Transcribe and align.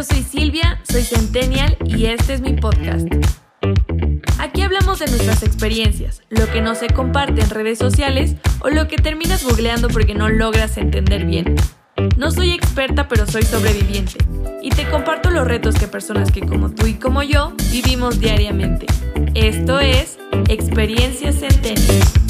yo 0.00 0.04
soy 0.04 0.22
Silvia, 0.22 0.80
soy 0.90 1.02
Centennial 1.02 1.76
y 1.84 2.06
este 2.06 2.32
es 2.32 2.40
mi 2.40 2.54
podcast. 2.54 3.06
Aquí 4.38 4.62
hablamos 4.62 4.98
de 4.98 5.06
nuestras 5.08 5.42
experiencias, 5.42 6.22
lo 6.30 6.50
que 6.50 6.62
no 6.62 6.74
se 6.74 6.86
comparte 6.86 7.42
en 7.42 7.50
redes 7.50 7.78
sociales 7.78 8.36
o 8.60 8.70
lo 8.70 8.88
que 8.88 8.96
terminas 8.96 9.44
googleando 9.44 9.88
porque 9.88 10.14
no 10.14 10.30
logras 10.30 10.78
entender 10.78 11.26
bien. 11.26 11.54
No 12.16 12.30
soy 12.30 12.52
experta, 12.52 13.08
pero 13.08 13.26
soy 13.26 13.42
sobreviviente. 13.42 14.16
Y 14.62 14.70
te 14.70 14.88
comparto 14.88 15.28
los 15.28 15.46
retos 15.46 15.74
que 15.74 15.86
personas 15.86 16.32
que 16.32 16.40
como 16.40 16.70
tú 16.70 16.86
y 16.86 16.94
como 16.94 17.22
yo 17.22 17.52
vivimos 17.70 18.18
diariamente. 18.20 18.86
Esto 19.34 19.80
es 19.80 20.18
Experiencias 20.48 21.40
Centennial. 21.40 22.29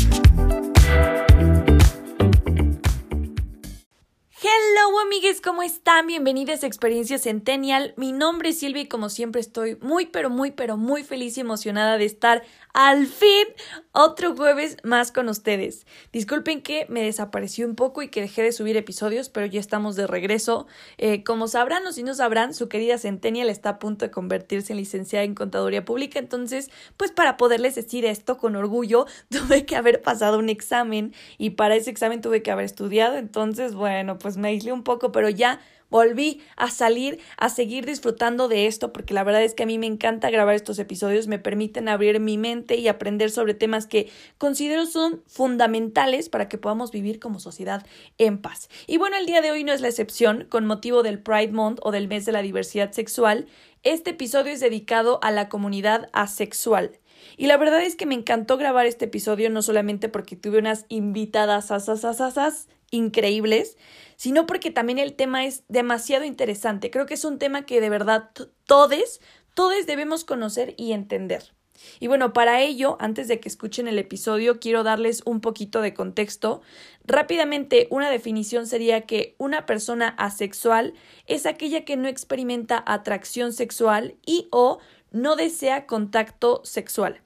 Hello 4.52 4.80
amigues, 5.00 5.40
¿cómo 5.40 5.62
están? 5.62 6.06
Bienvenidos 6.06 6.62
a 6.62 6.66
Experiencia 6.66 7.18
Centennial. 7.18 7.94
Mi 7.96 8.12
nombre 8.12 8.50
es 8.50 8.58
Silvia 8.58 8.82
y 8.82 8.88
como 8.88 9.08
siempre 9.08 9.40
estoy 9.40 9.76
muy 9.80 10.06
pero 10.06 10.30
muy 10.30 10.50
pero 10.50 10.76
muy 10.76 11.02
feliz 11.04 11.36
y 11.36 11.40
emocionada 11.40 11.98
de 11.98 12.04
estar 12.04 12.42
al 12.72 13.06
fin 13.06 13.46
otro 13.92 14.36
jueves 14.36 14.76
más 14.84 15.10
con 15.10 15.28
ustedes. 15.28 15.86
Disculpen 16.12 16.62
que 16.62 16.86
me 16.88 17.02
desapareció 17.02 17.66
un 17.66 17.74
poco 17.74 18.02
y 18.02 18.08
que 18.08 18.20
dejé 18.20 18.42
de 18.42 18.52
subir 18.52 18.76
episodios, 18.76 19.28
pero 19.28 19.46
ya 19.46 19.58
estamos 19.58 19.96
de 19.96 20.06
regreso. 20.06 20.66
Eh, 20.98 21.24
como 21.24 21.48
sabrán 21.48 21.84
o 21.86 21.92
si 21.92 22.04
no 22.04 22.14
sabrán, 22.14 22.54
su 22.54 22.68
querida 22.68 22.98
Centennial 22.98 23.50
está 23.50 23.70
a 23.70 23.78
punto 23.80 24.04
de 24.04 24.10
convertirse 24.12 24.72
en 24.72 24.78
licenciada 24.78 25.24
en 25.24 25.34
Contaduría 25.34 25.84
Pública, 25.84 26.20
entonces, 26.20 26.70
pues 26.96 27.10
para 27.10 27.36
poderles 27.36 27.74
decir 27.74 28.04
esto 28.04 28.38
con 28.38 28.54
orgullo, 28.54 29.06
tuve 29.28 29.66
que 29.66 29.74
haber 29.76 30.02
pasado 30.02 30.38
un 30.38 30.48
examen 30.48 31.12
y 31.38 31.50
para 31.50 31.74
ese 31.74 31.90
examen 31.90 32.20
tuve 32.20 32.42
que 32.42 32.52
haber 32.52 32.66
estudiado, 32.66 33.16
entonces, 33.16 33.74
bueno, 33.74 34.18
pues 34.18 34.36
me 34.40 34.48
aislé 34.48 34.72
un 34.72 34.82
poco, 34.82 35.12
pero 35.12 35.28
ya 35.28 35.60
volví 35.90 36.40
a 36.56 36.70
salir, 36.70 37.18
a 37.36 37.48
seguir 37.48 37.84
disfrutando 37.84 38.48
de 38.48 38.66
esto, 38.66 38.92
porque 38.92 39.12
la 39.12 39.24
verdad 39.24 39.42
es 39.42 39.54
que 39.54 39.64
a 39.64 39.66
mí 39.66 39.78
me 39.78 39.86
encanta 39.86 40.30
grabar 40.30 40.54
estos 40.54 40.78
episodios, 40.78 41.26
me 41.26 41.38
permiten 41.38 41.88
abrir 41.88 42.20
mi 42.20 42.38
mente 42.38 42.76
y 42.76 42.88
aprender 42.88 43.30
sobre 43.30 43.54
temas 43.54 43.86
que 43.86 44.08
considero 44.38 44.86
son 44.86 45.22
fundamentales 45.26 46.28
para 46.28 46.48
que 46.48 46.58
podamos 46.58 46.92
vivir 46.92 47.18
como 47.18 47.40
sociedad 47.40 47.84
en 48.18 48.38
paz. 48.38 48.70
Y 48.86 48.96
bueno, 48.96 49.16
el 49.16 49.26
día 49.26 49.42
de 49.42 49.50
hoy 49.50 49.64
no 49.64 49.72
es 49.72 49.80
la 49.80 49.88
excepción, 49.88 50.46
con 50.48 50.64
motivo 50.64 51.02
del 51.02 51.18
Pride 51.18 51.52
Month 51.52 51.80
o 51.82 51.90
del 51.90 52.08
mes 52.08 52.24
de 52.24 52.32
la 52.32 52.42
diversidad 52.42 52.92
sexual, 52.92 53.46
este 53.82 54.10
episodio 54.10 54.52
es 54.52 54.60
dedicado 54.60 55.18
a 55.22 55.30
la 55.30 55.48
comunidad 55.48 56.08
asexual. 56.12 56.98
Y 57.36 57.46
la 57.46 57.56
verdad 57.56 57.82
es 57.82 57.96
que 57.96 58.06
me 58.06 58.14
encantó 58.14 58.56
grabar 58.56 58.86
este 58.86 59.06
episodio 59.06 59.50
no 59.50 59.62
solamente 59.62 60.08
porque 60.08 60.36
tuve 60.36 60.58
unas 60.58 60.84
invitadas 60.88 61.70
asas, 61.70 62.68
increíbles, 62.90 63.76
sino 64.20 64.44
porque 64.44 64.70
también 64.70 64.98
el 64.98 65.14
tema 65.14 65.46
es 65.46 65.64
demasiado 65.68 66.26
interesante. 66.26 66.90
Creo 66.90 67.06
que 67.06 67.14
es 67.14 67.24
un 67.24 67.38
tema 67.38 67.64
que 67.64 67.80
de 67.80 67.88
verdad 67.88 68.28
todos, 68.66 69.22
todos 69.54 69.86
debemos 69.86 70.24
conocer 70.24 70.74
y 70.76 70.92
entender. 70.92 71.54
Y 72.00 72.06
bueno, 72.06 72.34
para 72.34 72.60
ello, 72.60 72.98
antes 73.00 73.28
de 73.28 73.40
que 73.40 73.48
escuchen 73.48 73.88
el 73.88 73.98
episodio, 73.98 74.60
quiero 74.60 74.82
darles 74.82 75.22
un 75.24 75.40
poquito 75.40 75.80
de 75.80 75.94
contexto. 75.94 76.60
Rápidamente, 77.06 77.88
una 77.90 78.10
definición 78.10 78.66
sería 78.66 79.06
que 79.06 79.36
una 79.38 79.64
persona 79.64 80.08
asexual 80.18 80.92
es 81.26 81.46
aquella 81.46 81.86
que 81.86 81.96
no 81.96 82.06
experimenta 82.06 82.84
atracción 82.86 83.54
sexual 83.54 84.16
y 84.26 84.48
o 84.52 84.80
no 85.12 85.34
desea 85.34 85.86
contacto 85.86 86.60
sexual. 86.62 87.22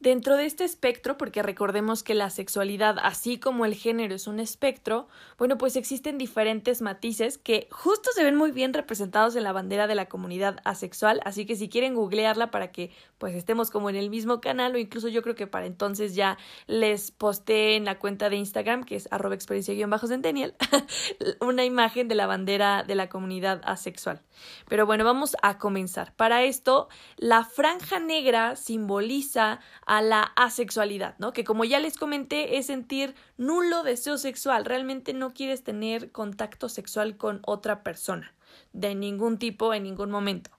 Dentro 0.00 0.36
de 0.36 0.46
este 0.46 0.62
espectro, 0.62 1.18
porque 1.18 1.42
recordemos 1.42 2.04
que 2.04 2.14
la 2.14 2.30
sexualidad, 2.30 2.98
así 3.02 3.40
como 3.40 3.64
el 3.64 3.74
género 3.74 4.14
es 4.14 4.28
un 4.28 4.38
espectro, 4.38 5.08
bueno, 5.38 5.58
pues 5.58 5.74
existen 5.74 6.18
diferentes 6.18 6.82
matices 6.82 7.36
que 7.36 7.66
justo 7.72 8.10
se 8.14 8.22
ven 8.22 8.36
muy 8.36 8.52
bien 8.52 8.72
representados 8.72 9.34
en 9.34 9.42
la 9.42 9.50
bandera 9.50 9.88
de 9.88 9.96
la 9.96 10.06
comunidad 10.06 10.60
asexual, 10.64 11.20
así 11.24 11.46
que 11.46 11.56
si 11.56 11.68
quieren 11.68 11.94
googlearla 11.94 12.52
para 12.52 12.70
que 12.70 12.92
pues 13.18 13.34
estemos 13.34 13.70
como 13.72 13.90
en 13.90 13.96
el 13.96 14.08
mismo 14.08 14.40
canal 14.40 14.76
o 14.76 14.78
incluso 14.78 15.08
yo 15.08 15.20
creo 15.22 15.34
que 15.34 15.48
para 15.48 15.66
entonces 15.66 16.14
ya 16.14 16.38
les 16.68 17.10
posté 17.10 17.74
en 17.74 17.84
la 17.84 17.98
cuenta 17.98 18.30
de 18.30 18.36
Instagram, 18.36 18.84
que 18.84 18.94
es 18.94 19.08
arroba 19.10 19.34
experiencia-centennial, 19.34 20.54
una 21.40 21.64
imagen 21.64 22.06
de 22.06 22.14
la 22.14 22.28
bandera 22.28 22.84
de 22.84 22.94
la 22.94 23.08
comunidad 23.08 23.60
asexual. 23.64 24.22
Pero 24.68 24.86
bueno, 24.86 25.04
vamos 25.04 25.36
a 25.42 25.58
comenzar. 25.58 26.14
Para 26.14 26.44
esto, 26.44 26.88
la 27.16 27.42
franja 27.42 27.98
negra 27.98 28.54
simboliza 28.54 29.58
a 29.88 30.02
la 30.02 30.20
asexualidad, 30.36 31.14
¿no? 31.18 31.32
Que 31.32 31.44
como 31.44 31.64
ya 31.64 31.80
les 31.80 31.96
comenté, 31.96 32.58
es 32.58 32.66
sentir 32.66 33.14
nulo 33.38 33.82
deseo 33.82 34.18
sexual. 34.18 34.66
Realmente 34.66 35.14
no 35.14 35.32
quieres 35.32 35.64
tener 35.64 36.12
contacto 36.12 36.68
sexual 36.68 37.16
con 37.16 37.40
otra 37.46 37.82
persona, 37.82 38.34
de 38.74 38.94
ningún 38.94 39.38
tipo, 39.38 39.72
en 39.72 39.84
ningún 39.84 40.10
momento. 40.10 40.50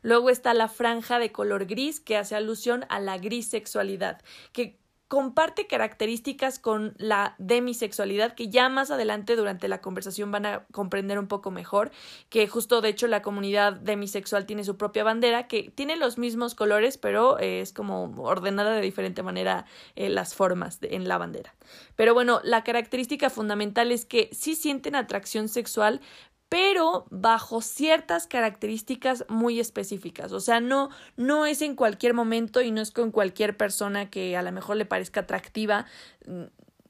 Luego 0.00 0.30
está 0.30 0.54
la 0.54 0.68
franja 0.68 1.18
de 1.18 1.32
color 1.32 1.66
gris 1.66 2.00
que 2.00 2.16
hace 2.16 2.34
alusión 2.34 2.86
a 2.88 2.98
la 2.98 3.18
grisexualidad, 3.18 4.22
que 4.52 4.78
comparte 5.08 5.66
características 5.66 6.58
con 6.58 6.94
la 6.98 7.34
demisexualidad 7.38 8.34
que 8.34 8.48
ya 8.48 8.68
más 8.68 8.90
adelante 8.90 9.36
durante 9.36 9.66
la 9.66 9.80
conversación 9.80 10.30
van 10.30 10.46
a 10.46 10.66
comprender 10.70 11.18
un 11.18 11.28
poco 11.28 11.50
mejor, 11.50 11.90
que 12.28 12.46
justo 12.46 12.80
de 12.82 12.90
hecho 12.90 13.06
la 13.06 13.22
comunidad 13.22 13.72
demisexual 13.72 14.44
tiene 14.46 14.64
su 14.64 14.76
propia 14.76 15.04
bandera 15.04 15.48
que 15.48 15.72
tiene 15.74 15.96
los 15.96 16.18
mismos 16.18 16.54
colores 16.54 16.98
pero 16.98 17.38
eh, 17.38 17.60
es 17.62 17.72
como 17.72 18.12
ordenada 18.22 18.72
de 18.72 18.82
diferente 18.82 19.22
manera 19.22 19.64
eh, 19.96 20.10
las 20.10 20.34
formas 20.34 20.78
en 20.82 21.08
la 21.08 21.18
bandera. 21.18 21.54
Pero 21.96 22.14
bueno, 22.14 22.40
la 22.44 22.62
característica 22.62 23.30
fundamental 23.30 23.90
es 23.92 24.04
que 24.04 24.28
sí 24.32 24.54
sienten 24.54 24.94
atracción 24.94 25.48
sexual 25.48 26.00
pero 26.48 27.06
bajo 27.10 27.60
ciertas 27.60 28.26
características 28.26 29.24
muy 29.28 29.60
específicas. 29.60 30.32
O 30.32 30.40
sea, 30.40 30.60
no, 30.60 30.90
no 31.16 31.46
es 31.46 31.62
en 31.62 31.74
cualquier 31.74 32.14
momento 32.14 32.62
y 32.62 32.70
no 32.70 32.80
es 32.80 32.90
con 32.90 33.10
cualquier 33.10 33.56
persona 33.56 34.10
que 34.10 34.36
a 34.36 34.42
lo 34.42 34.52
mejor 34.52 34.76
le 34.76 34.86
parezca 34.86 35.20
atractiva 35.20 35.86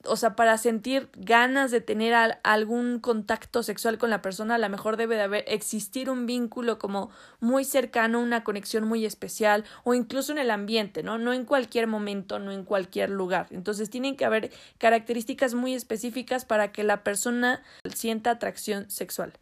o 0.04 0.16
sea, 0.16 0.36
para 0.36 0.56
sentir 0.59 1.09
ganas 1.16 1.70
de 1.70 1.81
tener 1.81 2.14
algún 2.44 3.00
contacto 3.00 3.62
sexual 3.62 3.98
con 3.98 4.10
la 4.10 4.22
persona, 4.22 4.54
a 4.54 4.59
lo 4.59 4.69
mejor 4.69 4.97
debe 4.97 5.16
de 5.16 5.22
haber 5.22 5.44
existir 5.48 6.09
un 6.09 6.26
vínculo 6.26 6.78
como 6.78 7.10
muy 7.41 7.64
cercano, 7.64 8.20
una 8.20 8.44
conexión 8.44 8.84
muy 8.84 9.04
especial 9.04 9.64
o 9.84 9.94
incluso 9.94 10.32
en 10.32 10.38
el 10.38 10.50
ambiente, 10.50 11.03
¿no? 11.03 11.19
No 11.19 11.32
en 11.32 11.44
cualquier 11.44 11.88
momento, 11.88 12.38
no 12.38 12.53
en 12.53 12.64
cualquier 12.64 13.10
lugar. 13.10 13.48
Entonces 13.50 13.91
tienen 13.91 14.16
que 14.16 14.25
haber 14.25 14.53
características 14.78 15.54
muy 15.54 15.75
específicas 15.75 16.44
para 16.44 16.70
que 16.70 16.84
la 16.84 17.03
persona 17.03 17.62
sienta 17.92 18.30
atracción 18.30 18.88
sexual. 18.91 19.32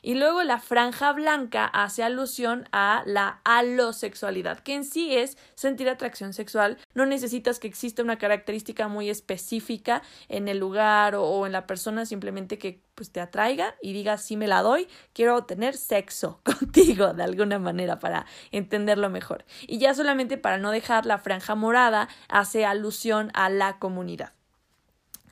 Y 0.00 0.14
luego 0.14 0.42
la 0.42 0.58
franja 0.58 1.12
blanca 1.12 1.66
hace 1.66 2.02
alusión 2.02 2.68
a 2.72 3.02
la 3.04 3.40
alosexualidad, 3.44 4.60
que 4.60 4.74
en 4.74 4.84
sí 4.84 5.14
es 5.14 5.36
sentir 5.54 5.88
atracción 5.88 6.32
sexual. 6.32 6.78
No 6.94 7.04
necesitas 7.04 7.58
que 7.58 7.68
exista 7.68 8.02
una 8.02 8.16
característica 8.16 8.88
muy 8.88 9.10
específica 9.10 10.02
en 10.28 10.48
el 10.48 10.58
lugar 10.58 11.14
o, 11.14 11.46
en 11.46 11.52
la 11.52 11.66
persona, 11.66 12.06
simplemente 12.06 12.58
que 12.58 12.80
pues 12.94 13.10
te 13.10 13.20
atraiga 13.20 13.74
y 13.82 13.92
diga 13.92 14.18
sí 14.18 14.36
me 14.36 14.48
la 14.48 14.62
doy, 14.62 14.88
quiero 15.12 15.44
tener 15.44 15.76
sexo 15.76 16.40
contigo 16.44 17.12
de 17.12 17.22
alguna 17.22 17.58
manera 17.58 17.98
para 17.98 18.26
entenderlo 18.52 19.10
mejor. 19.10 19.44
Y 19.66 19.78
ya 19.78 19.94
solamente 19.94 20.38
para 20.38 20.58
no 20.58 20.70
dejar 20.70 21.06
la 21.06 21.18
franja 21.18 21.54
morada 21.54 22.08
hace 22.28 22.64
alusión 22.64 23.30
a 23.34 23.48
la 23.50 23.78
comunidad. 23.78 24.32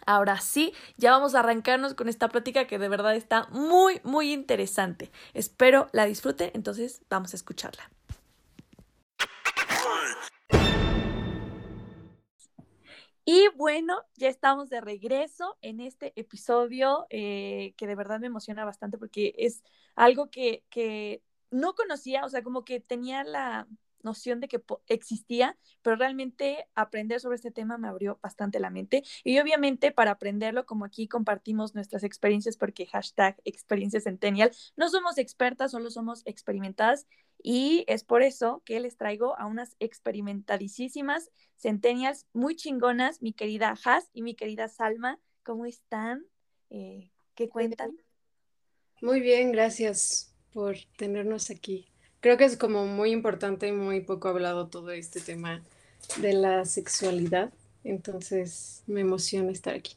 Ahora 0.06 0.38
sí, 0.40 0.74
ya 0.96 1.10
vamos 1.10 1.34
a 1.34 1.40
arrancarnos 1.40 1.94
con 1.94 2.08
esta 2.08 2.28
plática 2.28 2.66
que 2.66 2.78
de 2.78 2.88
verdad 2.88 3.16
está 3.16 3.46
muy, 3.50 4.00
muy 4.04 4.32
interesante. 4.32 5.10
Espero 5.32 5.88
la 5.92 6.04
disfruten, 6.04 6.50
entonces 6.54 7.00
vamos 7.08 7.32
a 7.32 7.36
escucharla. 7.36 7.88
Y 13.24 13.48
bueno, 13.56 14.02
ya 14.16 14.28
estamos 14.28 14.68
de 14.68 14.80
regreso 14.82 15.56
en 15.62 15.80
este 15.80 16.12
episodio 16.20 17.06
eh, 17.08 17.74
que 17.78 17.86
de 17.86 17.94
verdad 17.94 18.20
me 18.20 18.26
emociona 18.26 18.64
bastante 18.66 18.98
porque 18.98 19.34
es 19.38 19.62
algo 19.94 20.30
que, 20.30 20.64
que 20.68 21.22
no 21.50 21.74
conocía, 21.74 22.24
o 22.26 22.28
sea, 22.28 22.42
como 22.42 22.64
que 22.64 22.80
tenía 22.80 23.24
la 23.24 23.66
noción 24.04 24.40
de 24.40 24.48
que 24.48 24.62
existía, 24.88 25.58
pero 25.82 25.96
realmente 25.96 26.66
aprender 26.74 27.20
sobre 27.20 27.36
este 27.36 27.50
tema 27.50 27.78
me 27.78 27.88
abrió 27.88 28.18
bastante 28.22 28.60
la 28.60 28.70
mente. 28.70 29.02
Y 29.24 29.38
obviamente 29.38 29.92
para 29.92 30.12
aprenderlo, 30.12 30.66
como 30.66 30.84
aquí 30.84 31.08
compartimos 31.08 31.74
nuestras 31.74 32.04
experiencias, 32.04 32.56
porque 32.56 32.86
hashtag 32.86 33.40
experiencia 33.44 34.00
centennial, 34.00 34.50
no 34.76 34.88
somos 34.88 35.18
expertas, 35.18 35.72
solo 35.72 35.90
somos 35.90 36.22
experimentadas. 36.26 37.06
Y 37.42 37.84
es 37.88 38.04
por 38.04 38.22
eso 38.22 38.62
que 38.64 38.80
les 38.80 38.96
traigo 38.96 39.38
a 39.38 39.46
unas 39.46 39.76
experimentadísimas 39.78 41.30
centennials 41.56 42.26
muy 42.32 42.56
chingonas, 42.56 43.20
mi 43.20 43.32
querida 43.32 43.74
Has 43.84 44.08
y 44.12 44.22
mi 44.22 44.34
querida 44.34 44.68
Salma. 44.68 45.20
¿Cómo 45.42 45.66
están? 45.66 46.24
Eh, 46.70 47.10
¿Qué 47.34 47.48
cuentan? 47.48 47.98
Muy 49.02 49.20
bien, 49.20 49.52
gracias 49.52 50.34
por 50.52 50.76
tenernos 50.96 51.50
aquí. 51.50 51.93
Creo 52.24 52.38
que 52.38 52.44
es 52.46 52.56
como 52.56 52.86
muy 52.86 53.10
importante 53.10 53.68
y 53.68 53.72
muy 53.72 54.00
poco 54.00 54.28
hablado 54.28 54.68
todo 54.68 54.92
este 54.92 55.20
tema 55.20 55.62
de 56.22 56.32
la 56.32 56.64
sexualidad. 56.64 57.52
Entonces 57.84 58.82
me 58.86 59.02
emociona 59.02 59.52
estar 59.52 59.74
aquí. 59.74 59.94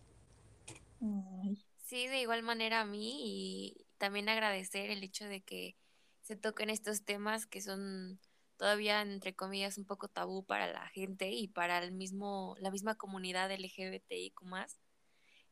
Sí, 1.86 2.06
de 2.08 2.20
igual 2.20 2.44
manera 2.44 2.82
a 2.82 2.86
mí 2.86 3.22
y 3.24 3.86
también 3.98 4.28
agradecer 4.28 4.90
el 4.90 5.06
hecho 5.06 5.24
de 5.24 5.40
que 5.40 5.78
se 6.22 6.36
toquen 6.36 6.70
estos 6.70 7.06
temas 7.06 7.46
que 7.46 7.62
son 7.62 8.20
todavía, 8.58 9.02
entre 9.02 9.34
comillas, 9.34 9.78
un 9.78 9.86
poco 9.86 10.10
tabú 10.10 10.44
para 10.44 10.70
la 10.70 10.86
gente 10.90 11.32
y 11.32 11.48
para 11.48 11.82
el 11.82 11.94
mismo, 11.94 12.58
la 12.60 12.72
misma 12.72 12.96
comunidad 12.96 13.54
LGBTIQ 13.54 14.42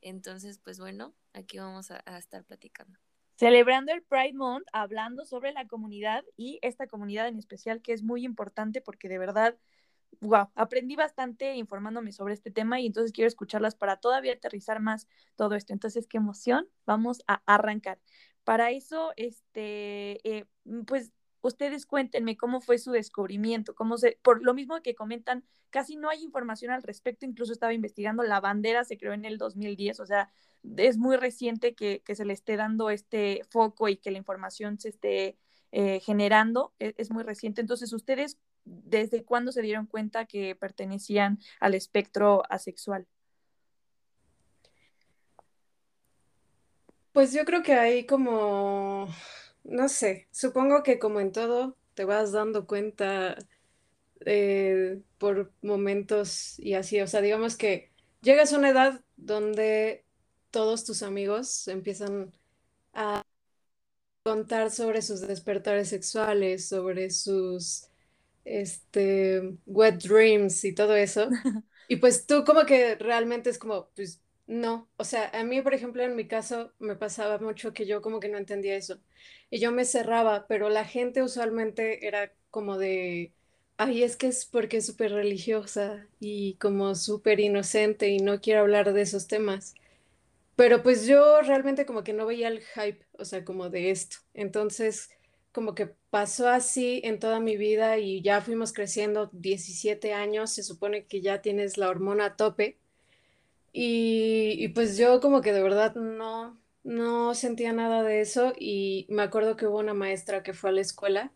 Entonces, 0.01 0.59
pues 0.61 0.77
bueno, 0.77 1.13
aquí 1.31 1.57
vamos 1.57 1.89
a 1.91 2.17
estar 2.17 2.43
platicando 2.43 2.99
celebrando 3.35 3.91
el 3.93 4.03
Pride 4.03 4.33
Month, 4.33 4.65
hablando 4.73 5.25
sobre 5.25 5.51
la 5.51 5.67
comunidad 5.67 6.23
y 6.37 6.59
esta 6.61 6.87
comunidad 6.87 7.27
en 7.27 7.37
especial 7.37 7.81
que 7.81 7.93
es 7.93 8.03
muy 8.03 8.23
importante 8.25 8.81
porque 8.81 9.09
de 9.09 9.17
verdad, 9.17 9.57
wow, 10.21 10.49
aprendí 10.55 10.95
bastante 10.95 11.55
informándome 11.55 12.11
sobre 12.11 12.33
este 12.33 12.51
tema 12.51 12.79
y 12.79 12.87
entonces 12.87 13.11
quiero 13.11 13.27
escucharlas 13.27 13.75
para 13.75 13.97
todavía 13.97 14.33
aterrizar 14.33 14.79
más 14.79 15.07
todo 15.35 15.55
esto. 15.55 15.73
Entonces, 15.73 16.07
qué 16.07 16.17
emoción, 16.17 16.67
vamos 16.85 17.23
a 17.27 17.41
arrancar. 17.45 17.99
Para 18.43 18.71
eso, 18.71 19.11
este, 19.17 20.19
eh, 20.29 20.45
pues 20.87 21.11
ustedes 21.45 21.85
cuéntenme 21.85 22.37
cómo 22.37 22.59
fue 22.59 22.79
su 22.79 22.91
descubrimiento, 22.91 23.75
cómo 23.75 23.97
se, 23.97 24.17
por 24.23 24.43
lo 24.43 24.53
mismo 24.53 24.81
que 24.81 24.95
comentan, 24.95 25.43
casi 25.69 25.95
no 25.95 26.09
hay 26.09 26.23
información 26.23 26.71
al 26.71 26.83
respecto, 26.83 27.25
incluso 27.25 27.53
estaba 27.53 27.73
investigando, 27.73 28.23
la 28.23 28.39
bandera 28.39 28.83
se 28.83 28.97
creó 28.97 29.13
en 29.13 29.25
el 29.25 29.37
2010, 29.37 29.99
o 29.99 30.05
sea, 30.05 30.31
es 30.77 30.97
muy 30.97 31.17
reciente 31.17 31.75
que, 31.75 32.01
se 32.15 32.25
le 32.25 32.33
esté 32.33 32.57
dando 32.57 32.89
este 32.89 33.41
foco 33.49 33.87
y 33.89 33.97
que 33.97 34.11
la 34.11 34.17
información 34.17 34.79
se 34.79 34.89
esté 34.89 35.37
eh, 35.71 35.99
generando, 35.99 36.73
es, 36.79 36.95
es, 36.97 37.11
muy 37.11 37.23
reciente. 37.23 37.61
Entonces, 37.61 37.93
¿ustedes 37.93 38.39
desde 38.63 39.23
cuándo 39.23 39.51
se 39.51 39.61
dieron 39.61 39.85
cuenta 39.85 40.25
que 40.25 40.55
pertenecían 40.55 41.39
al 41.59 41.75
espectro 41.75 42.41
asexual? 42.49 43.05
Pues 47.11 47.33
yo 47.33 47.45
creo 47.45 47.61
que 47.61 47.73
hay 47.73 48.05
como 48.05 49.07
no 49.65 49.89
sé, 49.89 50.29
supongo 50.31 50.83
que 50.83 50.99
como 50.99 51.21
en 51.21 51.33
todo 51.33 51.77
te 51.95 52.05
vas 52.05 52.33
dando 52.33 52.67
cuenta 52.67 53.37
eh, 54.25 55.01
por 55.19 55.53
momentos 55.61 56.59
y 56.59 56.73
así, 56.75 57.01
o 57.01 57.07
sea, 57.07 57.21
digamos 57.21 57.57
que 57.57 57.91
llegas 58.21 58.53
a 58.53 58.57
una 58.59 58.69
edad 58.71 59.01
donde 59.17 60.05
todos 60.51 60.85
tus 60.85 61.03
amigos 61.03 61.67
empiezan 61.69 62.33
a 62.93 63.23
contar 64.23 64.71
sobre 64.71 65.01
sus 65.01 65.21
despertares 65.21 65.89
sexuales, 65.89 66.67
sobre 66.67 67.09
sus 67.11 67.87
este 68.45 69.57
wet 69.65 70.01
dreams 70.03 70.63
y 70.65 70.73
todo 70.75 70.95
eso. 70.95 71.29
Y 71.89 71.97
pues 71.97 72.27
tú 72.27 72.43
como 72.45 72.65
que 72.65 72.95
realmente 72.95 73.49
es 73.51 73.59
como, 73.59 73.89
pues 73.95 74.21
no, 74.47 74.87
o 74.97 75.03
sea, 75.03 75.29
a 75.33 75.43
mí, 75.43 75.61
por 75.61 75.73
ejemplo, 75.73 76.03
en 76.03 76.15
mi 76.15 76.27
caso 76.27 76.71
me 76.79 76.95
pasaba 76.95 77.39
mucho 77.39 77.73
que 77.73 77.85
yo 77.87 78.01
como 78.01 78.19
que 78.19 78.29
no 78.29 78.37
entendía 78.37 78.75
eso. 78.75 78.99
Y 79.49 79.59
yo 79.59 79.71
me 79.71 79.85
cerraba, 79.85 80.47
pero 80.47 80.69
la 80.69 80.85
gente 80.85 81.23
usualmente 81.23 82.07
era 82.07 82.31
como 82.51 82.77
de, 82.77 83.33
ay, 83.77 84.03
es 84.03 84.15
que 84.17 84.27
es 84.27 84.45
porque 84.45 84.77
es 84.77 84.85
súper 84.85 85.11
religiosa 85.13 86.07
y 86.19 86.55
como 86.55 86.93
súper 86.95 87.39
inocente 87.39 88.09
y 88.09 88.19
no 88.19 88.39
quiero 88.41 88.61
hablar 88.61 88.93
de 88.93 89.01
esos 89.01 89.27
temas. 89.27 89.73
Pero 90.55 90.83
pues 90.83 91.05
yo 91.07 91.41
realmente 91.41 91.85
como 91.85 92.03
que 92.03 92.13
no 92.13 92.25
veía 92.25 92.47
el 92.47 92.61
hype, 92.61 93.05
o 93.19 93.25
sea, 93.25 93.43
como 93.45 93.69
de 93.69 93.91
esto. 93.91 94.17
Entonces, 94.33 95.09
como 95.51 95.75
que 95.75 95.87
pasó 96.09 96.47
así 96.49 97.01
en 97.03 97.19
toda 97.19 97.39
mi 97.39 97.57
vida 97.57 97.97
y 97.99 98.21
ya 98.21 98.41
fuimos 98.41 98.73
creciendo 98.73 99.29
17 99.33 100.13
años, 100.13 100.51
se 100.51 100.63
supone 100.63 101.05
que 101.07 101.21
ya 101.21 101.41
tienes 101.41 101.77
la 101.77 101.89
hormona 101.89 102.25
a 102.25 102.35
tope 102.37 102.79
y, 103.77 104.69
pues 104.69 104.97
yo 104.97 105.19
como 105.19 105.41
que 105.41 105.51
de 105.53 105.61
verdad 105.61 105.95
no, 105.95 106.57
no 106.83 107.33
sentía 107.35 107.73
nada 107.73 108.03
de 108.03 108.21
eso 108.21 108.53
y 108.57 109.05
me 109.09 109.23
acuerdo 109.23 109.57
que 109.57 109.67
hubo 109.67 109.79
una 109.79 109.93
maestra 109.93 110.43
que 110.43 110.53
fue 110.53 110.69
a 110.69 110.73
la 110.73 110.81
escuela 110.81 111.33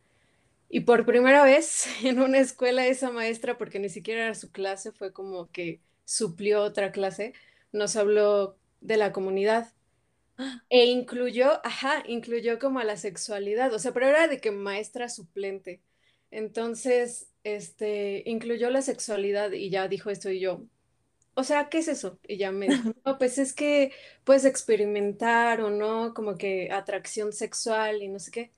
y 0.70 0.82
por 0.82 1.06
primera 1.06 1.44
vez 1.44 1.88
en 2.04 2.22
una 2.22 2.40
escuela 2.40 2.88
esa 2.88 3.12
maestra, 3.12 3.58
porque 3.58 3.80
ni 3.80 3.90
siquiera 3.90 4.26
era 4.26 4.36
su 4.36 4.52
clase, 4.52 4.92
fue 4.94 5.14
como 5.14 5.52
que 5.52 5.82
suplió 6.06 6.64
otra 6.64 6.92
clase, 6.92 7.34
nos 7.74 7.96
habló 7.98 8.58
de 8.82 8.98
la 8.98 9.12
comunidad 9.14 9.74
e 10.70 10.86
incluyó, 10.88 11.66
ajá, 11.66 12.04
incluyó 12.08 12.60
como 12.60 12.80
a 12.80 12.84
la 12.86 12.98
sexualidad, 12.98 13.74
o 13.74 13.80
sea, 13.80 13.94
pero 13.94 14.08
era 14.08 14.28
de 14.28 14.40
que 14.42 14.52
maestra 14.52 15.10
suplente. 15.10 15.82
Entonces, 16.32 17.30
este, 17.44 18.24
incluyó 18.26 18.70
la 18.70 18.82
sexualidad 18.82 19.52
y 19.54 19.70
ya 19.70 19.88
dijo 19.88 20.10
esto 20.10 20.30
y 20.32 20.40
yo, 20.40 20.64
o 21.40 21.44
sea, 21.44 21.70
¿qué 21.70 21.80
es 21.80 21.88
eso? 21.88 22.20
Y 22.28 22.38
ya 22.38 22.52
me 22.52 22.68
dijo, 22.68 22.94
no, 23.06 23.18
pues 23.18 23.38
es 23.38 23.54
que 23.54 23.92
puedes 24.24 24.46
experimentar 24.46 25.62
o 25.62 25.70
no, 25.70 26.14
como 26.14 26.36
que 26.36 26.72
atracción 26.72 27.34
sexual 27.34 28.02
y 28.02 28.08
no 28.08 28.20
sé 28.20 28.32
qué. 28.32 28.52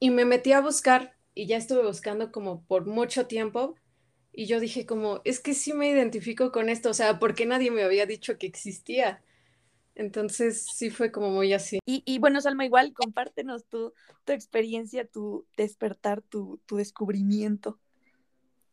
Y 0.00 0.10
me 0.10 0.24
metí 0.24 0.52
a 0.52 0.60
buscar 0.60 1.16
y 1.34 1.46
ya 1.46 1.56
estuve 1.56 1.84
buscando 1.84 2.32
como 2.32 2.64
por 2.64 2.86
mucho 2.86 3.26
tiempo 3.26 3.74
y 4.32 4.46
yo 4.46 4.58
dije 4.58 4.84
como, 4.84 5.20
es 5.24 5.38
que 5.40 5.54
sí 5.54 5.72
me 5.72 5.88
identifico 5.88 6.50
con 6.50 6.68
esto, 6.68 6.90
o 6.90 6.94
sea, 6.94 7.18
porque 7.20 7.46
nadie 7.46 7.70
me 7.70 7.84
había 7.84 8.06
dicho 8.06 8.36
que 8.36 8.46
existía. 8.46 9.22
Entonces 9.94 10.66
sí 10.74 10.90
fue 10.90 11.12
como 11.12 11.30
muy 11.30 11.52
así. 11.52 11.78
Y, 11.86 12.02
y 12.04 12.18
bueno, 12.18 12.40
Salma, 12.40 12.64
igual 12.64 12.92
compártenos 12.92 13.64
tu, 13.66 13.92
tu 14.24 14.32
experiencia, 14.32 15.06
tu 15.06 15.46
despertar, 15.56 16.20
tu, 16.22 16.60
tu 16.66 16.76
descubrimiento. 16.76 17.78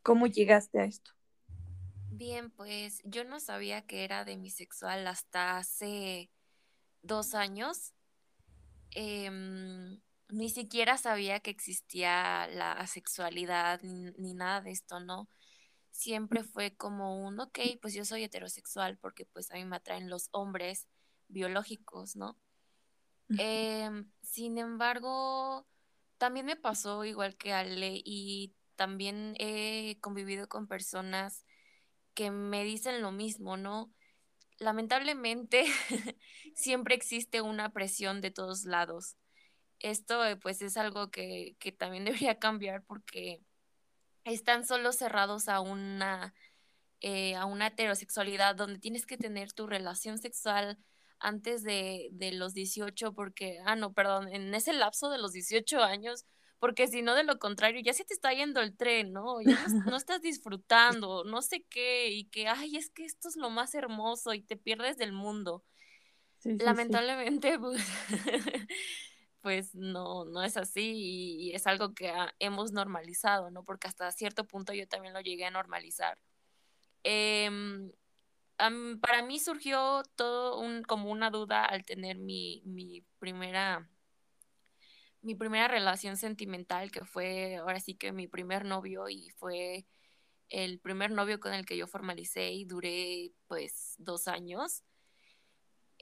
¿Cómo 0.01 0.25
llegaste 0.25 0.79
a 0.79 0.85
esto? 0.85 1.11
Bien, 2.21 2.51
pues 2.51 3.01
yo 3.03 3.23
no 3.23 3.39
sabía 3.39 3.81
que 3.81 4.03
era 4.03 4.23
demisexual 4.25 5.07
hasta 5.07 5.57
hace 5.57 6.29
dos 7.01 7.33
años. 7.33 7.95
Em, 8.91 9.99
ni 10.29 10.49
siquiera 10.51 10.99
sabía 10.99 11.39
que 11.39 11.49
existía 11.49 12.47
la 12.49 12.73
asexualidad 12.73 13.81
ni, 13.81 14.35
nada 14.35 14.61
de 14.61 14.69
esto, 14.69 14.99
¿no? 14.99 15.29
Siempre 15.89 16.43
fue 16.43 16.75
como 16.75 17.25
un, 17.25 17.39
ok, 17.39 17.57
pues 17.81 17.95
yo 17.95 18.05
soy 18.05 18.23
heterosexual 18.23 18.99
porque 18.99 19.25
pues 19.25 19.49
a 19.49 19.55
mí 19.55 19.65
me 19.65 19.77
atraen 19.77 20.07
los 20.07 20.29
hombres 20.29 20.87
biológicos, 21.27 22.15
¿no? 22.15 22.37
Em, 23.29 24.11
sin 24.21 24.59
embargo, 24.59 25.65
también 26.19 26.45
me 26.45 26.55
pasó 26.55 27.03
igual 27.03 27.35
que 27.35 27.51
Ale 27.51 27.99
y 28.05 28.53
también 28.75 29.33
he 29.39 29.97
convivido 30.01 30.47
con 30.47 30.67
personas 30.67 31.47
que 32.13 32.31
me 32.31 32.63
dicen 32.63 33.01
lo 33.01 33.11
mismo, 33.11 33.57
¿no? 33.57 33.93
Lamentablemente 34.59 35.65
siempre 36.55 36.95
existe 36.95 37.41
una 37.41 37.71
presión 37.71 38.21
de 38.21 38.31
todos 38.31 38.65
lados. 38.65 39.17
Esto 39.79 40.25
eh, 40.25 40.35
pues 40.35 40.61
es 40.61 40.77
algo 40.77 41.09
que, 41.09 41.55
que 41.59 41.71
también 41.71 42.05
debería 42.31 42.39
cambiar 42.39 42.83
porque 42.83 43.41
están 44.23 44.65
solo 44.65 44.91
cerrados 44.91 45.47
a 45.47 45.61
una, 45.61 46.33
eh, 47.01 47.35
a 47.35 47.45
una 47.45 47.67
heterosexualidad 47.67 48.55
donde 48.55 48.79
tienes 48.79 49.05
que 49.05 49.17
tener 49.17 49.51
tu 49.53 49.67
relación 49.67 50.19
sexual 50.19 50.77
antes 51.19 51.63
de, 51.63 52.09
de 52.11 52.31
los 52.31 52.53
18 52.53 53.13
porque, 53.13 53.59
ah, 53.65 53.75
no, 53.75 53.93
perdón, 53.93 54.27
en 54.33 54.53
ese 54.53 54.73
lapso 54.73 55.09
de 55.09 55.17
los 55.17 55.33
18 55.33 55.81
años 55.81 56.25
porque 56.61 56.87
si 56.87 57.01
no, 57.01 57.15
de 57.15 57.23
lo 57.23 57.39
contrario, 57.39 57.81
ya 57.83 57.91
se 57.91 58.05
te 58.05 58.13
está 58.13 58.31
yendo 58.33 58.61
el 58.61 58.77
tren, 58.77 59.11
¿no? 59.11 59.41
Ya 59.41 59.65
no, 59.87 59.97
estás 59.97 60.21
disfrutando, 60.21 61.23
no 61.23 61.41
sé 61.41 61.63
qué, 61.63 62.11
y 62.11 62.25
que, 62.25 62.47
ay, 62.47 62.77
es 62.77 62.91
que 62.91 63.03
esto 63.03 63.29
es 63.29 63.35
lo 63.35 63.49
más 63.49 63.73
hermoso 63.73 64.31
y 64.35 64.43
te 64.43 64.57
pierdes 64.57 64.95
del 64.95 65.11
mundo. 65.11 65.65
Lamentablemente, 66.43 67.57
Pues, 69.41 69.71
pues, 69.71 69.73
no, 69.73 70.25
no 70.25 70.43
es 70.43 70.55
así 70.55 70.91
y, 70.93 71.55
es 71.55 71.65
algo 71.65 71.95
que 71.95 72.13
hemos 72.37 72.71
normalizado, 72.73 73.49
¿no? 73.49 73.63
Porque 73.63 73.87
hasta 73.87 74.11
cierto 74.11 74.45
punto 74.45 74.71
yo 74.71 74.87
también 74.87 75.15
lo 75.15 75.21
llegué 75.21 75.45
a 75.45 75.51
normalizar. 75.51 76.19
Em, 77.01 77.91
para 79.01 79.23
mí 79.23 79.39
surgió 79.39 80.03
todo 80.15 80.59
un, 80.59 80.83
como 80.83 81.09
una 81.09 81.31
duda 81.31 81.65
al 81.65 81.85
tener 81.85 82.19
mi, 82.19 82.61
mi 82.65 83.03
primera 83.17 83.89
mi 85.21 85.35
primera 85.35 85.67
relación 85.67 86.17
sentimental, 86.17 86.91
que 86.91 87.05
fue 87.05 87.57
ahora 87.57 87.79
sí 87.79 87.95
que 87.95 88.11
mi 88.11 88.27
primer 88.27 88.65
novio 88.65 89.09
y 89.09 89.29
fue 89.37 89.85
el 90.49 90.79
primer 90.79 91.11
novio 91.11 91.39
con 91.39 91.53
el 91.53 91.65
que 91.65 91.77
yo 91.77 91.87
formalicé 91.87 92.51
y 92.51 92.65
duré 92.65 93.31
pues 93.47 93.95
dos 93.97 94.27
años. 94.27 94.83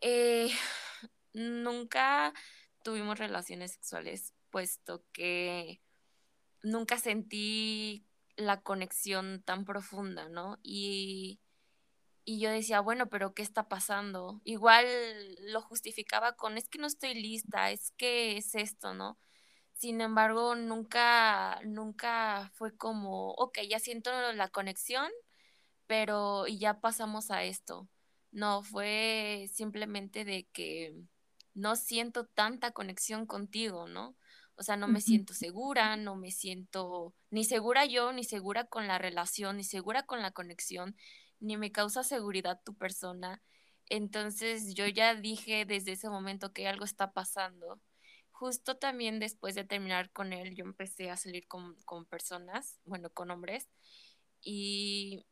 Eh, 0.02 0.50
nunca 1.34 2.34
tuvimos 2.84 3.20
relaciones 3.20 3.74
sexuales, 3.74 4.34
puesto 4.50 5.06
que 5.12 5.82
nunca 6.64 6.98
sentí 6.98 8.06
la 8.36 8.62
conexión 8.62 9.44
tan 9.44 9.66
profunda, 9.66 10.30
¿no? 10.30 10.58
Y 10.64 11.42
y 12.30 12.40
yo 12.40 12.52
decía, 12.52 12.80
bueno, 12.80 13.10
pero 13.10 13.34
¿qué 13.34 13.42
está 13.42 13.68
pasando? 13.68 14.40
Igual 14.44 14.86
lo 15.52 15.62
justificaba 15.64 16.34
con, 16.34 16.60
es 16.60 16.70
que 16.70 16.78
no 16.78 16.86
estoy 16.86 17.16
lista, 17.16 17.72
es 17.72 17.92
que 17.98 18.38
es 18.38 18.54
esto, 18.54 18.94
¿no? 18.94 19.18
Sin 19.74 20.00
embargo, 20.00 20.54
nunca, 20.54 21.60
nunca 21.66 22.52
fue 22.54 22.78
como, 22.78 23.32
ok, 23.32 23.62
ya 23.68 23.80
siento 23.80 24.12
la 24.34 24.48
conexión, 24.50 25.10
pero 25.88 26.46
y 26.46 26.60
ya 26.60 26.82
pasamos 26.82 27.32
a 27.32 27.44
esto. 27.46 27.90
No, 28.30 28.62
fue 28.62 29.50
simplemente 29.52 30.24
de 30.24 30.48
que 30.54 30.94
no 31.56 31.76
siento 31.76 32.28
tanta 32.28 32.74
conexión 32.74 33.26
contigo, 33.26 33.88
¿no? 33.88 34.16
O 34.56 34.62
sea, 34.62 34.78
no 34.78 34.88
me 34.88 35.02
siento 35.02 35.34
segura, 35.34 35.96
no 35.96 36.16
me 36.16 36.30
siento 36.30 37.16
ni 37.32 37.44
segura 37.44 37.86
yo, 37.86 38.14
ni 38.14 38.24
segura 38.24 38.66
con 38.66 38.88
la 38.88 39.00
relación, 39.00 39.58
ni 39.58 39.64
segura 39.64 40.04
con 40.04 40.22
la 40.22 40.30
conexión, 40.30 40.96
ni 41.40 41.58
me 41.58 41.72
causa 41.72 42.04
seguridad 42.04 42.62
tu 42.64 42.76
persona. 42.76 43.42
Entonces 43.88 44.74
yo 44.76 44.88
ya 44.88 45.16
dije 45.16 45.66
desde 45.66 45.94
ese 45.94 46.10
momento 46.10 46.54
que 46.54 46.68
algo 46.68 46.86
está 46.86 47.12
pasando. 47.14 47.82
Justo 48.32 48.78
también 48.78 49.20
después 49.20 49.56
de 49.56 49.66
terminar 49.66 50.12
con 50.12 50.34
él, 50.34 50.56
yo 50.56 50.66
empecé 50.66 51.10
a 51.12 51.18
salir 51.18 51.48
con, 51.48 51.76
con 51.86 52.06
personas, 52.06 52.80
bueno, 52.86 53.10
con 53.12 53.32
hombres, 53.32 53.68
y 54.42 55.26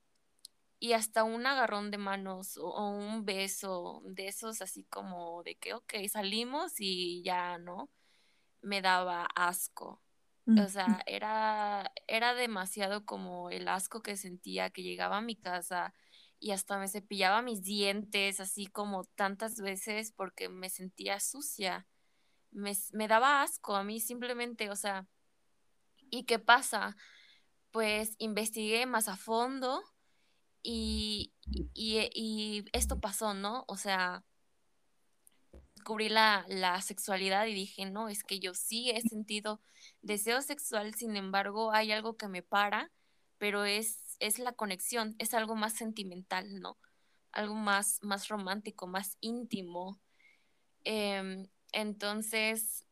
y 0.79 0.93
hasta 0.93 1.23
un 1.23 1.45
agarrón 1.45 1.91
de 1.91 1.97
manos 1.97 2.57
o, 2.57 2.89
un 2.89 3.25
beso 3.25 4.01
de 4.05 4.27
esos 4.27 4.61
así 4.61 4.83
como 4.85 5.43
de 5.43 5.55
que, 5.55 5.73
ok, 5.73 5.93
salimos 6.11 6.73
y 6.79 7.23
ya, 7.23 7.57
¿no? 7.57 7.89
Me 8.61 8.81
daba 8.81 9.25
asco. 9.35 10.01
O 10.47 10.69
sea, 10.69 11.03
era, 11.05 11.91
era 12.07 12.33
demasiado 12.33 13.05
como 13.05 13.49
el 13.49 13.67
asco 13.67 14.01
que 14.01 14.15
sentía 14.15 14.69
que 14.69 14.81
llegaba 14.81 15.17
a 15.17 15.21
mi 15.21 15.35
casa 15.35 15.93
y 16.39 16.51
hasta 16.51 16.79
me 16.79 16.87
cepillaba 16.87 17.41
mis 17.41 17.63
dientes 17.63 18.39
así 18.39 18.67
como 18.67 19.03
tantas 19.15 19.59
veces 19.59 20.13
porque 20.13 20.47
me 20.47 20.69
sentía 20.69 21.19
sucia. 21.19 21.85
Me, 22.51 22.71
me 22.93 23.09
daba 23.09 23.41
asco 23.41 23.75
a 23.75 23.83
mí 23.83 23.99
simplemente, 23.99 24.69
o 24.69 24.75
sea, 24.77 25.05
¿y 26.09 26.23
qué 26.23 26.39
pasa? 26.39 26.95
Pues 27.71 28.15
investigué 28.17 28.85
más 28.85 29.09
a 29.09 29.17
fondo 29.17 29.83
y, 30.63 31.33
y, 31.73 32.65
esto 32.73 32.99
pasó, 32.99 33.33
¿no? 33.33 33.63
O 33.67 33.77
sea, 33.77 34.23
descubrí 35.87 36.09
la, 36.09 36.43
la, 36.49 36.81
sexualidad 36.81 37.45
y 37.45 37.53
dije, 37.53 37.85
no, 37.85 38.09
es 38.09 38.21
que 38.21 38.41
yo 38.41 38.53
sí 38.53 38.89
he 38.89 38.99
sentido 38.99 39.61
deseo 40.01 40.41
sexual, 40.41 40.93
sin 40.95 41.15
embargo, 41.15 41.71
hay 41.71 41.93
algo 41.93 42.17
que 42.17 42.27
me 42.27 42.41
para, 42.41 42.91
pero 43.37 43.63
es, 43.63 44.17
es 44.19 44.37
la 44.37 44.51
conexión, 44.51 45.15
es 45.17 45.33
algo 45.33 45.55
más 45.55 45.75
sentimental, 45.75 46.59
¿no? 46.59 46.77
Algo 47.31 47.55
más, 47.55 47.99
más 48.01 48.27
romántico, 48.27 48.85
más 48.85 49.15
íntimo. 49.21 49.97
Em, 50.83 51.47
entonces, 51.71 52.85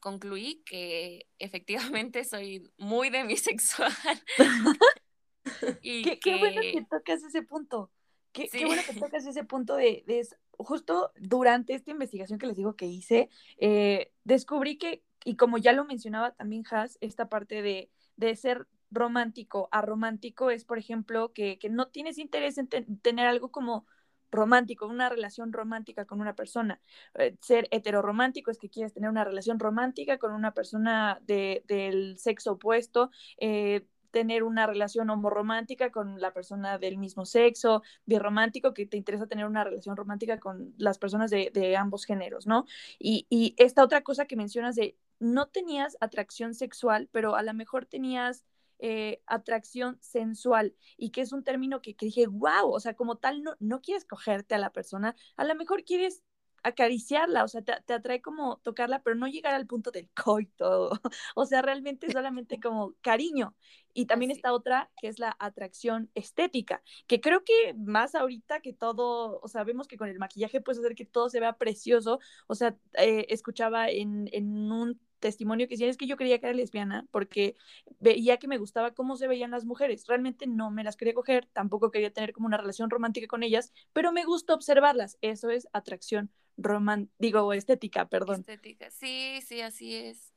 concluí 0.00 0.62
que 0.64 1.26
efectivamente 1.40 2.22
soy 2.22 2.70
muy 2.78 3.10
demisexual. 3.10 3.92
qué, 5.82 6.20
qué, 6.22 6.38
bueno 6.38 6.60
que 6.60 6.86
tocas 6.88 7.24
ese 7.24 7.42
punto. 7.42 7.90
Qué, 8.30 8.48
qué 8.48 8.66
bueno 8.66 8.82
que 8.86 9.00
tocas 9.00 9.26
ese 9.26 9.42
punto 9.42 9.74
de, 9.74 10.04
de, 10.06 10.28
justo 10.58 11.12
durante 11.18 11.74
esta 11.74 11.90
investigación 11.90 12.38
que 12.38 12.46
les 12.46 12.56
digo 12.56 12.76
que 12.76 12.86
hice, 12.86 13.28
eh, 13.58 14.12
descubrí 14.24 14.78
que, 14.78 15.02
y 15.24 15.36
como 15.36 15.58
ya 15.58 15.72
lo 15.72 15.84
mencionaba 15.84 16.32
también 16.32 16.64
Has, 16.70 16.98
esta 17.00 17.28
parte 17.28 17.62
de, 17.62 17.90
de 18.16 18.36
ser 18.36 18.66
romántico 18.90 19.68
a 19.72 19.82
romántico 19.82 20.50
es, 20.50 20.64
por 20.64 20.78
ejemplo, 20.78 21.32
que, 21.32 21.58
que 21.58 21.68
no 21.68 21.88
tienes 21.88 22.18
interés 22.18 22.58
en 22.58 22.68
tener 22.68 23.26
algo 23.26 23.50
como 23.50 23.86
romántico, 24.30 24.86
una 24.86 25.08
relación 25.08 25.52
romántica 25.52 26.04
con 26.04 26.20
una 26.20 26.34
persona. 26.34 26.80
Eh, 27.14 27.36
ser 27.40 27.68
heteroromántico 27.70 28.50
es 28.50 28.58
que 28.58 28.70
quieres 28.70 28.92
tener 28.92 29.10
una 29.10 29.24
relación 29.24 29.58
romántica 29.58 30.18
con 30.18 30.32
una 30.32 30.52
persona 30.52 31.20
de, 31.22 31.64
del 31.66 32.18
sexo 32.18 32.52
opuesto. 32.52 33.10
Eh, 33.38 33.86
tener 34.16 34.44
una 34.44 34.66
relación 34.66 35.10
homoromántica 35.10 35.92
con 35.92 36.18
la 36.22 36.32
persona 36.32 36.78
del 36.78 36.96
mismo 36.96 37.26
sexo, 37.26 37.82
birromántico, 38.06 38.72
que 38.72 38.86
te 38.86 38.96
interesa 38.96 39.26
tener 39.26 39.44
una 39.44 39.62
relación 39.62 39.94
romántica 39.94 40.40
con 40.40 40.72
las 40.78 40.96
personas 40.96 41.30
de, 41.30 41.76
ambos 41.76 42.06
géneros, 42.06 42.46
¿no? 42.46 42.64
Y, 42.98 43.54
esta 43.58 43.84
otra 43.84 44.00
cosa 44.02 44.24
que 44.24 44.34
mencionas 44.34 44.74
de 44.74 44.96
no 45.18 45.48
tenías 45.48 45.98
atracción 46.00 46.54
sexual, 46.54 47.10
pero 47.12 47.36
a 47.36 47.42
lo 47.42 47.52
mejor 47.52 47.84
tenías 47.84 48.42
eh, 48.78 49.20
atracción 49.26 49.98
sensual 50.00 50.74
y 50.96 51.10
que 51.10 51.20
es 51.20 51.34
un 51.34 51.44
término 51.44 51.82
que, 51.82 51.94
que, 51.94 52.06
dije, 52.06 52.26
wow, 52.26 52.70
o 52.70 52.80
sea, 52.80 52.94
como 52.94 53.16
tal, 53.16 53.42
no, 53.42 53.54
no 53.60 53.82
quieres 53.82 54.06
cogerte 54.06 54.54
a 54.54 54.58
la 54.58 54.72
persona, 54.72 55.14
a 55.36 55.44
lo 55.44 55.54
mejor 55.54 55.84
quieres 55.84 56.22
acariciarla, 56.62 57.44
o 57.44 57.48
sea, 57.48 57.62
te, 57.62 57.74
te, 57.84 57.92
atrae 57.92 58.20
como 58.22 58.56
tocarla, 58.58 59.02
pero 59.02 59.14
no 59.14 59.28
llegar 59.28 59.54
al 59.54 59.66
punto 59.66 59.90
del 59.90 60.08
coito, 60.10 60.90
o 61.36 61.46
sea, 61.46 61.62
realmente 61.62 62.10
solamente 62.10 62.58
como 62.60 62.94
cariño. 63.02 63.54
Y 63.96 64.04
también 64.04 64.30
está 64.30 64.52
otra 64.52 64.90
que 65.00 65.08
es 65.08 65.18
la 65.18 65.34
atracción 65.38 66.10
estética, 66.14 66.82
que 67.06 67.18
creo 67.22 67.44
que 67.44 67.72
más 67.78 68.14
ahorita 68.14 68.60
que 68.60 68.74
todo, 68.74 69.40
o 69.42 69.48
sea, 69.48 69.64
vemos 69.64 69.88
que 69.88 69.96
con 69.96 70.10
el 70.10 70.18
maquillaje 70.18 70.60
puedes 70.60 70.80
hacer 70.80 70.94
que 70.94 71.06
todo 71.06 71.30
se 71.30 71.40
vea 71.40 71.54
precioso, 71.54 72.20
o 72.46 72.54
sea, 72.54 72.76
eh, 72.98 73.24
escuchaba 73.30 73.88
en, 73.88 74.28
en 74.32 74.70
un 74.70 75.00
testimonio 75.18 75.66
que 75.66 75.76
decía, 75.76 75.88
es 75.88 75.96
que 75.96 76.06
yo 76.06 76.18
creía 76.18 76.38
que 76.38 76.46
era 76.46 76.54
lesbiana 76.54 77.06
porque 77.10 77.56
veía 77.98 78.36
que 78.36 78.48
me 78.48 78.58
gustaba 78.58 78.92
cómo 78.92 79.16
se 79.16 79.28
veían 79.28 79.50
las 79.50 79.64
mujeres. 79.64 80.06
Realmente 80.06 80.46
no 80.46 80.70
me 80.70 80.84
las 80.84 80.98
quería 80.98 81.14
coger, 81.14 81.48
tampoco 81.54 81.90
quería 81.90 82.12
tener 82.12 82.34
como 82.34 82.46
una 82.46 82.58
relación 82.58 82.90
romántica 82.90 83.26
con 83.26 83.42
ellas, 83.42 83.72
pero 83.94 84.12
me 84.12 84.26
gusta 84.26 84.52
observarlas. 84.52 85.16
Eso 85.22 85.48
es 85.48 85.68
atracción 85.72 86.30
romántica, 86.58 87.14
digo, 87.18 87.52
estética, 87.54 88.10
perdón. 88.10 88.40
Estética, 88.40 88.90
sí, 88.90 89.40
sí, 89.40 89.62
así 89.62 89.94
es. 89.94 90.35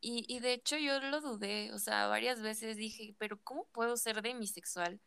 Y, 0.00 0.24
y 0.28 0.40
de 0.40 0.52
hecho 0.52 0.76
yo 0.76 1.00
lo 1.00 1.20
dudé, 1.20 1.72
o 1.72 1.78
sea, 1.78 2.06
varias 2.06 2.40
veces 2.40 2.76
dije, 2.76 3.14
pero 3.18 3.40
¿cómo 3.42 3.66
puedo 3.72 3.96
ser 3.96 4.22
demisexual? 4.22 5.00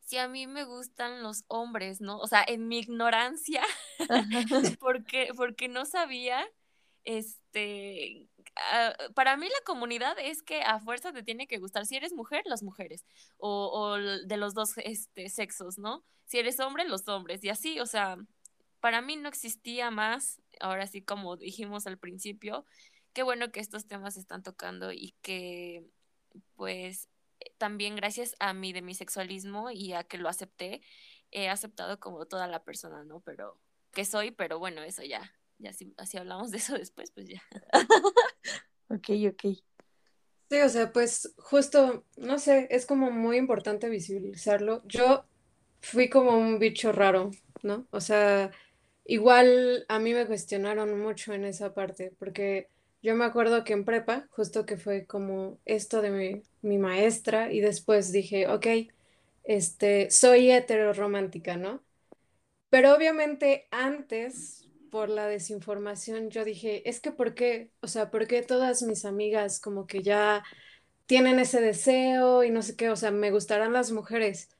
Si 0.00 0.16
a 0.16 0.28
mí 0.28 0.46
me 0.46 0.64
gustan 0.64 1.22
los 1.22 1.44
hombres, 1.48 2.00
¿no? 2.00 2.18
O 2.18 2.26
sea, 2.26 2.44
en 2.46 2.68
mi 2.68 2.78
ignorancia, 2.78 3.62
porque, 4.80 5.30
porque 5.36 5.68
no 5.68 5.84
sabía, 5.84 6.46
este, 7.04 8.28
Ah, 8.56 8.94
para 9.14 9.36
mí 9.36 9.46
la 9.46 9.64
comunidad 9.64 10.18
es 10.18 10.42
que 10.42 10.62
a 10.62 10.80
fuerza 10.80 11.12
te 11.12 11.22
tiene 11.22 11.46
que 11.46 11.58
gustar. 11.58 11.86
Si 11.86 11.96
eres 11.96 12.12
mujer, 12.12 12.42
las 12.46 12.62
mujeres. 12.62 13.04
O, 13.38 13.70
o 13.72 13.96
de 13.96 14.36
los 14.36 14.54
dos 14.54 14.72
este, 14.78 15.28
sexos, 15.28 15.78
¿no? 15.78 16.04
Si 16.26 16.38
eres 16.38 16.60
hombre, 16.60 16.84
los 16.88 17.06
hombres. 17.08 17.42
Y 17.44 17.50
así, 17.50 17.80
o 17.80 17.86
sea, 17.86 18.16
para 18.80 19.00
mí 19.00 19.16
no 19.16 19.28
existía 19.28 19.90
más. 19.90 20.40
Ahora 20.60 20.86
sí, 20.86 21.02
como 21.02 21.36
dijimos 21.36 21.86
al 21.86 21.98
principio, 21.98 22.64
qué 23.18 23.24
bueno 23.24 23.50
que 23.50 23.58
estos 23.58 23.88
temas 23.88 24.14
se 24.14 24.20
están 24.20 24.44
tocando 24.44 24.92
y 24.92 25.12
que, 25.22 25.90
pues, 26.54 27.08
también 27.56 27.96
gracias 27.96 28.36
a 28.38 28.54
mi 28.54 28.72
demisexualismo 28.72 29.72
y 29.72 29.92
a 29.92 30.04
que 30.04 30.18
lo 30.18 30.28
acepté, 30.28 30.82
he 31.32 31.48
aceptado 31.48 31.98
como 31.98 32.26
toda 32.26 32.46
la 32.46 32.62
persona, 32.62 33.02
¿no? 33.02 33.18
Pero, 33.18 33.58
que 33.90 34.04
soy, 34.04 34.30
pero 34.30 34.60
bueno, 34.60 34.84
eso 34.84 35.02
ya, 35.02 35.32
ya 35.58 35.72
si 35.72 35.92
así 35.96 36.16
hablamos 36.16 36.52
de 36.52 36.58
eso 36.58 36.78
después, 36.78 37.10
pues 37.10 37.26
ya. 37.26 37.42
ok, 38.88 39.10
ok. 39.32 39.58
Sí, 40.48 40.60
o 40.64 40.68
sea, 40.68 40.92
pues 40.92 41.34
justo, 41.38 42.04
no 42.18 42.38
sé, 42.38 42.68
es 42.70 42.86
como 42.86 43.10
muy 43.10 43.36
importante 43.36 43.88
visibilizarlo. 43.88 44.84
Yo 44.86 45.24
fui 45.80 46.08
como 46.08 46.38
un 46.38 46.60
bicho 46.60 46.92
raro, 46.92 47.32
¿no? 47.64 47.84
O 47.90 48.00
sea, 48.00 48.52
igual 49.06 49.86
a 49.88 49.98
mí 49.98 50.14
me 50.14 50.28
cuestionaron 50.28 51.00
mucho 51.00 51.32
en 51.32 51.44
esa 51.46 51.74
parte, 51.74 52.12
porque 52.20 52.68
yo 53.02 53.14
me 53.14 53.24
acuerdo 53.24 53.64
que 53.64 53.72
en 53.72 53.84
prepa, 53.84 54.26
justo 54.30 54.66
que 54.66 54.76
fue 54.76 55.06
como 55.06 55.58
esto 55.64 56.02
de 56.02 56.42
mi, 56.62 56.78
maestra, 56.78 57.52
y 57.52 57.60
después 57.60 58.12
dije, 58.12 58.48
ok, 58.48 58.66
este, 59.44 60.10
soy 60.10 60.50
heteroromántica, 60.50 61.56
¿no? 61.56 61.82
Pero 62.70 62.94
obviamente 62.94 63.68
antes 63.70 64.68
por 64.90 65.08
la 65.10 65.26
desinformación, 65.26 66.30
yo 66.30 66.44
dije, 66.44 66.88
es 66.88 67.00
que 67.00 67.12
¿por 67.12 67.34
qué? 67.34 67.70
O 67.80 67.88
sea, 67.88 68.10
¿por 68.10 68.26
qué 68.26 68.42
todas 68.42 68.82
mis 68.82 69.04
amigas 69.04 69.60
como 69.60 69.86
que 69.86 70.02
ya 70.02 70.44
tienen 71.06 71.38
ese 71.38 71.60
deseo 71.60 72.44
y 72.44 72.50
no 72.50 72.62
sé 72.62 72.76
qué? 72.76 72.90
O 72.90 72.96
sea, 72.96 73.10
me 73.10 73.30
gustarán 73.30 73.72
las 73.72 73.92
mujeres. 73.92 74.50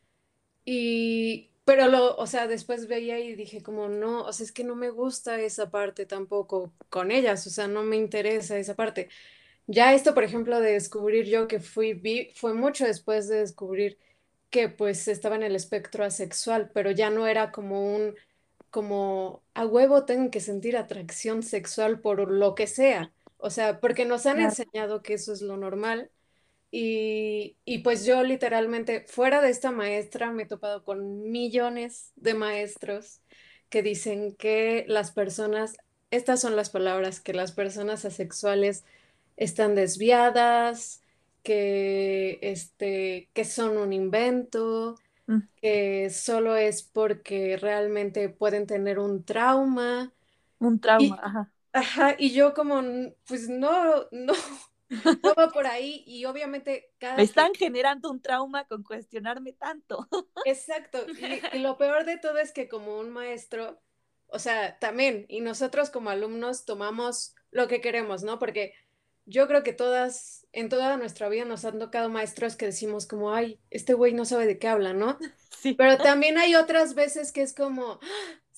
Y, 0.64 1.50
pero 1.68 1.88
lo, 1.88 2.16
o 2.16 2.26
sea, 2.26 2.46
después 2.46 2.88
veía 2.88 3.20
y 3.20 3.34
dije 3.36 3.62
como, 3.62 3.88
no, 3.90 4.22
o 4.22 4.32
sea, 4.32 4.44
es 4.44 4.52
que 4.52 4.64
no 4.64 4.74
me 4.74 4.88
gusta 4.90 5.38
esa 5.40 5.70
parte 5.70 6.06
tampoco 6.06 6.72
con 6.88 7.10
ellas, 7.12 7.46
o 7.46 7.50
sea, 7.50 7.68
no 7.68 7.82
me 7.82 7.96
interesa 7.96 8.58
esa 8.58 8.74
parte. 8.74 9.10
Ya 9.66 9.94
esto, 9.94 10.14
por 10.14 10.24
ejemplo, 10.24 10.60
de 10.60 10.72
descubrir 10.72 11.26
yo 11.26 11.48
que 11.48 11.60
fui, 11.60 11.94
vi, 11.94 12.32
fue 12.36 12.54
mucho 12.54 12.86
después 12.86 13.28
de 13.28 13.40
descubrir 13.40 13.98
que 14.50 14.68
pues 14.70 15.08
estaba 15.08 15.36
en 15.36 15.44
el 15.44 15.56
espectro 15.56 16.04
asexual, 16.04 16.70
pero 16.74 16.90
ya 16.92 17.10
no 17.10 17.26
era 17.26 17.52
como 17.52 17.94
un 17.96 18.16
como 18.70 19.42
a 19.54 19.66
huevo 19.66 20.04
tengo 20.06 20.30
que 20.30 20.40
sentir 20.40 20.76
atracción 20.76 21.42
sexual 21.42 22.00
por 22.00 22.30
lo 22.30 22.54
que 22.54 22.66
sea. 22.66 23.12
O 23.38 23.50
sea, 23.50 23.80
porque 23.80 24.04
nos 24.06 24.26
han 24.26 24.40
enseñado 24.40 25.02
que 25.02 25.14
eso 25.14 25.32
es 25.32 25.42
lo 25.42 25.56
normal. 25.56 26.10
Y, 26.70 27.56
y, 27.64 27.78
pues 27.78 28.04
yo 28.04 28.22
literalmente, 28.22 29.04
fuera 29.08 29.40
de 29.40 29.50
esta 29.50 29.70
maestra, 29.72 30.32
me 30.32 30.42
he 30.44 30.46
topado 30.46 30.84
con 30.84 31.30
millones 31.30 32.12
de 32.16 32.34
maestros 32.34 33.22
que 33.70 33.82
dicen 33.82 34.34
que 34.36 34.84
las 34.88 35.10
personas, 35.12 35.76
estas 36.10 36.40
son 36.40 36.56
las 36.56 36.70
palabras, 36.70 37.20
que 37.20 37.32
las 37.34 37.52
personas 37.52 38.04
asexuales 38.04 38.84
están 39.36 39.74
desviadas, 39.74 41.02
que, 41.42 42.38
este, 42.42 43.30
que 43.32 43.44
son 43.44 43.78
un 43.78 43.92
invento, 43.94 44.96
Mm. 45.28 45.48
que 45.60 46.10
solo 46.10 46.56
es 46.56 46.82
porque 46.82 47.56
realmente 47.56 48.28
pueden 48.28 48.66
tener 48.66 48.98
un 48.98 49.24
trauma. 49.24 50.12
Un 50.60 50.78
trauma, 50.80 51.18
ajá. 51.22 51.50
Ajá, 51.72 52.16
y 52.18 52.32
yo 52.32 52.54
como, 52.54 52.82
pues 53.26 53.48
no, 53.48 54.06
no, 54.10 54.32
no 54.88 55.34
va 55.34 55.50
por 55.50 55.66
ahí 55.66 56.02
y 56.06 56.24
obviamente 56.24 56.92
cada... 56.98 57.16
Me 57.16 57.22
están 57.22 57.54
generando 57.54 58.10
un 58.10 58.20
trauma 58.20 58.66
con 58.66 58.82
cuestionarme 58.82 59.52
tanto. 59.52 60.08
Exacto, 60.44 61.04
y, 61.52 61.58
lo 61.58 61.76
peor 61.76 62.04
de 62.04 62.18
todo 62.18 62.38
es 62.38 62.52
que 62.52 62.68
como 62.68 62.98
un 62.98 63.10
maestro, 63.10 63.80
o 64.26 64.38
sea, 64.38 64.78
también, 64.78 65.26
y 65.28 65.40
nosotros 65.40 65.90
como 65.90 66.10
alumnos 66.10 66.64
tomamos 66.64 67.34
lo 67.50 67.68
que 67.68 67.80
queremos, 67.80 68.22
¿no? 68.22 68.38
Porque 68.38 68.74
yo 69.26 69.46
creo 69.46 69.62
que 69.62 69.74
todas, 69.74 70.46
en 70.52 70.70
toda 70.70 70.96
nuestra 70.96 71.28
vida 71.28 71.44
nos 71.44 71.64
han 71.66 71.78
tocado 71.78 72.08
maestros 72.08 72.56
que 72.56 72.66
decimos 72.66 73.06
como, 73.06 73.34
ay, 73.34 73.60
este 73.70 73.92
güey 73.92 74.14
no 74.14 74.24
sabe 74.24 74.46
de 74.46 74.58
qué 74.58 74.68
habla, 74.68 74.92
¿no? 74.92 75.18
Sí. 75.58 75.72
Pero 75.72 75.98
también 75.98 76.38
hay 76.38 76.54
otras 76.54 76.94
veces 76.94 77.32
que 77.32 77.42
es 77.42 77.52
como, 77.52 77.98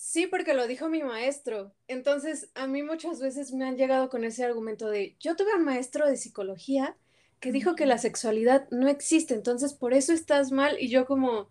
Sí, 0.02 0.26
porque 0.26 0.54
lo 0.54 0.66
dijo 0.66 0.88
mi 0.88 1.02
maestro. 1.02 1.74
Entonces, 1.86 2.50
a 2.54 2.66
mí 2.66 2.82
muchas 2.82 3.20
veces 3.20 3.52
me 3.52 3.66
han 3.66 3.76
llegado 3.76 4.08
con 4.08 4.24
ese 4.24 4.42
argumento 4.42 4.88
de, 4.88 5.14
yo 5.20 5.36
tuve 5.36 5.54
un 5.54 5.64
maestro 5.64 6.06
de 6.08 6.16
psicología 6.16 6.96
que 7.38 7.52
dijo 7.52 7.74
que 7.74 7.84
la 7.84 7.98
sexualidad 7.98 8.66
no 8.70 8.88
existe, 8.88 9.34
entonces 9.34 9.74
por 9.74 9.92
eso 9.92 10.14
estás 10.14 10.52
mal. 10.52 10.78
Y 10.80 10.88
yo 10.88 11.04
como, 11.04 11.50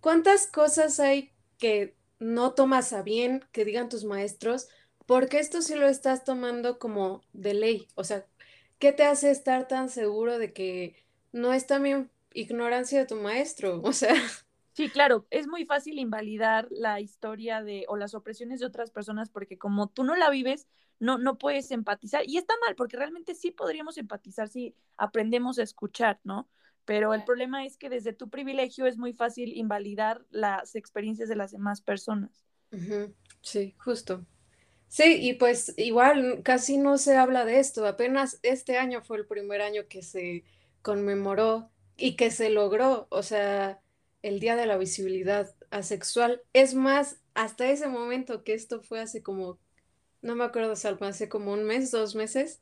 ¿cuántas 0.00 0.48
cosas 0.48 0.98
hay 0.98 1.30
que 1.56 1.94
no 2.18 2.52
tomas 2.54 2.92
a 2.92 3.02
bien 3.02 3.44
que 3.52 3.64
digan 3.64 3.88
tus 3.88 4.04
maestros? 4.04 4.66
Porque 5.06 5.38
esto 5.38 5.62
sí 5.62 5.76
lo 5.76 5.86
estás 5.86 6.24
tomando 6.24 6.80
como 6.80 7.22
de 7.32 7.54
ley. 7.54 7.88
O 7.94 8.02
sea, 8.02 8.26
¿qué 8.80 8.92
te 8.92 9.04
hace 9.04 9.30
estar 9.30 9.68
tan 9.68 9.88
seguro 9.88 10.38
de 10.38 10.52
que 10.52 10.96
no 11.30 11.52
es 11.52 11.68
también 11.68 12.10
ignorancia 12.32 12.98
de 12.98 13.06
tu 13.06 13.14
maestro? 13.16 13.80
O 13.84 13.92
sea... 13.92 14.14
Sí, 14.74 14.90
claro, 14.90 15.26
es 15.30 15.46
muy 15.46 15.64
fácil 15.66 16.00
invalidar 16.00 16.66
la 16.70 17.00
historia 17.00 17.62
de 17.62 17.84
o 17.88 17.96
las 17.96 18.12
opresiones 18.14 18.58
de 18.58 18.66
otras 18.66 18.90
personas 18.90 19.30
porque 19.30 19.56
como 19.56 19.88
tú 19.88 20.02
no 20.02 20.16
la 20.16 20.30
vives, 20.30 20.66
no, 20.98 21.16
no 21.16 21.38
puedes 21.38 21.70
empatizar. 21.70 22.22
Y 22.26 22.38
está 22.38 22.54
mal, 22.66 22.74
porque 22.74 22.96
realmente 22.96 23.36
sí 23.36 23.52
podríamos 23.52 23.98
empatizar 23.98 24.48
si 24.48 24.74
aprendemos 24.96 25.60
a 25.60 25.62
escuchar, 25.62 26.18
¿no? 26.24 26.48
Pero 26.84 27.14
el 27.14 27.24
problema 27.24 27.64
es 27.64 27.76
que 27.78 27.88
desde 27.88 28.12
tu 28.12 28.28
privilegio 28.28 28.86
es 28.86 28.98
muy 28.98 29.12
fácil 29.12 29.56
invalidar 29.56 30.26
las 30.30 30.74
experiencias 30.74 31.28
de 31.28 31.36
las 31.36 31.52
demás 31.52 31.80
personas. 31.80 32.44
Sí, 33.42 33.74
justo. 33.78 34.26
Sí, 34.88 35.18
y 35.20 35.34
pues 35.34 35.72
igual 35.76 36.42
casi 36.42 36.78
no 36.78 36.98
se 36.98 37.16
habla 37.16 37.44
de 37.44 37.60
esto. 37.60 37.86
Apenas 37.86 38.40
este 38.42 38.76
año 38.76 39.02
fue 39.02 39.18
el 39.18 39.26
primer 39.26 39.62
año 39.62 39.82
que 39.88 40.02
se 40.02 40.44
conmemoró 40.82 41.70
y 41.96 42.16
que 42.16 42.30
se 42.30 42.50
logró. 42.50 43.06
O 43.10 43.22
sea, 43.22 43.80
el 44.24 44.40
Día 44.40 44.56
de 44.56 44.64
la 44.64 44.78
Visibilidad 44.78 45.54
Asexual. 45.70 46.40
Es 46.54 46.74
más, 46.74 47.20
hasta 47.34 47.70
ese 47.70 47.88
momento 47.88 48.42
que 48.42 48.54
esto 48.54 48.80
fue 48.80 49.00
hace 49.00 49.22
como, 49.22 49.58
no 50.22 50.34
me 50.34 50.44
acuerdo, 50.44 50.76
Salma, 50.76 51.08
hace 51.08 51.28
como 51.28 51.52
un 51.52 51.64
mes, 51.64 51.90
dos 51.90 52.14
meses. 52.14 52.58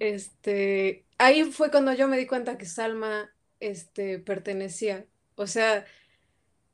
Este, 0.00 1.06
ahí 1.16 1.44
fue 1.50 1.70
cuando 1.70 1.94
yo 1.94 2.08
me 2.08 2.18
di 2.18 2.26
cuenta 2.26 2.58
que 2.58 2.66
Salma, 2.66 3.34
este, 3.58 4.18
pertenecía. 4.18 5.06
O 5.34 5.46
sea, 5.46 5.86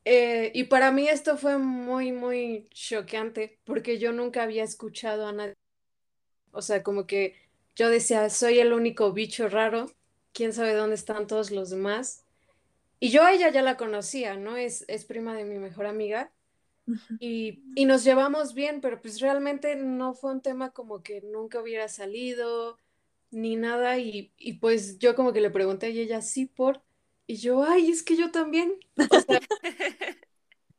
eh, 0.04 0.50
y 0.52 0.64
para 0.64 0.90
mí 0.90 1.09
esto 1.09 1.37
fue 1.37 1.59
muy, 1.59 2.11
muy 2.11 2.68
choqueante 2.71 3.61
porque 3.64 4.00
yo 4.00 4.12
nunca 4.12 4.42
había 4.42 4.64
escuchado 4.64 5.28
a 5.28 5.32
nadie. 5.32 5.54
O 6.50 6.61
sea, 6.61 6.82
como 6.82 7.06
que 7.06 7.37
yo 7.76 7.88
decía, 7.88 8.28
soy 8.30 8.59
el 8.59 8.73
único 8.73 9.12
bicho 9.12 9.49
raro, 9.49 9.87
quién 10.32 10.52
sabe 10.52 10.75
dónde 10.75 10.97
están 10.97 11.28
todos 11.28 11.52
los 11.52 11.71
demás. 11.71 12.25
Y 13.02 13.11
yo 13.11 13.25
a 13.25 13.32
ella 13.32 13.50
ya 13.50 13.62
la 13.62 13.76
conocía, 13.76 14.37
¿no? 14.37 14.56
Es, 14.56 14.85
es 14.87 15.04
prima 15.04 15.35
de 15.35 15.44
mi 15.44 15.59
mejor 15.59 15.87
amiga. 15.87 16.30
Y, 17.18 17.64
y, 17.75 17.85
nos 17.85 18.04
llevamos 18.04 18.54
bien, 18.54 18.80
pero 18.80 19.02
pues 19.02 19.21
realmente 19.21 19.75
no 19.75 20.14
fue 20.14 20.30
un 20.30 20.40
tema 20.40 20.71
como 20.71 21.02
que 21.02 21.21
nunca 21.21 21.61
hubiera 21.61 21.88
salido 21.88 22.78
ni 23.32 23.56
nada. 23.56 23.99
Y, 23.99 24.32
y 24.37 24.52
pues 24.52 25.00
yo 25.00 25.16
como 25.16 25.32
que 25.32 25.40
le 25.40 25.50
pregunté 25.50 25.90
y 25.90 25.98
ella, 25.98 26.22
sí, 26.22 26.46
por. 26.46 26.81
Y 27.27 27.38
yo, 27.38 27.64
ay, 27.64 27.90
es 27.90 28.05
que 28.05 28.16
yo 28.16 28.31
también. 28.31 28.72
O 28.96 29.20
sea, 29.20 29.40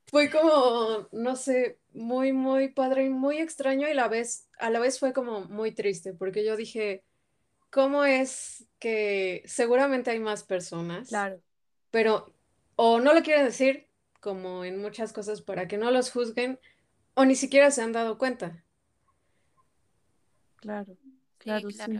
fue 0.08 0.30
como, 0.30 1.10
no 1.12 1.36
sé, 1.36 1.78
muy, 1.92 2.32
muy 2.32 2.70
padre 2.70 3.04
y 3.04 3.10
muy 3.10 3.40
extraño 3.40 3.90
y 3.90 3.94
la 3.94 4.08
vez, 4.08 4.48
a 4.60 4.70
la 4.70 4.80
vez 4.80 4.98
fue 4.98 5.12
como 5.12 5.42
muy 5.42 5.74
triste, 5.74 6.14
porque 6.14 6.46
yo 6.46 6.56
dije, 6.56 7.04
¿cómo 7.70 8.06
es 8.06 8.66
que 8.80 9.44
seguramente 9.46 10.12
hay 10.12 10.22
más 10.22 10.46
personas? 10.46 11.10
Claro 11.10 11.42
pero 11.94 12.34
o 12.76 13.00
no 13.00 13.14
lo 13.14 13.22
quieren 13.22 13.46
decir, 13.46 13.88
como 14.20 14.66
en 14.66 14.82
muchas 14.82 15.14
cosas, 15.14 15.44
para 15.44 15.68
que 15.68 15.78
no 15.78 15.92
los 15.92 16.10
juzguen, 16.12 16.60
o 17.14 17.24
ni 17.24 17.36
siquiera 17.36 17.70
se 17.70 17.84
han 17.84 17.92
dado 17.92 18.18
cuenta. 18.18 18.64
Claro, 20.56 20.98
claro, 21.38 21.70
sí. 21.70 22.00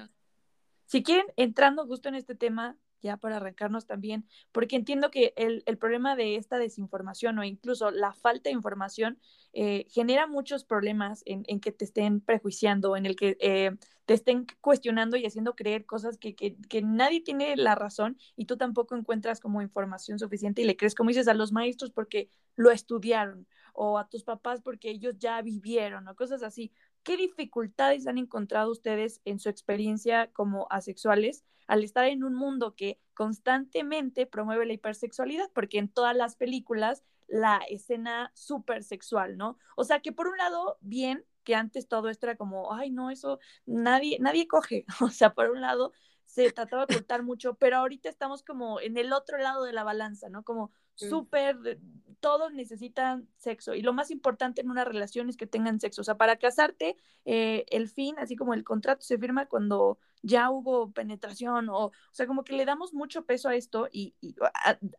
Si 0.88 1.04
quieren, 1.04 1.28
entrando 1.36 1.86
justo 1.86 2.10
en 2.10 2.16
este 2.16 2.34
tema, 2.34 2.76
ya 3.04 3.18
para 3.18 3.36
arrancarnos 3.36 3.86
también, 3.86 4.28
porque 4.52 4.78
entiendo 4.78 5.12
que 5.12 5.36
el, 5.38 5.62
el 5.68 5.78
problema 5.78 6.16
de 6.16 6.38
esta 6.38 6.58
desinformación 6.58 7.38
o 7.38 7.44
incluso 7.44 7.92
la 7.92 8.14
falta 8.14 8.50
de 8.50 8.56
información 8.56 9.20
eh, 9.54 9.86
genera 9.90 10.26
muchos 10.26 10.66
problemas 10.66 11.22
en, 11.26 11.44
en, 11.48 11.60
que 11.60 11.72
te 11.72 11.86
estén 11.86 12.22
prejuiciando, 12.22 12.98
en 12.98 13.06
el 13.06 13.16
que 13.16 13.38
eh, 13.40 13.72
te 14.06 14.16
estén 14.16 14.48
cuestionando 14.62 15.16
y 15.16 15.26
haciendo 15.26 15.56
creer 15.56 15.86
cosas 15.86 16.18
que, 16.18 16.36
que, 16.36 16.58
que, 16.58 16.82
nadie 16.82 17.22
tiene 17.22 17.56
la 17.56 17.76
razón 17.76 18.18
y 18.36 18.46
tú 18.46 18.58
tampoco 18.58 18.96
encuentras 18.96 19.40
como 19.40 19.62
información 19.62 20.18
suficiente 20.18 20.64
y 20.64 20.66
le 20.66 20.76
crees, 20.76 20.96
como 20.96 21.10
dices, 21.10 21.28
a 21.28 21.36
los 21.36 21.52
maestros 21.52 21.92
porque 21.92 22.30
lo 22.56 22.72
estudiaron 22.72 23.48
o 23.74 24.00
a 24.00 24.10
tus 24.10 24.24
papás 24.24 24.62
porque 24.62 24.90
ellos 24.90 25.20
ya 25.20 25.40
vivieron 25.42 26.08
o 26.08 26.16
cosas 26.16 26.42
así. 26.42 26.72
¿Qué 27.04 27.16
dificultades 27.16 28.08
han 28.08 28.18
encontrado 28.18 28.72
ustedes 28.72 29.22
en 29.24 29.40
su 29.40 29.50
experiencia 29.50 30.32
como 30.32 30.68
asexuales 30.72 31.44
al 31.68 31.84
estar 31.84 32.06
en 32.08 32.24
un 32.24 32.34
mundo 32.34 32.76
que 32.76 33.00
constantemente 33.14 34.26
promueve 34.26 34.66
la 34.66 34.74
hipersexualidad? 34.74 35.50
Porque 35.54 35.78
en 35.78 35.90
todas 35.90 36.16
las 36.16 36.36
películas 36.36 37.04
la 37.34 37.58
escena 37.68 38.32
súper 38.36 38.84
sexual, 38.84 39.38
¿no? 39.38 39.58
O 39.76 39.84
sea 39.84 40.02
que 40.02 40.12
por 40.12 40.28
un 40.28 40.38
lado, 40.38 40.78
bien, 40.82 41.26
que 41.44 41.56
antes 41.56 41.88
todo 41.88 42.10
esto 42.10 42.28
era 42.28 42.36
como, 42.38 42.74
ay, 42.74 42.92
no, 42.92 43.10
eso 43.10 43.40
nadie, 43.66 44.18
nadie 44.20 44.48
coge. 44.48 44.86
O 45.02 45.10
sea, 45.10 45.34
por 45.34 45.50
un 45.50 45.62
lado 45.62 45.92
se 46.26 46.52
trataba 46.52 46.86
de 46.86 46.96
ocultar 46.96 47.24
mucho, 47.24 47.56
pero 47.56 47.78
ahorita 47.78 48.08
estamos 48.10 48.44
como 48.44 48.80
en 48.80 48.98
el 48.98 49.14
otro 49.14 49.38
lado 49.40 49.64
de 49.66 49.74
la 49.74 49.84
balanza, 49.84 50.30
¿no? 50.30 50.44
Como 50.44 50.72
súper, 50.96 51.80
todos 52.20 52.54
necesitan 52.54 53.28
sexo 53.38 53.76
y 53.76 53.82
lo 53.82 53.92
más 53.92 54.10
importante 54.10 54.62
en 54.62 54.70
una 54.70 54.86
relación 54.86 55.28
es 55.30 55.36
que 55.36 55.46
tengan 55.46 55.80
sexo. 55.80 56.02
O 56.02 56.04
sea, 56.06 56.16
para 56.16 56.38
casarte, 56.38 56.96
eh, 57.26 57.66
el 57.70 57.90
fin, 57.90 58.16
así 58.18 58.36
como 58.36 58.54
el 58.54 58.64
contrato 58.64 59.02
se 59.02 59.18
firma 59.18 59.46
cuando 59.48 60.00
ya 60.22 60.50
hubo 60.50 60.92
penetración 60.92 61.68
o, 61.68 61.88
o 61.88 61.92
sea, 62.12 62.26
como 62.26 62.46
que 62.46 62.54
le 62.54 62.64
damos 62.64 62.94
mucho 62.94 63.26
peso 63.26 63.50
a 63.50 63.56
esto 63.56 63.90
y, 63.92 64.16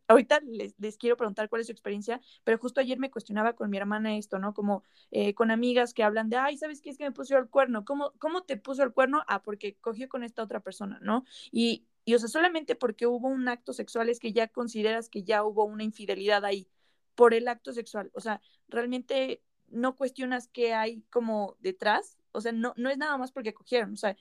ahorita 0.06 0.40
les, 0.40 0.74
les, 0.78 0.98
quiero 0.98 1.16
preguntar 1.16 1.48
cuál 1.48 1.62
es 1.62 1.66
su 1.66 1.72
experiencia, 1.72 2.20
pero 2.44 2.58
justo 2.58 2.80
ayer 2.80 2.98
me 2.98 3.10
cuestionaba 3.10 3.54
con 3.54 3.70
mi 3.70 3.78
hermana 3.78 4.18
esto, 4.18 4.38
¿no? 4.38 4.52
Como 4.52 4.84
eh, 5.10 5.32
con 5.32 5.50
amigas 5.50 5.94
que 5.94 6.02
hablan 6.04 6.28
de, 6.28 6.36
ay, 6.36 6.58
¿sabes 6.58 6.82
qué 6.82 6.90
es 6.90 6.98
que 6.98 7.04
me 7.04 7.12
puso 7.12 7.38
el 7.38 7.48
cuerno? 7.48 7.86
¿Cómo, 7.86 8.12
¿Cómo 8.18 8.42
te 8.42 8.58
puso 8.58 8.82
el 8.82 8.92
cuerno? 8.92 9.22
Ah, 9.28 9.42
porque 9.42 9.76
cogió 9.80 10.10
con 10.10 10.24
esta 10.24 10.42
otra 10.42 10.60
persona, 10.60 10.98
¿no? 11.00 11.24
Y, 11.50 11.86
y, 12.04 12.14
o 12.14 12.18
sea, 12.18 12.28
solamente 12.28 12.74
porque 12.74 13.06
hubo 13.06 13.28
un 13.28 13.48
acto 13.48 13.72
sexual 13.72 14.08
es 14.08 14.20
que 14.20 14.32
ya 14.32 14.48
consideras 14.48 15.08
que 15.08 15.22
ya 15.24 15.44
hubo 15.44 15.64
una 15.64 15.84
infidelidad 15.84 16.44
ahí 16.44 16.68
por 17.14 17.34
el 17.34 17.48
acto 17.48 17.72
sexual. 17.72 18.10
O 18.14 18.20
sea, 18.20 18.40
realmente 18.68 19.42
no 19.68 19.96
cuestionas 19.96 20.48
qué 20.48 20.74
hay 20.74 21.02
como 21.10 21.56
detrás. 21.60 22.18
O 22.32 22.40
sea, 22.40 22.52
no, 22.52 22.74
no 22.76 22.90
es 22.90 22.98
nada 22.98 23.16
más 23.16 23.32
porque 23.32 23.54
cogieron. 23.54 23.94
O 23.94 23.96
sea, 23.96 24.16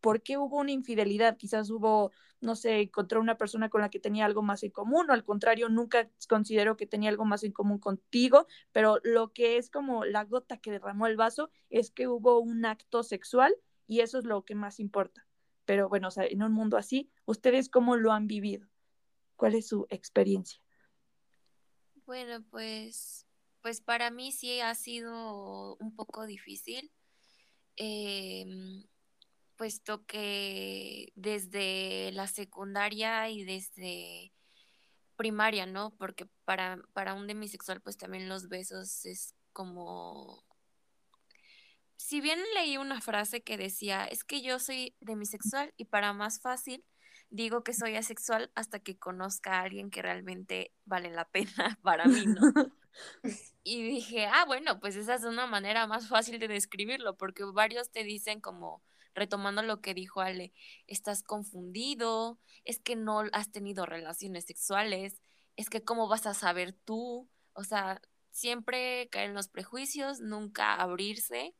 ¿por 0.00 0.22
qué 0.22 0.36
hubo 0.38 0.58
una 0.58 0.72
infidelidad? 0.72 1.36
Quizás 1.36 1.70
hubo, 1.70 2.12
no 2.40 2.56
sé, 2.56 2.80
encontró 2.80 3.20
una 3.20 3.36
persona 3.36 3.68
con 3.68 3.80
la 3.82 3.90
que 3.90 4.00
tenía 4.00 4.24
algo 4.24 4.42
más 4.42 4.62
en 4.62 4.70
común 4.70 5.10
o 5.10 5.12
al 5.12 5.24
contrario, 5.24 5.68
nunca 5.68 6.10
consideró 6.28 6.76
que 6.76 6.86
tenía 6.86 7.10
algo 7.10 7.24
más 7.24 7.44
en 7.44 7.52
común 7.52 7.78
contigo, 7.78 8.46
pero 8.72 8.98
lo 9.04 9.32
que 9.32 9.58
es 9.58 9.70
como 9.70 10.04
la 10.04 10.24
gota 10.24 10.58
que 10.58 10.70
derramó 10.70 11.06
el 11.06 11.16
vaso 11.16 11.50
es 11.70 11.90
que 11.90 12.08
hubo 12.08 12.38
un 12.40 12.64
acto 12.64 13.02
sexual 13.02 13.54
y 13.86 14.00
eso 14.00 14.18
es 14.18 14.24
lo 14.24 14.44
que 14.44 14.54
más 14.54 14.80
importa. 14.80 15.26
Pero 15.64 15.88
bueno, 15.88 16.08
o 16.08 16.10
sea, 16.10 16.24
en 16.24 16.42
un 16.42 16.52
mundo 16.52 16.76
así, 16.76 17.10
¿ustedes 17.28 17.68
cómo 17.68 17.96
lo 17.96 18.12
han 18.12 18.26
vivido? 18.26 18.66
¿Cuál 19.36 19.54
es 19.54 19.68
su 19.68 19.86
experiencia? 19.90 20.60
Bueno, 22.06 22.42
pues, 22.50 23.26
pues 23.60 23.82
para 23.82 24.10
mí 24.10 24.32
sí 24.32 24.60
ha 24.60 24.74
sido 24.74 25.76
un 25.76 25.94
poco 25.94 26.26
difícil, 26.26 26.90
em, 27.76 28.82
puesto 29.56 30.06
que 30.06 31.12
desde 31.16 32.10
la 32.12 32.26
secundaria 32.28 33.28
y 33.28 33.44
desde 33.44 34.32
primaria, 35.16 35.66
¿no? 35.66 35.90
Porque 35.98 36.26
para, 36.46 36.80
para 36.94 37.12
un 37.12 37.26
demisexual, 37.26 37.82
pues 37.82 37.98
también 37.98 38.28
los 38.28 38.48
besos 38.48 39.04
es 39.04 39.34
como 39.52 40.44
si 41.98 42.22
bien 42.22 42.38
leí 42.54 42.78
una 42.78 43.02
frase 43.02 43.42
que 43.42 43.58
decía, 43.58 44.06
es 44.06 44.24
que 44.24 44.40
yo 44.40 44.58
soy 44.60 44.96
demisexual 45.00 45.74
y 45.76 45.84
para 45.84 46.14
más 46.14 46.40
fácil 46.40 46.84
digo 47.30 47.62
que 47.62 47.74
soy 47.74 47.96
asexual 47.96 48.50
hasta 48.54 48.80
que 48.80 48.98
conozca 48.98 49.54
a 49.54 49.62
alguien 49.62 49.90
que 49.90 50.02
realmente 50.02 50.72
vale 50.84 51.10
la 51.10 51.26
pena 51.26 51.78
para 51.82 52.06
mí, 52.06 52.26
¿no? 52.26 52.40
y 53.64 53.82
dije, 53.82 54.26
ah, 54.26 54.44
bueno, 54.46 54.80
pues 54.80 54.96
esa 54.96 55.14
es 55.14 55.24
una 55.24 55.46
manera 55.46 55.86
más 55.86 56.08
fácil 56.08 56.38
de 56.38 56.48
describirlo, 56.48 57.16
porque 57.16 57.44
varios 57.44 57.90
te 57.90 58.04
dicen 58.04 58.40
como, 58.40 58.82
retomando 59.14 59.62
lo 59.62 59.80
que 59.80 59.94
dijo 59.94 60.20
Ale, 60.20 60.52
estás 60.86 61.22
confundido, 61.22 62.38
es 62.64 62.80
que 62.80 62.96
no 62.96 63.24
has 63.32 63.50
tenido 63.50 63.86
relaciones 63.86 64.44
sexuales, 64.44 65.20
es 65.56 65.68
que 65.70 65.82
cómo 65.82 66.08
vas 66.08 66.26
a 66.26 66.34
saber 66.34 66.72
tú, 66.72 67.28
o 67.52 67.64
sea, 67.64 68.00
siempre 68.30 69.08
caer 69.10 69.30
en 69.30 69.34
los 69.34 69.48
prejuicios, 69.48 70.20
nunca 70.20 70.74
abrirse 70.74 71.54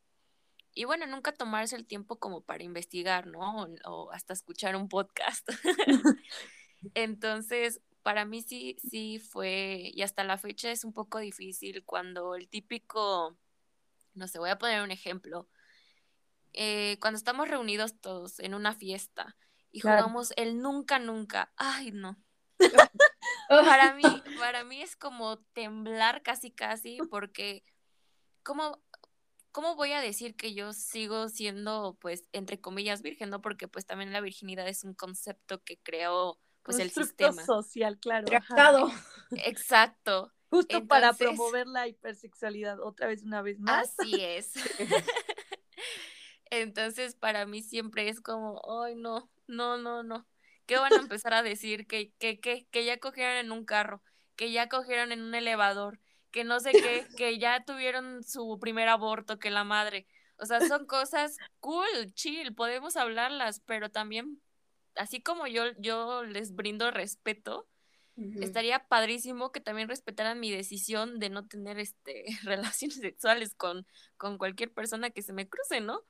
y 0.79 0.85
bueno, 0.85 1.05
nunca 1.07 1.33
tomarse 1.33 1.75
el 1.75 1.85
tiempo 1.85 2.19
como 2.19 2.39
para 2.39 2.63
investigar, 2.63 3.27
¿no? 3.27 3.67
O, 3.83 4.11
hasta 4.13 4.31
escuchar 4.31 4.77
un 4.77 4.87
podcast. 4.87 5.45
Entonces, 6.93 7.81
para 8.01 8.23
mí 8.23 8.41
sí, 8.41 8.77
sí 8.89 9.19
fue, 9.19 9.91
y 9.93 10.03
hasta 10.03 10.23
la 10.23 10.37
fecha 10.37 10.71
es 10.71 10.85
un 10.85 10.93
poco 10.93 11.19
difícil 11.19 11.83
cuando 11.83 12.33
el 12.33 12.47
típico, 12.47 13.37
no 14.13 14.27
sé, 14.29 14.39
voy 14.39 14.51
a 14.51 14.57
poner 14.57 14.81
un 14.81 14.91
ejemplo. 14.91 15.49
Eh, 16.53 16.97
cuando 17.01 17.17
estamos 17.17 17.49
reunidos 17.49 17.99
todos 17.99 18.39
en 18.39 18.53
una 18.53 18.73
fiesta 18.73 19.35
y 19.73 19.81
jugamos 19.81 20.31
el 20.37 20.61
nunca, 20.61 20.97
nunca, 20.97 21.51
ay, 21.57 21.91
no. 21.91 22.15
para 23.49 23.95
mí, 23.95 24.23
para 24.39 24.63
mí 24.63 24.81
es 24.81 24.95
como 24.95 25.39
temblar 25.51 26.23
casi, 26.23 26.51
casi, 26.51 26.99
porque 27.09 27.65
¿cómo, 28.43 28.81
¿cómo 29.59 29.75
voy 29.75 29.91
a 29.91 29.99
decir 29.99 30.37
que 30.37 30.53
yo 30.53 30.71
sigo 30.71 31.27
siendo, 31.27 31.97
pues, 31.99 32.29
entre 32.31 32.61
comillas, 32.61 33.01
virgen, 33.01 33.29
no? 33.29 33.41
Porque, 33.41 33.67
pues, 33.67 33.85
también 33.85 34.13
la 34.13 34.21
virginidad 34.21 34.65
es 34.69 34.85
un 34.85 34.93
concepto 34.93 35.61
que 35.65 35.77
creó, 35.83 36.39
pues, 36.63 36.79
el 36.79 36.89
sistema. 36.91 37.43
social, 37.45 37.99
claro. 37.99 38.25
Exacto. 39.31 40.31
Justo 40.49 40.87
para 40.87 41.11
promover 41.11 41.67
la 41.67 41.89
hipersexualidad, 41.89 42.79
otra 42.79 43.07
vez, 43.07 43.23
una 43.23 43.41
vez 43.41 43.59
más. 43.59 43.93
Así 43.99 44.21
es. 44.21 44.53
Entonces, 46.49 47.15
para 47.15 47.45
mí 47.45 47.61
siempre 47.61 48.07
es 48.07 48.21
como, 48.21 48.61
ay, 48.81 48.95
no, 48.95 49.29
no, 49.47 49.77
no, 49.77 50.03
no. 50.03 50.25
¿Qué 50.67 50.77
van 50.77 50.93
a 50.93 51.01
empezar 51.01 51.33
a 51.33 51.43
decir? 51.43 51.85
Que, 51.85 52.13
que, 52.13 52.39
que, 52.39 52.65
que 52.71 52.85
ya 52.85 52.97
cogieron 52.97 53.35
en 53.35 53.51
un 53.51 53.65
carro, 53.65 54.01
que 54.37 54.53
ya 54.53 54.69
cogieron 54.69 55.11
en 55.11 55.21
un 55.21 55.35
elevador, 55.35 55.99
que 56.31 56.43
no 56.43 56.59
sé 56.59 56.71
qué, 56.71 57.07
que 57.17 57.37
ya 57.39 57.63
tuvieron 57.63 58.23
su 58.23 58.59
primer 58.59 58.87
aborto, 58.87 59.39
que 59.39 59.49
la 59.49 59.63
madre. 59.63 60.07
O 60.37 60.45
sea, 60.45 60.65
son 60.67 60.85
cosas 60.85 61.37
cool, 61.59 62.13
chill, 62.13 62.53
podemos 62.53 62.95
hablarlas, 62.95 63.61
pero 63.65 63.89
también, 63.89 64.41
así 64.95 65.21
como 65.21 65.47
yo, 65.47 65.63
yo 65.77 66.23
les 66.23 66.55
brindo 66.55 66.91
respeto, 66.91 67.67
estaría 68.41 68.79
padrísimo 68.87 69.51
que 69.51 69.61
también 69.61 69.87
respetaran 69.87 70.39
mi 70.39 70.51
decisión 70.51 71.19
de 71.19 71.29
no 71.29 71.47
tener 71.47 71.79
este 71.79 72.25
relaciones 72.43 72.97
sexuales 72.97 73.53
con, 73.55 73.85
con 74.17 74.37
cualquier 74.37 74.73
persona 74.73 75.09
que 75.09 75.21
se 75.21 75.33
me 75.33 75.47
cruce, 75.47 75.81
¿no? 75.81 76.03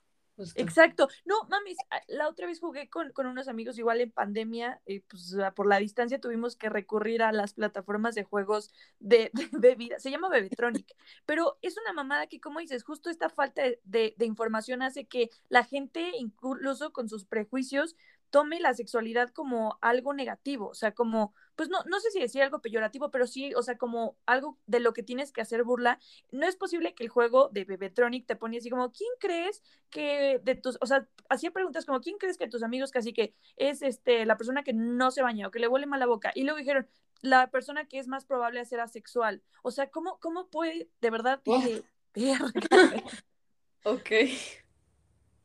Exacto. 0.56 1.08
No, 1.26 1.36
mamis, 1.50 1.78
la 2.08 2.28
otra 2.28 2.48
vez 2.48 2.60
jugué 2.60 2.90
con, 2.90 3.12
unos 3.18 3.48
amigos 3.48 3.78
igual 3.78 4.02
en 4.02 4.12
pandemia, 4.12 4.82
y 4.86 5.00
pues 5.02 5.36
por 5.56 5.68
la 5.68 5.80
distancia 5.80 6.20
tuvimos 6.20 6.56
que 6.56 6.70
recurrir 6.70 7.22
a 7.22 7.32
las 7.32 7.54
plataformas 7.54 8.16
de 8.16 8.24
juegos 8.24 8.72
de, 9.00 9.32
bebida. 9.52 10.00
Se 10.00 10.12
llama 10.12 10.30
Bebetronic, 10.30 10.96
pero 11.26 11.58
es 11.62 11.78
una 11.78 11.94
mamada 11.94 12.28
que, 12.28 12.40
como 12.40 12.60
dices, 12.60 12.84
justo 12.84 13.10
esta 13.10 13.30
falta 13.30 13.64
de, 13.84 14.14
de 14.18 14.26
información 14.26 14.82
hace 14.82 15.06
que 15.06 15.30
la 15.50 15.64
gente, 15.64 16.12
incluso 16.18 16.92
con 16.92 17.10
sus 17.10 17.26
prejuicios, 17.26 17.96
tome 18.30 18.60
la 18.60 18.74
sexualidad 18.74 19.30
como 19.30 19.78
algo 19.82 20.14
negativo, 20.14 20.70
o 20.70 20.74
sea, 20.74 20.94
como, 20.94 21.34
pues 21.56 21.70
no, 21.70 21.84
no 21.86 22.00
sé 22.00 22.12
si 22.12 22.20
decir 22.20 22.42
algo 22.42 22.62
peyorativo, 22.62 23.12
pero 23.12 23.28
sí, 23.28 23.54
o 23.56 23.64
sea, 23.64 23.78
como 23.78 24.18
algo 24.26 24.58
de 24.68 24.80
lo 24.80 24.94
que 24.94 25.04
tienes 25.04 25.32
que 25.32 25.42
hacer 25.42 25.64
burla. 25.64 26.00
No 26.32 26.48
es 26.48 26.56
posible 26.56 26.94
que 26.94 27.04
el 27.04 27.10
juego 27.10 27.50
de 27.50 27.66
Bebetronic 27.66 28.26
te 28.26 28.36
pone 28.36 28.58
así 28.58 28.70
como, 28.70 28.92
¿quién 28.92 29.10
crees 29.20 29.64
que 29.90 30.40
de 30.44 30.56
tus, 30.56 30.78
o 30.82 30.86
sea, 30.86 31.08
hacía 31.30 31.52
preguntas 31.52 31.86
como, 31.86 32.02
¿quién 32.02 32.18
crees 32.18 32.38
que 32.38 32.48
tus 32.48 32.64
amigos 32.64 32.92
casi 32.92 33.14
que 33.14 33.36
es 33.58 33.82
este, 33.82 34.26
la 34.26 34.38
persona 34.38 34.64
que 34.64 34.74
no 34.74 35.12
se 35.12 35.22
baña 35.22 35.48
o 35.48 35.52
que 35.52 35.60
le 35.60 35.68
huele 35.68 35.86
mal 35.86 36.00
la 36.00 36.06
boca? 36.06 36.32
Y 36.36 36.44
luego 36.44 36.60
dijeron, 36.60 36.88
la 37.22 37.50
persona 37.52 37.86
que 37.86 38.00
es 38.00 38.08
más 38.08 38.26
probable 38.26 38.60
a 38.60 38.66
ser 38.66 38.80
asexual. 38.80 39.44
O 39.64 39.72
sea, 39.72 39.90
¿cómo, 39.90 40.20
cómo 40.20 40.50
puede, 40.50 40.90
de 41.02 41.10
verdad, 41.10 41.42
ok. 43.84 44.12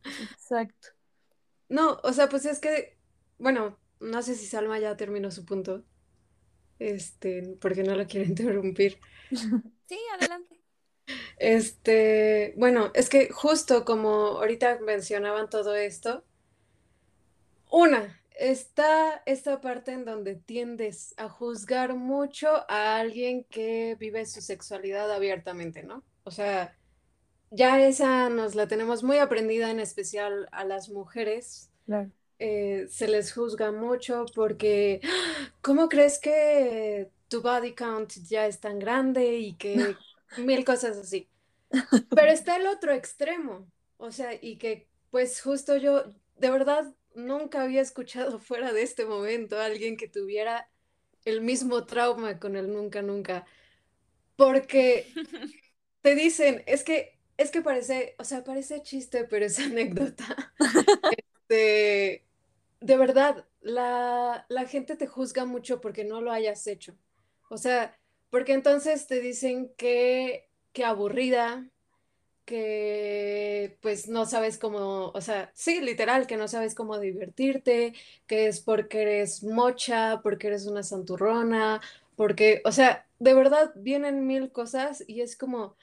Exacto. 0.05 0.94
No, 1.75 1.99
o 2.05 2.13
sea, 2.13 2.29
pues 2.29 2.45
es 2.47 2.61
que, 2.61 2.97
bueno, 3.37 3.77
no 3.99 4.23
sé 4.23 4.37
si 4.37 4.47
Salma 4.47 4.79
ya 4.79 4.97
terminó 4.97 5.33
su 5.33 5.45
punto, 5.45 5.85
este, 6.79 7.57
porque 7.61 7.83
no 7.83 7.97
la 7.97 8.07
quiero 8.07 8.27
interrumpir. 8.31 9.01
Sí, 9.87 9.99
adelante. 10.17 10.63
Este, 11.37 12.55
bueno, 12.57 12.91
es 12.95 13.11
que 13.11 13.29
justo 13.31 13.85
como 13.85 14.09
ahorita 14.39 14.79
mencionaban 14.81 15.51
todo 15.51 15.75
esto, 15.75 16.25
una, 17.71 18.23
está 18.39 19.23
esta 19.27 19.61
parte 19.61 19.93
en 19.93 20.07
donde 20.07 20.37
tiendes 20.37 21.13
a 21.19 21.29
juzgar 21.29 21.95
mucho 21.97 22.49
a 22.71 22.97
alguien 22.97 23.45
que 23.45 23.97
vive 24.01 24.25
su 24.25 24.41
sexualidad 24.41 25.13
abiertamente, 25.13 25.83
¿no? 25.83 26.03
O 26.23 26.31
sea, 26.31 26.75
ya 27.55 27.81
esa 27.87 28.29
nos 28.29 28.55
la 28.55 28.67
tenemos 28.67 29.03
muy 29.03 29.19
aprendida, 29.19 29.71
en 29.71 29.81
especial 29.81 30.49
a 30.53 30.64
las 30.64 30.88
mujeres. 30.88 31.71
Eh, 32.38 32.87
se 32.90 33.07
les 33.07 33.33
juzga 33.33 33.71
mucho 33.71 34.27
porque, 34.35 35.01
¿cómo 35.61 35.88
crees 35.88 36.19
que 36.19 37.11
tu 37.29 37.43
body 37.43 37.75
count 37.75 38.12
ya 38.29 38.47
es 38.47 38.61
tan 38.61 38.79
grande 38.79 39.38
y 39.38 39.55
que 39.55 39.97
mil 40.38 40.64
cosas 40.64 40.97
así? 40.97 41.29
Pero 42.14 42.31
está 42.31 42.57
el 42.57 42.67
otro 42.67 42.93
extremo, 42.93 43.67
o 43.99 44.11
sea, 44.11 44.31
y 44.40 44.57
que 44.57 44.88
pues 45.11 45.40
justo 45.40 45.77
yo, 45.77 46.05
de 46.37 46.51
verdad, 46.51 46.93
nunca 47.14 47.62
había 47.62 47.81
escuchado 47.81 48.40
fuera 48.40 48.73
de 48.73 48.83
este 48.83 49.05
momento 49.05 49.59
a 49.59 49.67
alguien 49.67 49.97
que 49.97 50.09
tuviera 50.09 50.69
el 51.25 51.40
mismo 51.40 51.85
trauma 51.87 52.40
con 52.40 52.57
el 52.57 52.73
nunca, 52.73 53.01
nunca. 53.01 53.47
Porque 54.37 55.07
te 56.03 56.17
dicen, 56.17 56.64
es 56.67 56.83
que 56.83 57.13
es 57.37 57.51
que 57.51 57.62
parece, 57.62 58.14
o 58.18 58.25
sea, 58.25 58.44
parece 58.44 58.83
chiste, 58.83 59.25
pero 59.25 59.47
es 59.47 59.59
anécdota. 59.61 60.53
Este, 61.49 62.25
de 62.81 62.97
verdad, 62.97 63.47
la, 63.61 64.47
la 64.49 64.66
gente 64.66 64.97
te 64.97 65.07
juzga 65.07 65.44
mucho 65.44 65.81
porque 65.81 66.05
no 66.05 66.23
lo 66.23 66.33
hayas 66.33 66.66
hecho. 66.66 66.94
O 67.51 67.59
sea, 67.59 67.97
porque 68.31 68.55
entonces 68.55 69.07
te 69.07 69.20
dicen 69.20 69.70
que, 69.77 70.49
que 70.73 70.85
aburrida, 70.85 71.68
que 72.44 73.79
pues 73.81 74.09
no 74.09 74.27
sabes 74.27 74.59
cómo, 74.59 75.11
o 75.14 75.20
sea, 75.20 75.51
sí, 75.55 75.81
literal, 75.81 76.27
que 76.27 76.37
no 76.37 76.49
sabes 76.49 76.75
cómo 76.75 76.99
divertirte, 76.99 77.94
que 78.27 78.49
es 78.49 78.61
porque 78.61 79.03
eres 79.03 79.42
mocha, 79.42 80.20
porque 80.23 80.49
eres 80.49 80.66
una 80.66 80.83
santurrona, 80.83 81.81
porque, 82.16 82.61
o 82.64 82.73
sea, 82.73 83.07
de 83.18 83.35
verdad 83.35 83.73
vienen 83.77 84.27
mil 84.27 84.53
cosas 84.53 85.05
y 85.07 85.23
es 85.23 85.37
como, 85.37 85.77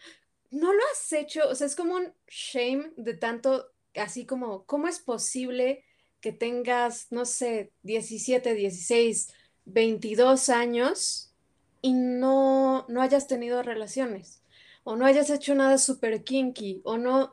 no 0.51 0.73
lo 0.73 0.79
has 0.91 1.11
hecho, 1.13 1.47
o 1.49 1.55
sea, 1.55 1.65
es 1.65 1.75
como 1.75 1.95
un 1.95 2.13
shame 2.27 2.91
de 2.97 3.13
tanto, 3.15 3.71
así 3.95 4.25
como, 4.25 4.65
¿cómo 4.65 4.87
es 4.87 4.99
posible 4.99 5.83
que 6.19 6.33
tengas, 6.33 7.07
no 7.11 7.25
sé, 7.25 7.71
17, 7.83 8.53
16, 8.53 9.33
22 9.65 10.49
años 10.49 11.33
y 11.81 11.93
no, 11.93 12.85
no 12.89 13.01
hayas 13.01 13.27
tenido 13.27 13.63
relaciones? 13.63 14.43
O 14.83 14.95
no 14.95 15.05
hayas 15.05 15.29
hecho 15.29 15.55
nada 15.55 15.77
súper 15.77 16.23
kinky, 16.23 16.81
o 16.83 16.97
no, 16.97 17.31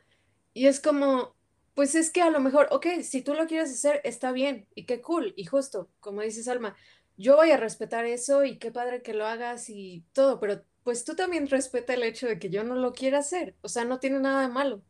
y 0.55 0.67
es 0.67 0.81
como, 0.81 1.35
pues 1.75 1.95
es 1.95 2.11
que 2.11 2.23
a 2.23 2.31
lo 2.31 2.41
mejor, 2.41 2.69
ok, 2.71 2.87
si 3.03 3.23
tú 3.23 3.35
lo 3.35 3.47
quieres 3.47 3.71
hacer, 3.73 4.01
está 4.05 4.33
bien, 4.33 4.69
y 4.75 4.85
qué 4.85 5.01
cool, 5.01 5.35
y 5.37 5.45
justo, 5.45 5.91
como 6.01 6.23
dices 6.23 6.47
Alma, 6.47 6.77
yo 7.17 7.35
voy 7.37 7.51
a 7.51 7.57
respetar 7.57 8.05
eso 8.05 8.45
y 8.45 8.59
qué 8.59 8.71
padre 8.71 9.03
que 9.03 9.13
lo 9.15 9.27
hagas 9.27 9.71
y 9.71 10.05
todo, 10.13 10.39
pero 10.39 10.63
pues 10.89 11.05
tú 11.05 11.15
también 11.15 11.49
respeta 11.49 11.93
el 11.93 12.03
hecho 12.03 12.27
de 12.27 12.39
que 12.39 12.49
yo 12.49 12.65
no 12.65 12.75
lo 12.75 12.95
quiera 12.95 13.19
hacer. 13.19 13.55
O 13.61 13.69
sea, 13.69 13.85
no 13.85 13.99
tiene 13.99 14.21
nada 14.21 14.41
de 14.41 14.49
malo. 14.49 14.83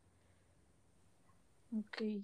Ok. 1.76 2.22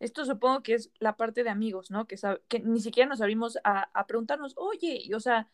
Esto 0.00 0.24
supongo 0.24 0.62
que 0.62 0.72
es 0.72 0.90
la 0.98 1.14
parte 1.18 1.44
de 1.44 1.50
amigos, 1.50 1.90
¿no? 1.90 2.06
Que, 2.06 2.16
que 2.48 2.60
ni 2.60 2.80
siquiera 2.80 3.10
nos 3.10 3.20
abrimos 3.20 3.58
a, 3.64 4.06
preguntarnos, 4.06 4.54
oye, 4.56 5.10
o 5.14 5.20
sea, 5.20 5.50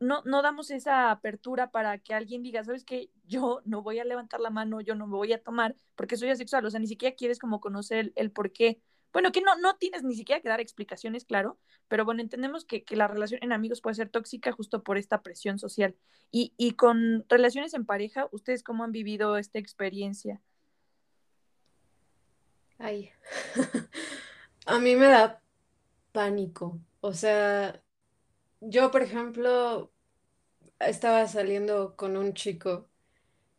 no, 0.00 0.22
no 0.24 0.42
damos 0.42 0.72
esa 0.72 1.12
apertura 1.12 1.70
para 1.70 1.98
que 1.98 2.14
alguien 2.14 2.42
diga, 2.42 2.64
¿sabes 2.64 2.84
qué? 2.84 3.10
Yo 3.28 3.62
no 3.64 3.80
voy 3.84 4.00
a 4.00 4.04
levantar 4.04 4.40
la 4.40 4.50
mano, 4.50 4.80
yo 4.80 4.96
no 4.96 5.06
me 5.06 5.14
voy 5.14 5.32
a 5.32 5.40
tomar 5.40 5.76
porque 5.94 6.16
soy 6.16 6.30
asexual. 6.30 6.66
O 6.66 6.70
sea, 6.72 6.80
ni 6.80 6.88
siquiera 6.88 7.14
quieres 7.14 7.38
como 7.38 7.60
conocer 7.60 7.98
el, 7.98 8.12
el 8.16 8.32
por 8.32 8.50
qué 8.50 8.80
bueno, 9.12 9.32
que 9.32 9.40
no, 9.40 9.56
no 9.56 9.76
tienes 9.76 10.02
ni 10.02 10.14
siquiera 10.14 10.40
que 10.40 10.48
dar 10.48 10.60
explicaciones, 10.60 11.24
claro, 11.24 11.58
pero 11.88 12.04
bueno, 12.04 12.20
entendemos 12.20 12.64
que, 12.64 12.84
la 12.90 13.08
relación 13.08 13.40
en 13.42 13.52
amigos 13.52 13.80
puede 13.80 13.94
ser 13.94 14.10
tóxica 14.10 14.52
justo 14.52 14.82
por 14.82 14.98
esta 14.98 15.22
presión 15.22 15.58
social. 15.58 15.96
Y, 16.30 16.52
y 16.56 16.72
con 16.72 17.24
relaciones 17.28 17.74
en 17.74 17.86
pareja, 17.86 18.28
¿ustedes 18.32 18.62
cómo 18.62 18.84
han 18.84 18.92
vivido 18.92 19.36
esta 19.38 19.58
experiencia? 19.58 20.42
Ay, 22.78 23.10
a 24.66 24.78
mí 24.78 24.94
me 24.96 25.06
da 25.06 25.42
pánico. 26.12 26.78
O 27.00 27.12
sea, 27.14 27.82
yo, 28.60 28.90
por 28.90 29.02
ejemplo, 29.02 29.92
estaba 30.80 31.26
saliendo 31.28 31.96
con 31.96 32.16
un 32.16 32.34
chico 32.34 32.88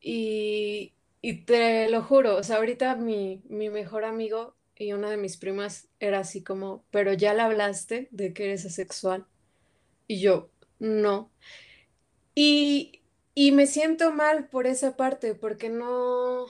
Y, 0.01 0.93
y 1.21 1.45
te 1.45 1.89
lo 1.89 2.03
juro, 2.03 2.37
o 2.37 2.43
sea, 2.43 2.57
ahorita 2.57 2.95
mi, 2.95 3.43
mi 3.49 3.69
mejor 3.69 4.05
amigo 4.05 4.55
y 4.79 4.93
una 4.93 5.11
de 5.11 5.17
mis 5.17 5.37
primas 5.37 5.89
era 6.01 6.21
así 6.21 6.43
como, 6.43 6.85
pero 6.91 7.13
ya 7.13 7.35
le 7.35 7.43
hablaste 7.43 8.09
de 8.11 8.33
que 8.33 8.45
eres 8.45 8.65
asexual. 8.65 9.27
Y 10.07 10.21
yo, 10.21 10.51
no. 10.79 11.31
Y, 12.35 13.01
y 13.35 13.51
me 13.51 13.67
siento 13.67 14.11
mal 14.11 14.47
por 14.49 14.67
esa 14.67 14.95
parte, 14.95 15.35
porque 15.35 15.69
no, 15.69 16.45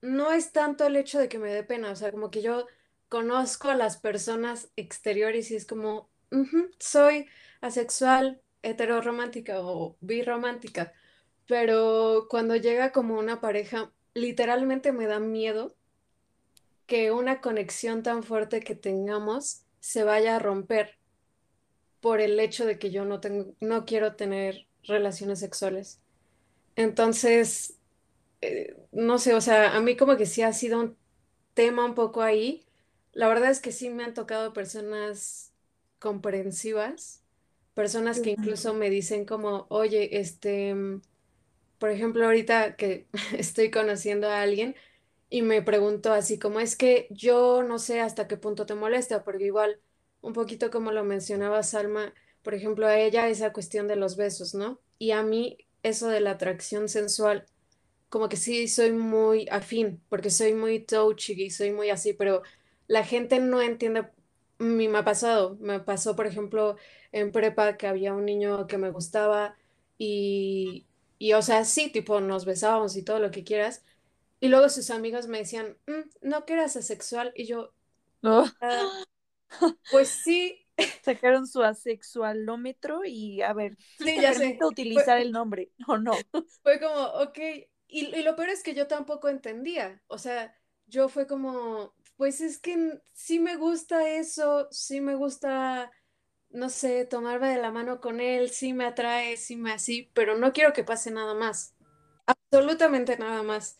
no 0.00 0.32
es 0.32 0.52
tanto 0.52 0.86
el 0.86 0.96
hecho 0.96 1.18
de 1.18 1.28
que 1.28 1.38
me 1.38 1.52
dé 1.52 1.62
pena, 1.64 1.90
o 1.90 1.96
sea, 1.96 2.10
como 2.12 2.30
que 2.30 2.42
yo 2.42 2.66
conozco 3.08 3.68
a 3.70 3.74
las 3.76 3.96
personas 3.98 4.70
exteriores 4.76 5.50
y 5.50 5.56
es 5.56 5.66
como, 5.66 6.08
"Ujú, 6.32 6.70
soy 6.78 7.26
asexual, 7.60 8.40
heteroromántica 8.62 9.60
o 9.60 9.96
birromántica, 10.00 10.92
pero 11.46 12.26
cuando 12.30 12.56
llega 12.56 12.92
como 12.92 13.18
una 13.18 13.40
pareja, 13.40 13.92
literalmente 14.14 14.92
me 14.92 15.06
da 15.06 15.20
miedo 15.20 15.76
que 16.94 17.10
una 17.10 17.40
conexión 17.40 18.04
tan 18.04 18.22
fuerte 18.22 18.60
que 18.60 18.76
tengamos 18.76 19.62
se 19.80 20.04
vaya 20.04 20.36
a 20.36 20.38
romper 20.38 20.96
por 22.00 22.20
el 22.20 22.38
hecho 22.38 22.66
de 22.66 22.78
que 22.78 22.92
yo 22.92 23.04
no 23.04 23.18
tengo, 23.18 23.52
no 23.58 23.84
quiero 23.84 24.14
tener 24.14 24.68
relaciones 24.84 25.40
sexuales. 25.40 25.98
Entonces, 26.76 27.74
eh, 28.42 28.76
no 28.92 29.18
sé, 29.18 29.34
o 29.34 29.40
sea, 29.40 29.74
a 29.74 29.80
mí 29.80 29.96
como 29.96 30.16
que 30.16 30.24
sí 30.24 30.42
ha 30.42 30.52
sido 30.52 30.78
un 30.78 30.96
tema 31.54 31.84
un 31.84 31.96
poco 31.96 32.22
ahí. 32.22 32.64
La 33.12 33.26
verdad 33.26 33.50
es 33.50 33.58
que 33.58 33.72
sí 33.72 33.90
me 33.90 34.04
han 34.04 34.14
tocado 34.14 34.52
personas 34.52 35.52
comprensivas, 35.98 37.24
personas 37.74 38.20
que 38.20 38.30
incluso 38.30 38.72
me 38.72 38.88
dicen 38.88 39.24
como, 39.24 39.66
oye, 39.68 40.20
este, 40.20 40.72
mm, 40.76 41.02
por 41.80 41.90
ejemplo, 41.90 42.24
ahorita 42.24 42.76
que 42.76 43.08
estoy 43.36 43.72
conociendo 43.72 44.28
a 44.30 44.42
alguien 44.42 44.76
y 45.34 45.42
me 45.42 45.62
preguntó 45.62 46.12
así 46.12 46.38
como, 46.38 46.60
es 46.60 46.76
que 46.76 47.08
yo 47.10 47.62
no 47.62 47.78
sé 47.78 48.00
hasta 48.00 48.28
qué 48.28 48.36
punto 48.36 48.66
te 48.66 48.74
molesta, 48.74 49.24
porque 49.24 49.46
igual, 49.46 49.80
un 50.22 50.32
poquito 50.32 50.70
como 50.70 50.92
lo 50.92 51.04
mencionaba 51.04 51.62
Salma, 51.62 52.14
por 52.42 52.54
ejemplo, 52.54 52.86
a 52.86 52.98
ella 52.98 53.28
esa 53.28 53.52
cuestión 53.52 53.88
de 53.88 53.96
los 53.96 54.16
besos, 54.16 54.54
¿no? 54.54 54.80
Y 54.98 55.10
a 55.12 55.22
mí 55.22 55.58
eso 55.82 56.08
de 56.08 56.20
la 56.20 56.32
atracción 56.32 56.88
sensual 56.88 57.46
como 58.08 58.28
que 58.28 58.36
sí 58.36 58.68
soy 58.68 58.92
muy 58.92 59.48
afín, 59.50 60.02
porque 60.08 60.30
soy 60.30 60.54
muy 60.54 60.80
touchy 60.80 61.32
y 61.44 61.50
soy 61.50 61.70
muy 61.72 61.90
así, 61.90 62.12
pero 62.14 62.42
la 62.86 63.04
gente 63.04 63.38
no 63.40 63.60
entiende. 63.62 64.08
Mi 64.58 64.88
me 64.88 64.98
ha 64.98 65.04
pasado, 65.04 65.56
me 65.60 65.80
pasó, 65.80 66.14
por 66.16 66.26
ejemplo, 66.26 66.76
en 67.12 67.32
prepa 67.32 67.76
que 67.76 67.86
había 67.88 68.14
un 68.14 68.24
niño 68.24 68.66
que 68.68 68.78
me 68.78 68.90
gustaba 68.90 69.56
y, 69.98 70.86
y 71.18 71.32
o 71.34 71.42
sea, 71.42 71.64
sí, 71.64 71.90
tipo, 71.90 72.20
nos 72.20 72.44
besábamos 72.44 72.96
y 72.96 73.02
todo 73.02 73.18
lo 73.18 73.30
que 73.32 73.42
quieras. 73.44 73.84
Y 74.44 74.48
luego 74.48 74.68
sus 74.68 74.90
amigos 74.90 75.28
me 75.28 75.38
decían, 75.38 75.78
"Mm, 75.86 76.28
no 76.28 76.44
que 76.46 76.54
eras 76.54 76.76
asexual. 76.76 77.32
Y 77.36 77.46
yo, 77.46 77.74
Oh, 78.24 78.50
"Ah, 78.60 78.90
pues 79.88 80.10
sí, 80.10 80.66
sacaron 81.02 81.46
su 81.46 81.62
asexualómetro 81.62 83.04
y 83.04 83.42
a 83.42 83.52
ver, 83.52 83.76
¿sí 83.96 84.20
ya 84.20 84.34
sé. 84.34 84.62
permite 84.62 84.64
Fue, 84.92 85.04
utilizar 85.04 85.18
el 85.18 85.32
nombre 85.32 85.70
o 85.88 85.98
no? 85.98 86.28
fue 86.62 86.80
como, 86.80 86.94
ok. 87.22 87.38
Y, 87.88 88.06
y 88.16 88.22
lo 88.22 88.36
peor 88.36 88.48
es 88.50 88.62
que 88.62 88.74
yo 88.74 88.86
tampoco 88.86 89.28
entendía. 89.28 90.02
O 90.08 90.18
sea, 90.18 90.54
yo 90.86 91.08
fue 91.08 91.26
como, 91.26 91.94
pues 92.16 92.40
es 92.40 92.58
que 92.58 93.00
sí 93.12 93.38
me 93.38 93.56
gusta 93.56 94.08
eso, 94.08 94.68
sí 94.70 95.00
me 95.00 95.14
gusta, 95.14 95.90
no 96.50 96.70
sé, 96.70 97.04
tomarme 97.06 97.48
de 97.50 97.62
la 97.62 97.70
mano 97.72 98.00
con 98.00 98.20
él, 98.20 98.50
sí 98.50 98.72
me 98.72 98.86
atrae, 98.86 99.36
sí 99.36 99.56
me 99.56 99.72
así, 99.72 100.10
pero 100.14 100.36
no 100.38 100.52
quiero 100.52 100.72
que 100.72 100.84
pase 100.84 101.10
nada 101.10 101.34
más, 101.34 101.74
absolutamente 102.26 103.18
nada 103.18 103.42
más. 103.42 103.78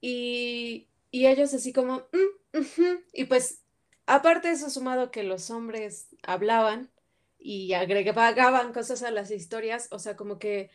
Y, 0.00 0.88
y 1.10 1.26
ellos 1.26 1.54
así 1.54 1.72
como, 1.72 2.06
"Mm, 2.12 2.58
ujú". 2.58 3.00
Y 3.12 3.24
pues, 3.26 3.62
aparte 4.06 4.48
de 4.48 4.54
eso, 4.54 4.70
sumado 4.70 5.10
que 5.10 5.22
los 5.22 5.50
hombres 5.50 6.08
hablaban 6.22 6.90
y 7.38 7.72
agregaban 7.74 8.72
cosas 8.72 9.02
a 9.02 9.10
las 9.10 9.30
historias, 9.30 9.88
o 9.92 9.98
sea, 9.98 10.16
como 10.16 10.38
que 10.38 10.70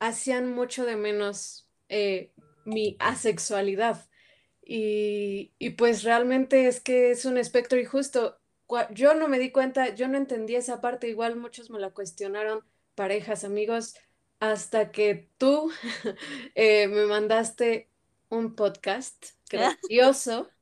hacían 0.00 0.52
mucho 0.54 0.84
de 0.84 0.96
menos 0.96 1.68
eh, 1.88 2.32
mi 2.64 2.96
asexualidad. 3.00 4.08
Y, 4.64 5.54
y 5.58 5.70
pues 5.70 6.02
realmente 6.02 6.66
es 6.66 6.80
que 6.80 7.10
es 7.10 7.24
un 7.24 7.38
espectro 7.38 7.78
y 7.78 7.84
justo, 7.84 8.38
cua- 8.66 8.92
yo 8.92 9.14
no 9.14 9.28
me 9.28 9.38
di 9.38 9.52
cuenta, 9.52 9.94
yo 9.94 10.08
no 10.08 10.16
entendí 10.18 10.56
esa 10.56 10.80
parte, 10.80 11.08
igual 11.08 11.36
muchos 11.36 11.70
me 11.70 11.78
la 11.78 11.90
cuestionaron, 11.90 12.64
parejas, 12.96 13.44
amigos, 13.44 13.94
hasta 14.40 14.90
que 14.92 15.30
tú 15.38 15.70
eh, 16.54 16.88
me 16.88 17.06
mandaste 17.06 17.90
un 18.30 18.54
podcast 18.54 19.26
gracioso, 19.50 20.54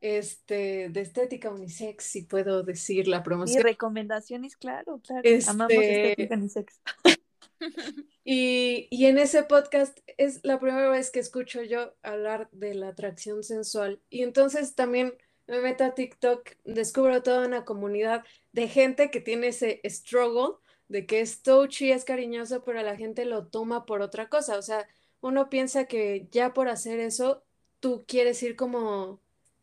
este, 0.00 0.88
de 0.90 1.00
estética 1.00 1.50
unisex, 1.50 2.04
si 2.04 2.22
puedo 2.22 2.62
decir 2.64 3.08
la 3.08 3.22
Y 3.44 3.58
promoción. 3.58 3.62
recomendaciones, 3.62 4.56
claro, 4.56 5.00
claro. 5.00 5.38
Amamos 5.44 5.72
Este, 5.78 5.92
estética 5.92 6.36
y 6.36 6.48
sex. 6.48 6.80
Y, 8.24 8.88
y 8.90 9.06
en 9.06 9.18
ese 9.18 9.42
podcast 9.44 9.98
es 10.16 10.40
la 10.44 10.58
primera 10.58 10.88
vez 10.88 11.10
que 11.10 11.20
escucho 11.20 11.62
yo 11.62 11.94
hablar 12.02 12.48
de 12.52 12.74
la 12.74 12.88
atracción 12.88 13.42
sensual. 13.42 14.00
Y 14.10 14.22
entonces 14.22 14.74
también 14.74 15.14
me 15.46 15.60
meto 15.60 15.84
a 15.84 15.94
TikTok, 15.94 16.50
descubro 16.64 17.22
toda 17.22 17.46
una 17.46 17.64
comunidad 17.64 18.24
de 18.52 18.68
gente 18.68 19.10
que 19.10 19.20
tiene 19.20 19.48
ese 19.48 19.80
struggle 19.84 20.56
de 20.88 21.06
que 21.06 21.20
es 21.20 21.42
touchy, 21.42 21.92
es 21.92 22.04
cariñoso, 22.04 22.64
pero 22.64 22.82
la 22.82 22.96
gente 22.96 23.24
lo 23.26 23.46
toma 23.48 23.84
por 23.86 24.00
otra 24.02 24.28
cosa. 24.28 24.58
O 24.58 24.62
sea, 24.62 24.86
uno 25.24 25.48
piensa 25.50 25.86
que 25.86 26.28
ya 26.30 26.52
por 26.54 26.68
hacer 26.68 27.00
eso, 27.00 27.44
tú 27.80 28.04
quieres 28.06 28.42
ir 28.42 28.56
como 28.56 29.20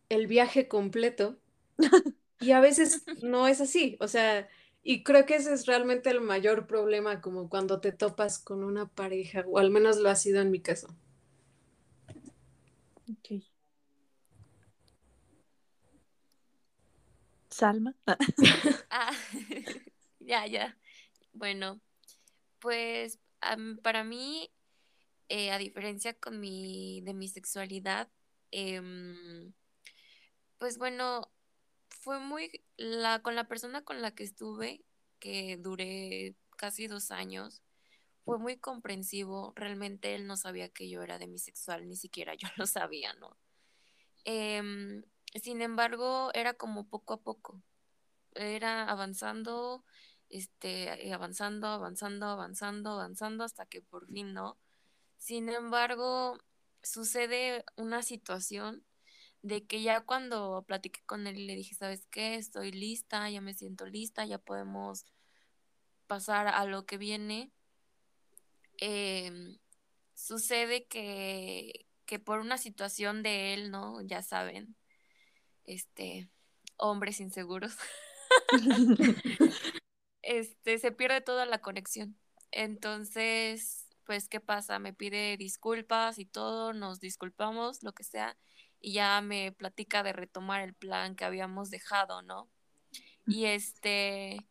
el 0.10 0.28
viaje 0.28 0.67
completo. 0.67 1.38
Y 2.39 2.52
a 2.52 2.60
veces 2.60 3.04
no 3.24 3.47
es 3.47 3.62
así, 3.62 3.97
o 4.02 4.08
sea, 4.08 4.50
y 4.84 5.04
creo 5.04 5.26
que 5.26 5.36
ese 5.36 5.54
es 5.54 5.65
realmente 5.65 6.10
el 6.10 6.21
mayor 6.21 6.67
problema, 6.67 7.21
como 7.21 7.50
cuando 7.50 7.80
te 7.80 7.91
topas 7.91 8.39
con 8.39 8.63
una 8.63 8.88
pareja, 8.89 9.45
o 9.47 9.60
al 9.60 9.69
menos 9.69 9.97
lo 9.97 10.10
ha 10.10 10.15
sido 10.15 10.41
en 10.41 10.52
mi 10.52 10.60
caso. 10.60 10.88
Ok. 13.10 13.43
Salma. 17.50 17.93
Ah, 18.91 19.12
Ah, 19.12 19.12
ya, 20.19 20.45
ya. 20.47 20.78
Bueno, 21.34 21.82
pues 22.60 23.19
para 23.84 24.04
mí, 24.04 24.52
eh, 25.34 25.50
a 25.52 25.58
diferencia 25.58 26.13
con 26.13 26.41
mi, 26.41 27.00
de 27.06 27.13
mi 27.13 27.30
sexualidad, 27.30 28.10
em, 28.52 29.54
pues 30.58 30.78
bueno, 30.78 31.32
fue 31.88 32.20
muy, 32.20 32.62
la, 32.76 33.22
con 33.22 33.36
la 33.36 33.48
persona 33.48 33.82
con 33.82 34.02
la 34.02 34.12
que 34.13 34.26
estuve, 34.26 34.84
que 35.20 35.56
duré 35.56 36.36
casi 36.58 36.88
dos 36.88 37.12
años, 37.12 37.62
fue 38.26 38.39
muy 38.39 38.58
comprensivo. 38.58 39.54
Realmente 39.56 40.15
él 40.15 40.28
no 40.28 40.36
sabía 40.36 40.67
que 40.67 40.89
yo 40.89 41.02
era 41.02 41.17
demisexual, 41.17 41.88
ni 41.88 41.96
siquiera 41.96 42.36
yo 42.36 42.50
lo 42.58 42.67
sabía, 42.67 43.13
¿no? 43.13 43.38
Em, 44.26 45.02
sin 45.41 45.62
embargo, 45.62 46.32
era 46.34 46.56
como 46.56 46.89
poco 46.89 47.13
a 47.13 47.22
poco. 47.22 47.62
Era 48.36 48.89
avanzando, 48.89 49.86
este, 50.30 51.08
eh, 51.08 51.13
avanzando, 51.13 51.67
avanzando, 51.67 52.26
avanzando, 52.28 52.91
avanzando, 52.91 53.46
hasta 53.46 53.65
que 53.65 53.82
por 53.82 54.08
fin 54.08 54.34
no. 54.34 54.58
Sin 55.21 55.49
embargo, 55.49 56.39
sucede 56.81 57.63
una 57.75 58.01
situación 58.01 58.84
de 59.43 59.67
que 59.67 59.84
ya 59.84 60.01
cuando 60.01 60.65
platiqué 60.67 61.01
con 61.05 61.27
él 61.27 61.38
y 61.38 61.45
le 61.45 61.55
dije, 61.55 61.75
¿sabes 61.75 62.07
qué? 62.10 62.34
Estoy 62.34 62.71
lista, 62.71 63.29
ya 63.29 63.39
me 63.39 63.53
siento 63.53 63.86
lista, 63.86 64.25
ya 64.25 64.39
podemos 64.39 65.05
pasar 66.07 66.47
a 66.47 66.65
lo 66.65 66.88
que 66.88 66.97
viene. 66.97 67.51
em, 68.79 69.60
sucede 70.15 70.88
que, 70.88 71.86
que 72.07 72.17
por 72.17 72.39
una 72.39 72.57
situación 72.57 73.21
de 73.21 73.53
él, 73.53 73.69
¿no? 73.69 74.01
Ya 74.01 74.23
saben, 74.23 74.75
este, 75.65 76.31
hombres 76.77 77.19
inseguros, 77.19 77.77
este, 80.23 80.79
se 80.79 80.91
pierde 80.91 81.21
toda 81.21 81.45
la 81.45 81.62
conexión. 81.62 82.17
Entonces, 82.49 83.90
pues, 84.12 84.28
¿qué 84.28 84.41
pasa? 84.41 84.78
Me 84.78 84.91
pide 84.91 85.38
disculpas 85.38 86.19
y 86.19 86.26
todo, 86.26 86.74
nos 86.74 87.00
disculpamos, 87.00 87.82
lo 87.82 87.93
que 87.93 88.04
sea, 88.04 88.38
y 88.82 88.91
ya 88.91 89.21
me 89.21 89.54
platica 89.54 90.04
de 90.04 90.12
retomar 90.12 90.63
el 90.63 90.74
plan 90.74 91.15
que 91.15 91.24
habíamos 91.24 91.69
dejado, 91.69 92.21
¿no? 92.21 92.50
Y 93.26 93.45
este, 93.45 94.50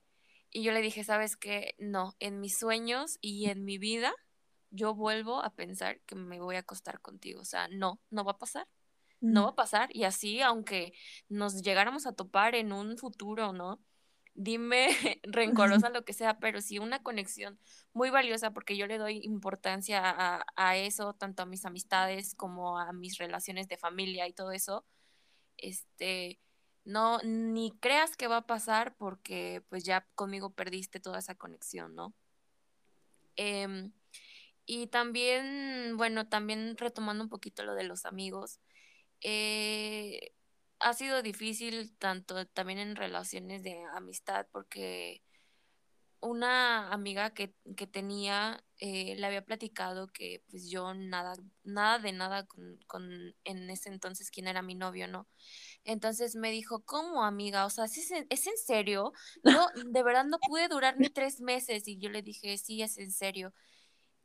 y 0.51 0.62
yo 0.62 0.73
le 0.73 0.81
dije, 0.81 1.05
¿sabes 1.05 1.37
qué? 1.37 1.75
No, 1.77 2.16
en 2.20 2.40
mis 2.40 2.57
sueños 2.57 3.18
y 3.20 3.51
en 3.51 3.66
mi 3.66 3.77
vida, 3.77 4.14
yo 4.70 4.94
vuelvo 4.94 5.44
a 5.44 5.51
pensar 5.51 6.01
que 6.07 6.14
me 6.14 6.40
voy 6.40 6.57
a 6.57 6.61
acostar 6.61 7.03
contigo. 7.03 7.42
O 7.42 7.44
sea, 7.44 7.68
no, 7.68 8.01
no 8.09 8.25
va 8.25 8.33
a 8.33 8.38
pasar. 8.38 8.66
No 9.20 9.42
va 9.42 9.51
a 9.51 9.57
pasar. 9.57 9.94
Y 9.94 10.05
así, 10.05 10.40
aunque 10.40 10.94
nos 11.29 11.61
llegáramos 11.61 12.07
a 12.07 12.14
topar 12.14 12.55
en 12.55 12.73
un 12.73 12.96
futuro, 12.96 13.53
¿no? 13.53 13.79
Dime 14.35 14.88
rencorosa 15.25 15.90
lo 15.90 16.05
que 16.05 16.12
sea, 16.12 16.38
pero 16.38 16.61
sí 16.61 16.79
una 16.79 17.03
conexión 17.03 17.59
muy 17.93 18.11
valiosa 18.11 18.53
porque 18.53 18.77
yo 18.77 18.87
le 18.87 18.99
doy 18.99 19.21
importancia 19.25 20.01
a, 20.05 20.45
a, 20.57 20.77
eso, 20.77 21.14
tanto 21.14 21.43
a 21.43 21.47
mis 21.47 21.64
amistades 21.64 22.35
como 22.35 22.79
a 22.79 22.93
mis 22.93 23.19
relaciones 23.19 23.69
de 23.69 23.77
familia 23.77 24.29
y 24.29 24.33
todo 24.33 24.53
eso. 24.53 24.85
Este, 25.57 26.40
no, 26.85 27.19
ni 27.23 27.73
creas 27.81 28.16
que 28.16 28.29
va 28.29 28.38
a 28.38 28.47
pasar 28.47 28.97
porque 28.97 29.62
pues 29.69 29.85
ya 29.85 30.07
conmigo 30.14 30.51
perdiste 30.51 31.01
toda 31.01 31.19
esa 31.19 31.35
conexión, 31.35 31.95
¿no? 31.95 32.14
Em, 33.37 33.93
y 34.66 34.87
también, 34.88 35.97
bueno, 35.97 36.29
también 36.29 36.77
retomando 36.77 37.25
un 37.25 37.31
poquito 37.31 37.62
lo 37.64 37.75
de 37.75 37.85
los 37.85 38.07
amigos, 38.07 38.61
eh, 39.21 40.33
ha 40.81 40.95
sido 40.95 41.23
difícil 41.23 41.95
tanto 41.99 42.47
también 42.47 42.79
en 42.79 42.97
relaciones 42.97 43.62
de 43.62 43.83
amistad 43.95 44.47
porque 44.51 45.23
una 46.21 46.93
amiga 46.93 47.31
que, 47.31 47.55
que 47.77 47.87
tenía 47.87 48.62
eh, 48.79 49.14
le 49.16 49.27
había 49.27 49.45
platicado 49.45 50.09
que 50.09 50.43
pues 50.51 50.69
yo 50.71 50.95
nada, 50.95 51.35
nada 51.64 51.99
de 51.99 52.12
nada 52.12 52.47
con, 52.47 52.79
con 52.87 53.35
en 53.45 53.71
ese 53.71 53.88
entonces 53.88 54.31
quien 54.31 54.49
era 54.49 54.62
mi 54.62 54.75
novio, 54.75 55.09
¿no? 55.09 55.29
Entonces 55.85 56.37
me 56.37 56.51
dijo, 56.51 56.81
¿cómo 56.85 57.25
amiga? 57.25 57.64
O 57.66 57.71
sea, 57.71 57.87
¿es, 57.87 57.97
¿es 58.11 58.47
en 58.47 58.57
serio? 58.59 59.12
No, 59.45 59.69
de 59.87 60.03
verdad 60.03 60.25
no 60.25 60.38
pude 60.38 60.69
durar 60.69 60.99
ni 60.99 61.09
tres 61.09 61.40
meses 61.40 61.88
y 61.88 61.99
yo 61.99 62.11
le 62.11 62.23
dije, 62.23 62.57
sí, 62.59 62.83
es 62.83 62.99
en 62.99 63.12
serio. 63.12 63.53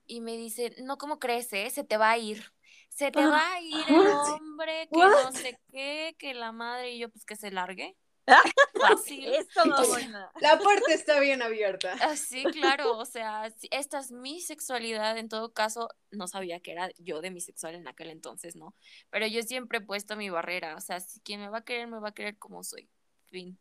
Y 0.06 0.22
me 0.22 0.38
dice, 0.38 0.76
no, 0.84 0.98
¿cómo 0.98 1.20
crees? 1.20 1.52
Eh? 1.54 1.70
Se 1.70 1.84
te 1.84 1.98
va 1.98 2.12
a 2.12 2.18
ir 2.18 2.55
se 2.96 3.12
te 3.12 3.26
va 3.26 3.54
a 3.54 3.62
ir 3.62 3.86
el 3.90 4.08
hombre, 4.08 4.88
que 4.92 5.00
no 5.00 5.32
sé 5.34 5.60
qué, 5.70 6.16
que 6.18 6.34
la 6.34 6.54
madre 6.54 6.94
y 6.94 7.00
yo, 7.00 7.10
pues 7.10 7.26
que 7.26 7.36
se 7.36 7.52
largue. 7.52 7.98
Fácil. 8.82 9.26
Esto 9.36 9.66
no 9.66 9.76
La 10.42 10.58
puerta 10.58 10.94
está 10.94 11.20
bien 11.20 11.42
abierta. 11.42 11.94
Ah, 12.02 12.16
sí, 12.16 12.44
claro, 12.46 12.98
o 12.98 13.06
sea, 13.06 13.54
esta 13.70 14.00
es 14.00 14.14
mi 14.14 14.40
sexualidad, 14.40 15.18
en 15.18 15.28
todo 15.28 15.52
caso, 15.52 15.90
no 16.10 16.28
sabía 16.28 16.62
que 16.62 16.72
era 16.72 16.90
yo 16.98 17.20
de 17.20 17.32
mi 17.32 17.42
sexual 17.42 17.76
en 17.76 17.88
aquel 17.90 18.10
entonces, 18.10 18.56
¿no? 18.56 18.74
Pero 19.10 19.28
yo 19.28 19.42
siempre 19.44 19.80
he 19.80 19.82
puesto 19.82 20.16
mi 20.16 20.30
barrera, 20.30 20.78
o 20.78 20.82
sea, 20.82 21.02
si 21.02 21.20
quien 21.20 21.42
me 21.42 21.50
va 21.50 21.60
a 21.60 21.66
querer, 21.66 21.88
me 21.88 22.00
va 22.00 22.10
a 22.10 22.14
querer 22.14 22.38
como 22.38 22.64
soy. 22.64 22.90
Fin. 23.26 23.60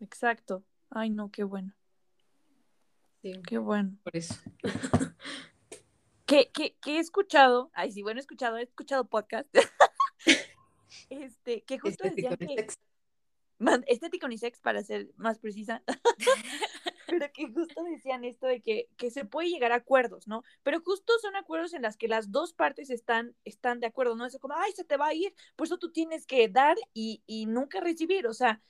Exacto. 0.00 0.64
Ay, 0.88 1.10
no, 1.10 1.30
qué 1.30 1.44
bueno. 1.44 1.74
Sí. 3.20 3.32
Qué 3.46 3.58
bueno. 3.58 3.98
Por 4.02 4.16
eso. 4.16 4.34
que, 6.28 6.50
que, 6.50 6.76
que, 6.82 6.96
he 6.96 6.98
escuchado, 6.98 7.70
ay 7.72 7.90
sí, 7.90 8.02
bueno, 8.02 8.18
he 8.18 8.20
escuchado, 8.20 8.58
he 8.58 8.62
escuchado 8.62 9.08
podcast, 9.08 9.48
este, 11.10 11.62
que 11.62 11.78
justo 11.78 12.04
decían 12.04 12.36
que, 12.36 12.66
estético 13.86 14.26
unisex 14.26 14.60
para 14.60 14.82
ser 14.82 15.08
más 15.16 15.38
precisa, 15.38 15.82
pero 17.08 17.32
que 17.32 17.46
justo 17.50 17.82
decían 17.82 18.24
esto 18.24 18.46
de 18.46 18.60
que, 18.60 18.90
que, 18.98 19.10
se 19.10 19.24
puede 19.24 19.48
llegar 19.48 19.72
a 19.72 19.76
acuerdos, 19.76 20.28
¿no? 20.28 20.42
Pero 20.62 20.82
justo 20.82 21.14
son 21.18 21.34
acuerdos 21.34 21.72
en 21.72 21.80
las 21.80 21.96
que 21.96 22.08
las 22.08 22.30
dos 22.30 22.52
partes 22.52 22.90
están, 22.90 23.34
están 23.46 23.80
de 23.80 23.86
acuerdo, 23.86 24.14
¿no? 24.14 24.26
Es 24.26 24.38
como, 24.38 24.54
ay, 24.54 24.72
se 24.72 24.84
te 24.84 24.98
va 24.98 25.06
a 25.06 25.14
ir, 25.14 25.34
por 25.56 25.66
eso 25.66 25.78
tú 25.78 25.90
tienes 25.92 26.26
que 26.26 26.46
dar 26.48 26.76
y, 26.92 27.22
y 27.26 27.46
nunca 27.46 27.80
recibir, 27.80 28.26
o 28.26 28.34
sea, 28.34 28.60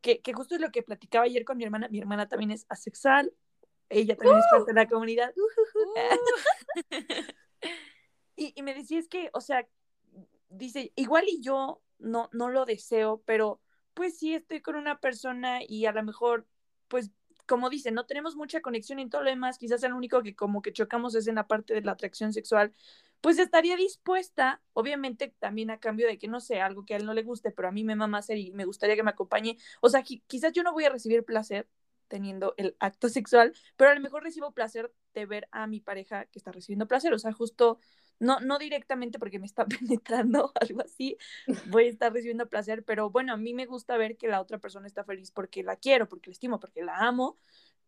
que, 0.00 0.20
que, 0.20 0.32
justo 0.32 0.56
es 0.56 0.60
lo 0.60 0.72
que 0.72 0.82
platicaba 0.82 1.24
ayer 1.24 1.44
con 1.44 1.56
mi 1.56 1.62
hermana, 1.62 1.88
mi 1.88 2.00
hermana 2.00 2.28
también 2.28 2.50
es 2.50 2.66
asexual, 2.68 3.32
ella 3.88 4.16
también 4.16 4.38
es 4.38 4.46
parte 4.50 4.72
de 4.72 4.80
la 4.80 4.88
comunidad. 4.88 5.32
Uh. 5.36 6.90
y, 8.36 8.52
y, 8.56 8.62
me 8.62 8.74
decía, 8.74 8.98
es 8.98 9.08
que, 9.08 9.30
o 9.32 9.40
sea, 9.40 9.66
dice, 10.48 10.92
igual 10.96 11.24
y 11.28 11.40
yo 11.40 11.82
no, 11.98 12.28
no 12.32 12.50
lo 12.50 12.64
deseo, 12.64 13.22
pero 13.24 13.60
pues 13.94 14.18
sí 14.18 14.34
estoy 14.34 14.60
con 14.60 14.76
una 14.76 14.98
persona 14.98 15.60
y 15.66 15.86
a 15.86 15.92
lo 15.92 16.02
mejor, 16.02 16.46
pues, 16.88 17.10
como 17.46 17.70
dice, 17.70 17.90
no 17.90 18.06
tenemos 18.06 18.36
mucha 18.36 18.60
conexión 18.60 18.98
en 18.98 19.10
todo 19.10 19.22
lo 19.22 19.30
demás, 19.30 19.58
quizás 19.58 19.82
el 19.82 19.92
único 19.92 20.22
que 20.22 20.34
como 20.34 20.62
que 20.62 20.72
chocamos 20.72 21.14
es 21.14 21.26
en 21.28 21.36
la 21.36 21.46
parte 21.46 21.74
de 21.74 21.82
la 21.82 21.92
atracción 21.92 22.32
sexual, 22.32 22.72
pues 23.20 23.38
estaría 23.38 23.76
dispuesta, 23.76 24.62
obviamente 24.72 25.34
también 25.38 25.70
a 25.70 25.78
cambio 25.78 26.06
de 26.06 26.18
que 26.18 26.28
no 26.28 26.40
sé, 26.40 26.60
algo 26.60 26.84
que 26.84 26.94
a 26.94 26.96
él 26.98 27.06
no 27.06 27.14
le 27.14 27.22
guste, 27.22 27.50
pero 27.50 27.68
a 27.68 27.72
mí 27.72 27.84
me 27.84 27.96
mama 27.96 28.18
hacer 28.18 28.38
y 28.38 28.50
me 28.52 28.64
gustaría 28.64 28.96
que 28.96 29.02
me 29.02 29.10
acompañe. 29.10 29.56
O 29.80 29.88
sea, 29.88 30.02
quizás 30.02 30.52
yo 30.52 30.62
no 30.62 30.72
voy 30.72 30.84
a 30.84 30.90
recibir 30.90 31.24
placer, 31.24 31.68
teniendo 32.08 32.54
el 32.56 32.76
acto 32.80 33.08
sexual, 33.08 33.52
pero 33.76 33.90
a 33.90 33.94
lo 33.94 34.00
mejor 34.00 34.22
recibo 34.22 34.52
placer 34.52 34.92
de 35.14 35.26
ver 35.26 35.48
a 35.52 35.66
mi 35.66 35.80
pareja 35.80 36.26
que 36.26 36.38
está 36.38 36.52
recibiendo 36.52 36.86
placer, 36.86 37.12
o 37.12 37.18
sea, 37.18 37.32
justo, 37.32 37.78
no, 38.18 38.40
no 38.40 38.58
directamente 38.58 39.18
porque 39.18 39.38
me 39.38 39.46
está 39.46 39.66
penetrando, 39.66 40.52
algo 40.60 40.82
así, 40.82 41.16
voy 41.66 41.86
a 41.86 41.90
estar 41.90 42.12
recibiendo 42.12 42.48
placer, 42.48 42.84
pero 42.84 43.10
bueno, 43.10 43.32
a 43.32 43.36
mí 43.36 43.54
me 43.54 43.66
gusta 43.66 43.96
ver 43.96 44.16
que 44.16 44.28
la 44.28 44.40
otra 44.40 44.58
persona 44.58 44.86
está 44.86 45.04
feliz 45.04 45.30
porque 45.30 45.62
la 45.62 45.76
quiero, 45.76 46.08
porque 46.08 46.30
la 46.30 46.32
estimo, 46.32 46.60
porque 46.60 46.82
la 46.82 46.98
amo, 46.98 47.38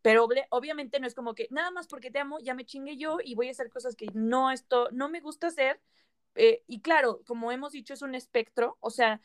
pero 0.03 0.29
obviamente 0.51 1.01
no 1.01 1.07
es 1.07 1.15
como 1.15 1.35
que 1.35 1.49
nada 1.51 1.71
más 1.71 1.89
porque 1.89 2.11
te 2.11 2.19
amo, 2.21 2.39
ya 2.41 2.55
me 2.55 2.65
chingue 2.65 2.97
yo 2.97 3.19
y 3.25 3.35
voy 3.35 3.49
a 3.49 3.51
hacer 3.51 3.71
cosas 3.71 3.97
que 3.97 4.07
no, 4.15 4.51
esto, 4.51 4.89
no 4.93 5.09
me 5.09 5.21
gusta 5.21 5.49
hacer, 5.49 5.81
eh, 6.37 6.63
y 6.67 6.81
claro, 6.81 7.23
como 7.27 7.51
hemos 7.51 7.73
dicho, 7.73 7.95
es 7.95 8.03
un 8.03 8.15
espectro, 8.15 8.77
o 8.81 8.91
sea, 8.91 9.21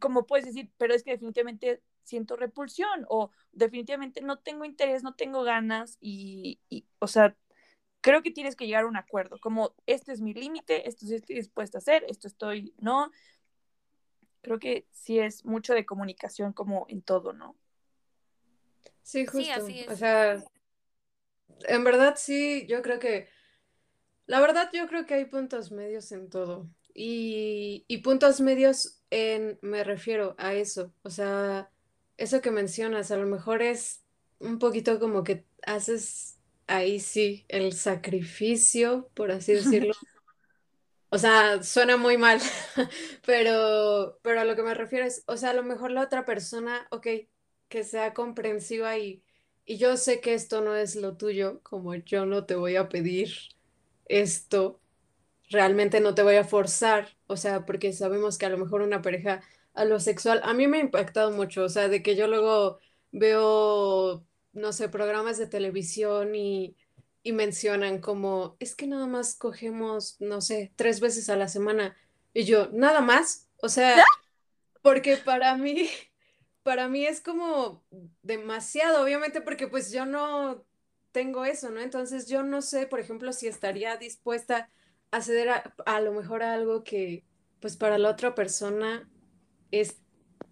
como 0.00 0.26
puedes 0.26 0.44
decir, 0.46 0.70
pero 0.76 0.94
es 0.94 1.02
que 1.02 1.12
definitivamente 1.12 1.82
siento 2.04 2.36
repulsión 2.36 3.06
o 3.08 3.30
definitivamente 3.52 4.20
no 4.20 4.38
tengo 4.38 4.64
interés, 4.64 5.02
no 5.02 5.14
tengo 5.14 5.42
ganas 5.42 5.98
y, 6.00 6.58
o 6.98 7.06
sea, 7.06 7.36
creo 8.00 8.22
que 8.22 8.30
tienes 8.30 8.56
que 8.56 8.66
llegar 8.66 8.84
a 8.84 8.88
un 8.88 8.96
acuerdo, 8.96 9.38
como 9.38 9.74
este 9.86 10.12
es 10.12 10.20
mi 10.20 10.34
límite, 10.34 10.88
esto 10.88 11.06
sí 11.06 11.14
estoy 11.14 11.36
dispuesta 11.36 11.78
a 11.78 11.80
hacer, 11.80 12.04
esto 12.08 12.26
estoy, 12.26 12.74
no. 12.78 13.10
Creo 14.42 14.58
que 14.58 14.86
sí 14.90 15.20
es 15.20 15.44
mucho 15.44 15.72
de 15.72 15.86
comunicación 15.86 16.52
como 16.52 16.84
en 16.88 17.00
todo, 17.00 17.32
¿no? 17.32 17.56
Sí, 19.02 19.24
justo. 19.24 19.66
O 19.88 19.96
sea, 19.96 20.42
en 21.68 21.84
verdad 21.84 22.14
sí, 22.16 22.66
yo 22.66 22.82
creo 22.82 22.98
que, 22.98 23.28
la 24.26 24.40
verdad 24.40 24.70
yo 24.72 24.88
creo 24.88 25.06
que 25.06 25.14
hay 25.14 25.24
puntos 25.26 25.70
medios 25.70 26.10
en 26.12 26.28
todo. 26.28 26.68
Y, 26.94 27.84
y 27.88 27.98
puntos 27.98 28.40
medios 28.40 29.02
en, 29.10 29.58
me 29.62 29.82
refiero 29.82 30.34
a 30.38 30.54
eso, 30.54 30.92
o 31.02 31.10
sea, 31.10 31.71
eso 32.22 32.40
que 32.40 32.50
mencionas, 32.50 33.10
a 33.10 33.16
lo 33.16 33.26
mejor 33.26 33.62
es 33.62 34.04
un 34.38 34.58
poquito 34.58 34.98
como 35.00 35.24
que 35.24 35.46
haces 35.66 36.38
ahí 36.66 37.00
sí 37.00 37.44
el 37.48 37.72
sacrificio, 37.74 39.10
por 39.14 39.30
así 39.32 39.52
decirlo. 39.54 39.94
O 41.10 41.18
sea, 41.18 41.62
suena 41.62 41.96
muy 41.98 42.16
mal, 42.16 42.40
pero, 43.26 44.18
pero 44.22 44.40
a 44.40 44.44
lo 44.44 44.56
que 44.56 44.62
me 44.62 44.72
refiero 44.74 45.04
es, 45.06 45.24
o 45.26 45.36
sea, 45.36 45.50
a 45.50 45.54
lo 45.54 45.62
mejor 45.62 45.90
la 45.90 46.02
otra 46.02 46.24
persona, 46.24 46.86
ok, 46.90 47.06
que 47.68 47.84
sea 47.84 48.14
comprensiva 48.14 48.96
y, 48.98 49.22
y 49.66 49.76
yo 49.76 49.96
sé 49.98 50.20
que 50.20 50.32
esto 50.34 50.62
no 50.62 50.74
es 50.74 50.96
lo 50.96 51.16
tuyo, 51.16 51.60
como 51.62 51.94
yo 51.94 52.24
no 52.26 52.46
te 52.46 52.54
voy 52.54 52.76
a 52.76 52.88
pedir 52.88 53.30
esto, 54.06 54.80
realmente 55.50 56.00
no 56.00 56.14
te 56.14 56.22
voy 56.22 56.36
a 56.36 56.44
forzar, 56.44 57.16
o 57.26 57.36
sea, 57.36 57.66
porque 57.66 57.92
sabemos 57.92 58.38
que 58.38 58.46
a 58.46 58.50
lo 58.50 58.58
mejor 58.58 58.82
una 58.82 59.02
pareja 59.02 59.42
a 59.74 59.84
lo 59.84 60.00
sexual, 60.00 60.40
a 60.44 60.54
mí 60.54 60.66
me 60.66 60.78
ha 60.78 60.80
impactado 60.80 61.30
mucho, 61.30 61.64
o 61.64 61.68
sea, 61.68 61.88
de 61.88 62.02
que 62.02 62.16
yo 62.16 62.26
luego 62.28 62.78
veo, 63.10 64.26
no 64.52 64.72
sé, 64.72 64.88
programas 64.88 65.38
de 65.38 65.46
televisión 65.46 66.34
y, 66.34 66.76
y 67.22 67.32
mencionan 67.32 68.00
como, 68.00 68.56
es 68.60 68.74
que 68.76 68.86
nada 68.86 69.06
más 69.06 69.34
cogemos, 69.34 70.20
no 70.20 70.40
sé, 70.40 70.72
tres 70.76 71.00
veces 71.00 71.30
a 71.30 71.36
la 71.36 71.48
semana. 71.48 71.96
Y 72.34 72.44
yo, 72.44 72.68
nada 72.72 73.00
más, 73.00 73.48
o 73.62 73.68
sea, 73.68 74.10
porque 74.82 75.16
para 75.16 75.56
mí, 75.56 75.88
para 76.62 76.88
mí 76.88 77.06
es 77.06 77.20
como 77.20 77.84
demasiado, 78.22 79.02
obviamente, 79.04 79.40
porque 79.40 79.68
pues 79.68 79.92
yo 79.92 80.06
no 80.06 80.64
tengo 81.12 81.44
eso, 81.44 81.70
¿no? 81.70 81.80
Entonces 81.80 82.28
yo 82.28 82.42
no 82.42 82.62
sé, 82.62 82.86
por 82.86 83.00
ejemplo, 83.00 83.32
si 83.32 83.48
estaría 83.48 83.96
dispuesta 83.96 84.70
a 85.10 85.20
ceder 85.22 85.50
a, 85.50 85.74
a 85.86 86.00
lo 86.00 86.12
mejor 86.12 86.42
a 86.42 86.54
algo 86.54 86.84
que, 86.84 87.24
pues 87.60 87.76
para 87.76 87.98
la 87.98 88.10
otra 88.10 88.34
persona 88.34 89.08
es 89.72 89.98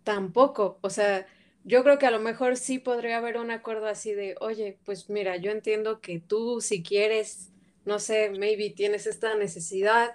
tan 0.04 0.32
poco. 0.32 0.78
O 0.82 0.90
sea, 0.90 1.26
yo 1.64 1.82
creo 1.84 1.98
que 1.98 2.06
a 2.06 2.10
lo 2.10 2.20
mejor 2.20 2.56
sí 2.56 2.78
podría 2.80 3.18
haber 3.18 3.38
un 3.38 3.50
acuerdo 3.52 3.86
así 3.86 4.12
de, 4.14 4.36
oye, 4.40 4.78
pues 4.84 5.10
mira, 5.10 5.36
yo 5.36 5.50
entiendo 5.52 6.00
que 6.00 6.20
tú 6.20 6.60
si 6.60 6.82
quieres, 6.82 7.52
no 7.86 7.98
sé, 8.00 8.30
maybe 8.30 8.70
tienes 8.70 9.06
esta 9.06 9.34
necesidad, 9.36 10.10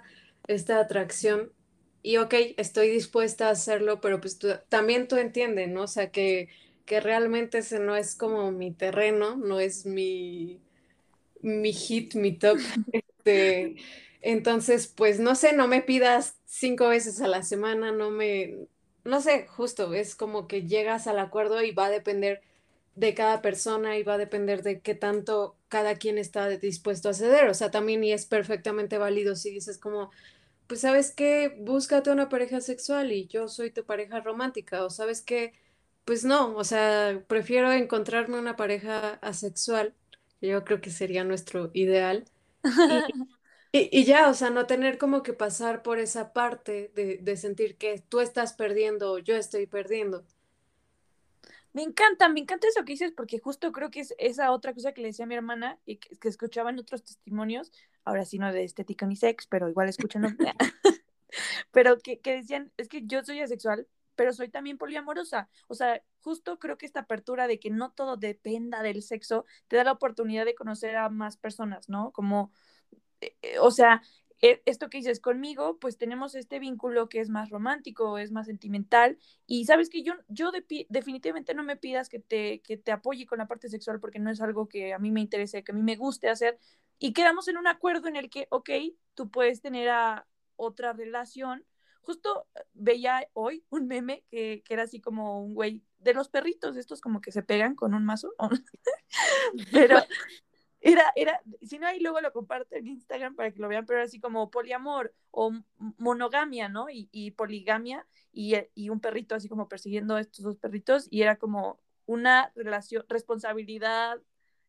esta 0.48 0.80
atracción, 0.80 1.52
y 2.02 2.18
ok, 2.18 2.34
estoy 2.56 2.88
dispuesta 2.90 3.48
a 3.48 3.50
hacerlo, 3.50 4.00
pero 4.00 4.20
pues 4.20 4.38
también 4.68 5.08
tú 5.08 5.16
entiendes, 5.16 5.68
¿no? 5.68 5.82
O 5.82 5.86
sea, 5.88 6.10
que, 6.12 6.48
que 6.84 7.00
realmente 7.00 7.58
ese 7.58 7.80
no 7.80 7.96
es 7.96 8.14
como 8.14 8.52
mi 8.52 8.72
terreno, 8.72 9.36
no 9.36 9.58
es 9.60 9.86
mi, 9.86 10.60
mi 11.42 11.72
hit, 11.72 12.14
mi 12.14 12.32
top. 12.38 12.58
Este, 12.92 13.76
entonces, 14.22 14.86
pues 14.88 15.18
no 15.20 15.34
sé, 15.34 15.52
no 15.52 15.66
me 15.68 15.82
pidas 15.82 16.38
cinco 16.46 16.88
veces 16.88 17.20
a 17.20 17.28
la 17.28 17.42
semana, 17.42 17.90
no 17.92 18.10
me, 18.10 18.68
no 19.06 19.20
sé, 19.20 19.46
justo, 19.48 19.94
es 19.94 20.14
como 20.16 20.48
que 20.48 20.66
llegas 20.66 21.06
al 21.06 21.18
acuerdo 21.18 21.62
y 21.62 21.72
va 21.72 21.86
a 21.86 21.90
depender 21.90 22.42
de 22.96 23.14
cada 23.14 23.42
persona 23.42 23.98
y 23.98 24.02
va 24.04 24.14
a 24.14 24.18
depender 24.18 24.62
de 24.62 24.80
qué 24.80 24.94
tanto 24.94 25.56
cada 25.68 25.96
quien 25.96 26.18
está 26.18 26.48
dispuesto 26.48 27.08
a 27.10 27.14
ceder. 27.14 27.48
O 27.48 27.54
sea, 27.54 27.70
también 27.70 28.04
y 28.04 28.12
es 28.12 28.26
perfectamente 28.26 28.98
válido 28.98 29.36
si 29.36 29.50
dices 29.50 29.78
como, 29.78 30.10
pues 30.66 30.80
sabes 30.82 31.12
qué, 31.12 31.54
búscate 31.60 32.10
una 32.10 32.28
pareja 32.28 32.60
sexual 32.60 33.12
y 33.12 33.26
yo 33.28 33.48
soy 33.48 33.70
tu 33.70 33.84
pareja 33.84 34.20
romántica. 34.20 34.84
O 34.84 34.90
sabes 34.90 35.22
qué, 35.22 35.54
pues 36.04 36.24
no, 36.24 36.56
o 36.56 36.64
sea, 36.64 37.22
prefiero 37.28 37.72
encontrarme 37.72 38.38
una 38.38 38.56
pareja 38.56 39.14
asexual, 39.22 39.94
que 40.40 40.48
yo 40.48 40.64
creo 40.64 40.80
que 40.80 40.90
sería 40.90 41.24
nuestro 41.24 41.70
ideal, 41.74 42.24
y- 43.72 44.04
ya, 44.04 44.28
o 44.28 44.34
sea, 44.34 44.50
no 44.50 44.66
tener 44.66 44.98
como 44.98 45.22
que 45.22 45.32
pasar 45.32 45.82
por 45.82 45.98
esa 45.98 46.32
parte 46.32 46.90
de, 46.94 47.18
de 47.18 47.36
sentir 47.36 47.76
que 47.76 48.00
tú 48.08 48.20
estás 48.20 48.52
perdiendo 48.54 49.12
o 49.12 49.18
yo 49.18 49.36
estoy 49.36 49.66
perdiendo. 49.66 50.24
Me 51.72 51.82
encanta, 51.82 52.28
me 52.28 52.40
encanta 52.40 52.68
eso 52.68 52.84
que 52.84 52.92
dices, 52.94 53.12
porque 53.16 53.38
justo 53.38 53.70
creo 53.72 53.90
que 53.90 54.00
es 54.00 54.14
esa 54.18 54.52
otra 54.52 54.72
cosa 54.74 54.92
que 54.92 55.02
le 55.02 55.08
decía 55.08 55.24
a 55.26 55.28
mi 55.28 55.34
hermana 55.34 55.78
y 55.84 55.96
que, 55.98 56.16
que 56.18 56.28
escuchaba 56.28 56.70
en 56.70 56.78
otros 56.78 57.04
testimonios, 57.04 57.72
ahora 58.04 58.24
sí 58.24 58.38
no 58.38 58.52
de 58.52 58.64
estética 58.64 59.06
ni 59.06 59.16
sex, 59.16 59.46
pero 59.46 59.68
igual 59.68 59.88
escúchenlo, 59.88 60.30
pero 61.72 61.98
que, 61.98 62.20
que 62.20 62.34
decían, 62.36 62.72
es 62.76 62.88
que 62.88 63.02
yo 63.06 63.24
soy 63.24 63.40
asexual, 63.40 63.86
pero 64.14 64.32
soy 64.32 64.48
también 64.48 64.78
poliamorosa. 64.78 65.48
O 65.68 65.74
sea, 65.74 66.02
justo 66.20 66.58
creo 66.58 66.78
que 66.78 66.86
esta 66.86 67.00
apertura 67.00 67.46
de 67.46 67.58
que 67.60 67.70
no 67.70 67.92
todo 67.92 68.16
dependa 68.16 68.82
del 68.82 69.02
sexo 69.02 69.44
te 69.68 69.76
da 69.76 69.84
la 69.84 69.92
oportunidad 69.92 70.44
de 70.44 70.54
conocer 70.54 70.96
a 70.96 71.08
más 71.10 71.36
personas, 71.36 71.88
¿no? 71.88 72.12
Como, 72.12 72.52
o 73.60 73.70
sea, 73.70 74.02
eh, 74.42 74.62
esto 74.66 74.90
que 74.90 74.98
dices 74.98 75.20
conmigo, 75.20 75.78
pues 75.78 75.96
tenemos 75.96 76.34
este 76.34 76.58
vínculo 76.58 77.08
que 77.08 77.20
es 77.20 77.30
más 77.30 77.48
romántico, 77.48 78.18
es 78.18 78.32
más 78.32 78.46
sentimental, 78.46 79.18
y 79.46 79.64
sabes 79.64 79.88
que 79.88 80.02
yo, 80.02 80.12
yo 80.28 80.50
de, 80.50 80.64
definitivamente 80.90 81.54
no 81.54 81.62
me 81.62 81.76
pidas 81.76 82.08
que 82.10 82.18
te, 82.18 82.60
que 82.60 82.76
te 82.76 82.92
apoye 82.92 83.26
con 83.26 83.38
la 83.38 83.48
parte 83.48 83.68
sexual 83.68 83.98
porque 83.98 84.18
no 84.18 84.30
es 84.30 84.40
algo 84.42 84.68
que 84.68 84.92
a 84.92 84.98
mí 84.98 85.10
me 85.10 85.22
interese, 85.22 85.64
que 85.64 85.72
a 85.72 85.74
mí 85.74 85.82
me 85.82 85.96
guste 85.96 86.28
hacer, 86.28 86.58
y 86.98 87.12
quedamos 87.12 87.48
en 87.48 87.56
un 87.56 87.66
acuerdo 87.66 88.08
en 88.08 88.16
el 88.16 88.28
que, 88.28 88.46
ok, 88.50 88.70
tú 89.14 89.30
puedes 89.30 89.62
tener 89.62 89.88
a 89.88 90.26
otra 90.56 90.92
relación. 90.92 91.64
Justo 92.00 92.46
veía 92.72 93.28
hoy 93.32 93.64
un 93.68 93.86
meme 93.86 94.24
que, 94.30 94.62
que 94.64 94.74
era 94.74 94.84
así 94.84 95.00
como 95.00 95.42
un 95.42 95.54
güey 95.54 95.82
de 95.98 96.14
los 96.14 96.28
perritos, 96.28 96.76
estos 96.76 97.00
como 97.00 97.20
que 97.20 97.32
se 97.32 97.42
pegan 97.42 97.74
con 97.74 97.94
un 97.94 98.04
mazo, 98.04 98.32
pero 99.72 99.98
era, 100.86 101.12
era, 101.16 101.42
si 101.62 101.78
no, 101.78 101.86
ahí 101.88 101.98
luego 101.98 102.20
lo 102.20 102.32
comparto 102.32 102.76
en 102.76 102.86
Instagram 102.86 103.34
para 103.34 103.50
que 103.50 103.60
lo 103.60 103.68
vean, 103.68 103.86
pero 103.86 103.98
era 103.98 104.06
así 104.06 104.20
como 104.20 104.50
poliamor 104.50 105.12
o 105.32 105.52
monogamia, 105.98 106.68
¿no? 106.68 106.88
Y, 106.88 107.08
y 107.10 107.32
poligamia 107.32 108.06
y, 108.32 108.54
y, 108.74 108.88
un 108.90 109.00
perrito 109.00 109.34
así 109.34 109.48
como 109.48 109.68
persiguiendo 109.68 110.14
a 110.14 110.20
estos 110.20 110.44
dos 110.44 110.56
perritos 110.56 111.08
y 111.10 111.22
era 111.22 111.36
como 111.36 111.80
una 112.06 112.52
relación, 112.54 113.04
responsabilidad, 113.08 114.20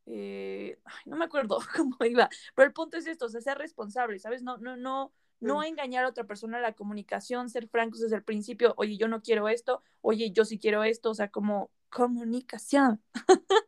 eh, 0.07 0.79
ay, 0.85 1.03
no 1.05 1.17
me 1.17 1.25
acuerdo 1.25 1.59
cómo 1.75 1.97
iba, 2.03 2.29
pero 2.55 2.67
el 2.67 2.73
punto 2.73 2.97
es 2.97 3.05
esto, 3.05 3.25
o 3.25 3.29
sea, 3.29 3.41
ser 3.41 3.59
responsable, 3.59 4.17
¿sabes? 4.17 4.41
No, 4.41 4.57
no, 4.57 4.75
no, 4.75 5.13
no 5.39 5.63
engañar 5.63 6.05
a 6.05 6.09
otra 6.09 6.23
persona, 6.23 6.59
la 6.59 6.73
comunicación, 6.73 7.49
ser 7.49 7.67
francos 7.67 7.99
desde 7.99 8.15
el 8.15 8.23
principio, 8.23 8.73
oye, 8.77 8.97
yo 8.97 9.07
no 9.07 9.21
quiero 9.21 9.49
esto, 9.49 9.83
oye, 10.01 10.31
yo 10.31 10.45
sí 10.45 10.57
quiero 10.57 10.83
esto, 10.83 11.11
o 11.11 11.13
sea, 11.13 11.29
como 11.29 11.69
comunicación. 11.89 13.03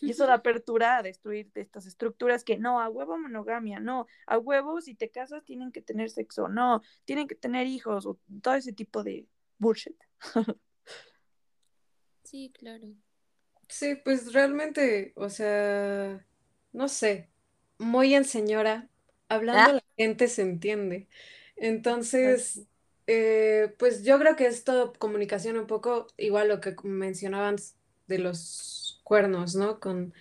Y 0.00 0.10
eso 0.10 0.26
da 0.26 0.34
apertura 0.34 0.98
a 0.98 1.02
destruir 1.02 1.50
estas 1.54 1.86
estructuras 1.86 2.44
que 2.44 2.58
no, 2.58 2.80
a 2.80 2.88
huevo 2.88 3.18
monogamia, 3.18 3.80
no, 3.80 4.06
a 4.26 4.38
huevo 4.38 4.80
si 4.80 4.94
te 4.94 5.10
casas 5.10 5.44
tienen 5.44 5.72
que 5.72 5.82
tener 5.82 6.10
sexo, 6.10 6.48
no, 6.48 6.82
tienen 7.04 7.28
que 7.28 7.34
tener 7.34 7.66
hijos, 7.66 8.06
o 8.06 8.18
todo 8.42 8.54
ese 8.54 8.72
tipo 8.72 9.02
de 9.02 9.26
bullshit. 9.58 9.96
Sí, 12.24 12.50
claro. 12.56 12.88
Sí, 13.68 13.94
pues 13.94 14.32
realmente, 14.32 15.12
o 15.16 15.28
sea, 15.28 16.24
no 16.72 16.88
sé, 16.88 17.28
muy 17.78 18.14
en 18.14 18.24
señora, 18.24 18.88
hablando 19.28 19.70
¿Ah? 19.70 19.74
la 19.74 19.84
gente 19.96 20.28
se 20.28 20.42
entiende. 20.42 21.08
Entonces, 21.56 22.62
eh, 23.06 23.74
pues 23.78 24.04
yo 24.04 24.18
creo 24.18 24.36
que 24.36 24.46
es 24.46 24.64
todo 24.64 24.92
comunicación 24.94 25.56
un 25.58 25.66
poco 25.66 26.06
igual 26.16 26.48
lo 26.48 26.60
que 26.60 26.74
mencionaban 26.84 27.56
de 28.06 28.18
los 28.18 28.81
cuernos, 29.02 29.54
¿no? 29.54 29.80
Con, 29.80 30.14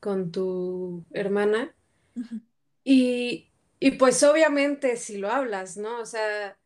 con 0.00 0.30
tu 0.32 1.04
hermana. 1.12 1.74
Uh 2.16 2.20
-huh. 2.22 2.40
y, 2.84 3.50
y 3.80 3.90
pues 3.92 4.22
obviamente 4.22 4.96
si 4.96 5.18
lo 5.18 5.30
hablas, 5.30 5.76
¿no? 5.76 6.00
O 6.00 6.06
sea, 6.06 6.58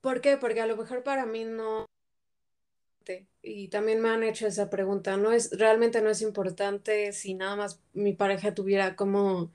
¿por 0.00 0.20
qué? 0.20 0.36
Porque 0.38 0.60
a 0.60 0.66
lo 0.66 0.76
mejor 0.76 1.02
para 1.04 1.26
mí 1.26 1.44
no... 1.44 1.86
Y 3.42 3.68
también 3.68 4.00
me 4.00 4.10
han 4.10 4.22
hecho 4.22 4.46
esa 4.46 4.68
pregunta, 4.70 5.16
¿no? 5.16 5.32
Es, 5.32 5.50
realmente 5.58 6.02
no 6.02 6.10
es 6.10 6.20
importante 6.22 7.12
si 7.12 7.34
nada 7.34 7.56
más 7.56 7.80
mi 7.94 8.12
pareja 8.12 8.54
tuviera 8.54 8.96
como 8.96 9.50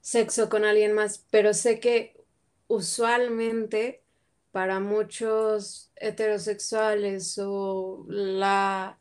sexo 0.00 0.48
con 0.48 0.64
alguien 0.64 0.92
más, 0.94 1.26
pero 1.30 1.54
sé 1.54 1.80
que 1.80 2.24
usualmente 2.68 4.02
para 4.52 4.80
muchos 4.80 5.92
heterosexuales 5.96 7.38
o 7.42 8.04
la 8.08 8.98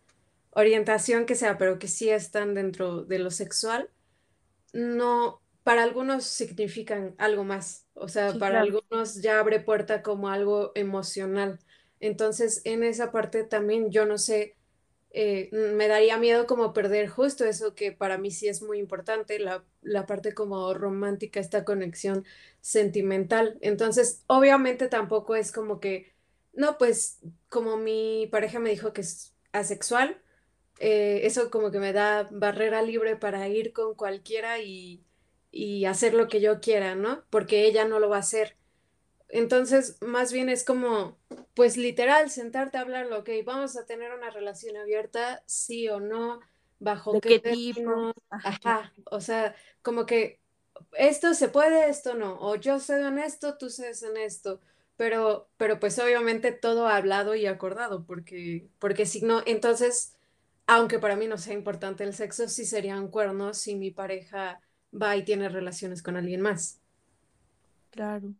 orientación 0.51 1.25
que 1.25 1.35
sea, 1.35 1.57
pero 1.57 1.79
que 1.79 1.87
sí 1.87 2.09
están 2.09 2.53
dentro 2.53 3.03
de 3.03 3.19
lo 3.19 3.31
sexual, 3.31 3.89
no, 4.73 5.41
para 5.63 5.83
algunos 5.83 6.25
significan 6.25 7.15
algo 7.17 7.43
más, 7.43 7.87
o 7.93 8.07
sea, 8.07 8.31
sí, 8.31 8.39
para 8.39 8.61
claro. 8.61 8.65
algunos 8.65 9.21
ya 9.21 9.39
abre 9.39 9.59
puerta 9.59 10.01
como 10.01 10.29
algo 10.29 10.71
emocional. 10.75 11.59
Entonces, 11.99 12.61
en 12.65 12.83
esa 12.83 13.11
parte 13.11 13.43
también 13.43 13.91
yo 13.91 14.05
no 14.05 14.17
sé, 14.17 14.55
eh, 15.11 15.49
me 15.51 15.87
daría 15.87 16.17
miedo 16.17 16.47
como 16.47 16.73
perder 16.73 17.07
justo 17.09 17.45
eso 17.45 17.75
que 17.75 17.91
para 17.91 18.17
mí 18.17 18.31
sí 18.31 18.47
es 18.47 18.61
muy 18.61 18.79
importante, 18.79 19.39
la, 19.39 19.63
la 19.81 20.05
parte 20.05 20.33
como 20.33 20.73
romántica, 20.73 21.39
esta 21.39 21.65
conexión 21.65 22.25
sentimental. 22.61 23.57
Entonces, 23.61 24.23
obviamente 24.27 24.87
tampoco 24.87 25.35
es 25.35 25.51
como 25.51 25.79
que, 25.79 26.13
no, 26.53 26.77
pues 26.77 27.19
como 27.49 27.77
mi 27.77 28.27
pareja 28.31 28.59
me 28.59 28.69
dijo 28.71 28.93
que 28.93 29.01
es 29.01 29.35
asexual, 29.51 30.21
eh, 30.83 31.27
eso 31.27 31.51
como 31.51 31.69
que 31.69 31.77
me 31.77 31.93
da 31.93 32.27
barrera 32.31 32.81
libre 32.81 33.15
para 33.15 33.47
ir 33.47 33.71
con 33.71 33.93
cualquiera 33.93 34.57
y, 34.57 35.03
y, 35.51 35.85
hacer 35.85 36.15
lo 36.15 36.27
que 36.27 36.41
yo 36.41 36.59
quiera, 36.59 36.95
¿no? 36.95 37.23
Porque 37.29 37.67
ella 37.67 37.85
no 37.85 37.99
lo 37.99 38.09
va 38.09 38.15
a 38.15 38.21
hacer. 38.21 38.57
Entonces, 39.29 40.01
más 40.01 40.33
bien 40.33 40.49
es 40.49 40.63
como, 40.63 41.19
pues 41.53 41.77
literal, 41.77 42.31
sentarte 42.31 42.79
a 42.79 42.81
hablarlo, 42.81 43.19
ok, 43.19 43.29
vamos 43.45 43.77
a 43.77 43.85
tener 43.85 44.11
una 44.11 44.31
relación 44.31 44.75
abierta, 44.75 45.43
sí 45.45 45.87
o 45.87 45.99
no, 45.99 46.39
bajo 46.79 47.13
¿De 47.13 47.21
qué, 47.21 47.41
qué 47.43 47.51
tipo. 47.51 48.15
Ajá, 48.31 48.91
o 49.11 49.21
sea, 49.21 49.55
como 49.83 50.07
que 50.07 50.39
esto 50.93 51.35
se 51.35 51.47
puede, 51.47 51.91
esto 51.91 52.15
no, 52.15 52.39
o 52.41 52.55
yo 52.55 52.79
cedo 52.79 53.07
en 53.09 53.19
esto, 53.19 53.55
tú 53.59 53.69
cedes 53.69 54.01
en 54.01 54.17
esto. 54.17 54.61
Pero, 54.97 55.47
pero 55.57 55.79
pues 55.79 55.99
obviamente 55.99 56.51
todo 56.51 56.87
hablado 56.87 57.35
y 57.35 57.45
acordado, 57.45 58.03
porque, 58.03 58.67
porque 58.79 59.05
si 59.05 59.21
no, 59.21 59.43
entonces 59.45 60.15
aunque 60.67 60.99
para 60.99 61.15
mí 61.15 61.27
no 61.27 61.37
sea 61.37 61.53
importante 61.53 62.03
el 62.03 62.13
sexo, 62.13 62.47
sí 62.47 62.65
serían 62.65 63.09
cuernos 63.09 63.57
si 63.57 63.75
mi 63.75 63.91
pareja 63.91 64.61
va 64.93 65.15
y 65.15 65.23
tiene 65.23 65.49
relaciones 65.49 66.01
con 66.01 66.17
alguien 66.17 66.41
más. 66.41 66.81
Claro. 67.91 68.33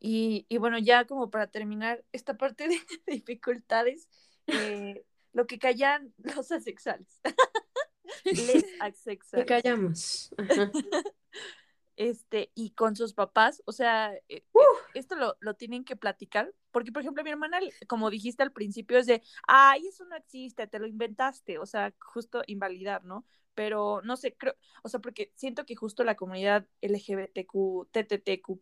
Y, 0.00 0.46
y 0.48 0.58
bueno, 0.58 0.78
ya 0.78 1.06
como 1.06 1.30
para 1.30 1.48
terminar 1.48 2.04
esta 2.12 2.36
parte 2.36 2.68
de 2.68 2.78
dificultades, 3.06 4.08
eh, 4.46 5.04
lo 5.32 5.46
que 5.46 5.58
callan 5.58 6.12
los 6.18 6.50
asexuales. 6.52 7.20
Les 8.24 8.64
asexuales. 8.80 9.46
Que 9.46 9.62
callamos. 9.62 10.34
Ajá. 10.38 10.70
este, 11.96 12.50
y 12.54 12.70
con 12.70 12.96
sus 12.96 13.12
papás, 13.14 13.62
o 13.64 13.72
sea, 13.72 14.12
uh. 14.30 14.60
esto 14.94 15.16
lo, 15.16 15.36
lo, 15.40 15.54
tienen 15.54 15.84
que 15.84 15.96
platicar, 15.96 16.52
porque 16.70 16.92
por 16.92 17.02
ejemplo 17.02 17.24
mi 17.24 17.30
hermana, 17.30 17.58
como 17.86 18.10
dijiste 18.10 18.42
al 18.42 18.52
principio, 18.52 18.98
es 18.98 19.06
de, 19.06 19.22
ay, 19.46 19.86
eso 19.86 20.04
no 20.04 20.16
existe, 20.16 20.66
te 20.66 20.78
lo 20.78 20.86
inventaste, 20.86 21.58
o 21.58 21.66
sea, 21.66 21.94
justo 22.00 22.42
invalidar, 22.46 23.04
¿no? 23.04 23.24
Pero 23.54 24.00
no 24.04 24.16
sé, 24.16 24.36
creo, 24.36 24.54
o 24.82 24.88
sea, 24.88 25.00
porque 25.00 25.32
siento 25.34 25.66
que 25.66 25.74
justo 25.74 26.04
la 26.04 26.14
comunidad 26.14 26.66
LGBTQ, 26.80 27.88
TTTQ, 27.90 28.58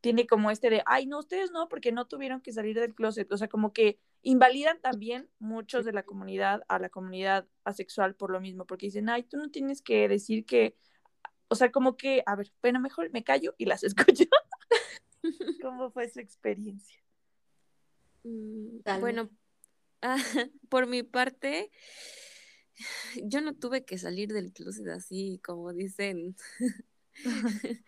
tiene 0.00 0.26
como 0.26 0.50
este 0.50 0.70
de, 0.70 0.82
ay, 0.86 1.06
no, 1.06 1.18
ustedes 1.18 1.50
no, 1.50 1.68
porque 1.68 1.92
no 1.92 2.06
tuvieron 2.06 2.40
que 2.40 2.52
salir 2.52 2.78
del 2.78 2.94
closet, 2.94 3.30
o 3.32 3.36
sea, 3.36 3.48
como 3.48 3.72
que 3.72 3.98
invalidan 4.22 4.80
también 4.80 5.28
muchos 5.38 5.84
de 5.84 5.92
la 5.92 6.04
comunidad 6.04 6.62
a 6.68 6.78
la 6.78 6.88
comunidad 6.88 7.48
asexual 7.64 8.14
por 8.14 8.30
lo 8.30 8.40
mismo, 8.40 8.64
porque 8.66 8.86
dicen, 8.86 9.08
ay, 9.08 9.24
tú 9.24 9.36
no 9.38 9.50
tienes 9.50 9.82
que 9.82 10.08
decir 10.08 10.46
que 10.46 10.76
o 11.48 11.54
sea, 11.54 11.72
como 11.72 11.96
que, 11.96 12.22
a 12.26 12.36
ver, 12.36 12.52
bueno, 12.62 12.80
mejor 12.80 13.10
me 13.10 13.24
callo 13.24 13.54
y 13.58 13.64
las 13.64 13.82
escucho. 13.84 14.24
¿Cómo 15.62 15.90
fue 15.90 16.08
su 16.08 16.20
experiencia? 16.20 16.96
Dale. 18.22 19.00
Bueno, 19.00 19.30
ah, 20.02 20.22
por 20.68 20.86
mi 20.86 21.02
parte, 21.02 21.70
yo 23.24 23.40
no 23.40 23.54
tuve 23.54 23.84
que 23.84 23.98
salir 23.98 24.32
del 24.32 24.52
closet 24.52 24.88
así, 24.88 25.40
como 25.44 25.72
dicen, 25.72 26.36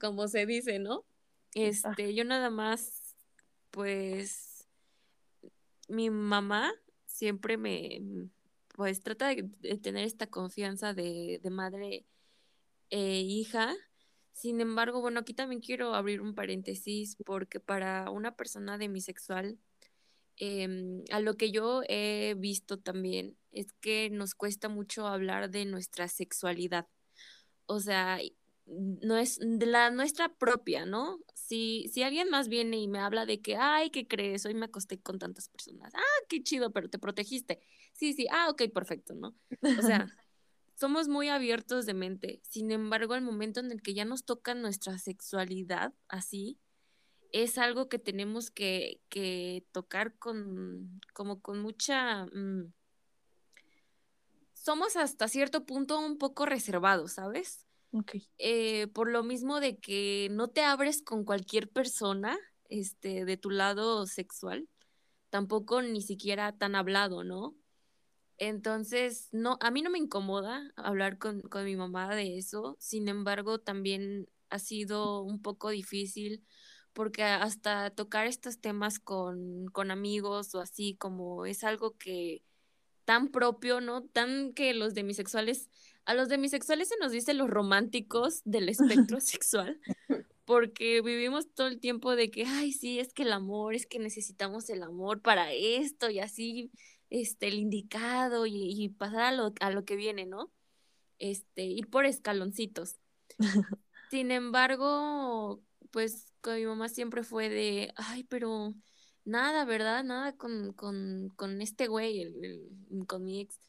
como 0.00 0.28
se 0.28 0.46
dice, 0.46 0.78
¿no? 0.78 1.04
Este, 1.54 2.14
yo 2.14 2.24
nada 2.24 2.50
más, 2.50 3.16
pues, 3.70 4.66
mi 5.88 6.10
mamá 6.10 6.72
siempre 7.06 7.56
me, 7.56 8.00
pues, 8.74 9.02
trata 9.02 9.28
de, 9.28 9.50
de 9.60 9.76
tener 9.76 10.06
esta 10.06 10.26
confianza 10.28 10.94
de, 10.94 11.40
de 11.42 11.50
madre 11.50 12.06
eh, 12.90 13.20
hija. 13.20 13.74
Sin 14.32 14.60
embargo, 14.60 15.00
bueno, 15.00 15.20
aquí 15.20 15.34
también 15.34 15.60
quiero 15.60 15.94
abrir 15.94 16.20
un 16.20 16.34
paréntesis 16.34 17.16
porque 17.24 17.60
para 17.60 18.10
una 18.10 18.34
persona 18.34 18.78
demisexual 18.78 19.58
em, 20.36 21.04
a 21.10 21.20
lo 21.20 21.36
que 21.36 21.50
yo 21.50 21.82
he 21.88 22.34
visto 22.38 22.78
también 22.78 23.36
es 23.52 23.72
que 23.80 24.10
nos 24.10 24.34
cuesta 24.34 24.68
mucho 24.68 25.06
hablar 25.06 25.50
de 25.50 25.64
nuestra 25.66 26.08
sexualidad. 26.08 26.86
O 27.66 27.80
sea, 27.80 28.18
no 28.66 29.16
es 29.16 29.38
de 29.40 29.66
la 29.66 29.90
nuestra 29.90 30.34
propia, 30.34 30.86
¿no? 30.86 31.18
Si, 31.34 31.88
si 31.92 32.02
alguien 32.02 32.30
más 32.30 32.48
viene 32.48 32.78
y 32.78 32.88
me 32.88 33.00
habla 33.00 33.26
de 33.26 33.40
que, 33.40 33.56
ay, 33.56 33.90
¿qué 33.90 34.06
crees? 34.06 34.46
Hoy 34.46 34.54
me 34.54 34.66
acosté 34.66 35.00
con 35.00 35.18
tantas 35.18 35.48
personas. 35.48 35.92
Ah, 35.94 36.24
qué 36.28 36.42
chido, 36.42 36.72
pero 36.72 36.88
te 36.88 36.98
protegiste. 36.98 37.60
Sí, 37.92 38.12
sí, 38.12 38.26
ah, 38.30 38.48
ok, 38.50 38.62
perfecto, 38.72 39.14
¿no? 39.14 39.34
O 39.78 39.82
sea, 39.82 40.08
somos 40.74 41.08
muy 41.08 41.28
abiertos 41.28 41.86
de 41.86 41.94
mente. 41.94 42.40
Sin 42.42 42.70
embargo, 42.70 43.14
el 43.14 43.22
momento 43.22 43.60
en 43.60 43.70
el 43.72 43.82
que 43.82 43.94
ya 43.94 44.04
nos 44.04 44.24
toca 44.24 44.54
nuestra 44.54 44.98
sexualidad 44.98 45.92
así, 46.08 46.58
es 47.32 47.58
algo 47.58 47.88
que 47.88 47.98
tenemos 47.98 48.50
que, 48.50 49.00
que 49.08 49.66
tocar 49.72 50.16
con, 50.18 51.00
como 51.14 51.40
con 51.40 51.60
mucha... 51.60 52.26
Mm, 52.26 52.72
somos 54.52 54.96
hasta 54.96 55.26
cierto 55.26 55.64
punto 55.64 55.98
un 55.98 56.18
poco 56.18 56.46
reservados, 56.46 57.12
¿sabes? 57.12 57.66
Eh, 58.38 58.86
por 58.88 59.10
lo 59.10 59.22
mismo 59.22 59.60
de 59.60 59.78
que 59.78 60.28
no 60.30 60.48
te 60.48 60.62
abres 60.62 61.02
con 61.02 61.24
cualquier 61.24 61.68
persona 61.68 62.38
este, 62.68 63.24
de 63.24 63.36
tu 63.36 63.50
lado 63.50 64.06
sexual, 64.06 64.68
tampoco 65.30 65.82
ni 65.82 66.00
siquiera 66.00 66.56
tan 66.56 66.74
hablado, 66.74 67.24
¿no? 67.24 67.54
Entonces, 68.44 69.28
no, 69.30 69.56
a 69.60 69.70
mí 69.70 69.82
no 69.82 69.90
me 69.90 69.98
incomoda 69.98 70.72
hablar 70.74 71.16
con, 71.16 71.42
con 71.42 71.64
mi 71.64 71.76
mamá 71.76 72.12
de 72.12 72.38
eso, 72.38 72.76
sin 72.80 73.06
embargo, 73.06 73.60
también 73.60 74.28
ha 74.50 74.58
sido 74.58 75.22
un 75.22 75.40
poco 75.40 75.70
difícil 75.70 76.44
porque 76.92 77.22
hasta 77.22 77.90
tocar 77.90 78.26
estos 78.26 78.58
temas 78.58 78.98
con, 78.98 79.66
con 79.66 79.92
amigos 79.92 80.56
o 80.56 80.60
así, 80.60 80.96
como 80.96 81.46
es 81.46 81.62
algo 81.62 81.96
que 81.96 82.42
tan 83.04 83.28
propio, 83.28 83.80
¿no? 83.80 84.02
Tan 84.02 84.52
que 84.54 84.74
los 84.74 84.94
demisexuales 84.94 85.70
a 86.04 86.14
los 86.14 86.28
demisexuales 86.28 86.88
se 86.88 86.96
nos 86.98 87.12
dice 87.12 87.34
los 87.34 87.48
románticos 87.48 88.42
del 88.44 88.68
espectro 88.68 89.20
sexual, 89.20 89.80
porque 90.44 91.00
vivimos 91.00 91.48
todo 91.54 91.68
el 91.68 91.78
tiempo 91.78 92.16
de 92.16 92.32
que, 92.32 92.44
ay, 92.44 92.72
sí, 92.72 92.98
es 92.98 93.14
que 93.14 93.22
el 93.22 93.32
amor, 93.32 93.76
es 93.76 93.86
que 93.86 94.00
necesitamos 94.00 94.68
el 94.68 94.82
amor 94.82 95.22
para 95.22 95.52
esto 95.52 96.10
y 96.10 96.18
así, 96.18 96.72
este, 97.12 97.48
el 97.48 97.54
indicado 97.54 98.46
y, 98.46 98.88
pasar 98.88 99.20
a 99.20 99.32
lo, 99.32 99.52
a 99.60 99.70
lo 99.70 99.84
que 99.84 99.96
viene, 99.96 100.24
¿no? 100.24 100.50
Este, 101.18 101.64
ir 101.64 101.90
por 101.90 102.06
escaloncitos. 102.06 102.96
Sin 104.10 104.30
embargo, 104.30 105.62
pues 105.90 106.32
con 106.40 106.56
mi 106.56 106.64
mamá 106.64 106.88
siempre 106.88 107.22
fue 107.22 107.50
de, 107.50 107.92
ay, 107.96 108.24
pero 108.24 108.74
nada, 109.24 109.66
¿verdad? 109.66 110.02
Nada 110.04 110.36
con, 110.36 110.72
con, 110.72 111.28
con 111.36 111.60
este 111.60 111.86
güey, 111.86 112.34
con 113.06 113.24
mi 113.24 113.42
ex 113.42 113.60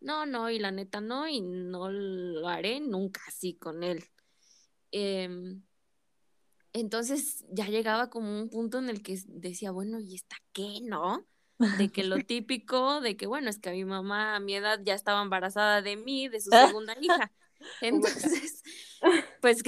no, 0.00 0.24
no, 0.26 0.50
y 0.50 0.58
la 0.58 0.70
neta 0.70 1.00
no, 1.00 1.28
y 1.28 1.40
no 1.40 1.90
lo 1.90 2.48
haré 2.48 2.80
nunca 2.80 3.20
así 3.28 3.54
con 3.54 3.82
él. 3.82 4.04
Em, 4.92 5.62
entonces 6.72 7.44
ya 7.50 7.66
llegaba 7.68 8.10
como 8.10 8.40
un 8.40 8.48
punto 8.50 8.78
en 8.78 8.88
el 8.88 9.02
que 9.02 9.18
decía, 9.26 9.70
bueno, 9.72 10.00
¿y 10.00 10.14
está 10.14 10.36
qué, 10.52 10.80
no? 10.82 11.26
De 11.78 11.90
que 11.90 12.04
lo 12.04 12.16
típico, 12.26 13.00
de 13.00 13.16
que 13.16 13.26
bueno, 13.26 13.50
es 13.50 13.58
que 13.58 13.70
a 13.70 13.72
mi 13.72 13.84
mamá 13.84 14.36
a 14.36 14.40
mi 14.40 14.54
edad 14.54 14.80
ya 14.82 14.94
estaba 14.94 15.22
embarazada 15.22 15.82
de 15.82 15.96
mí, 15.96 16.28
de 16.28 16.40
su 16.40 16.50
segunda 16.84 16.96
hija. 17.00 17.30
Entonces, 17.82 18.62
pues, 19.42 19.62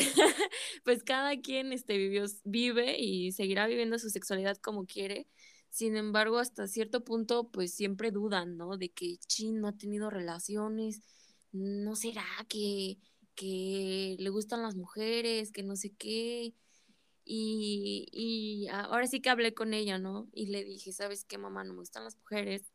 pues 0.84 1.02
cada 1.02 1.38
quien 1.40 1.72
este, 1.72 1.98
vivió, 1.98 2.24
vive 2.44 2.98
y 2.98 3.32
seguirá 3.32 3.66
viviendo 3.66 3.98
su 3.98 4.08
sexualidad 4.08 4.56
como 4.56 4.86
quiere. 4.86 5.28
Sin 5.68 5.96
embargo, 5.96 6.38
hasta 6.38 6.66
cierto 6.66 7.04
punto, 7.04 7.48
pues 7.50 7.74
siempre 7.74 8.10
dudan, 8.10 8.56
¿no? 8.56 8.76
De 8.76 8.90
que 8.90 9.16
Chin 9.26 9.60
no 9.60 9.68
ha 9.68 9.76
tenido 9.76 10.10
relaciones, 10.10 11.00
¿no 11.52 11.96
será 11.96 12.24
que, 12.48 12.98
que 13.34 14.16
le 14.18 14.30
gustan 14.30 14.62
las 14.62 14.74
mujeres, 14.76 15.52
que 15.52 15.62
no 15.62 15.76
sé 15.76 15.94
qué? 15.94 16.54
Y, 17.24 18.08
y 18.12 18.68
ahora 18.68 19.06
sí 19.06 19.20
que 19.20 19.30
hablé 19.30 19.54
con 19.54 19.74
ella, 19.74 19.98
¿no? 19.98 20.28
Y 20.32 20.46
le 20.46 20.64
dije, 20.64 20.92
¿sabes 20.92 21.24
qué, 21.24 21.38
mamá? 21.38 21.64
No 21.64 21.72
me 21.72 21.80
gustan 21.80 22.04
las 22.04 22.16
mujeres. 22.16 22.72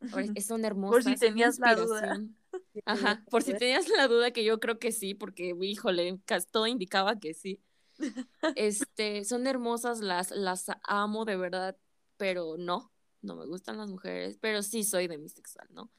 Son 0.46 0.64
hermosas. 0.64 1.04
Por 1.04 1.12
si 1.12 1.18
tenías 1.18 1.58
la 1.58 1.74
duda. 1.74 2.22
Ajá, 2.84 3.24
por 3.30 3.42
si 3.42 3.54
tenías 3.54 3.88
la 3.88 4.08
duda, 4.08 4.30
que 4.30 4.44
yo 4.44 4.60
creo 4.60 4.78
que 4.78 4.92
sí, 4.92 5.14
porque, 5.14 5.54
híjole, 5.60 6.18
todo 6.50 6.66
indicaba 6.66 7.18
que 7.18 7.34
sí. 7.34 7.60
Este, 8.56 9.24
son 9.24 9.46
hermosas, 9.46 10.00
las, 10.00 10.30
las 10.30 10.66
amo 10.84 11.24
de 11.24 11.36
verdad 11.36 11.76
pero 12.18 12.56
no, 12.58 12.92
no 13.22 13.36
me 13.36 13.46
gustan 13.46 13.78
las 13.78 13.88
mujeres, 13.88 14.36
pero 14.42 14.62
sí 14.62 14.84
soy 14.84 15.08
demisexual, 15.08 15.68
¿no? 15.70 15.90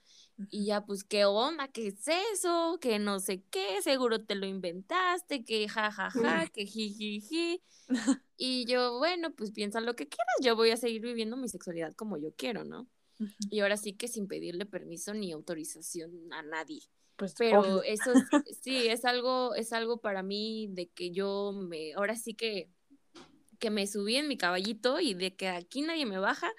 Y 0.50 0.66
ya, 0.66 0.86
pues, 0.86 1.04
¿qué 1.04 1.26
onda? 1.26 1.68
¿Qué 1.68 1.88
es 1.88 2.08
eso? 2.34 2.78
Que 2.80 2.98
no 3.00 3.20
sé 3.20 3.44
qué, 3.50 3.82
seguro 3.82 4.24
te 4.24 4.36
lo 4.36 4.46
inventaste, 4.46 5.44
que 5.44 5.68
jajaja, 5.68 6.12
ja, 6.12 6.40
ja, 6.40 6.48
que 6.48 6.66
jijiji. 6.66 7.62
y 8.38 8.66
yo, 8.66 8.98
bueno, 8.98 9.34
pues 9.36 9.52
piensa 9.52 9.82
lo 9.82 9.96
que 9.96 10.08
quieras, 10.08 10.36
yo 10.42 10.56
voy 10.56 10.72
a 10.72 10.78
seguir 10.78 11.02
viviendo 11.02 11.36
mi 11.36 11.50
sexualidad 11.50 11.94
como 11.96 12.18
yo 12.18 12.34
quiero, 12.36 12.64
¿no? 12.64 12.88
Y 13.50 13.60
ahora 13.60 13.76
sí 13.76 13.94
que 13.94 14.08
sin 14.08 14.28
pedirle 14.28 14.66
permiso 14.66 15.14
ni 15.14 15.34
autorización 15.34 16.32
a 16.32 16.42
nadie. 16.42 16.82
Pues, 17.18 17.36
pero 17.38 17.84
eso 17.84 18.14
sí 18.62 18.88
es 18.88 19.04
algo 19.04 19.54
es 19.54 19.74
algo 19.74 19.98
para 19.98 20.24
mí 20.24 20.70
de 20.72 20.88
que 20.88 21.12
yo 21.12 21.52
me 21.52 21.92
ahora 21.96 22.16
sí 22.16 22.34
que 22.34 22.70
que 23.60 23.70
me 23.70 23.88
subí 23.88 24.16
en 24.16 24.30
mi 24.30 24.38
caballito 24.38 25.02
y 25.02 25.16
de 25.16 25.36
que 25.36 25.50
aquí 25.50 25.82
nadie 25.82 26.06
me 26.06 26.18
baja 26.18 26.50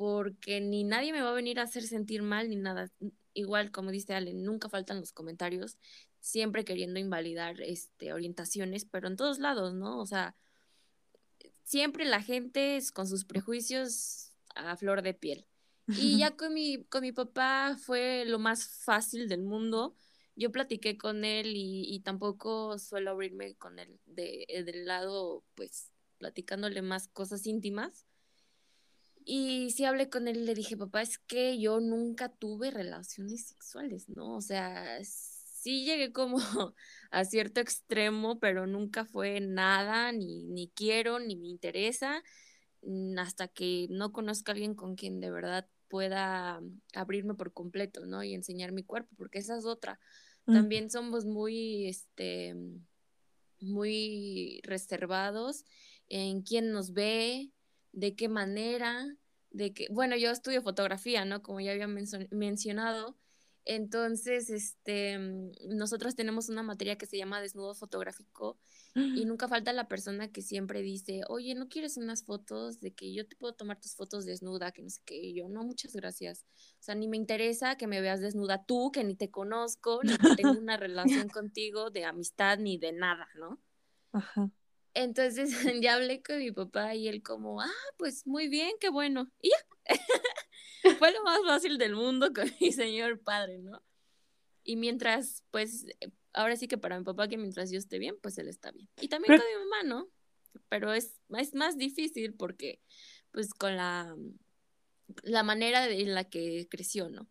porque 0.00 0.62
ni 0.62 0.82
nadie 0.82 1.12
me 1.12 1.20
va 1.20 1.28
a 1.28 1.34
venir 1.34 1.60
a 1.60 1.64
hacer 1.64 1.82
sentir 1.82 2.22
mal 2.22 2.48
ni 2.48 2.56
nada. 2.56 2.90
Igual, 3.34 3.70
como 3.70 3.90
dice 3.90 4.14
Ale, 4.14 4.32
nunca 4.32 4.70
faltan 4.70 4.98
los 4.98 5.12
comentarios, 5.12 5.76
siempre 6.20 6.64
queriendo 6.64 6.98
invalidar 6.98 7.60
este, 7.60 8.14
orientaciones, 8.14 8.86
pero 8.86 9.08
en 9.08 9.16
todos 9.16 9.38
lados, 9.40 9.74
¿no? 9.74 10.00
O 10.00 10.06
sea, 10.06 10.34
siempre 11.64 12.06
la 12.06 12.22
gente 12.22 12.78
es 12.78 12.92
con 12.92 13.06
sus 13.06 13.26
prejuicios 13.26 14.32
a 14.54 14.74
flor 14.78 15.02
de 15.02 15.12
piel. 15.12 15.46
Y 15.88 16.16
ya 16.16 16.30
con 16.34 16.54
mi, 16.54 16.82
con 16.84 17.02
mi 17.02 17.12
papá 17.12 17.76
fue 17.78 18.24
lo 18.24 18.38
más 18.38 18.68
fácil 18.68 19.28
del 19.28 19.42
mundo. 19.42 19.94
Yo 20.34 20.50
platiqué 20.50 20.96
con 20.96 21.26
él 21.26 21.48
y, 21.54 21.84
y 21.94 22.00
tampoco 22.00 22.78
suelo 22.78 23.10
abrirme 23.10 23.54
con 23.56 23.78
él 23.78 24.00
de, 24.06 24.46
del 24.64 24.86
lado, 24.86 25.44
pues, 25.56 25.90
platicándole 26.16 26.80
más 26.80 27.08
cosas 27.08 27.46
íntimas. 27.46 28.06
Y 29.24 29.70
sí 29.70 29.84
hablé 29.84 30.08
con 30.08 30.28
él 30.28 30.38
y 30.38 30.44
le 30.44 30.54
dije, 30.54 30.76
papá, 30.76 31.02
es 31.02 31.18
que 31.18 31.60
yo 31.60 31.80
nunca 31.80 32.28
tuve 32.30 32.70
relaciones 32.70 33.46
sexuales, 33.46 34.08
¿no? 34.08 34.36
O 34.36 34.40
sea, 34.40 34.98
sí 35.04 35.84
llegué 35.84 36.12
como 36.12 36.38
a 37.10 37.24
cierto 37.24 37.60
extremo, 37.60 38.38
pero 38.40 38.66
nunca 38.66 39.04
fue 39.04 39.40
nada, 39.40 40.12
ni, 40.12 40.44
ni 40.44 40.70
quiero, 40.70 41.18
ni 41.18 41.36
me 41.36 41.48
interesa, 41.48 42.22
mm, 42.82 43.18
hasta 43.18 43.48
que 43.48 43.86
no 43.90 44.12
conozca 44.12 44.52
a 44.52 44.54
alguien 44.54 44.74
con 44.74 44.96
quien 44.96 45.20
de 45.20 45.30
verdad 45.30 45.68
pueda 45.88 46.60
abrirme 46.94 47.34
por 47.34 47.52
completo, 47.52 48.06
¿no? 48.06 48.22
Y 48.22 48.32
enseñar 48.34 48.72
mi 48.72 48.84
cuerpo, 48.84 49.14
porque 49.16 49.40
esa 49.40 49.58
es 49.58 49.66
otra. 49.66 50.00
También 50.46 50.90
somos 50.90 51.26
muy, 51.26 51.86
este, 51.86 52.56
muy 53.60 54.60
reservados 54.64 55.64
en 56.08 56.42
quién 56.42 56.72
nos 56.72 56.92
ve, 56.92 57.50
de 57.92 58.14
qué 58.14 58.28
manera, 58.28 59.06
de 59.50 59.72
que, 59.72 59.86
bueno, 59.90 60.16
yo 60.16 60.30
estudio 60.30 60.62
fotografía, 60.62 61.24
¿no? 61.24 61.42
Como 61.42 61.60
ya 61.60 61.72
había 61.72 61.88
mencionado. 62.30 63.16
Entonces, 63.64 64.48
este, 64.50 65.18
mm, 65.18 65.52
nosotros 65.76 66.14
tenemos 66.14 66.48
una 66.48 66.62
materia 66.62 66.96
que 66.96 67.06
se 67.06 67.18
llama 67.18 67.40
desnudo 67.40 67.74
fotográfico 67.74 68.58
y 68.94 68.94
nunca 69.26 69.48
falta 69.48 69.72
la 69.72 69.86
persona 69.86 70.32
que 70.32 70.42
siempre 70.42 70.82
dice, 70.82 71.22
oye, 71.28 71.54
¿no 71.54 71.68
quieres 71.68 71.96
unas 71.96 72.24
fotos 72.24 72.80
de 72.80 72.92
que 72.92 73.12
yo 73.12 73.26
te 73.28 73.36
puedo 73.36 73.52
tomar 73.54 73.78
tus 73.78 73.94
fotos 73.94 74.24
desnuda? 74.24 74.72
Que 74.72 74.82
no 74.82 74.90
sé 74.90 75.00
qué, 75.04 75.32
yo, 75.34 75.48
no, 75.48 75.62
muchas 75.62 75.92
gracias. 75.92 76.44
O 76.80 76.82
sea, 76.82 76.94
ni 76.94 77.06
me 77.06 77.16
interesa 77.16 77.76
que 77.76 77.86
me 77.86 78.00
veas 78.00 78.20
desnuda 78.20 78.64
tú, 78.64 78.90
que 78.92 79.04
ni 79.04 79.14
te 79.14 79.30
conozco, 79.30 80.00
ni 80.02 80.16
que 80.16 80.34
tengo 80.36 80.52
una 80.58 80.76
relación 80.76 81.28
contigo 81.28 81.90
de 81.90 82.04
amistad 82.04 82.58
ni 82.58 82.78
de 82.78 82.92
nada, 82.92 83.28
¿no? 83.36 83.60
Ajá. 84.12 84.50
Entonces 84.94 85.50
ya 85.82 85.94
hablé 85.94 86.22
con 86.22 86.38
mi 86.38 86.50
papá 86.50 86.94
y 86.94 87.08
él 87.08 87.22
como, 87.22 87.60
ah, 87.60 87.70
pues 87.96 88.26
muy 88.26 88.48
bien, 88.48 88.72
qué 88.80 88.90
bueno. 88.90 89.30
Y 89.40 89.50
ya. 89.50 89.56
Fue 90.98 91.12
lo 91.12 91.22
más 91.24 91.40
fácil 91.44 91.78
del 91.78 91.94
mundo 91.94 92.32
con 92.32 92.50
mi 92.60 92.72
señor 92.72 93.20
padre, 93.20 93.58
¿no? 93.58 93.82
Y 94.64 94.76
mientras, 94.76 95.44
pues, 95.50 95.86
eh, 96.00 96.10
ahora 96.32 96.56
sí 96.56 96.68
que 96.68 96.78
para 96.78 96.98
mi 96.98 97.04
papá 97.04 97.28
que 97.28 97.36
mientras 97.36 97.70
yo 97.70 97.78
esté 97.78 97.98
bien, 97.98 98.16
pues 98.20 98.38
él 98.38 98.48
está 98.48 98.70
bien. 98.70 98.88
Y 99.00 99.08
también 99.08 99.38
con 99.38 99.46
mi 99.46 99.64
mamá, 99.64 99.82
¿no? 99.84 100.10
Pero 100.68 100.92
es, 100.92 101.20
es 101.36 101.54
más 101.54 101.76
difícil 101.76 102.34
porque, 102.34 102.80
pues, 103.30 103.54
con 103.54 103.76
la, 103.76 104.14
la 105.22 105.42
manera 105.42 105.88
en 105.88 106.14
la 106.14 106.24
que 106.24 106.66
creció, 106.70 107.08
¿no? 107.08 107.28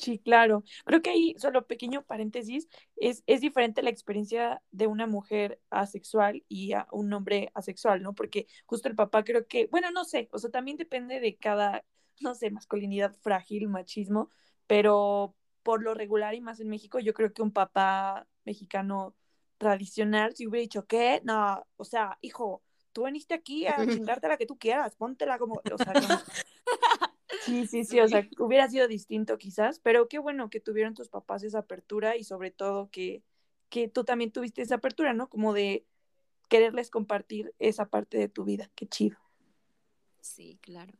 Sí, 0.00 0.18
claro. 0.18 0.64
Creo 0.84 1.02
que 1.02 1.10
ahí, 1.10 1.34
solo 1.38 1.66
pequeño 1.66 2.02
paréntesis, 2.02 2.68
es, 2.96 3.22
es 3.26 3.40
diferente 3.40 3.82
la 3.82 3.90
experiencia 3.90 4.62
de 4.70 4.86
una 4.86 5.06
mujer 5.06 5.60
asexual 5.70 6.42
y 6.48 6.72
a 6.72 6.86
un 6.90 7.12
hombre 7.12 7.50
asexual, 7.54 8.02
¿no? 8.02 8.14
Porque 8.14 8.46
justo 8.66 8.88
el 8.88 8.94
papá 8.94 9.24
creo 9.24 9.46
que, 9.46 9.66
bueno, 9.66 9.90
no 9.90 10.04
sé, 10.04 10.28
o 10.32 10.38
sea, 10.38 10.50
también 10.50 10.76
depende 10.76 11.20
de 11.20 11.36
cada, 11.36 11.84
no 12.20 12.34
sé, 12.34 12.50
masculinidad 12.50 13.14
frágil, 13.20 13.68
machismo, 13.68 14.30
pero 14.66 15.36
por 15.62 15.82
lo 15.82 15.94
regular 15.94 16.34
y 16.34 16.40
más 16.40 16.60
en 16.60 16.68
México, 16.68 16.98
yo 16.98 17.12
creo 17.12 17.32
que 17.32 17.42
un 17.42 17.52
papá 17.52 18.26
mexicano 18.44 19.14
tradicional, 19.58 20.34
si 20.34 20.46
hubiera 20.46 20.62
dicho, 20.62 20.86
¿qué? 20.86 21.20
No, 21.24 21.66
o 21.76 21.84
sea, 21.84 22.16
hijo, 22.22 22.62
tú 22.92 23.04
viniste 23.04 23.34
aquí 23.34 23.66
a 23.66 23.76
chingarte 24.16 24.28
la 24.28 24.38
que 24.38 24.46
tú 24.46 24.58
quieras, 24.58 24.96
póntela 24.96 25.38
como, 25.38 25.56
o 25.56 25.78
sea, 25.78 25.92
Sí, 27.44 27.66
sí, 27.66 27.84
sí, 27.84 28.00
o 28.00 28.08
sea, 28.08 28.28
hubiera 28.38 28.68
sido 28.68 28.86
distinto 28.86 29.38
quizás, 29.38 29.78
pero 29.78 30.08
qué 30.08 30.18
bueno 30.18 30.50
que 30.50 30.60
tuvieron 30.60 30.94
tus 30.94 31.08
papás 31.08 31.42
esa 31.42 31.60
apertura 31.60 32.16
y 32.16 32.24
sobre 32.24 32.50
todo 32.50 32.90
que, 32.90 33.22
que 33.68 33.88
tú 33.88 34.04
también 34.04 34.30
tuviste 34.30 34.62
esa 34.62 34.76
apertura, 34.76 35.14
¿no? 35.14 35.28
Como 35.28 35.52
de 35.54 35.86
quererles 36.48 36.90
compartir 36.90 37.54
esa 37.58 37.86
parte 37.86 38.18
de 38.18 38.28
tu 38.28 38.44
vida, 38.44 38.70
qué 38.74 38.86
chido. 38.86 39.16
Sí, 40.20 40.58
claro. 40.60 40.92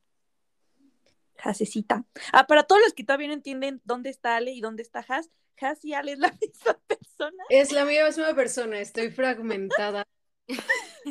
Hasecita. 1.42 2.04
Ah, 2.32 2.46
para 2.46 2.64
todos 2.64 2.80
los 2.82 2.94
que 2.94 3.04
todavía 3.04 3.28
no 3.28 3.34
entienden 3.34 3.80
dónde 3.84 4.10
está 4.10 4.36
Ale 4.36 4.52
y 4.52 4.60
dónde 4.60 4.82
está 4.82 5.04
Has, 5.08 5.30
Has 5.60 5.84
y 5.84 5.94
Ale 5.94 6.12
es 6.12 6.18
la 6.18 6.32
misma 6.40 6.78
persona. 6.86 7.44
Es 7.48 7.72
la 7.72 7.84
misma 7.84 8.34
persona, 8.34 8.80
estoy 8.80 9.10
fragmentada. 9.10 10.06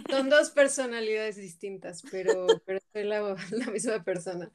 Son 0.10 0.30
dos 0.30 0.52
personalidades 0.52 1.36
distintas, 1.38 2.04
pero, 2.12 2.48
pero 2.66 2.80
soy 2.94 3.04
la, 3.04 3.36
la 3.52 3.66
misma 3.68 4.04
persona. 4.04 4.52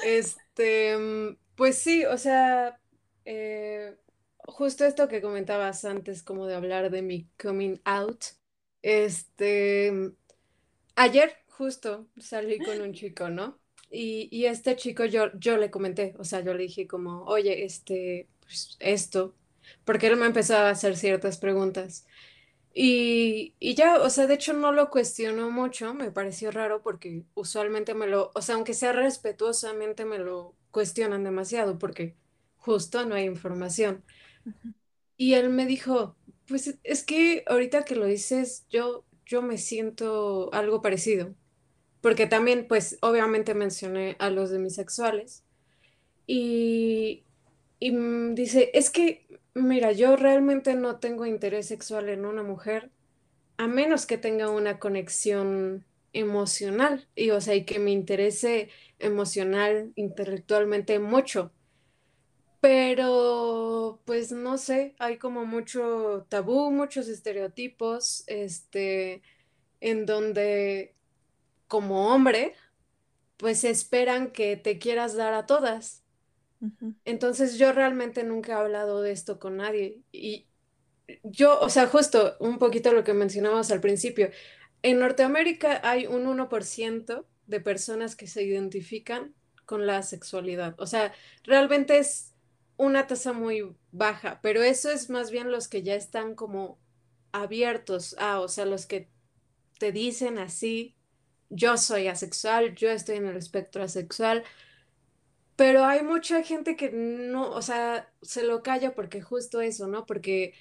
Este, 0.00 0.96
mm, 0.96 1.36
pues 1.54 1.78
sí, 1.78 2.04
o 2.04 2.18
sea, 2.18 2.80
eh, 3.24 3.96
justo 4.46 4.84
esto 4.84 5.08
que 5.08 5.22
comentabas 5.22 5.84
antes, 5.84 6.22
como 6.22 6.46
de 6.46 6.54
hablar 6.54 6.90
de 6.90 7.02
mi 7.02 7.28
coming 7.40 7.78
out. 7.84 8.24
Este, 8.82 9.92
mm, 9.92 10.08
ayer 10.96 11.36
justo 11.48 12.08
salí 12.18 12.62
con 12.62 12.80
un 12.82 12.92
chico, 12.94 13.30
¿no? 13.30 13.60
Y, 13.90 14.28
y 14.32 14.46
este 14.46 14.76
chico 14.76 15.04
yo, 15.04 15.32
yo 15.38 15.56
le 15.58 15.70
comenté, 15.70 16.14
o 16.18 16.24
sea, 16.24 16.40
yo 16.40 16.54
le 16.54 16.64
dije 16.64 16.86
como, 16.86 17.24
oye, 17.24 17.64
este, 17.64 18.28
pues 18.42 18.76
esto, 18.80 19.36
porque 19.84 20.06
él 20.08 20.16
me 20.16 20.26
empezaba 20.26 20.68
a 20.68 20.72
hacer 20.72 20.96
ciertas 20.96 21.38
preguntas. 21.38 22.06
Y, 22.74 23.54
y 23.60 23.74
ya, 23.74 24.00
o 24.00 24.08
sea, 24.10 24.26
de 24.26 24.34
hecho 24.34 24.54
no 24.54 24.72
lo 24.72 24.90
cuestionó 24.90 25.50
mucho, 25.50 25.92
me 25.94 26.10
pareció 26.10 26.50
raro 26.50 26.82
porque 26.82 27.24
usualmente 27.34 27.94
me 27.94 28.06
lo, 28.06 28.30
o 28.34 28.40
sea, 28.42 28.54
aunque 28.54 28.72
sea 28.74 28.92
respetuosamente 28.92 30.04
me 30.06 30.18
lo 30.18 30.56
cuestionan 30.70 31.22
demasiado 31.24 31.78
porque 31.78 32.16
justo 32.56 33.04
no 33.06 33.14
hay 33.14 33.24
información. 33.26 34.04
Y 35.16 35.34
él 35.34 35.50
me 35.50 35.66
dijo, 35.66 36.16
pues 36.46 36.78
es 36.82 37.04
que 37.04 37.44
ahorita 37.46 37.84
que 37.84 37.96
lo 37.96 38.06
dices, 38.06 38.66
yo, 38.70 39.06
yo 39.26 39.42
me 39.42 39.58
siento 39.58 40.52
algo 40.52 40.82
parecido, 40.82 41.34
porque 42.00 42.26
también, 42.26 42.66
pues, 42.68 42.98
obviamente 43.02 43.54
mencioné 43.54 44.16
a 44.20 44.30
los 44.30 44.50
demisexuales. 44.50 45.44
Y, 46.26 47.26
y 47.80 47.92
dice, 48.34 48.70
es 48.74 48.90
que 48.90 49.26
Mira, 49.54 49.92
yo 49.92 50.16
realmente 50.16 50.74
no 50.74 50.98
tengo 50.98 51.26
interés 51.26 51.66
sexual 51.68 52.08
en 52.08 52.24
una 52.24 52.42
mujer 52.42 52.90
a 53.58 53.66
menos 53.68 54.06
que 54.06 54.18
tenga 54.18 54.50
una 54.50 54.78
conexión 54.78 55.86
emocional 56.14 57.08
y 57.14 57.30
o 57.30 57.40
sea, 57.40 57.54
y 57.54 57.64
que 57.64 57.78
me 57.78 57.90
interese 57.92 58.70
emocional, 58.98 59.92
intelectualmente 59.96 60.98
mucho. 61.00 61.52
Pero 62.60 64.00
pues 64.04 64.30
no 64.32 64.56
sé, 64.58 64.94
hay 64.98 65.18
como 65.18 65.44
mucho 65.44 66.26
tabú, 66.28 66.70
muchos 66.70 67.08
estereotipos, 67.08 68.22
este, 68.28 69.22
en 69.80 70.06
donde 70.06 70.94
como 71.68 72.14
hombre, 72.14 72.54
pues 73.38 73.64
esperan 73.64 74.32
que 74.32 74.56
te 74.56 74.78
quieras 74.78 75.16
dar 75.16 75.34
a 75.34 75.46
todas. 75.46 76.01
Entonces 77.04 77.58
yo 77.58 77.72
realmente 77.72 78.22
nunca 78.24 78.52
he 78.52 78.54
hablado 78.56 79.02
de 79.02 79.12
esto 79.12 79.38
con 79.38 79.56
nadie. 79.56 80.00
Y 80.12 80.46
yo, 81.22 81.58
o 81.60 81.68
sea, 81.68 81.86
justo 81.86 82.36
un 82.40 82.58
poquito 82.58 82.92
lo 82.92 83.04
que 83.04 83.14
mencionábamos 83.14 83.70
al 83.70 83.80
principio, 83.80 84.30
en 84.82 84.98
Norteamérica 84.98 85.80
hay 85.84 86.06
un 86.06 86.26
1% 86.26 87.24
de 87.46 87.60
personas 87.60 88.16
que 88.16 88.26
se 88.26 88.42
identifican 88.42 89.34
con 89.64 89.86
la 89.86 90.02
sexualidad. 90.02 90.74
O 90.78 90.86
sea, 90.86 91.12
realmente 91.44 91.98
es 91.98 92.32
una 92.76 93.06
tasa 93.06 93.32
muy 93.32 93.74
baja, 93.92 94.40
pero 94.42 94.62
eso 94.62 94.90
es 94.90 95.10
más 95.10 95.30
bien 95.30 95.50
los 95.50 95.68
que 95.68 95.82
ya 95.82 95.94
están 95.94 96.34
como 96.34 96.78
abiertos 97.32 98.16
a, 98.18 98.40
o 98.40 98.48
sea, 98.48 98.64
los 98.64 98.86
que 98.86 99.08
te 99.78 99.92
dicen 99.92 100.38
así, 100.38 100.94
yo 101.48 101.76
soy 101.76 102.08
asexual, 102.08 102.74
yo 102.74 102.90
estoy 102.90 103.16
en 103.16 103.26
el 103.26 103.36
espectro 103.36 103.82
asexual, 103.82 104.42
pero 105.62 105.84
hay 105.84 106.02
mucha 106.02 106.42
gente 106.42 106.74
que 106.74 106.90
no, 106.90 107.48
o 107.52 107.62
sea, 107.62 108.12
se 108.20 108.42
lo 108.42 108.64
calla 108.64 108.96
porque 108.96 109.22
justo 109.22 109.60
eso, 109.60 109.86
¿no? 109.86 110.06
Porque 110.06 110.54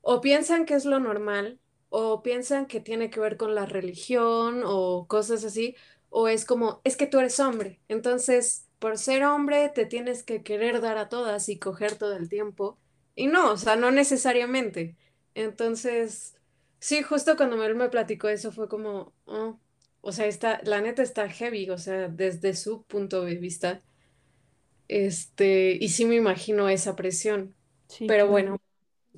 o 0.00 0.22
piensan 0.22 0.64
que 0.64 0.72
es 0.72 0.86
lo 0.86 1.00
normal, 1.00 1.60
o 1.90 2.22
piensan 2.22 2.64
que 2.64 2.80
tiene 2.80 3.10
que 3.10 3.20
ver 3.20 3.36
con 3.36 3.54
la 3.54 3.66
religión 3.66 4.62
o 4.64 5.06
cosas 5.06 5.44
así, 5.44 5.76
o 6.08 6.28
es 6.28 6.46
como, 6.46 6.80
es 6.84 6.96
que 6.96 7.06
tú 7.06 7.18
eres 7.18 7.38
hombre, 7.40 7.82
entonces 7.88 8.66
por 8.78 8.96
ser 8.96 9.22
hombre 9.24 9.68
te 9.68 9.84
tienes 9.84 10.22
que 10.22 10.42
querer 10.42 10.80
dar 10.80 10.96
a 10.96 11.10
todas 11.10 11.50
y 11.50 11.58
coger 11.58 11.96
todo 11.96 12.16
el 12.16 12.30
tiempo. 12.30 12.78
Y 13.14 13.26
no, 13.26 13.52
o 13.52 13.56
sea, 13.58 13.76
no 13.76 13.90
necesariamente. 13.90 14.96
Entonces, 15.34 16.36
sí, 16.80 17.02
justo 17.02 17.36
cuando 17.36 17.62
él 17.64 17.74
me 17.74 17.90
platicó 17.90 18.28
eso 18.30 18.50
fue 18.52 18.66
como, 18.68 19.12
oh, 19.26 19.60
o 20.00 20.12
sea, 20.12 20.24
está, 20.26 20.60
la 20.64 20.80
neta 20.80 21.02
está 21.02 21.28
heavy, 21.28 21.68
o 21.68 21.76
sea, 21.76 22.08
desde 22.08 22.54
su 22.54 22.84
punto 22.84 23.24
de 23.26 23.36
vista. 23.36 23.82
Este, 24.88 25.76
y 25.78 25.90
sí 25.90 26.06
me 26.06 26.16
imagino 26.16 26.68
esa 26.68 26.96
presión. 26.96 27.54
Pero 28.06 28.28
bueno, 28.28 28.60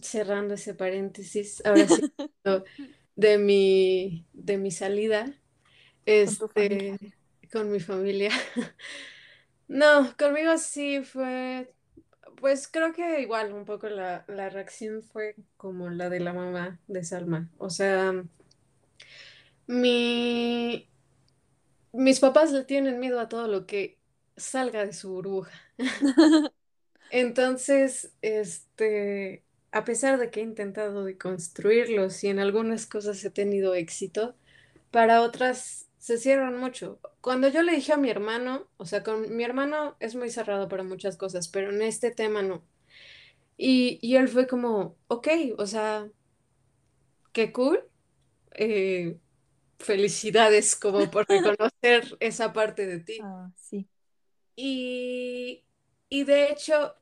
cerrando 0.01 0.55
ese 0.55 0.75
paréntesis, 0.75 1.63
ahora 1.65 1.87
sí, 1.89 2.13
de 3.17 3.39
mi, 3.39 4.27
de 4.33 4.59
mi 4.59 4.71
salida, 4.71 5.35
este, 6.07 6.99
con, 7.53 7.71
mi 7.71 7.81
familia. 7.81 8.31
No, 9.73 10.17
conmigo 10.19 10.59
sí 10.59 11.01
fue, 11.05 11.73
pues 12.41 12.67
creo 12.67 12.93
que 12.93 13.21
igual 13.21 13.53
un 13.53 13.65
poco 13.65 13.89
la, 13.89 14.25
la 14.27 14.51
reacción 14.51 15.05
fue 15.05 15.37
como 15.57 15.91
la 15.91 16.11
de 16.11 16.19
la 16.19 16.33
mamá 16.33 16.81
de 16.89 17.05
Salma. 17.05 17.49
O 17.57 17.71
sea, 17.71 18.13
mi, 19.69 20.91
mis 21.93 22.19
papás 22.19 22.51
le 22.51 22.65
tienen 22.65 22.99
miedo 22.99 23.21
a 23.21 23.29
todo 23.29 23.47
lo 23.47 23.67
que 23.67 24.00
salga 24.41 24.87
de 24.87 24.93
su 24.93 25.11
burbuja. 25.13 25.53
Entonces, 27.11 28.13
este, 28.23 29.45
a 29.73 29.85
pesar 29.85 30.19
de 30.19 30.31
que 30.31 30.41
he 30.41 30.43
intentado 30.45 31.07
construirlos 31.19 32.23
y 32.25 32.29
en 32.29 32.39
algunas 32.39 32.87
cosas 32.87 33.25
he 33.25 33.31
tenido 33.31 33.75
éxito, 33.75 34.37
para 34.91 35.23
otras 35.23 35.89
se 35.99 36.19
cierran 36.19 36.59
mucho. 36.59 37.01
Cuando 37.21 37.49
yo 37.49 37.63
le 37.63 37.75
dije 37.75 37.93
a 37.95 37.97
mi 37.99 38.11
hermano, 38.11 38.69
o 38.79 38.87
sea, 38.87 39.03
con 39.05 39.37
mi 39.37 39.45
hermano 39.45 39.97
es 40.01 40.17
muy 40.17 40.31
cerrado 40.31 40.69
para 40.69 40.85
muchas 40.85 41.17
cosas, 41.17 41.49
pero 41.49 41.71
en 41.71 41.83
este 41.83 42.11
tema 42.13 42.43
no. 42.43 42.65
Y, 43.59 43.99
y 44.03 44.17
él 44.17 44.29
fue 44.29 44.47
como, 44.49 44.97
ok, 45.09 45.29
o 45.59 45.67
sea, 45.67 46.09
qué 47.33 47.53
cool. 47.53 47.81
Eh, 48.53 49.19
felicidades 49.79 50.77
como 50.77 51.11
por 51.11 51.27
reconocer 51.29 52.17
esa 52.21 52.53
parte 52.55 52.87
de 52.87 53.01
ti. 53.01 53.29
Ah, 53.29 53.51
sí. 53.57 53.89
Y, 54.63 55.65
y 56.09 56.25
de 56.25 56.51
hecho, 56.53 56.97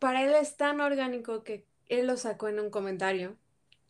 para 0.00 0.24
él 0.24 0.34
es 0.34 0.56
tan 0.56 0.80
orgánico 0.80 1.44
que 1.44 1.66
él 1.88 2.06
lo 2.06 2.16
sacó 2.16 2.48
en 2.48 2.60
un 2.60 2.70
comentario 2.70 3.38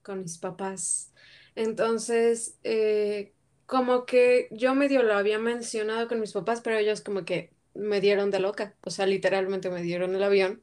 con 0.02 0.22
mis 0.22 0.38
papás. 0.38 1.12
Entonces, 1.56 2.58
eh, 2.64 3.34
como 3.66 4.06
que 4.06 4.48
yo 4.52 4.74
medio 4.74 5.02
lo 5.02 5.14
había 5.14 5.38
mencionado 5.38 6.08
con 6.08 6.20
mis 6.20 6.32
papás, 6.32 6.60
pero 6.62 6.76
ellos 6.78 7.00
como 7.02 7.24
que 7.24 7.52
me 7.74 8.00
dieron 8.00 8.30
de 8.30 8.40
loca, 8.40 8.76
o 8.82 8.90
sea, 8.90 9.06
literalmente 9.06 9.70
me 9.70 9.82
dieron 9.82 10.14
el 10.14 10.22
avión. 10.22 10.62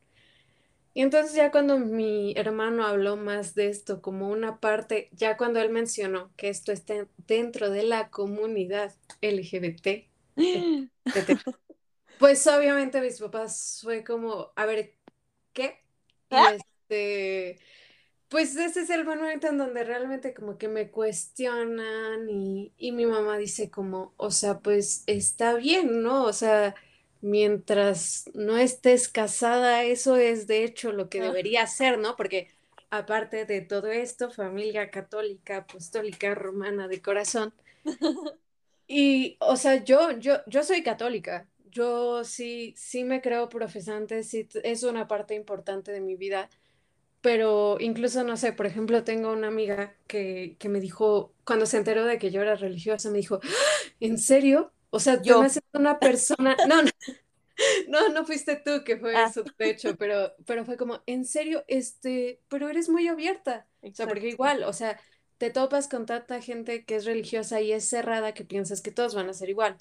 Y 0.93 1.01
entonces 1.01 1.35
ya 1.35 1.51
cuando 1.51 1.79
mi 1.79 2.33
hermano 2.37 2.85
habló 2.85 3.17
más 3.17 3.55
de 3.55 3.69
esto 3.69 4.01
como 4.01 4.29
una 4.29 4.59
parte, 4.59 5.09
ya 5.13 5.37
cuando 5.37 5.59
él 5.61 5.69
mencionó 5.71 6.31
que 6.37 6.49
esto 6.49 6.71
está 6.71 7.07
dentro 7.27 7.69
de 7.71 7.83
la 7.83 8.09
comunidad 8.09 8.93
LGBT, 9.21 10.09
Pues 12.23 12.47
obviamente 12.47 13.01
mis 13.01 13.19
papás 13.19 13.81
fue 13.83 14.01
como, 14.01 14.53
a 14.55 14.65
ver, 14.65 14.95
¿qué? 15.51 15.81
Y 16.29 16.35
¿Ah? 16.35 16.55
este, 16.55 17.59
pues 18.29 18.55
ese 18.55 18.79
es 18.79 18.89
el 18.91 19.03
momento 19.03 19.47
en 19.47 19.57
donde 19.57 19.83
realmente 19.83 20.33
como 20.33 20.57
que 20.57 20.69
me 20.69 20.89
cuestionan 20.89 22.29
y, 22.29 22.71
y 22.77 22.93
mi 22.93 23.05
mamá 23.05 23.37
dice 23.37 23.69
como, 23.69 24.13
o 24.15 24.31
sea, 24.31 24.59
pues 24.59 25.03
está 25.05 25.55
bien, 25.55 26.01
¿no? 26.01 26.23
O 26.23 26.31
sea, 26.31 26.75
mientras 27.19 28.29
no 28.33 28.55
estés 28.57 29.09
casada, 29.09 29.83
eso 29.83 30.15
es 30.15 30.47
de 30.47 30.63
hecho 30.63 30.93
lo 30.93 31.09
que 31.09 31.19
debería 31.19 31.67
ser, 31.67 31.99
¿no? 31.99 32.15
Porque 32.15 32.47
aparte 32.89 33.43
de 33.43 33.59
todo 33.59 33.87
esto, 33.87 34.31
familia 34.31 34.89
católica, 34.91 35.57
apostólica, 35.57 36.33
romana 36.35 36.87
de 36.87 37.01
corazón. 37.01 37.53
Y, 38.87 39.37
o 39.39 39.55
sea, 39.55 39.83
yo, 39.83 40.11
yo, 40.19 40.37
yo 40.45 40.63
soy 40.63 40.83
católica, 40.83 41.47
yo 41.73 42.23
sí, 42.23 42.73
sí 42.77 43.03
me 43.03 43.21
creo 43.21 43.49
profesante, 43.49 44.23
sí 44.23 44.47
es 44.63 44.83
una 44.83 45.07
parte 45.07 45.35
importante 45.35 45.91
de 45.91 46.01
mi 46.01 46.15
vida, 46.15 46.49
pero 47.21 47.77
incluso, 47.79 48.23
no 48.23 48.37
sé, 48.37 48.53
por 48.53 48.65
ejemplo, 48.65 49.03
tengo 49.03 49.31
una 49.31 49.47
amiga 49.47 49.95
que, 50.07 50.57
que 50.59 50.69
me 50.69 50.79
dijo, 50.79 51.33
cuando 51.45 51.65
se 51.65 51.77
enteró 51.77 52.05
de 52.05 52.19
que 52.19 52.31
yo 52.31 52.41
era 52.41 52.55
religiosa, 52.55 53.09
me 53.09 53.17
dijo. 53.17 53.39
¿en 53.99 54.17
serio? 54.17 54.73
O 54.89 54.99
sea, 54.99 55.21
yo 55.21 55.41
me 55.41 55.49
una 55.73 55.99
persona, 55.99 56.55
no, 56.67 56.83
no, 56.83 56.91
no, 57.87 58.09
no 58.09 58.25
fuiste 58.25 58.57
tú 58.57 58.83
que 58.83 58.97
fue 58.97 59.15
ah. 59.15 59.31
su 59.31 59.43
pecho, 59.57 59.95
pero, 59.97 60.33
pero 60.45 60.65
fue 60.65 60.77
como, 60.77 61.01
en 61.07 61.25
serio, 61.25 61.63
este, 61.67 62.41
pero 62.49 62.69
eres 62.69 62.89
muy 62.89 63.07
abierta. 63.07 63.65
O 63.81 63.93
sea, 63.93 64.07
porque 64.07 64.27
igual, 64.27 64.63
o 64.63 64.73
sea, 64.73 64.99
te 65.37 65.49
topas 65.49 65.87
con 65.87 66.05
tanta 66.05 66.41
gente 66.41 66.85
que 66.85 66.95
es 66.95 67.05
religiosa 67.05 67.61
y 67.61 67.71
es 67.71 67.87
cerrada 67.87 68.33
que 68.33 68.43
piensas 68.43 68.81
que 68.81 68.91
todos 68.91 69.15
van 69.15 69.29
a 69.29 69.33
ser 69.33 69.49
igual. 69.49 69.77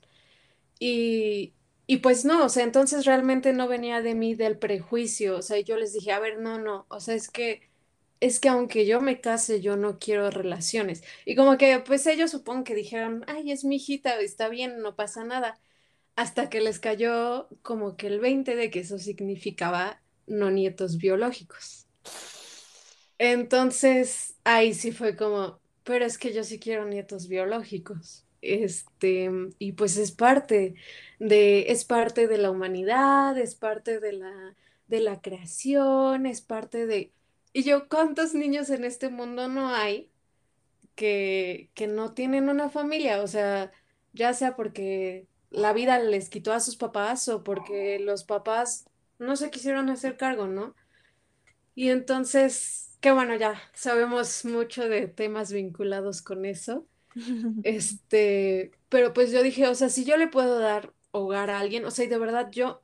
Y, 0.79 1.55
y 1.87 1.99
pues 1.99 2.25
no, 2.25 2.45
o 2.47 2.49
sea, 2.49 2.65
entonces 2.65 3.05
realmente 3.07 3.53
no 3.53 3.69
venía 3.69 4.01
de 4.03 4.15
mí 4.15 4.35
del 4.35 4.59
prejuicio, 4.59 5.37
o 5.39 5.43
sea, 5.43 5.61
yo 5.61 5.77
les 5.77 5.93
dije, 5.93 6.13
a 6.13 6.21
ver, 6.21 6.39
no, 6.41 6.59
no, 6.59 6.87
o 6.89 7.01
sea, 7.01 7.15
es 7.15 7.29
que 7.31 7.71
es 8.21 8.41
que 8.41 8.49
aunque 8.49 8.87
yo 8.87 9.01
me 9.01 9.21
case, 9.21 9.61
yo 9.61 9.77
no 9.77 9.99
quiero 9.99 10.31
relaciones. 10.31 11.03
Y 11.27 11.35
como 11.37 11.59
que 11.59 11.81
pues 11.81 12.07
ellos 12.07 12.31
supongo 12.31 12.65
que 12.65 12.75
dijeron, 12.77 13.25
ay, 13.29 13.51
es 13.53 13.65
mi 13.65 13.77
hijita, 13.77 14.21
está 14.21 14.49
bien, 14.49 14.81
no 14.81 14.97
pasa 14.97 15.25
nada 15.25 15.59
hasta 16.17 16.51
que 16.51 16.61
les 16.61 16.81
cayó 16.81 17.49
como 17.63 17.97
que 17.97 18.07
el 18.09 18.21
20 18.21 18.57
de 18.57 18.71
que 18.71 18.81
eso 18.81 18.99
significaba 18.99 20.03
no 20.27 20.51
nietos 20.51 20.99
biológicos. 20.99 21.89
Entonces, 23.19 24.37
ahí 24.45 24.75
sí 24.75 24.93
fue 24.93 25.17
como, 25.17 25.61
pero 25.85 26.05
es 26.05 26.19
que 26.19 26.33
yo 26.33 26.45
sí 26.45 26.59
quiero 26.59 26.85
nietos 26.87 27.29
biológicos. 27.29 28.22
Este, 28.43 29.31
y 29.59 29.73
pues 29.73 29.97
es 29.99 30.13
parte 30.13 30.75
de, 31.21 31.73
es 31.73 31.85
parte 31.87 32.29
de 32.29 32.39
la 32.39 32.51
humanidad, 32.51 33.39
es 33.39 33.55
parte 33.57 34.01
de 34.01 34.13
la, 34.15 34.57
de 34.89 35.01
la 35.01 35.23
creación, 35.23 36.27
es 36.27 36.43
parte 36.43 36.87
de... 36.87 37.13
Y 37.55 37.65
yo, 37.65 37.89
¿cuántos 37.89 38.35
niños 38.35 38.71
en 38.71 38.85
este 38.85 39.11
mundo 39.11 39.49
no 39.49 39.69
hay 39.75 40.11
que, 40.95 41.71
que 41.75 41.87
no 41.87 42.15
tienen 42.15 42.49
una 42.49 42.71
familia? 42.71 43.23
O 43.23 43.27
sea, 43.29 43.73
ya 44.13 44.35
sea 44.35 44.57
porque 44.57 45.29
la 45.51 45.73
vida 45.73 45.99
les 46.01 46.29
quitó 46.31 46.53
a 46.53 46.61
sus 46.61 46.77
papás 46.77 47.29
o 47.29 47.45
porque 47.45 47.99
los 48.01 48.25
papás 48.25 48.87
no 49.19 49.37
se 49.37 49.51
quisieron 49.51 49.91
hacer 49.91 50.17
cargo, 50.17 50.47
¿no? 50.49 50.75
Y 51.75 51.89
entonces, 51.91 52.97
qué 53.01 53.13
bueno, 53.13 53.37
ya 53.37 53.61
sabemos 53.75 54.45
mucho 54.45 54.89
de 54.89 55.09
temas 55.09 55.53
vinculados 55.53 56.23
con 56.23 56.45
eso. 56.45 56.87
Este, 57.65 58.73
pero 58.89 59.13
pues 59.13 59.33
yo 59.33 59.43
dije, 59.43 59.69
o 59.69 59.75
sea, 59.75 59.89
si 59.89 60.05
yo 60.05 60.17
le 60.17 60.29
puedo 60.29 60.59
dar 60.59 60.93
hogar 61.11 61.51
a 61.51 61.61
alguien, 61.61 61.85
o 61.85 61.91
sea, 61.91 62.05
y 62.05 62.09
de 62.09 62.19
verdad 62.19 62.51
yo, 62.51 62.81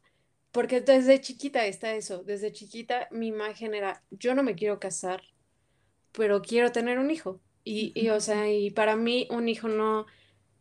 porque 0.53 0.81
desde 0.81 1.21
chiquita 1.21 1.67
está 1.67 1.95
eso, 1.95 2.23
desde 2.25 2.53
chiquita 2.53 3.09
mi 3.11 3.29
imagen 3.29 3.75
era, 3.75 4.03
yo 4.11 4.35
no 4.35 4.43
me 4.43 4.55
quiero 4.55 4.81
casar, 4.81 5.23
pero 6.13 6.43
quiero 6.43 6.73
tener 6.73 6.99
un 6.99 7.11
hijo. 7.11 7.41
Y, 7.65 7.93
y 7.95 8.09
o 8.11 8.21
sea, 8.21 8.51
y 8.51 8.71
para 8.71 8.97
mí 8.97 9.29
un 9.31 9.49
hijo 9.49 9.69
no, 9.69 10.07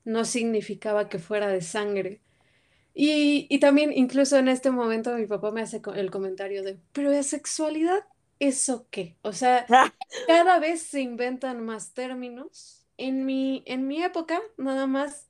no 0.06 0.26
significaba 0.26 1.10
que 1.10 1.20
fuera 1.20 1.48
de 1.50 1.62
sangre. 1.62 2.22
Y, 3.00 3.60
también 3.60 3.94
incluso 3.94 4.38
en 4.38 4.48
este 4.48 4.72
momento 4.72 5.16
mi 5.16 5.28
papá 5.28 5.52
me 5.52 5.62
hace 5.62 5.82
el 5.96 6.10
comentario 6.10 6.64
de, 6.64 6.80
pero 6.94 7.12
de 7.12 7.22
sexualidad, 7.22 8.00
¿eso 8.40 8.88
qué? 8.90 9.18
O 9.22 9.34
sea, 9.34 9.68
cada 10.28 10.58
vez 10.58 10.82
se 10.82 11.02
inventan 11.02 11.64
más 11.64 11.94
términos. 11.94 12.87
En 12.98 13.26
mi, 13.26 13.64
en 13.66 13.88
mi 13.88 14.04
época, 14.04 14.42
nada 14.58 14.88
más, 14.88 15.30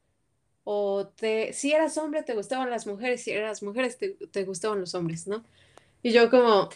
o 0.64 1.08
te, 1.18 1.54
si 1.54 1.74
eras 1.74 1.98
hombre 1.98 2.24
te 2.24 2.36
gustaban 2.36 2.70
las 2.70 2.88
mujeres, 2.88 3.24
si 3.24 3.32
eras 3.32 3.64
mujeres 3.64 3.98
te, 3.98 4.12
te 4.32 4.46
gustaban 4.46 4.80
los 4.82 4.96
hombres, 4.96 5.28
¿no? 5.28 5.44
Y 6.04 6.12
yo 6.14 6.30
como, 6.30 6.70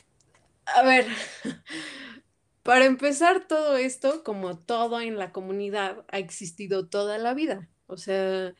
a 0.65 0.83
ver, 0.83 1.07
para 2.63 2.85
empezar 2.85 3.47
todo 3.47 3.77
esto, 3.77 4.23
como 4.23 4.57
todo 4.59 5.01
en 5.01 5.17
la 5.17 5.31
comunidad, 5.31 6.05
ha 6.09 6.19
existido 6.19 6.87
toda 6.87 7.17
la 7.17 7.33
vida. 7.33 7.69
O 7.87 7.97
sea, 7.97 8.53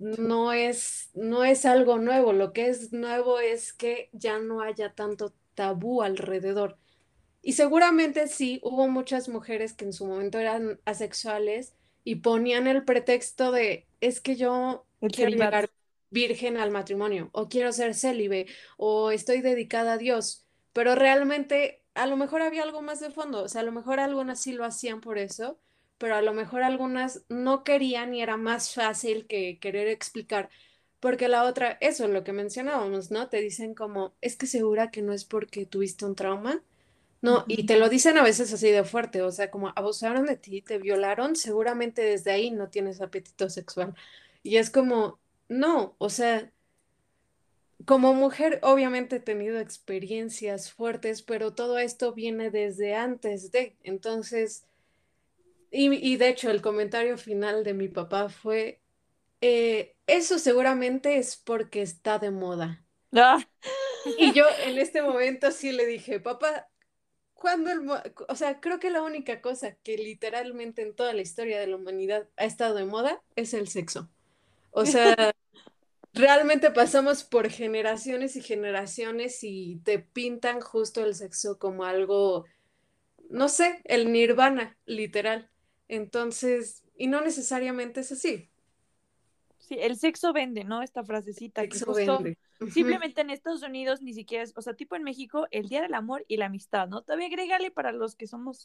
no 0.00 0.52
es, 0.52 1.10
no 1.14 1.44
es 1.44 1.64
algo 1.66 1.98
nuevo. 1.98 2.32
Lo 2.32 2.52
que 2.52 2.68
es 2.68 2.92
nuevo 2.92 3.40
es 3.40 3.72
que 3.72 4.10
ya 4.12 4.38
no 4.38 4.60
haya 4.62 4.94
tanto 4.94 5.34
tabú 5.54 6.02
alrededor. 6.02 6.78
Y 7.46 7.52
seguramente 7.52 8.26
sí, 8.26 8.58
hubo 8.64 8.88
muchas 8.88 9.28
mujeres 9.28 9.72
que 9.72 9.84
en 9.84 9.92
su 9.92 10.04
momento 10.04 10.40
eran 10.40 10.80
asexuales 10.84 11.76
y 12.02 12.16
ponían 12.16 12.66
el 12.66 12.84
pretexto 12.84 13.52
de, 13.52 13.86
es 14.00 14.20
que 14.20 14.34
yo 14.34 14.84
quiero 15.12 15.30
llegar 15.30 15.70
virgen 16.10 16.56
al 16.56 16.72
matrimonio, 16.72 17.30
o 17.30 17.48
quiero 17.48 17.70
ser 17.70 17.94
célibe, 17.94 18.48
o 18.78 19.12
estoy 19.12 19.42
dedicada 19.42 19.92
a 19.92 19.96
Dios, 19.96 20.44
pero 20.72 20.96
realmente 20.96 21.84
a 21.94 22.08
lo 22.08 22.16
mejor 22.16 22.42
había 22.42 22.64
algo 22.64 22.82
más 22.82 22.98
de 22.98 23.12
fondo, 23.12 23.44
o 23.44 23.48
sea, 23.48 23.60
a 23.60 23.64
lo 23.64 23.70
mejor 23.70 24.00
algunas 24.00 24.40
sí 24.40 24.50
lo 24.52 24.64
hacían 24.64 25.00
por 25.00 25.16
eso, 25.16 25.60
pero 25.98 26.16
a 26.16 26.22
lo 26.22 26.34
mejor 26.34 26.64
algunas 26.64 27.26
no 27.28 27.62
querían 27.62 28.12
y 28.12 28.22
era 28.22 28.36
más 28.36 28.74
fácil 28.74 29.28
que 29.28 29.60
querer 29.60 29.86
explicar, 29.86 30.50
porque 30.98 31.28
la 31.28 31.44
otra, 31.44 31.78
eso 31.80 32.06
es 32.06 32.10
lo 32.10 32.24
que 32.24 32.32
mencionábamos, 32.32 33.12
¿no? 33.12 33.28
Te 33.28 33.40
dicen 33.40 33.72
como, 33.76 34.16
es 34.20 34.36
que 34.36 34.48
segura 34.48 34.90
que 34.90 35.02
no 35.02 35.12
es 35.12 35.24
porque 35.24 35.64
tuviste 35.64 36.04
un 36.04 36.16
trauma. 36.16 36.60
No, 37.22 37.44
y 37.48 37.66
te 37.66 37.78
lo 37.78 37.88
dicen 37.88 38.18
a 38.18 38.22
veces 38.22 38.52
así 38.52 38.70
de 38.70 38.84
fuerte, 38.84 39.22
o 39.22 39.32
sea, 39.32 39.50
como 39.50 39.72
abusaron 39.74 40.26
de 40.26 40.36
ti, 40.36 40.62
te 40.62 40.78
violaron, 40.78 41.34
seguramente 41.34 42.02
desde 42.02 42.30
ahí 42.30 42.50
no 42.50 42.68
tienes 42.68 43.00
apetito 43.00 43.48
sexual. 43.50 43.94
Y 44.42 44.56
es 44.56 44.70
como, 44.70 45.18
no, 45.48 45.96
o 45.98 46.10
sea, 46.10 46.52
como 47.84 48.14
mujer 48.14 48.60
obviamente 48.62 49.16
he 49.16 49.20
tenido 49.20 49.58
experiencias 49.58 50.72
fuertes, 50.72 51.22
pero 51.22 51.54
todo 51.54 51.78
esto 51.78 52.12
viene 52.12 52.50
desde 52.50 52.94
antes 52.94 53.50
de, 53.50 53.76
entonces 53.82 54.66
y, 55.70 56.16
de 56.16 56.28
hecho, 56.28 56.50
el 56.50 56.62
comentario 56.62 57.18
final 57.18 57.64
de 57.64 57.74
mi 57.74 57.88
papá 57.88 58.28
fue, 58.28 58.80
eh, 59.40 59.94
eso 60.06 60.38
seguramente 60.38 61.18
es 61.18 61.36
porque 61.36 61.82
está 61.82 62.18
de 62.18 62.30
moda. 62.30 62.84
Ah. 63.12 63.44
Y 64.18 64.32
yo 64.32 64.46
en 64.64 64.78
este 64.78 65.02
momento 65.02 65.50
sí 65.50 65.72
le 65.72 65.86
dije, 65.86 66.20
papá, 66.20 66.68
cuando 67.36 67.70
el, 67.70 67.88
o 68.28 68.34
sea, 68.34 68.60
creo 68.60 68.80
que 68.80 68.90
la 68.90 69.02
única 69.02 69.40
cosa 69.40 69.76
que 69.84 69.98
literalmente 69.98 70.82
en 70.82 70.94
toda 70.94 71.12
la 71.12 71.20
historia 71.20 71.60
de 71.60 71.66
la 71.66 71.76
humanidad 71.76 72.28
ha 72.36 72.44
estado 72.46 72.74
de 72.74 72.86
moda 72.86 73.22
es 73.36 73.54
el 73.54 73.68
sexo. 73.68 74.08
O 74.70 74.86
sea, 74.86 75.14
realmente 76.14 76.70
pasamos 76.70 77.24
por 77.24 77.50
generaciones 77.50 78.36
y 78.36 78.42
generaciones 78.42 79.44
y 79.44 79.80
te 79.84 79.98
pintan 79.98 80.60
justo 80.60 81.04
el 81.04 81.14
sexo 81.14 81.58
como 81.58 81.84
algo, 81.84 82.46
no 83.28 83.48
sé, 83.48 83.82
el 83.84 84.12
nirvana, 84.12 84.78
literal. 84.86 85.50
Entonces, 85.88 86.84
y 86.96 87.06
no 87.06 87.20
necesariamente 87.20 88.00
es 88.00 88.12
así. 88.12 88.50
Sí, 89.66 89.76
el 89.80 89.96
sexo 89.96 90.32
vende, 90.32 90.62
¿no? 90.62 90.80
Esta 90.80 91.02
frasecita. 91.02 91.62
Sexo 91.62 91.92
vende. 91.92 92.38
Simplemente 92.70 93.20
en 93.20 93.30
Estados 93.30 93.64
Unidos 93.64 94.00
ni 94.00 94.14
siquiera 94.14 94.44
es, 94.44 94.52
o 94.56 94.62
sea, 94.62 94.74
tipo 94.74 94.94
en 94.94 95.02
México, 95.02 95.48
el 95.50 95.68
Día 95.68 95.82
del 95.82 95.94
Amor 95.94 96.24
y 96.28 96.36
la 96.36 96.46
Amistad, 96.46 96.86
¿no? 96.86 97.02
Todavía 97.02 97.26
agrégale 97.26 97.72
para 97.72 97.90
los 97.90 98.14
que 98.14 98.28
somos 98.28 98.64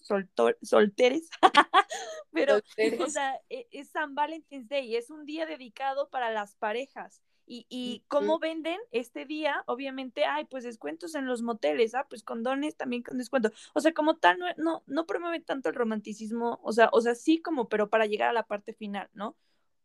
solteres, 0.62 1.30
pero, 2.32 2.58
o 3.00 3.08
sea, 3.08 3.34
e, 3.50 3.68
es 3.72 3.90
San 3.90 4.14
Valentine's 4.14 4.70
Day, 4.70 4.96
es 4.96 5.10
un 5.10 5.26
día 5.26 5.48
dedicado 5.48 6.08
para 6.10 6.32
las 6.32 6.56
parejas. 6.56 7.20
Y, 7.48 7.66
y 7.68 8.04
cómo 8.08 8.38
venden 8.38 8.80
este 8.92 9.26
día, 9.26 9.64
obviamente, 9.66 10.24
ay, 10.24 10.46
pues 10.46 10.64
descuentos 10.64 11.16
en 11.16 11.26
los 11.26 11.42
moteles, 11.42 11.96
ah, 11.96 12.06
pues 12.08 12.22
condones 12.22 12.78
también 12.78 13.02
con 13.02 13.18
descuento. 13.18 13.52
O 13.74 13.82
sea, 13.82 13.92
como 13.92 14.18
tal, 14.18 14.38
no, 14.38 14.46
no, 14.58 14.84
no 14.86 15.06
promueve 15.08 15.40
tanto 15.40 15.68
el 15.68 15.76
romanticismo, 15.76 16.60
o 16.62 16.72
sea, 16.72 16.90
o 16.94 17.02
sea, 17.02 17.16
sí 17.16 17.42
como, 17.42 17.68
pero 17.68 17.90
para 17.90 18.06
llegar 18.06 18.30
a 18.30 18.34
la 18.34 18.46
parte 18.46 18.74
final, 18.74 19.10
¿no? 19.14 19.36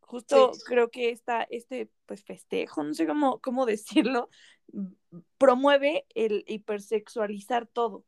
Justo 0.06 0.52
creo 0.64 0.88
que 0.88 1.10
esta, 1.10 1.42
este, 1.50 1.90
pues, 2.06 2.24
festejo, 2.24 2.84
no 2.84 2.94
sé 2.94 3.06
cómo, 3.06 3.40
cómo 3.40 3.66
decirlo, 3.66 4.30
promueve 5.36 6.06
el 6.14 6.44
hipersexualizar 6.46 7.66
todo. 7.66 8.04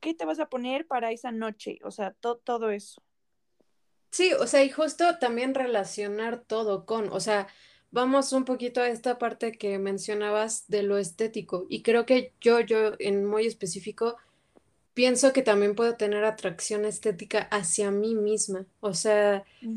¿Qué 0.00 0.14
te 0.14 0.26
vas 0.26 0.38
a 0.38 0.48
poner 0.48 0.86
para 0.86 1.10
esa 1.10 1.32
noche? 1.32 1.78
O 1.82 1.90
sea, 1.90 2.12
todo 2.12 2.70
eso. 2.70 3.02
Sí, 4.10 4.32
o 4.34 4.46
sea, 4.46 4.62
y 4.62 4.70
justo 4.70 5.18
también 5.18 5.54
relacionar 5.54 6.44
todo 6.44 6.86
con, 6.86 7.08
o 7.12 7.20
sea, 7.20 7.48
vamos 7.90 8.32
un 8.32 8.44
poquito 8.44 8.80
a 8.80 8.88
esta 8.88 9.18
parte 9.18 9.52
que 9.52 9.78
mencionabas 9.78 10.68
de 10.68 10.82
lo 10.82 10.98
estético. 10.98 11.66
Y 11.68 11.82
creo 11.82 12.06
que 12.06 12.32
yo, 12.40 12.60
yo 12.60 12.92
en 12.98 13.24
muy 13.24 13.46
específico, 13.46 14.16
pienso 14.92 15.32
que 15.32 15.42
también 15.42 15.74
puedo 15.74 15.96
tener 15.96 16.24
atracción 16.24 16.84
estética 16.84 17.48
hacia 17.50 17.90
mí 17.90 18.14
misma. 18.14 18.66
O 18.80 18.94
sea, 18.94 19.44
mm. 19.62 19.76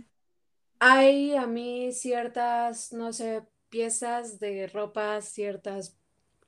Hay 0.84 1.36
a 1.36 1.45
mí 1.45 1.91
ciertas, 1.91 2.91
no 2.91 3.13
sé, 3.13 3.43
piezas 3.69 4.39
de 4.39 4.65
ropa, 4.65 5.21
ciertas 5.21 5.95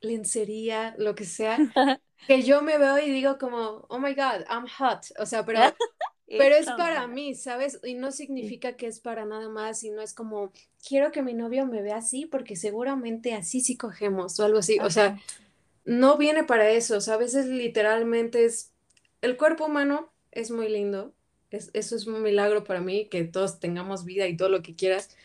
lencería, 0.02 0.96
lo 0.98 1.14
que 1.14 1.24
sea, 1.24 1.58
que 2.28 2.42
yo 2.42 2.64
me 2.64 2.80
veo 2.80 2.98
y 2.98 3.12
digo 3.12 3.38
como, 3.38 3.86
oh 3.90 4.00
my 4.00 4.16
God, 4.16 4.44
I'm 4.50 4.68
hot. 4.68 5.06
O 5.20 5.28
sea, 5.28 5.46
pero 5.46 5.60
Pero 6.26 6.56
es 6.56 6.66
para 6.66 7.06
mí, 7.06 7.36
¿sabes? 7.36 7.80
Y 7.84 7.94
no 7.94 8.12
significa 8.12 8.76
que 8.76 8.88
es 8.88 9.00
para 9.00 9.24
nada 9.24 9.50
más, 9.50 9.84
y 9.84 9.92
no 9.92 10.02
es 10.02 10.16
como, 10.16 10.52
quiero 10.88 11.12
que 11.12 11.22
mi 11.22 11.36
novio 11.36 11.68
me 11.68 11.84
vea 11.84 11.98
así 11.98 12.26
porque 12.26 12.56
seguramente 12.56 13.36
así 13.36 13.62
sí 13.62 13.78
cogemos 13.78 14.40
o 14.40 14.44
algo 14.44 14.60
así. 14.60 14.80
O 14.80 14.90
sea, 14.90 15.20
no 15.86 16.18
viene 16.18 16.44
para 16.44 16.72
eso. 16.72 16.98
O 16.98 17.02
sea, 17.02 17.16
a 17.16 17.18
veces 17.18 17.46
literalmente 17.46 18.46
es, 18.46 18.72
el 19.22 19.38
cuerpo 19.38 19.66
humano 19.66 20.12
es 20.32 20.50
muy 20.50 20.70
lindo. 20.70 21.14
Es, 21.54 21.70
eso 21.74 21.96
es 21.96 22.08
un 22.08 22.24
milagro 22.24 22.64
para 22.64 22.82
mí, 22.82 23.06
que 23.06 23.24
todos 23.26 23.60
tengamos 23.60 24.06
vida 24.06 24.28
y 24.28 24.36
todo 24.36 24.50
lo 24.50 24.64
que 24.64 24.76
quieras. 24.76 25.16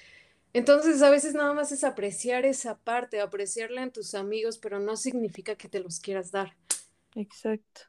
Entonces, 0.52 1.00
a 1.00 1.08
veces 1.08 1.34
nada 1.34 1.54
más 1.54 1.72
es 1.72 1.84
apreciar 1.84 2.44
esa 2.44 2.76
parte, 2.76 3.20
apreciarla 3.20 3.82
en 3.82 3.92
tus 3.92 4.14
amigos, 4.14 4.58
pero 4.58 4.78
no 4.78 4.96
significa 4.96 5.56
que 5.56 5.68
te 5.68 5.80
los 5.80 6.00
quieras 6.00 6.30
dar. 6.30 6.54
Exacto. 7.14 7.82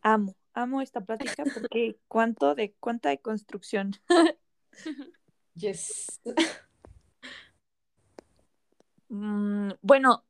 Amo, 0.00 0.34
amo 0.54 0.80
esta 0.80 1.02
plática 1.02 1.44
porque 1.52 1.98
cuánto 2.08 2.54
de 2.54 2.74
cuánta 2.80 3.10
de 3.10 3.18
construcción. 3.18 3.92
yes. 5.54 6.20
Mm, 9.10 9.70
bueno, 9.80 10.27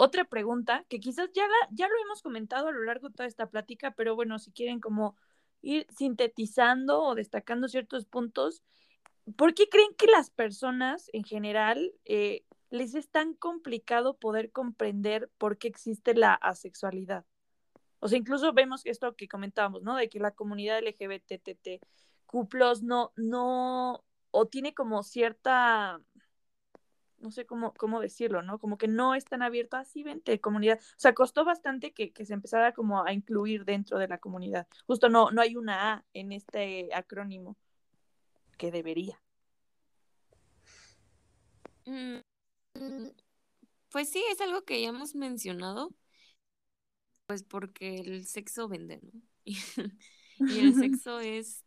otra 0.00 0.24
pregunta 0.24 0.84
que 0.88 1.00
quizás 1.00 1.28
ya, 1.34 1.44
ya 1.72 1.88
lo 1.88 1.94
hemos 2.04 2.22
comentado 2.22 2.68
a 2.68 2.72
lo 2.72 2.84
largo 2.84 3.08
de 3.08 3.14
toda 3.16 3.26
esta 3.26 3.50
plática, 3.50 3.90
pero 3.90 4.14
bueno, 4.14 4.38
si 4.38 4.52
quieren 4.52 4.78
como 4.78 5.16
ir 5.60 5.88
sintetizando 5.90 7.02
o 7.02 7.16
destacando 7.16 7.66
ciertos 7.66 8.06
puntos, 8.06 8.62
¿por 9.36 9.54
qué 9.54 9.68
creen 9.68 9.92
que 9.98 10.06
las 10.06 10.30
personas 10.30 11.10
en 11.12 11.24
general 11.24 11.92
eh, 12.04 12.44
les 12.70 12.94
es 12.94 13.08
tan 13.10 13.34
complicado 13.34 14.16
poder 14.16 14.52
comprender 14.52 15.30
por 15.36 15.58
qué 15.58 15.66
existe 15.66 16.14
la 16.14 16.32
asexualidad? 16.34 17.24
O 17.98 18.06
sea, 18.06 18.18
incluso 18.18 18.52
vemos 18.52 18.86
esto 18.86 19.16
que 19.16 19.26
comentábamos, 19.26 19.82
¿no? 19.82 19.96
De 19.96 20.08
que 20.08 20.20
la 20.20 20.30
comunidad 20.30 20.78
LGBTQ 20.78 21.82
no, 22.82 23.12
no, 23.16 24.04
o 24.30 24.46
tiene 24.46 24.74
como 24.74 25.02
cierta, 25.02 26.00
no 27.20 27.30
sé 27.30 27.46
cómo, 27.46 27.74
cómo 27.74 28.00
decirlo, 28.00 28.42
¿no? 28.42 28.58
Como 28.58 28.78
que 28.78 28.88
no 28.88 29.14
es 29.14 29.24
tan 29.24 29.42
abierto 29.42 29.76
así, 29.76 30.02
vente, 30.02 30.40
comunidad. 30.40 30.78
O 30.78 31.00
sea, 31.00 31.14
costó 31.14 31.44
bastante 31.44 31.92
que, 31.92 32.12
que, 32.12 32.24
se 32.24 32.34
empezara 32.34 32.72
como 32.72 33.04
a 33.04 33.12
incluir 33.12 33.64
dentro 33.64 33.98
de 33.98 34.08
la 34.08 34.18
comunidad. 34.18 34.66
Justo 34.86 35.08
no, 35.08 35.30
no 35.30 35.42
hay 35.42 35.56
una 35.56 35.94
A 35.94 36.04
en 36.12 36.32
este 36.32 36.90
acrónimo 36.94 37.56
que 38.56 38.70
debería. 38.70 39.20
Mm, 41.86 42.18
pues 43.90 44.10
sí, 44.10 44.22
es 44.30 44.40
algo 44.40 44.64
que 44.64 44.82
ya 44.82 44.88
hemos 44.88 45.14
mencionado, 45.14 45.94
pues 47.26 47.42
porque 47.42 47.96
el 47.96 48.26
sexo 48.26 48.68
vende, 48.68 49.00
¿no? 49.02 49.22
Y, 50.40 50.58
el 50.60 50.74
sexo 51.02 51.18
es 51.18 51.64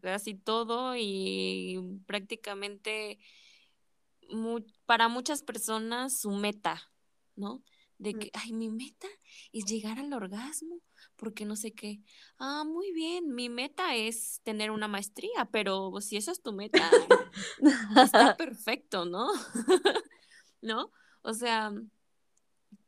casi 0.00 0.34
todo 0.34 0.94
y 0.96 1.76
prácticamente 2.06 3.18
para 4.86 5.08
muchas 5.08 5.42
personas 5.42 6.18
su 6.18 6.30
meta, 6.30 6.90
¿no? 7.36 7.62
De 7.98 8.14
mm. 8.14 8.18
que, 8.18 8.30
ay, 8.34 8.52
mi 8.52 8.68
meta 8.68 9.06
es 9.52 9.64
llegar 9.64 9.98
al 9.98 10.12
orgasmo, 10.12 10.80
porque 11.16 11.44
no 11.44 11.56
sé 11.56 11.72
qué. 11.72 12.00
Ah, 12.38 12.64
muy 12.64 12.92
bien, 12.92 13.34
mi 13.34 13.48
meta 13.48 13.94
es 13.94 14.40
tener 14.42 14.70
una 14.70 14.88
maestría, 14.88 15.48
pero 15.50 15.92
si 16.00 16.16
esa 16.16 16.32
es 16.32 16.42
tu 16.42 16.52
meta, 16.52 16.90
está 17.96 18.36
perfecto, 18.36 19.04
¿no? 19.04 19.28
¿No? 20.60 20.90
O 21.22 21.34
sea, 21.34 21.72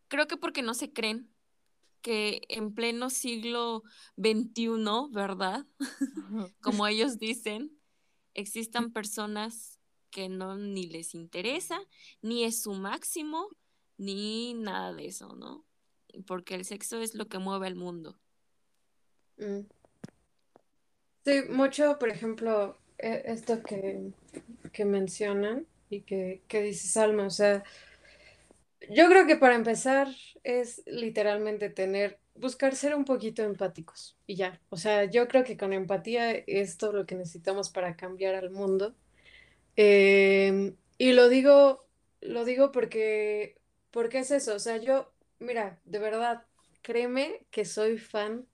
creo 0.09 0.27
que 0.27 0.37
porque 0.37 0.63
no 0.63 0.75
se 0.75 0.93
creen 0.93 1.31
que 2.03 2.43
en 2.49 2.75
pleno 2.75 3.09
siglo 3.09 3.83
XXI, 4.17 5.09
¿verdad? 5.11 5.67
Como 6.61 6.87
ellos 6.87 7.19
dicen, 7.19 7.81
existan 8.35 8.93
personas 8.93 9.81
que 10.15 10.29
no 10.29 10.55
ni 10.55 10.87
les 10.87 11.13
interesa, 11.13 11.77
ni 12.23 12.45
es 12.45 12.63
su 12.63 12.73
máximo, 12.73 13.49
ni 13.99 14.55
nada 14.55 14.95
de 14.95 15.07
eso, 15.07 15.35
¿no? 15.35 15.65
Porque 16.25 16.55
el 16.55 16.65
sexo 16.65 17.01
es 17.01 17.17
lo 17.17 17.27
que 17.27 17.39
mueve 17.39 17.67
al 17.67 17.75
mundo. 17.75 18.17
Mm. 19.39 19.67
Sí, 21.25 21.43
mucho, 21.51 21.99
por 21.99 22.11
ejemplo, 22.11 22.79
e, 22.97 23.23
esto 23.27 23.61
que, 23.65 24.13
que 24.73 24.85
mencionan 24.85 25.67
y 25.91 26.03
que, 26.03 26.43
que 26.47 26.63
dice 26.63 26.87
Salma, 26.87 27.27
o 27.27 27.31
sea, 27.31 27.65
yo 28.89 29.09
creo 29.09 29.27
que 29.27 29.37
para 29.37 29.57
empezar 29.57 30.07
es 30.45 30.81
literalmente 30.87 31.71
tener, 31.71 32.21
buscar 32.37 32.77
ser 32.77 32.95
un 32.95 33.05
poquito 33.05 33.43
empáticos 33.43 34.17
y 34.29 34.37
ya. 34.37 34.61
O 34.69 34.77
sea, 34.77 35.07
yo 35.07 35.27
creo 35.27 35.43
que 35.43 35.57
con 35.57 35.73
empatía 35.73 36.31
es 36.31 36.77
todo 36.77 36.93
lo 36.93 37.05
que 37.05 37.17
necesitamos 37.17 37.71
para 37.71 37.97
cambiar 37.97 38.37
al 38.37 38.51
mundo. 38.51 38.95
Em, 39.77 40.77
y 40.99 41.13
lo 41.13 41.29
digo, 41.29 41.87
lo 42.21 42.45
digo 42.45 42.73
porque, 42.73 43.59
porque 43.91 44.19
es 44.21 44.31
eso. 44.31 44.55
O 44.55 44.59
sea, 44.59 44.77
yo, 44.79 45.13
mira, 45.39 45.81
de 45.85 45.99
verdad, 45.99 46.45
créeme 46.83 47.47
que 47.51 47.65
soy 47.65 47.99
fan 47.99 48.47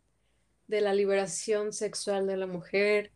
de 0.69 0.81
la 0.81 0.95
liberación 0.95 1.73
sexual 1.73 2.27
de 2.27 2.37
la 2.37 2.47
mujer. 2.47 3.13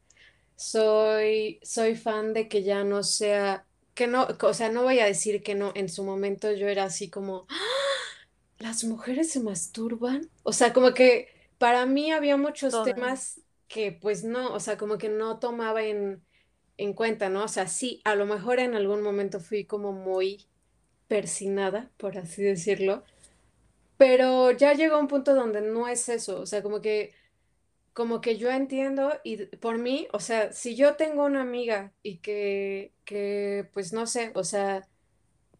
Soy, 0.56 1.60
soy 1.62 1.96
fan 1.96 2.32
de 2.32 2.48
que 2.48 2.62
ya 2.62 2.84
no 2.84 3.02
sea 3.02 3.66
que 3.94 4.08
no, 4.08 4.26
o 4.42 4.54
sea, 4.54 4.70
no 4.70 4.82
voy 4.82 4.98
a 4.98 5.06
decir 5.06 5.42
que 5.42 5.54
no, 5.54 5.72
en 5.74 5.88
su 5.88 6.04
momento 6.04 6.52
yo 6.52 6.68
era 6.68 6.84
así 6.84 7.08
como, 7.08 7.46
¡Ah! 7.48 7.54
las 8.58 8.84
mujeres 8.84 9.30
se 9.30 9.40
masturban, 9.40 10.28
o 10.42 10.52
sea, 10.52 10.72
como 10.72 10.92
que 10.94 11.28
para 11.58 11.86
mí 11.86 12.10
había 12.10 12.36
muchos 12.36 12.74
temas 12.84 13.40
que 13.68 13.92
pues 13.92 14.24
no, 14.24 14.52
o 14.52 14.60
sea, 14.60 14.76
como 14.76 14.98
que 14.98 15.08
no 15.08 15.38
tomaba 15.38 15.82
en, 15.84 16.22
en 16.78 16.94
cuenta, 16.94 17.28
¿no? 17.30 17.44
O 17.44 17.48
sea, 17.48 17.66
sí, 17.68 18.00
a 18.04 18.14
lo 18.16 18.26
mejor 18.26 18.60
en 18.60 18.74
algún 18.74 19.02
momento 19.02 19.40
fui 19.40 19.64
como 19.64 19.92
muy 19.92 20.46
persinada, 21.08 21.90
por 21.98 22.18
así 22.18 22.42
decirlo, 22.42 23.04
pero 23.96 24.50
ya 24.52 24.74
llegó 24.74 24.98
un 24.98 25.08
punto 25.08 25.34
donde 25.34 25.60
no 25.62 25.88
es 25.88 26.08
eso, 26.08 26.40
o 26.40 26.46
sea, 26.46 26.62
como 26.62 26.80
que 26.80 27.12
como 27.94 28.20
que 28.20 28.38
yo 28.38 28.50
entiendo 28.50 29.12
y 29.24 29.46
por 29.58 29.78
mí, 29.78 30.08
o 30.12 30.20
sea, 30.20 30.52
si 30.52 30.76
yo 30.76 30.96
tengo 30.96 31.24
una 31.24 31.42
amiga 31.42 31.92
y 32.02 32.18
que, 32.18 32.92
que 33.04 33.68
pues 33.72 33.92
no 33.92 34.06
sé, 34.06 34.32
o 34.34 34.44
sea, 34.44 34.88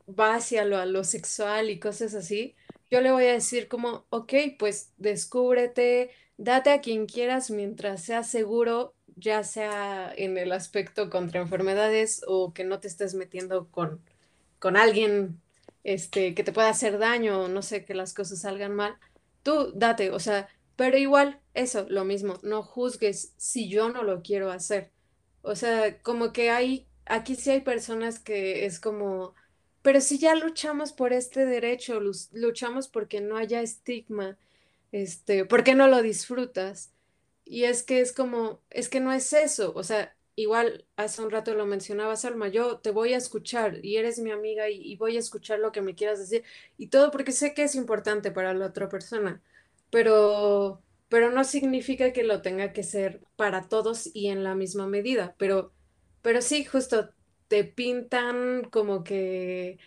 va 0.08 0.34
hacia 0.36 0.64
lo, 0.64 0.84
lo 0.86 1.04
sexual 1.04 1.70
y 1.70 1.78
cosas 1.80 2.14
así, 2.14 2.56
yo 2.90 3.00
le 3.00 3.12
voy 3.12 3.24
a 3.26 3.32
decir 3.32 3.68
como, 3.68 4.06
ok, 4.10 4.32
pues 4.58 4.92
descúbrete, 4.98 6.10
date 6.36 6.70
a 6.70 6.80
quien 6.80 7.06
quieras 7.06 7.50
mientras 7.50 8.02
sea 8.04 8.22
seguro, 8.24 8.93
ya 9.16 9.44
sea 9.44 10.12
en 10.16 10.38
el 10.38 10.52
aspecto 10.52 11.10
contra 11.10 11.40
enfermedades 11.40 12.22
o 12.26 12.52
que 12.52 12.64
no 12.64 12.80
te 12.80 12.88
estés 12.88 13.14
metiendo 13.14 13.68
con, 13.70 14.00
con 14.58 14.76
alguien 14.76 15.40
este, 15.84 16.34
que 16.34 16.44
te 16.44 16.52
pueda 16.52 16.70
hacer 16.70 16.98
daño 16.98 17.48
no 17.48 17.62
sé, 17.62 17.84
que 17.84 17.94
las 17.94 18.14
cosas 18.14 18.40
salgan 18.40 18.74
mal. 18.74 18.96
Tú 19.42 19.72
date, 19.74 20.10
o 20.10 20.18
sea, 20.20 20.48
pero 20.76 20.98
igual, 20.98 21.40
eso, 21.54 21.86
lo 21.88 22.04
mismo, 22.04 22.38
no 22.42 22.62
juzgues 22.62 23.34
si 23.36 23.68
yo 23.68 23.90
no 23.90 24.02
lo 24.02 24.22
quiero 24.22 24.50
hacer. 24.50 24.90
O 25.42 25.56
sea, 25.56 26.00
como 26.02 26.32
que 26.32 26.50
hay, 26.50 26.86
aquí 27.06 27.36
sí 27.36 27.50
hay 27.50 27.60
personas 27.60 28.18
que 28.18 28.66
es 28.66 28.80
como, 28.80 29.34
pero 29.82 30.00
si 30.00 30.18
ya 30.18 30.34
luchamos 30.34 30.92
por 30.92 31.12
este 31.12 31.46
derecho, 31.46 32.00
luchamos 32.32 32.88
porque 32.88 33.20
no 33.20 33.36
haya 33.36 33.60
estigma, 33.62 34.38
este, 34.92 35.44
¿por 35.44 35.64
qué 35.64 35.74
no 35.74 35.88
lo 35.88 36.02
disfrutas? 36.02 36.93
Y 37.44 37.64
es 37.64 37.82
que 37.82 38.00
es 38.00 38.12
como, 38.12 38.62
es 38.70 38.88
que 38.88 39.00
no 39.00 39.12
es 39.12 39.32
eso, 39.32 39.72
o 39.76 39.82
sea, 39.82 40.16
igual 40.36 40.86
hace 40.96 41.22
un 41.22 41.30
rato 41.30 41.54
lo 41.54 41.66
mencionaba 41.66 42.16
Salma, 42.16 42.48
yo 42.48 42.78
te 42.78 42.90
voy 42.90 43.12
a 43.14 43.18
escuchar 43.18 43.84
y 43.84 43.96
eres 43.96 44.18
mi 44.18 44.30
amiga 44.32 44.68
y, 44.70 44.80
y 44.80 44.96
voy 44.96 45.16
a 45.16 45.20
escuchar 45.20 45.58
lo 45.60 45.70
que 45.72 45.82
me 45.82 45.94
quieras 45.94 46.18
decir 46.18 46.42
y 46.78 46.88
todo 46.88 47.10
porque 47.10 47.32
sé 47.32 47.54
que 47.54 47.64
es 47.64 47.74
importante 47.74 48.30
para 48.32 48.54
la 48.54 48.66
otra 48.66 48.88
persona 48.88 49.42
pero, 49.90 50.82
pero 51.08 51.30
no 51.30 51.44
significa 51.44 52.12
que 52.12 52.24
lo 52.24 52.42
tenga 52.42 52.72
que 52.72 52.82
ser 52.82 53.20
para 53.36 53.68
todos 53.68 54.10
y 54.14 54.28
en 54.28 54.42
la 54.44 54.54
misma 54.56 54.86
medida, 54.88 55.34
pero, 55.38 55.72
pero 56.22 56.42
sí, 56.42 56.64
justo 56.64 57.10
te 57.48 57.64
pintan 57.64 58.64
como 58.70 59.04
que 59.04 59.78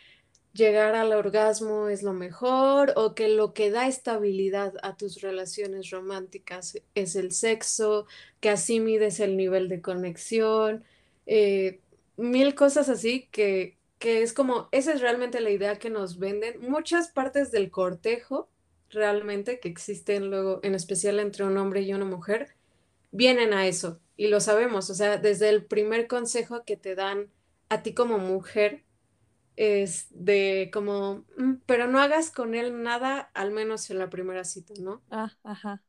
llegar 0.58 0.96
al 0.96 1.14
orgasmo 1.14 1.88
es 1.88 2.04
lo 2.04 2.14
mejor 2.14 2.94
o 2.96 3.16
que 3.16 3.30
lo 3.30 3.54
que 3.54 3.72
da 3.72 3.88
estabilidad 3.88 4.74
a 4.82 4.98
tus 4.98 5.22
relaciones 5.22 5.92
románticas 5.92 6.80
es 6.96 7.16
el 7.16 7.32
sexo, 7.32 8.08
que 8.42 8.50
así 8.50 8.80
mides 8.80 9.20
el 9.20 9.38
nivel 9.38 9.70
de 9.70 9.82
conexión, 9.82 10.84
eh, 11.28 11.80
mil 12.18 12.56
cosas 12.56 12.90
así 12.90 13.28
que, 13.32 13.78
que 14.00 14.24
es 14.24 14.34
como, 14.34 14.68
esa 14.72 14.94
es 14.94 15.02
realmente 15.02 15.40
la 15.42 15.52
idea 15.52 15.80
que 15.80 15.90
nos 15.90 16.20
venden. 16.20 16.60
Muchas 16.62 17.10
partes 17.10 17.52
del 17.52 17.72
cortejo 17.72 18.50
realmente 18.90 19.60
que 19.60 19.70
existen 19.70 20.30
luego, 20.30 20.60
en 20.64 20.76
especial 20.76 21.20
entre 21.20 21.46
un 21.46 21.58
hombre 21.58 21.82
y 21.82 21.94
una 21.94 22.06
mujer, 22.06 22.56
vienen 23.12 23.54
a 23.54 23.68
eso 23.68 24.00
y 24.18 24.28
lo 24.28 24.40
sabemos, 24.40 24.90
o 24.90 24.96
sea, 24.96 25.18
desde 25.18 25.50
el 25.50 25.66
primer 25.66 26.08
consejo 26.08 26.64
que 26.66 26.78
te 26.78 26.96
dan 26.96 27.30
a 27.70 27.84
ti 27.84 27.94
como 27.94 28.18
mujer 28.18 28.84
es 29.58 30.08
de 30.12 30.70
como, 30.72 31.26
mm, 31.38 31.56
pero 31.66 31.88
no 31.88 32.00
hagas 32.00 32.32
con 32.32 32.56
él 32.56 32.84
nada, 32.84 33.32
al 33.34 33.52
menos 33.52 33.90
en 33.90 34.00
la 34.00 34.10
primera 34.10 34.46
cita, 34.46 34.74
¿no? 34.80 35.04
Ah, 35.12 35.34
ajá. 35.44 35.84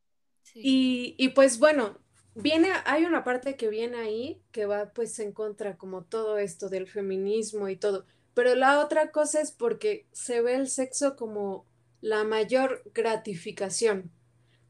Y, 0.55 1.15
y 1.19 1.29
pues 1.31 1.59
bueno, 1.59 1.99
viene, 2.35 2.71
hay 2.87 3.05
una 3.05 3.23
parte 3.25 3.57
que 3.57 3.69
viene 3.69 3.99
ahí 3.99 4.43
que 4.51 4.67
va 4.67 4.93
pues 4.93 5.19
en 5.21 5.33
contra 5.33 5.77
como 5.77 6.05
todo 6.05 6.39
esto 6.39 6.69
del 6.69 6.89
feminismo 6.89 7.69
y 7.69 7.77
todo, 7.77 8.07
pero 8.35 8.55
la 8.55 8.81
otra 8.81 9.13
cosa 9.13 9.41
es 9.41 9.53
porque 9.53 10.07
se 10.13 10.41
ve 10.41 10.55
el 10.55 10.69
sexo 10.69 11.17
como 11.17 11.67
la 12.01 12.25
mayor 12.25 12.83
gratificación, 12.95 14.11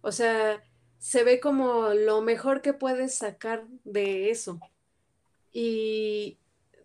o 0.01 0.13
sea, 0.13 0.63
se 0.99 1.23
ve 1.25 1.41
como 1.41 1.91
lo 1.95 2.21
mejor 2.23 2.63
que 2.63 2.73
puedes 2.73 3.15
sacar 3.15 3.67
de 3.85 4.31
eso. 4.31 4.61
Y 5.53 6.39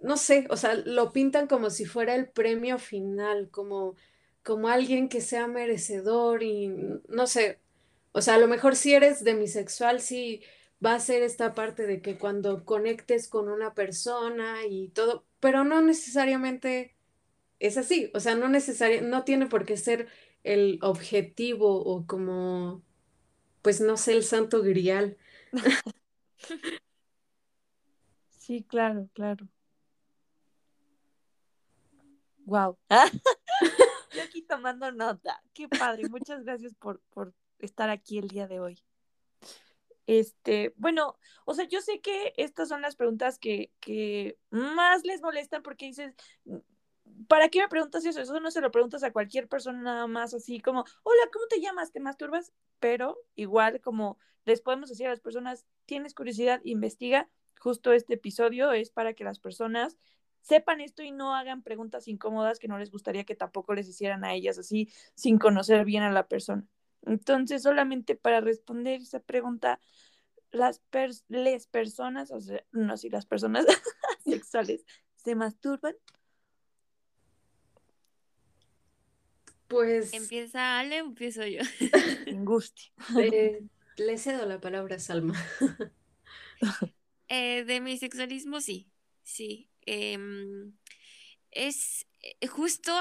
no 0.04 0.18
sé, 0.18 0.48
o 0.52 0.58
sea, 0.58 0.76
lo 0.76 1.14
pintan 1.14 1.48
como 1.48 1.72
si 1.72 1.86
fuera 1.86 2.16
el 2.16 2.30
premio 2.30 2.80
final, 2.80 3.50
como, 3.52 3.96
como 4.44 4.70
alguien 4.70 5.10
que 5.10 5.22
sea 5.22 5.48
merecedor 5.48 6.44
y 6.44 6.70
no 7.10 7.28
sé, 7.28 7.60
o 8.14 8.22
sea, 8.22 8.36
a 8.36 8.40
lo 8.40 8.48
mejor 8.48 8.76
si 8.76 8.94
eres 8.94 9.24
demisexual, 9.24 10.02
sí 10.02 10.44
va 10.86 10.96
a 10.96 11.00
ser 11.02 11.24
esta 11.24 11.54
parte 11.56 11.88
de 11.88 12.02
que 12.02 12.18
cuando 12.20 12.66
conectes 12.66 13.28
con 13.30 13.50
una 13.50 13.74
persona 13.76 14.66
y 14.70 14.90
todo, 14.90 15.26
pero 15.40 15.64
no 15.66 15.82
necesariamente 15.82 16.96
es 17.60 17.78
así, 17.78 18.12
o 18.14 18.20
sea, 18.20 18.36
no 18.36 18.50
necesariamente, 18.50 19.10
no 19.10 19.24
tiene 19.24 19.48
por 19.48 19.66
qué 19.66 19.78
ser 19.78 20.08
el 20.44 20.80
objetivo 20.82 21.84
o 21.84 22.06
como, 22.08 22.84
pues 23.62 23.82
no 23.82 23.98
sé, 23.98 24.14
el 24.14 24.24
santo 24.24 24.62
grial. 24.64 25.18
Sí, 28.30 28.64
claro, 28.66 29.10
claro. 29.14 29.48
Wow. 32.46 32.78
Yo 34.14 34.22
aquí 34.24 34.42
tomando 34.44 34.92
nota. 34.92 35.42
Qué 35.54 35.68
padre. 35.68 36.08
Muchas 36.10 36.44
gracias 36.44 36.74
por, 36.76 37.02
por 37.10 37.34
estar 37.60 37.90
aquí 37.90 38.18
el 38.18 38.28
día 38.28 38.48
de 38.48 38.60
hoy. 38.60 38.84
Este, 40.06 40.74
bueno, 40.76 41.18
o 41.46 41.54
sea, 41.54 41.66
yo 41.66 41.80
sé 41.82 42.02
que 42.02 42.34
estas 42.36 42.68
son 42.68 42.82
las 42.82 42.96
preguntas 42.96 43.40
que, 43.40 43.72
que 43.80 44.38
más 44.50 45.06
les 45.06 45.22
molestan 45.22 45.64
porque 45.64 45.86
dices, 45.86 46.14
¿para 47.28 47.50
qué 47.50 47.62
me 47.62 47.70
preguntas 47.70 48.06
eso? 48.06 48.22
Eso 48.22 48.40
no 48.40 48.52
se 48.52 48.62
lo 48.62 48.72
preguntas 48.72 49.04
a 49.04 49.14
cualquier 49.14 49.48
persona 49.48 49.82
nada 49.82 50.08
más 50.08 50.34
así 50.34 50.60
como, 50.60 50.84
hola, 51.04 51.22
¿cómo 51.32 51.46
te 51.48 51.62
llamas? 51.62 51.92
¿Te 51.92 52.02
masturbas? 52.02 52.52
Pero 52.80 53.18
igual 53.36 53.80
como 53.80 54.18
les 54.46 54.62
podemos 54.62 54.90
decir 54.90 55.08
a 55.08 55.12
las 55.12 55.22
personas, 55.22 55.66
tienes 55.86 56.14
curiosidad, 56.14 56.62
investiga. 56.66 57.30
Justo 57.60 57.94
este 57.94 58.16
episodio 58.16 58.74
es 58.74 58.90
para 58.90 59.14
que 59.14 59.24
las 59.24 59.40
personas 59.40 59.98
sepan 60.44 60.82
esto 60.82 61.02
y 61.02 61.12
no 61.12 61.36
hagan 61.36 61.64
preguntas 61.64 62.08
incómodas 62.08 62.60
que 62.60 62.68
no 62.68 62.78
les 62.78 62.92
gustaría 62.92 63.24
que 63.24 63.34
tampoco 63.34 63.74
les 63.74 63.88
hicieran 63.88 64.24
a 64.24 64.34
ellas 64.34 64.60
así 64.60 64.90
sin 65.16 65.40
conocer 65.40 65.86
bien 65.86 66.04
a 66.04 66.12
la 66.12 66.28
persona. 66.28 66.68
Entonces, 67.06 67.64
solamente 67.64 68.16
para 68.16 68.42
responder 68.42 69.02
esa 69.02 69.20
pregunta, 69.20 69.80
las 70.52 70.80
personas, 71.72 72.32
o 72.32 72.40
sea, 72.40 72.64
no 72.72 72.96
si 72.98 73.10
las 73.10 73.26
personas 73.26 73.66
sexuales 74.26 74.86
se 75.16 75.36
masturban. 75.36 75.96
Pues. 79.68 80.14
¿Empieza 80.14 80.78
Ale 80.78 81.02
o 81.02 81.06
empiezo 81.06 81.46
yo? 81.48 81.62
Angustia. 82.28 82.92
Eh, 83.20 83.64
le 83.98 84.18
cedo 84.18 84.46
la 84.46 84.60
palabra 84.60 84.98
a 84.98 85.00
Salma. 85.00 85.34
Eh, 87.30 87.64
de 87.64 87.82
mi 87.82 87.98
sexualismo, 87.98 88.62
sí. 88.62 88.92
Sí. 89.24 89.73
Em, 89.86 90.74
es 91.52 92.08
eh, 92.22 92.48
justo 92.48 92.94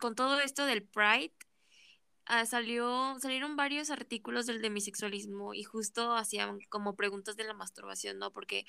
con 0.00 0.14
todo 0.14 0.40
esto 0.40 0.64
del 0.64 0.82
Pride, 0.84 1.34
Ah, 2.28 2.44
salió, 2.44 3.16
salieron 3.20 3.54
varios 3.54 3.90
artículos 3.90 4.46
del 4.46 4.60
demisexualismo 4.60 5.54
y 5.54 5.62
justo 5.62 6.12
hacían 6.16 6.58
como 6.70 6.96
preguntas 6.96 7.36
de 7.36 7.44
la 7.44 7.54
masturbación, 7.54 8.18
¿no? 8.18 8.32
Porque 8.32 8.66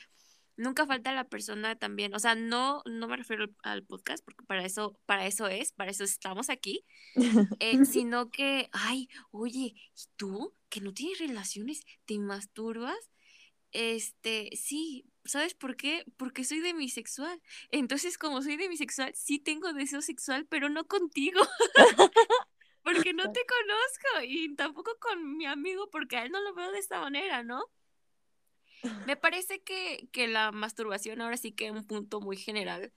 nunca 0.58 0.86
falta 0.86 1.12
la 1.12 1.28
persona 1.28 1.76
también, 1.76 2.14
o 2.14 2.20
sea, 2.20 2.36
no, 2.36 2.84
no 2.86 3.08
me 3.08 3.18
refiero 3.18 3.48
al, 3.64 3.84
podcast, 3.84 4.24
porque 4.24 4.46
para 4.46 4.64
eso, 4.64 5.00
para 5.08 5.26
eso 5.26 5.48
es, 5.48 5.72
para 5.72 5.90
eso 5.90 6.04
estamos 6.04 6.52
aquí, 6.52 6.86
eh, 7.60 7.84
sino 7.86 8.30
que, 8.30 8.70
ay, 8.74 9.10
oye, 9.32 9.74
¿y 9.74 10.04
tú 10.18 10.54
que 10.70 10.80
no 10.80 10.94
tienes 10.94 11.18
relaciones, 11.18 11.82
te 12.06 12.20
masturbas? 12.20 13.10
Este, 13.72 14.52
sí, 14.56 15.06
¿sabes 15.28 15.54
por 15.54 15.76
qué? 15.76 16.06
Porque 16.18 16.44
soy 16.44 16.60
demisexual. 16.60 17.42
Entonces, 17.72 18.18
como 18.18 18.42
soy 18.42 18.58
demisexual, 18.58 19.14
sí 19.16 19.40
tengo 19.40 19.74
deseo 19.74 20.02
sexual, 20.02 20.46
pero 20.50 20.70
no 20.70 20.88
contigo. 20.88 21.42
porque 22.84 23.14
no 23.14 23.32
te 23.32 23.42
conozco 23.46 24.26
y 24.26 24.56
tampoco 24.56 24.92
con 25.00 25.38
mi 25.38 25.46
amigo 25.46 25.90
porque 25.90 26.18
a 26.18 26.24
él 26.24 26.32
no 26.32 26.42
lo 26.42 26.54
veo 26.54 26.72
de 26.72 26.80
esta 26.80 27.02
manera, 27.02 27.44
¿no? 27.44 27.66
Me 29.06 29.18
parece 29.18 29.62
que, 29.62 30.28
la 30.28 30.52
masturbación, 30.52 31.20
ahora 31.22 31.38
sí 31.38 31.52
que 31.52 31.72
un 31.72 31.86
punto 31.86 32.22
muy 32.22 32.38
general, 32.38 32.94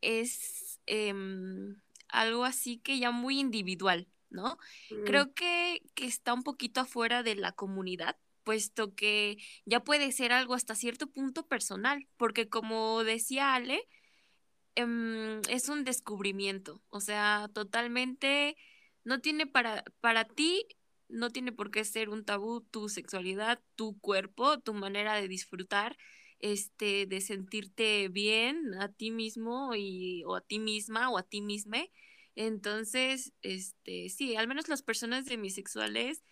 es 0.00 0.80
em, 0.86 1.80
algo 2.08 2.44
así 2.44 2.78
que 2.78 2.98
ya 2.98 3.10
muy 3.10 3.38
individual, 3.38 4.08
¿no? 4.28 4.58
Mm. 4.90 5.04
Creo 5.04 5.32
que, 5.34 5.82
que 5.94 6.06
está 6.06 6.34
un 6.34 6.42
poquito 6.42 6.80
afuera 6.80 7.22
de 7.22 7.36
la 7.36 7.52
comunidad, 7.52 8.18
puesto 8.50 8.96
que 8.96 9.36
ya 9.64 9.84
puede 9.84 10.10
ser 10.10 10.32
algo 10.32 10.54
hasta 10.54 10.74
cierto 10.74 11.06
punto 11.06 11.46
personal, 11.46 12.08
porque 12.16 12.48
como 12.48 13.04
decía 13.04 13.54
Ale, 13.54 13.86
em, 14.74 15.40
es 15.48 15.68
un 15.68 15.84
descubrimiento, 15.84 16.82
o 16.88 17.00
sea, 17.00 17.48
totalmente 17.54 18.56
no 19.04 19.20
tiene 19.20 19.46
para, 19.46 19.84
para 20.00 20.24
ti, 20.24 20.66
no 21.08 21.30
tiene 21.30 21.52
por 21.52 21.70
qué 21.70 21.84
ser 21.84 22.08
un 22.08 22.24
tabú 22.24 22.62
tu 22.62 22.88
sexualidad, 22.88 23.62
tu 23.76 24.00
cuerpo, 24.00 24.58
tu 24.58 24.74
manera 24.74 25.14
de 25.14 25.28
disfrutar, 25.28 25.96
este, 26.40 27.06
de 27.06 27.20
sentirte 27.20 28.08
bien 28.08 28.74
a 28.80 28.88
ti 28.88 29.12
mismo 29.12 29.76
y, 29.76 30.24
o 30.24 30.34
a 30.34 30.40
ti 30.40 30.58
misma 30.58 31.08
o 31.08 31.18
a 31.18 31.22
ti 31.22 31.40
misma. 31.40 31.84
Entonces, 32.34 33.32
este, 33.42 34.08
sí, 34.08 34.34
al 34.34 34.48
menos 34.48 34.68
las 34.68 34.82
personas 34.82 35.26
demisexuales, 35.26 36.24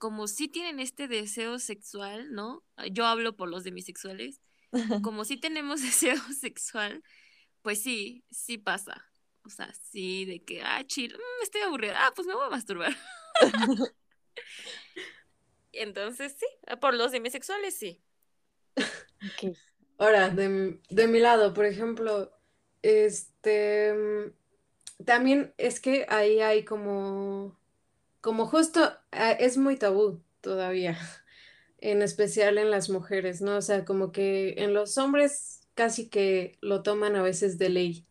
como 0.00 0.28
sí 0.28 0.48
tienen 0.48 0.80
este 0.80 1.08
deseo 1.08 1.58
sexual, 1.58 2.32
¿no? 2.32 2.64
Yo 2.90 3.04
hablo 3.04 3.36
por 3.36 3.50
los 3.50 3.64
demisexuales, 3.64 4.40
como 5.04 5.26
sí 5.26 5.36
tenemos 5.36 5.82
deseo 5.82 6.16
sexual, 6.32 7.04
pues 7.60 7.82
sí, 7.82 8.24
sí 8.30 8.56
pasa. 8.56 9.06
O 9.44 9.50
sea, 9.50 9.72
sí, 9.74 10.24
de 10.24 10.42
que, 10.42 10.62
ah, 10.62 10.82
chill, 10.86 11.12
mm, 11.14 11.42
estoy 11.42 11.60
aburrida, 11.60 12.06
ah, 12.06 12.12
pues 12.16 12.26
me 12.26 12.34
voy 12.34 12.46
a 12.46 12.50
masturbar. 12.50 12.96
Entonces, 15.72 16.34
sí, 16.38 16.46
por 16.80 16.94
los 16.94 17.12
demisexuales, 17.12 17.76
sí. 17.76 18.02
Ahora, 19.98 20.30
de, 20.30 20.80
de 20.88 21.08
mi 21.08 21.18
lado, 21.18 21.52
por 21.52 21.66
ejemplo, 21.66 22.32
este, 22.80 23.92
mm, 23.92 25.04
también 25.04 25.52
es 25.58 25.78
que 25.78 26.06
ahí 26.08 26.40
hay 26.40 26.64
como, 26.64 27.59
como 28.20 28.46
justo, 28.46 28.80
ah, 29.12 29.32
es 29.32 29.56
muy 29.58 29.76
tabú 29.76 30.22
todavía, 30.40 30.98
en 31.80 32.02
especial 32.02 32.58
en 32.58 32.70
las 32.70 32.90
mujeres, 32.90 33.42
¿no? 33.42 33.56
O 33.56 33.62
sea, 33.62 33.84
como 33.84 34.12
que 34.12 34.54
en 34.58 34.74
los 34.74 34.98
hombres 34.98 35.62
casi 35.74 36.08
que 36.08 36.58
lo 36.60 36.82
toman 36.82 37.16
a 37.16 37.22
veces 37.22 37.58
de 37.58 37.70
ley 37.70 38.06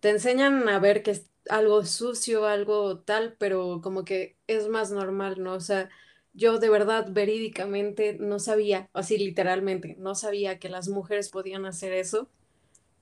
te 0.00 0.10
enseñan 0.10 0.68
a 0.68 0.78
ver 0.78 1.02
que 1.02 1.12
es 1.12 1.26
algo 1.48 1.84
sucio, 1.84 2.46
algo 2.46 3.00
tal, 3.00 3.36
pero 3.38 3.80
como 3.82 4.04
que 4.04 4.36
es 4.46 4.68
más 4.68 4.90
normal, 4.92 5.42
¿no? 5.42 5.54
O 5.54 5.60
sea, 5.60 5.90
yo 6.34 6.58
de 6.58 6.68
verdad 6.70 7.08
verídicamente 7.10 8.16
no 8.18 8.38
sabía, 8.40 8.88
así 8.94 9.18
literalmente, 9.18 9.96
no 9.98 10.14
sabía 10.14 10.58
que 10.58 10.68
las 10.68 10.88
mujeres 10.88 11.28
podían 11.30 11.66
hacer 11.66 11.92
eso 11.92 12.28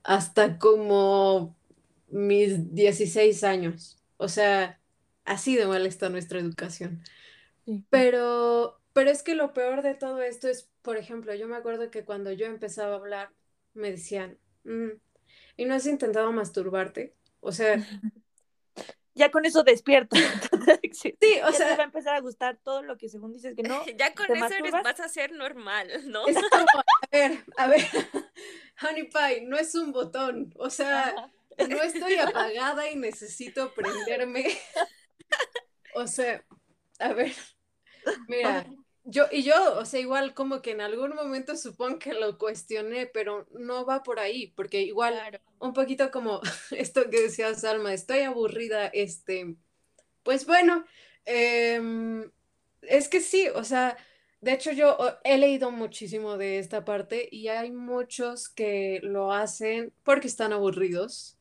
hasta 0.03 0.59
como 0.59 1.55
mis 2.09 2.73
16 2.75 3.43
años. 3.45 3.99
O 4.17 4.29
sea, 4.29 4.80
así 5.25 5.55
de 5.55 5.67
mal 5.67 5.85
está 5.85 6.09
nuestra 6.09 6.39
educación. 6.39 7.03
Pero, 7.89 8.79
pero 8.93 9.09
es 9.09 9.23
que 9.23 9.35
lo 9.35 9.53
peor 9.53 9.81
de 9.81 9.93
todo 9.93 10.21
esto 10.21 10.47
es, 10.47 10.69
por 10.81 10.97
ejemplo, 10.97 11.33
yo 11.35 11.47
me 11.47 11.55
acuerdo 11.55 11.91
que 11.91 12.03
cuando 12.03 12.31
yo 12.31 12.45
empezaba 12.47 12.93
a 12.93 12.97
hablar, 12.97 13.29
me 13.73 13.91
decían, 13.91 14.37
mm, 14.63 14.89
¿Y 15.57 15.65
no 15.65 15.75
has 15.75 15.85
intentado 15.85 16.31
masturbarte? 16.31 17.13
O 17.39 17.51
sea... 17.51 17.75
Ya 19.13 19.29
con 19.29 19.45
eso 19.45 19.63
despierta. 19.63 20.15
sí, 20.93 21.13
o 21.43 21.51
sea... 21.51 21.67
Te 21.67 21.75
va 21.75 21.83
a 21.83 21.85
empezar 21.85 22.15
a 22.15 22.21
gustar 22.21 22.57
todo 22.63 22.81
lo 22.81 22.97
que 22.97 23.09
según 23.09 23.33
dices 23.33 23.55
que 23.57 23.61
no. 23.61 23.83
Ya 23.97 24.15
con 24.15 24.33
eso 24.33 24.55
eres, 24.57 24.71
vas 24.71 25.01
a 25.01 25.09
ser 25.09 25.33
normal, 25.33 25.89
¿no? 26.05 26.25
Es 26.27 26.37
como, 26.49 26.65
a 26.65 27.07
ver, 27.11 27.43
a 27.57 27.67
ver, 27.67 27.85
Honey 28.81 29.09
Pie, 29.09 29.45
no 29.45 29.57
es 29.57 29.75
un 29.75 29.91
botón. 29.91 30.53
O 30.55 30.69
sea, 30.69 31.29
no 31.57 31.83
estoy 31.83 32.15
apagada 32.15 32.89
y 32.89 32.95
necesito 32.95 33.73
prenderme. 33.73 34.57
O 35.95 36.07
sea, 36.07 36.43
a 36.99 37.13
ver, 37.13 37.33
mira, 38.27 38.65
yo, 39.03 39.25
y 39.31 39.43
yo, 39.43 39.79
o 39.79 39.85
sea, 39.85 39.99
igual 39.99 40.33
como 40.33 40.61
que 40.61 40.71
en 40.71 40.81
algún 40.81 41.15
momento 41.15 41.55
supongo 41.57 41.99
que 41.99 42.13
lo 42.13 42.37
cuestioné, 42.37 43.07
pero 43.07 43.47
no 43.51 43.85
va 43.85 44.03
por 44.03 44.19
ahí, 44.19 44.53
porque 44.55 44.81
igual 44.81 45.41
un 45.59 45.73
poquito 45.73 46.11
como 46.11 46.41
esto 46.71 47.09
que 47.09 47.21
decía 47.21 47.53
Salma, 47.55 47.93
estoy 47.93 48.19
aburrida, 48.21 48.87
este, 48.87 49.55
pues 50.23 50.45
bueno, 50.45 50.85
em, 51.25 52.31
es 52.83 53.07
que 53.09 53.21
sí, 53.21 53.47
o 53.49 53.63
sea, 53.63 53.97
de 54.41 54.53
hecho 54.53 54.71
yo 54.71 54.97
he 55.23 55.37
leído 55.37 55.71
muchísimo 55.71 56.37
de 56.37 56.59
esta 56.59 56.85
parte 56.85 57.27
y 57.31 57.47
hay 57.47 57.71
muchos 57.71 58.49
que 58.49 58.99
lo 59.03 59.31
hacen 59.33 59.93
porque 60.03 60.27
están 60.27 60.53
aburridos, 60.53 61.37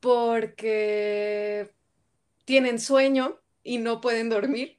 porque 0.00 1.70
tienen 2.44 2.78
sueño 2.78 3.40
y 3.64 3.78
no 3.78 4.00
pueden 4.00 4.28
dormir. 4.28 4.78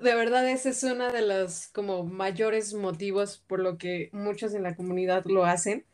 De 0.00 0.14
verdad, 0.14 0.48
ese 0.48 0.70
es 0.70 0.82
uno 0.82 1.12
de 1.12 1.22
los 1.22 1.68
como 1.68 2.04
mayores 2.04 2.74
motivos 2.74 3.42
por 3.46 3.60
lo 3.60 3.78
que 3.78 4.10
muchos 4.12 4.54
en 4.54 4.64
la 4.64 4.74
comunidad 4.74 5.24
lo 5.26 5.44
hacen. 5.44 5.84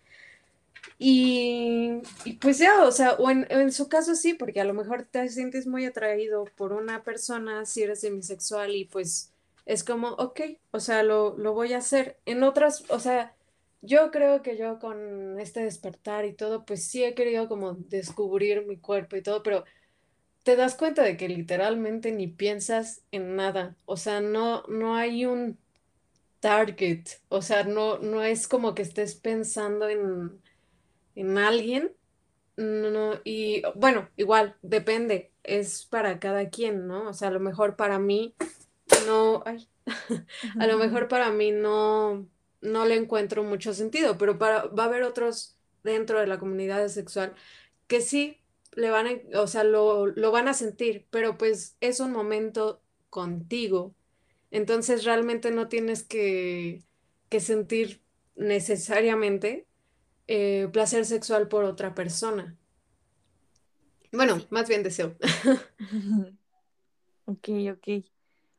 Y, 0.98 2.02
pues 2.40 2.58
ya, 2.58 2.84
o 2.84 2.92
sea, 2.92 3.12
o 3.14 3.30
en, 3.30 3.72
su 3.72 3.88
caso 3.88 4.14
sí, 4.14 4.34
porque 4.34 4.60
a 4.60 4.64
lo 4.64 4.74
mejor 4.74 5.04
te 5.04 5.28
sientes 5.28 5.66
muy 5.66 5.84
atraído 5.86 6.44
por 6.56 6.72
una 6.72 7.02
persona 7.02 7.66
si 7.66 7.82
eres 7.82 8.02
demisexual 8.02 8.74
y 8.74 8.84
pues 8.84 9.32
es 9.66 9.82
como, 9.84 10.10
ok, 10.10 10.40
o 10.72 10.80
sea, 10.80 11.02
lo, 11.02 11.36
lo 11.38 11.52
voy 11.54 11.72
a 11.72 11.78
hacer. 11.78 12.18
En 12.26 12.42
otras, 12.42 12.84
o 12.90 13.00
sea, 13.00 13.34
yo 13.82 14.10
creo 14.10 14.42
que 14.42 14.56
yo 14.56 14.78
con 14.78 15.38
este 15.40 15.64
despertar 15.64 16.24
y 16.24 16.32
todo, 16.34 16.64
pues 16.64 16.84
sí 16.84 17.04
he 17.04 17.14
querido 17.14 17.48
como 17.48 17.74
descubrir 17.74 18.66
mi 18.66 18.78
cuerpo 18.78 19.16
y 19.16 19.22
todo, 19.22 19.42
pero 19.42 19.64
te 20.44 20.56
das 20.56 20.76
cuenta 20.76 21.02
de 21.02 21.16
que 21.16 21.28
literalmente 21.28 22.12
ni 22.12 22.28
piensas 22.28 23.02
en 23.10 23.36
nada. 23.36 23.76
O 23.86 23.96
sea, 23.96 24.20
no, 24.20 24.62
no 24.68 24.94
hay 24.96 25.26
un 25.26 25.58
target. 26.40 27.04
O 27.28 27.42
sea, 27.42 27.64
no, 27.64 27.98
no 27.98 28.22
es 28.22 28.48
como 28.48 28.74
que 28.74 28.82
estés 28.82 29.14
pensando 29.16 29.88
en, 29.88 30.40
en 31.16 31.38
alguien. 31.38 31.92
No, 32.56 33.14
y 33.24 33.62
bueno, 33.74 34.08
igual, 34.16 34.56
depende. 34.62 35.32
Es 35.42 35.86
para 35.86 36.20
cada 36.20 36.50
quien, 36.50 36.86
¿no? 36.86 37.08
O 37.08 37.14
sea, 37.14 37.28
a 37.28 37.32
lo 37.32 37.40
mejor 37.40 37.76
para 37.76 37.98
mí 37.98 38.34
no, 39.06 39.42
ay, 39.46 39.68
a 40.58 40.66
lo 40.66 40.78
mejor 40.78 41.08
para 41.08 41.30
mí 41.30 41.52
no, 41.52 42.28
no 42.60 42.84
le 42.86 42.96
encuentro 42.96 43.42
mucho 43.44 43.74
sentido, 43.74 44.18
pero 44.18 44.38
para, 44.38 44.66
va 44.66 44.84
a 44.84 44.86
haber 44.86 45.02
otros 45.02 45.58
dentro 45.82 46.20
de 46.20 46.26
la 46.26 46.38
comunidad 46.38 46.86
sexual 46.88 47.34
que 47.86 48.00
sí 48.00 48.43
le 48.76 48.90
van 48.90 49.06
a, 49.06 49.40
o 49.40 49.46
sea, 49.46 49.64
lo, 49.64 50.06
lo 50.06 50.30
van 50.32 50.48
a 50.48 50.54
sentir, 50.54 51.06
pero 51.10 51.38
pues 51.38 51.76
es 51.80 52.00
un 52.00 52.12
momento 52.12 52.82
contigo. 53.10 53.94
Entonces 54.50 55.04
realmente 55.04 55.50
no 55.50 55.68
tienes 55.68 56.02
que, 56.04 56.84
que 57.28 57.40
sentir 57.40 58.02
necesariamente 58.36 59.66
eh, 60.28 60.68
placer 60.72 61.06
sexual 61.06 61.48
por 61.48 61.64
otra 61.64 61.94
persona. 61.94 62.58
Bueno, 64.12 64.40
más 64.50 64.68
bien 64.68 64.82
deseo. 64.82 65.16
ok, 67.26 67.48
ok. 67.72 68.13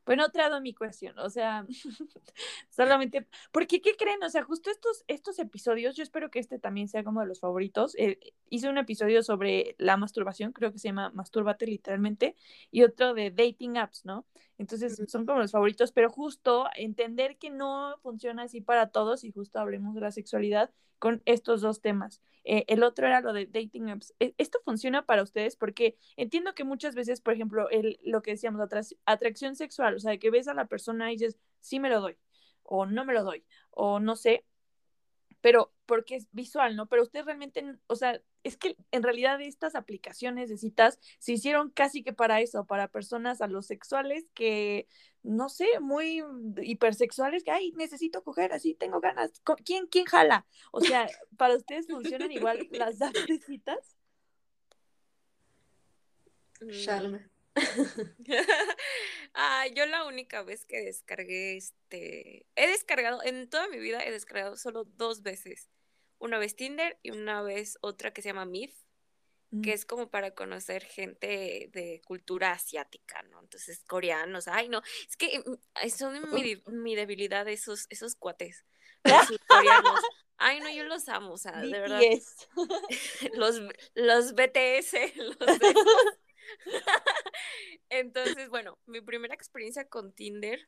Bueno, 0.06 0.26
otra 0.26 0.50
dado 0.50 0.62
mi 0.62 0.74
cuestión, 0.74 1.18
o 1.18 1.30
sea, 1.30 1.66
solamente, 2.70 3.28
porque 3.52 3.82
¿qué 3.82 3.96
creen? 3.96 4.22
O 4.24 4.30
sea, 4.30 4.44
justo 4.44 4.70
estos, 4.70 5.04
estos 5.08 5.40
episodios, 5.40 5.96
yo 5.96 6.04
espero 6.04 6.30
que 6.30 6.40
este 6.40 6.60
también 6.60 6.88
sea 6.88 7.04
como 7.04 7.22
de 7.22 7.28
los 7.28 7.40
favoritos. 7.40 7.96
Eh, 7.98 8.20
hice 8.50 8.70
un 8.70 8.78
episodio 8.78 9.24
sobre 9.24 9.76
la 9.80 9.98
masturbación, 9.98 10.52
creo 10.52 10.72
que 10.72 10.80
se 10.80 10.90
llama 10.90 11.10
Mastúrbate 11.12 11.66
literalmente, 11.66 12.36
y 12.70 12.84
otro 12.84 13.14
de 13.16 13.32
dating 13.32 13.78
apps, 13.78 14.06
¿no? 14.06 14.26
Entonces 14.58 15.02
son 15.08 15.26
como 15.26 15.40
los 15.40 15.52
favoritos, 15.52 15.92
pero 15.92 16.10
justo 16.10 16.68
entender 16.76 17.38
que 17.38 17.50
no 17.50 17.98
funciona 18.04 18.44
así 18.44 18.62
para 18.62 18.90
todos 18.90 19.24
y 19.24 19.32
justo 19.32 19.60
hablemos 19.60 19.96
de 19.96 20.02
la 20.02 20.12
sexualidad 20.12 20.72
con 21.00 21.22
estos 21.26 21.62
dos 21.62 21.82
temas. 21.82 22.22
Eh, 22.44 22.66
el 22.68 22.84
otro 22.84 23.08
era 23.08 23.22
lo 23.22 23.34
de 23.34 23.48
dating 23.48 23.90
apps. 23.90 24.14
E, 24.20 24.36
¿Esto 24.38 24.60
funciona 24.64 25.06
para 25.06 25.24
ustedes? 25.24 25.56
Porque 25.56 25.98
entiendo 26.16 26.54
que 26.54 26.64
muchas 26.64 26.96
veces, 26.96 27.22
por 27.22 27.34
ejemplo, 27.34 27.70
el, 27.70 28.00
lo 28.04 28.22
que 28.22 28.32
decíamos, 28.32 28.62
atracción 29.06 29.56
sexual, 29.56 29.96
o 29.96 30.00
sea, 30.00 30.18
que 30.18 30.30
ves 30.30 30.48
a 30.48 30.54
la 30.54 30.68
persona 30.68 31.12
y 31.12 31.18
dices, 31.18 31.38
sí 31.60 31.80
me 31.80 31.90
lo 31.90 32.02
doy, 32.02 32.18
o 32.64 32.86
no 32.86 33.04
me 33.06 33.14
lo 33.14 33.24
doy, 33.24 33.46
o 33.72 34.00
no 34.00 34.16
sé, 34.16 34.46
pero 35.42 35.74
porque 35.86 36.16
es 36.16 36.28
visual, 36.32 36.76
¿no? 36.76 36.88
Pero 36.88 37.04
ustedes 37.04 37.26
realmente, 37.26 37.64
o 37.88 37.96
sea, 37.96 38.22
es 38.46 38.58
que 38.58 38.78
en 38.92 39.02
realidad 39.02 39.42
estas 39.42 39.74
aplicaciones 39.74 40.50
de 40.50 40.58
citas 40.58 41.00
se 41.18 41.34
hicieron 41.34 41.72
casi 41.72 42.04
que 42.04 42.14
para 42.14 42.42
eso, 42.42 42.66
para 42.66 42.88
personas 42.88 43.42
a 43.42 43.48
los 43.48 43.66
sexuales 43.66 44.28
que, 44.36 44.88
no 45.24 45.50
sé, 45.50 45.66
muy 45.82 46.24
hipersexuales, 46.62 47.44
que, 47.44 47.50
ay, 47.50 47.72
necesito 47.72 48.24
coger, 48.24 48.54
así 48.54 48.76
tengo 48.76 49.00
ganas. 49.00 49.42
¿Quién, 49.66 49.88
quién 49.88 50.06
jala? 50.06 50.46
O 50.72 50.80
sea, 50.80 51.08
¿para 51.38 51.56
ustedes 51.56 51.88
funcionan 51.88 52.32
igual 52.32 52.68
las 52.72 53.02
apps 53.02 53.26
de 53.26 53.40
citas? 53.40 53.98
Shalma. 56.70 57.28
ah, 59.34 59.66
yo 59.76 59.88
la 59.88 60.06
única 60.06 60.44
vez 60.44 60.66
que 60.66 60.82
descargué 60.82 61.58
este, 61.58 62.46
he 62.56 62.68
descargado, 62.68 63.24
en 63.24 63.50
toda 63.50 63.68
mi 63.70 63.80
vida 63.80 64.04
he 64.04 64.12
descargado 64.12 64.56
solo 64.56 64.84
dos 64.84 65.24
veces. 65.24 65.68
Una 66.20 66.38
vez 66.40 66.56
Tinder 66.56 66.98
y 67.04 67.12
una 67.12 67.42
vez 67.42 67.78
otra 67.82 68.12
que 68.12 68.22
se 68.22 68.30
llama 68.30 68.46
MIF, 68.46 68.74
que 69.64 69.72
es 69.72 69.86
como 69.86 70.10
para 70.10 70.32
conocer 70.32 70.84
gente 70.84 71.70
de 71.72 72.02
cultura 72.06 72.52
asiática, 72.52 73.22
¿no? 73.24 73.40
Entonces, 73.40 73.84
coreanos, 73.88 74.50
ay, 74.50 74.68
no, 74.68 74.82
es 75.08 75.16
que 75.16 75.40
mm, 75.40 75.90
son 75.90 76.34
mi, 76.34 76.62
mi 76.68 76.96
debilidad 76.96 77.48
esos, 77.48 77.86
esos 77.90 78.16
cuates, 78.16 78.66
los 79.04 79.40
coreanos. 79.48 80.02
Ay, 80.38 80.60
no, 80.60 80.70
yo 80.70 80.84
los 80.84 81.08
amo, 81.08 81.34
o 81.34 81.38
sea, 81.38 81.62
de 81.62 81.80
verdad. 81.80 82.02
los, 83.36 83.62
los 83.94 84.34
BTS, 84.34 85.16
los 85.16 85.38
Entonces, 87.90 88.50
bueno, 88.50 88.78
mi 88.86 89.02
primera 89.02 89.34
experiencia 89.34 89.88
con 89.88 90.14
Tinder, 90.14 90.68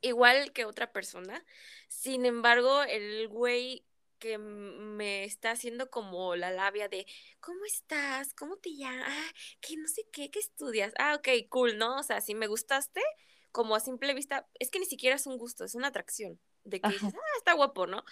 igual 0.00 0.52
que 0.52 0.64
otra 0.64 0.92
persona, 0.92 1.44
sin 1.88 2.26
embargo, 2.26 2.82
el 2.82 3.28
güey 3.28 3.84
que 4.18 4.38
me 4.38 5.24
está 5.24 5.50
haciendo 5.50 5.90
como 5.90 6.36
la 6.36 6.50
labia 6.50 6.88
de, 6.88 7.06
¿cómo 7.40 7.64
estás? 7.66 8.32
¿Cómo 8.34 8.56
te 8.56 8.74
llamas? 8.74 9.06
Ah, 9.08 9.32
que 9.60 9.76
no 9.76 9.88
sé 9.88 10.06
qué, 10.10 10.30
¿qué 10.30 10.38
estudias? 10.38 10.92
Ah, 10.98 11.16
ok, 11.16 11.28
cool, 11.48 11.78
¿no? 11.78 11.98
O 11.98 12.02
sea, 12.02 12.20
si 12.20 12.34
me 12.34 12.46
gustaste, 12.46 13.02
como 13.52 13.74
a 13.74 13.80
simple 13.80 14.14
vista, 14.14 14.48
es 14.58 14.70
que 14.70 14.78
ni 14.78 14.86
siquiera 14.86 15.16
es 15.16 15.26
un 15.26 15.38
gusto, 15.38 15.64
es 15.64 15.74
una 15.74 15.88
atracción, 15.88 16.40
de 16.64 16.80
que 16.80 16.88
dices, 16.88 17.14
ah, 17.14 17.38
está 17.38 17.52
guapo, 17.52 17.86
¿no? 17.86 18.04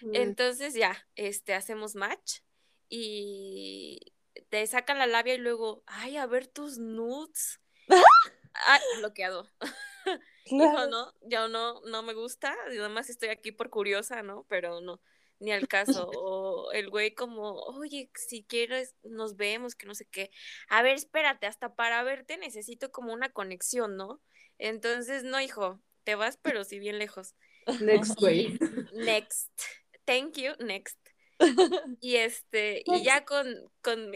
Mm. 0.00 0.14
Entonces 0.14 0.74
ya, 0.74 1.06
este, 1.14 1.54
hacemos 1.54 1.94
match 1.94 2.40
y 2.88 4.14
te 4.48 4.66
sacan 4.66 4.98
la 4.98 5.06
labia 5.06 5.34
y 5.34 5.38
luego, 5.38 5.82
ay, 5.86 6.16
a 6.16 6.26
ver 6.26 6.46
tus 6.46 6.78
nudes. 6.78 7.60
ah, 8.54 8.80
bloqueado. 8.98 9.50
Claro. 10.44 10.88
no, 10.88 11.12
ya 11.22 11.48
no, 11.48 11.80
no 11.82 12.02
me 12.02 12.14
gusta, 12.14 12.56
nada 12.70 12.88
más 12.88 13.10
estoy 13.10 13.28
aquí 13.28 13.52
por 13.52 13.70
curiosa, 13.70 14.22
¿no? 14.22 14.44
Pero 14.48 14.80
no, 14.80 15.00
ni 15.38 15.52
al 15.52 15.68
caso. 15.68 16.10
O 16.24 16.72
el 16.72 16.90
güey 16.90 17.14
como, 17.14 17.54
oye, 17.54 18.10
si 18.14 18.44
quieres, 18.44 18.94
nos 19.02 19.36
vemos, 19.36 19.74
que 19.74 19.86
no 19.86 19.94
sé 19.94 20.06
qué. 20.06 20.30
A 20.68 20.82
ver, 20.82 20.94
espérate, 20.96 21.46
hasta 21.46 21.74
para 21.74 22.02
verte 22.02 22.36
necesito 22.36 22.90
como 22.90 23.12
una 23.12 23.30
conexión, 23.30 23.96
¿no? 23.96 24.20
Entonces, 24.58 25.24
no, 25.24 25.40
hijo, 25.40 25.80
te 26.04 26.14
vas, 26.14 26.36
pero 26.42 26.64
sí 26.64 26.78
bien 26.78 26.98
lejos. 26.98 27.34
Next, 27.80 28.18
güey. 28.18 28.58
Next. 28.92 29.50
Thank 30.04 30.36
you, 30.36 30.52
next. 30.58 30.98
Y 32.00 32.16
este, 32.16 32.82
y 32.84 33.02
ya 33.04 33.24
con, 33.24 33.46
con, 33.82 34.12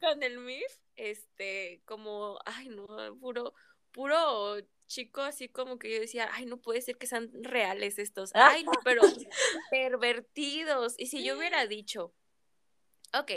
con 0.00 0.22
el 0.22 0.38
MIF, 0.38 0.72
este, 0.96 1.82
como, 1.84 2.38
ay 2.44 2.68
no, 2.68 2.86
puro, 3.20 3.54
puro 3.94 4.58
chico 4.86 5.22
así 5.22 5.48
como 5.48 5.78
que 5.78 5.90
yo 5.92 6.00
decía, 6.00 6.28
ay, 6.32 6.44
no 6.44 6.60
puede 6.60 6.82
ser 6.82 6.98
que 6.98 7.06
sean 7.06 7.30
reales 7.42 7.98
estos, 7.98 8.32
ay, 8.34 8.64
no, 8.64 8.72
pero 8.84 9.02
pervertidos. 9.70 10.94
Y 10.98 11.06
si 11.06 11.24
yo 11.24 11.38
hubiera 11.38 11.66
dicho, 11.66 12.12
ok, 13.14 13.30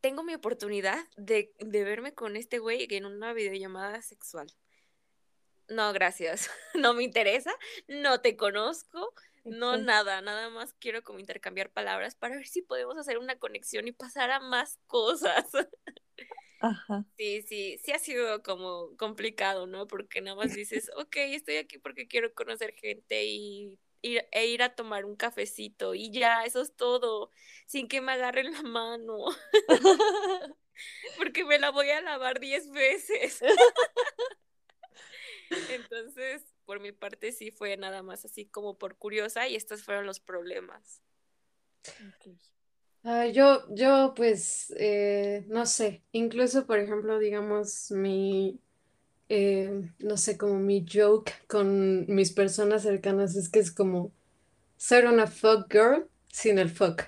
tengo 0.00 0.22
mi 0.22 0.34
oportunidad 0.34 1.06
de, 1.16 1.52
de 1.58 1.84
verme 1.84 2.14
con 2.14 2.36
este 2.36 2.58
güey 2.58 2.86
en 2.90 3.04
una 3.04 3.32
videollamada 3.32 4.00
sexual. 4.00 4.50
No, 5.68 5.92
gracias. 5.92 6.50
No 6.74 6.94
me 6.94 7.02
interesa, 7.02 7.52
no 7.88 8.20
te 8.20 8.36
conozco, 8.36 9.12
no, 9.44 9.76
nada, 9.76 10.20
nada 10.20 10.50
más 10.50 10.74
quiero 10.74 11.02
como 11.02 11.18
intercambiar 11.18 11.70
palabras 11.70 12.14
para 12.14 12.36
ver 12.36 12.46
si 12.46 12.62
podemos 12.62 12.96
hacer 12.96 13.18
una 13.18 13.38
conexión 13.38 13.88
y 13.88 13.92
pasar 13.92 14.30
a 14.30 14.40
más 14.40 14.78
cosas. 14.86 15.46
Ajá. 16.60 17.04
Sí, 17.16 17.42
sí, 17.42 17.78
sí 17.84 17.92
ha 17.92 17.98
sido 17.98 18.42
como 18.42 18.96
complicado, 18.96 19.66
¿no? 19.66 19.86
Porque 19.86 20.22
nada 20.22 20.36
más 20.36 20.54
dices, 20.54 20.90
ok, 20.96 21.16
estoy 21.18 21.56
aquí 21.58 21.78
porque 21.78 22.08
quiero 22.08 22.32
conocer 22.34 22.72
gente 22.74 23.24
y 23.24 23.78
ir, 24.00 24.26
e 24.32 24.46
ir 24.46 24.62
a 24.62 24.74
tomar 24.74 25.04
un 25.04 25.16
cafecito 25.16 25.94
y 25.94 26.10
ya, 26.10 26.44
eso 26.46 26.62
es 26.62 26.74
todo, 26.74 27.30
sin 27.66 27.88
que 27.88 28.00
me 28.00 28.12
agarren 28.12 28.52
la 28.52 28.62
mano. 28.62 29.18
porque 31.16 31.44
me 31.44 31.58
la 31.58 31.70
voy 31.70 31.88
a 31.90 32.00
lavar 32.02 32.40
diez 32.40 32.70
veces. 32.70 33.40
Entonces, 35.68 36.44
por 36.64 36.80
mi 36.80 36.92
parte 36.92 37.32
sí 37.32 37.50
fue 37.50 37.76
nada 37.76 38.02
más 38.02 38.24
así 38.24 38.46
como 38.46 38.78
por 38.78 38.96
curiosa 38.96 39.48
y 39.48 39.56
estos 39.56 39.82
fueron 39.82 40.06
los 40.06 40.20
problemas. 40.20 41.02
Yo, 43.32 43.64
yo 43.74 44.12
pues, 44.16 44.72
eh, 44.78 45.44
no 45.48 45.66
sé, 45.66 46.04
incluso 46.12 46.66
por 46.66 46.78
ejemplo, 46.78 47.18
digamos, 47.18 47.90
mi, 47.92 48.60
eh, 49.30 49.90
no 50.00 50.18
sé, 50.18 50.38
como 50.38 50.56
mi 50.60 50.86
joke 50.92 51.32
con 51.48 52.06
mis 52.14 52.32
personas 52.32 52.82
cercanas 52.84 53.36
es 53.36 53.50
que 53.50 53.60
es 53.60 53.72
como 53.72 54.12
ser 54.78 55.06
una 55.08 55.28
fuck 55.28 55.72
girl 55.72 56.08
sin 56.28 56.58
el 56.60 56.70
fuck. 56.70 57.02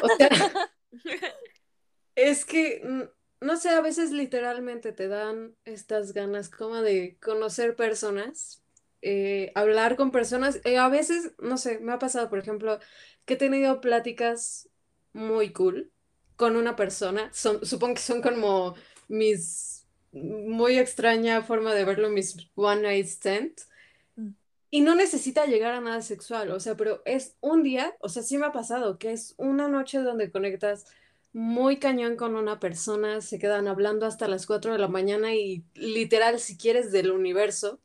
O 0.00 0.10
sea, 0.10 0.30
es 2.14 2.44
que, 2.46 2.82
mm, 2.84 3.46
no 3.46 3.56
sé, 3.58 3.70
a 3.70 3.82
veces 3.82 4.12
literalmente 4.12 4.92
te 4.92 5.08
dan 5.08 5.56
estas 5.66 6.12
ganas 6.14 6.50
como 6.50 6.82
de 6.82 7.18
conocer 7.22 7.76
personas, 7.76 8.62
eh, 9.02 9.52
hablar 9.54 9.96
con 9.96 10.12
personas. 10.12 10.60
eh, 10.64 10.78
a 10.78 10.88
veces, 10.88 11.34
no 11.40 11.58
sé, 11.58 11.80
me 11.80 11.92
ha 11.92 12.00
pasado, 12.00 12.28
por 12.30 12.38
ejemplo, 12.40 12.78
que 13.26 13.34
he 13.34 13.36
tenido 13.38 13.80
pláticas 13.82 14.69
muy 15.12 15.52
cool 15.52 15.90
con 16.36 16.56
una 16.56 16.76
persona. 16.76 17.30
Son, 17.32 17.64
supongo 17.64 17.94
que 17.94 18.00
son 18.00 18.22
como 18.22 18.74
mis 19.08 19.80
muy 20.12 20.78
extraña 20.78 21.42
forma 21.42 21.74
de 21.74 21.84
verlo, 21.84 22.10
mis 22.10 22.36
one 22.54 22.82
night 22.82 23.06
stands. 23.06 23.68
Mm. 24.16 24.30
Y 24.70 24.80
no 24.80 24.94
necesita 24.94 25.46
llegar 25.46 25.72
a 25.72 25.80
nada 25.80 26.02
sexual, 26.02 26.50
o 26.50 26.60
sea, 26.60 26.76
pero 26.76 27.02
es 27.04 27.36
un 27.40 27.62
día, 27.62 27.96
o 28.00 28.08
sea, 28.08 28.22
sí 28.22 28.38
me 28.38 28.46
ha 28.46 28.52
pasado, 28.52 28.98
que 28.98 29.12
es 29.12 29.34
una 29.36 29.68
noche 29.68 29.98
donde 29.98 30.30
conectas 30.30 30.86
muy 31.32 31.78
cañón 31.78 32.16
con 32.16 32.34
una 32.34 32.58
persona, 32.58 33.20
se 33.20 33.38
quedan 33.38 33.68
hablando 33.68 34.06
hasta 34.06 34.28
las 34.28 34.46
4 34.46 34.72
de 34.72 34.78
la 34.78 34.88
mañana 34.88 35.34
y 35.34 35.64
literal, 35.74 36.40
si 36.40 36.56
quieres, 36.56 36.90
del 36.92 37.12
universo 37.12 37.80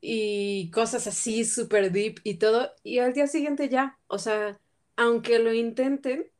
y 0.00 0.70
cosas 0.70 1.06
así, 1.06 1.44
súper 1.44 1.90
deep 1.90 2.20
y 2.22 2.34
todo, 2.34 2.72
y 2.82 2.98
al 2.98 3.14
día 3.14 3.26
siguiente 3.26 3.68
ya, 3.68 3.98
o 4.08 4.18
sea, 4.18 4.60
aunque 4.96 5.38
lo 5.38 5.52
intenten, 5.54 6.30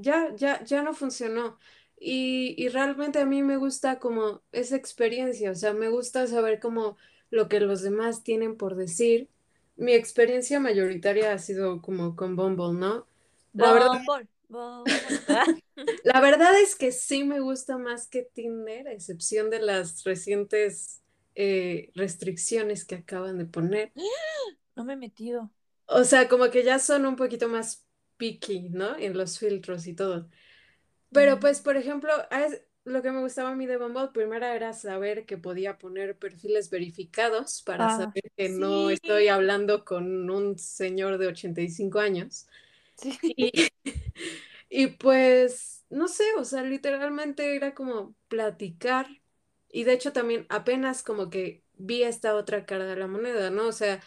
ya, 0.00 0.34
ya, 0.36 0.62
ya 0.64 0.82
no 0.82 0.94
funcionó. 0.94 1.58
Y, 1.98 2.54
y 2.56 2.68
realmente 2.68 3.18
a 3.18 3.26
mí 3.26 3.42
me 3.42 3.56
gusta 3.56 3.98
como 3.98 4.42
esa 4.52 4.76
experiencia, 4.76 5.50
o 5.50 5.54
sea, 5.54 5.74
me 5.74 5.90
gusta 5.90 6.26
saber 6.26 6.58
como 6.60 6.96
lo 7.30 7.48
que 7.48 7.60
los 7.60 7.82
demás 7.82 8.22
tienen 8.22 8.56
por 8.56 8.76
decir. 8.76 9.28
Mi 9.76 9.92
experiencia 9.92 10.60
mayoritaria 10.60 11.32
ha 11.32 11.38
sido 11.38 11.80
como 11.80 12.16
con 12.16 12.36
Bumble, 12.36 12.78
¿no? 12.78 13.06
La 13.52 13.72
verdad, 13.72 14.00
Bumble, 14.06 14.28
Bumble. 14.48 14.94
la 16.04 16.20
verdad 16.20 16.58
es 16.60 16.74
que 16.76 16.92
sí 16.92 17.24
me 17.24 17.40
gusta 17.40 17.78
más 17.78 18.08
que 18.08 18.22
Tinder, 18.22 18.88
a 18.88 18.92
excepción 18.92 19.50
de 19.50 19.60
las 19.60 20.04
recientes 20.04 21.02
eh, 21.34 21.90
restricciones 21.94 22.84
que 22.84 22.96
acaban 22.96 23.38
de 23.38 23.46
poner. 23.46 23.92
No 24.76 24.84
me 24.84 24.94
he 24.94 24.96
metido. 24.96 25.50
O 25.86 26.04
sea, 26.04 26.28
como 26.28 26.48
que 26.50 26.64
ya 26.64 26.78
son 26.78 27.04
un 27.04 27.16
poquito 27.16 27.48
más 27.48 27.84
picky, 28.20 28.70
¿no? 28.70 28.96
En 28.98 29.18
los 29.18 29.40
filtros 29.40 29.88
y 29.88 29.96
todo. 29.96 30.30
Pero 31.12 31.38
Mm. 31.38 31.40
pues, 31.40 31.60
por 31.60 31.76
ejemplo, 31.76 32.12
a 32.30 32.44
es- 32.46 32.62
lo 32.84 33.02
que 33.02 33.10
me 33.12 33.20
gustaba 33.20 33.50
a 33.50 33.56
mí 33.56 33.66
de 33.66 33.76
Bumble, 33.78 34.08
primero 34.14 34.46
era 34.46 34.72
saber 34.72 35.26
que 35.26 35.38
podía 35.38 35.78
poner 35.78 36.18
perfiles 36.18 36.70
verificados 36.70 37.62
para 37.62 37.88
Ah, 37.88 37.90
saber 37.90 38.32
que 38.36 38.48
no 38.48 38.90
estoy 38.90 39.28
sí, 39.28 39.28
hablando 39.28 39.84
con 39.84 40.30
un 40.30 40.58
señor 40.58 41.18
de 41.18 41.28
85 41.28 42.00
años. 42.00 42.46
sí. 42.96 43.20
Y, 43.36 43.52
y 44.68 44.86
pues, 44.88 45.84
no 45.90 46.08
sé, 46.08 46.24
o 46.38 46.44
sea, 46.44 46.62
literalmente 46.62 47.56
era 47.56 47.74
como 47.74 48.14
platicar. 48.28 49.08
Y 49.72 49.84
de 49.84 49.92
hecho 49.94 50.12
también 50.12 50.46
apenas 50.48 51.02
como 51.02 51.30
que 51.30 51.64
vi 51.74 52.02
esta 52.02 52.34
otra 52.34 52.66
cara 52.66 52.86
de 52.86 52.96
la 52.96 53.06
moneda, 53.06 53.50
¿no? 53.50 53.68
O 53.68 53.72
sea, 53.72 54.02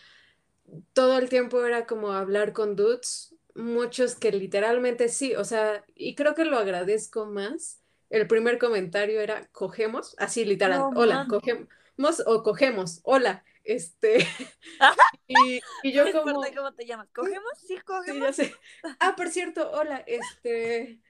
todo 0.93 1.17
el 1.17 1.29
tiempo 1.29 1.63
era 1.65 1.85
como 1.85 2.11
hablar 2.13 2.53
con 2.53 2.75
dudes, 2.75 3.32
muchos 3.55 4.15
que 4.15 4.31
literalmente 4.31 5.09
sí, 5.09 5.35
o 5.35 5.43
sea, 5.43 5.83
y 5.95 6.15
creo 6.15 6.35
que 6.35 6.45
lo 6.45 6.57
agradezco 6.57 7.25
más. 7.25 7.81
El 8.09 8.27
primer 8.27 8.59
comentario 8.59 9.21
era, 9.21 9.47
cogemos, 9.51 10.15
así 10.19 10.45
literal, 10.45 10.91
hola, 10.95 11.25
cogemos 11.27 12.23
o 12.25 12.43
cogemos, 12.43 12.99
hola, 13.03 13.43
este, 13.63 14.17
y, 15.27 15.61
y 15.83 15.91
yo 15.91 16.05
como, 16.11 16.41
cómo 16.55 16.73
te 16.73 16.85
llamas. 16.85 17.07
¿Cogemos? 17.13 17.53
Sí, 17.59 17.67
sí, 17.67 17.75
ya 17.75 17.83
cogemos. 17.83 18.35
sé. 18.35 18.53
Ah, 18.99 19.15
por 19.15 19.29
cierto, 19.29 19.71
hola, 19.71 20.03
este, 20.07 21.01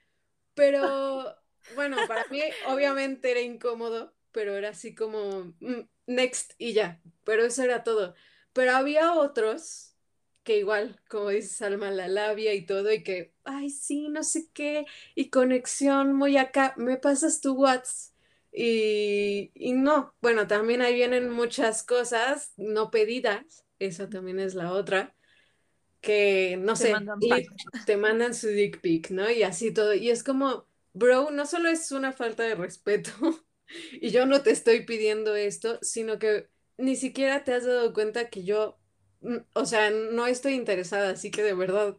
pero 0.53 1.35
bueno, 1.75 1.97
para 2.07 2.25
mí 2.27 2.41
obviamente 2.67 3.31
era 3.31 3.41
incómodo, 3.41 4.13
pero 4.31 4.55
era 4.55 4.69
así 4.69 4.93
como 4.95 5.53
mm, 5.59 5.81
next 6.07 6.53
y 6.57 6.73
ya, 6.73 7.01
pero 7.23 7.43
eso 7.45 7.63
era 7.63 7.83
todo. 7.83 8.15
Pero 8.53 8.75
había 8.75 9.13
otros 9.13 9.92
que 10.43 10.57
igual, 10.59 10.99
como 11.09 11.29
dices, 11.29 11.61
Alma, 11.61 11.91
la 11.91 12.07
labia 12.07 12.53
y 12.53 12.65
todo, 12.65 12.91
y 12.91 13.03
que, 13.03 13.33
ay, 13.43 13.69
sí, 13.69 14.09
no 14.09 14.23
sé 14.23 14.49
qué, 14.53 14.85
y 15.15 15.29
conexión 15.29 16.13
muy 16.15 16.37
acá, 16.37 16.73
me 16.77 16.97
pasas 16.97 17.41
tu 17.41 17.53
WhatsApp. 17.55 18.13
Y, 18.51 19.51
y 19.55 19.73
no, 19.73 20.13
bueno, 20.21 20.45
también 20.47 20.81
ahí 20.83 20.93
vienen 20.93 21.29
muchas 21.31 21.81
cosas 21.83 22.53
no 22.57 22.91
pedidas, 22.91 23.65
esa 23.79 24.09
también 24.09 24.39
es 24.39 24.53
la 24.55 24.71
otra 24.73 25.15
que, 26.01 26.57
no 26.57 26.75
Te 26.77 26.85
sé, 26.85 26.95
mandan 26.95 27.19
te 27.85 27.97
mandan 27.97 28.33
su 28.33 28.47
dick 28.49 28.81
pic, 28.81 29.09
¿no? 29.11 29.29
Y 29.29 29.43
así 29.43 29.71
todo. 29.73 29.93
Y 29.93 30.09
es 30.09 30.23
como, 30.23 30.67
bro, 30.93 31.31
no 31.31 31.45
solo 31.45 31.69
es 31.69 31.91
una 31.91 32.11
falta 32.13 32.43
de 32.43 32.55
respeto 32.55 33.11
y 33.93 34.11
yo 34.11 34.25
no 34.25 34.41
te 34.43 34.51
estoy 34.51 34.85
pidiendo 34.85 35.35
esto, 35.35 35.79
sino 35.81 36.19
que 36.19 36.49
ni 36.77 36.95
siquiera 36.95 37.43
te 37.43 37.53
has 37.53 37.65
dado 37.65 37.93
cuenta 37.93 38.29
que 38.29 38.43
yo, 38.43 38.79
o 39.53 39.65
sea, 39.65 39.89
no 39.91 40.27
estoy 40.27 40.53
interesada, 40.53 41.11
así 41.11 41.31
que 41.31 41.43
de 41.43 41.53
verdad, 41.53 41.97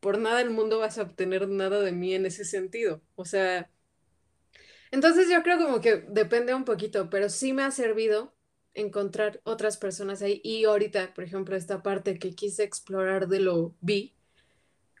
por 0.00 0.18
nada 0.18 0.38
del 0.38 0.50
mundo 0.50 0.78
vas 0.78 0.98
a 0.98 1.02
obtener 1.02 1.48
nada 1.48 1.80
de 1.80 1.92
mí 1.92 2.14
en 2.14 2.26
ese 2.26 2.44
sentido. 2.44 3.02
O 3.16 3.24
sea... 3.24 3.70
Entonces 4.90 5.28
yo 5.30 5.42
creo 5.42 5.58
como 5.58 5.80
que 5.80 5.96
depende 6.08 6.54
un 6.54 6.64
poquito, 6.64 7.08
pero 7.10 7.28
sí 7.28 7.52
me 7.52 7.62
ha 7.62 7.70
servido 7.70 8.34
encontrar 8.74 9.40
otras 9.44 9.76
personas 9.76 10.22
ahí. 10.22 10.40
Y 10.44 10.64
ahorita, 10.64 11.14
por 11.14 11.24
ejemplo, 11.24 11.56
esta 11.56 11.82
parte 11.82 12.18
que 12.18 12.34
quise 12.34 12.62
explorar 12.64 13.28
de 13.28 13.40
lo 13.40 13.74
bi, 13.80 14.14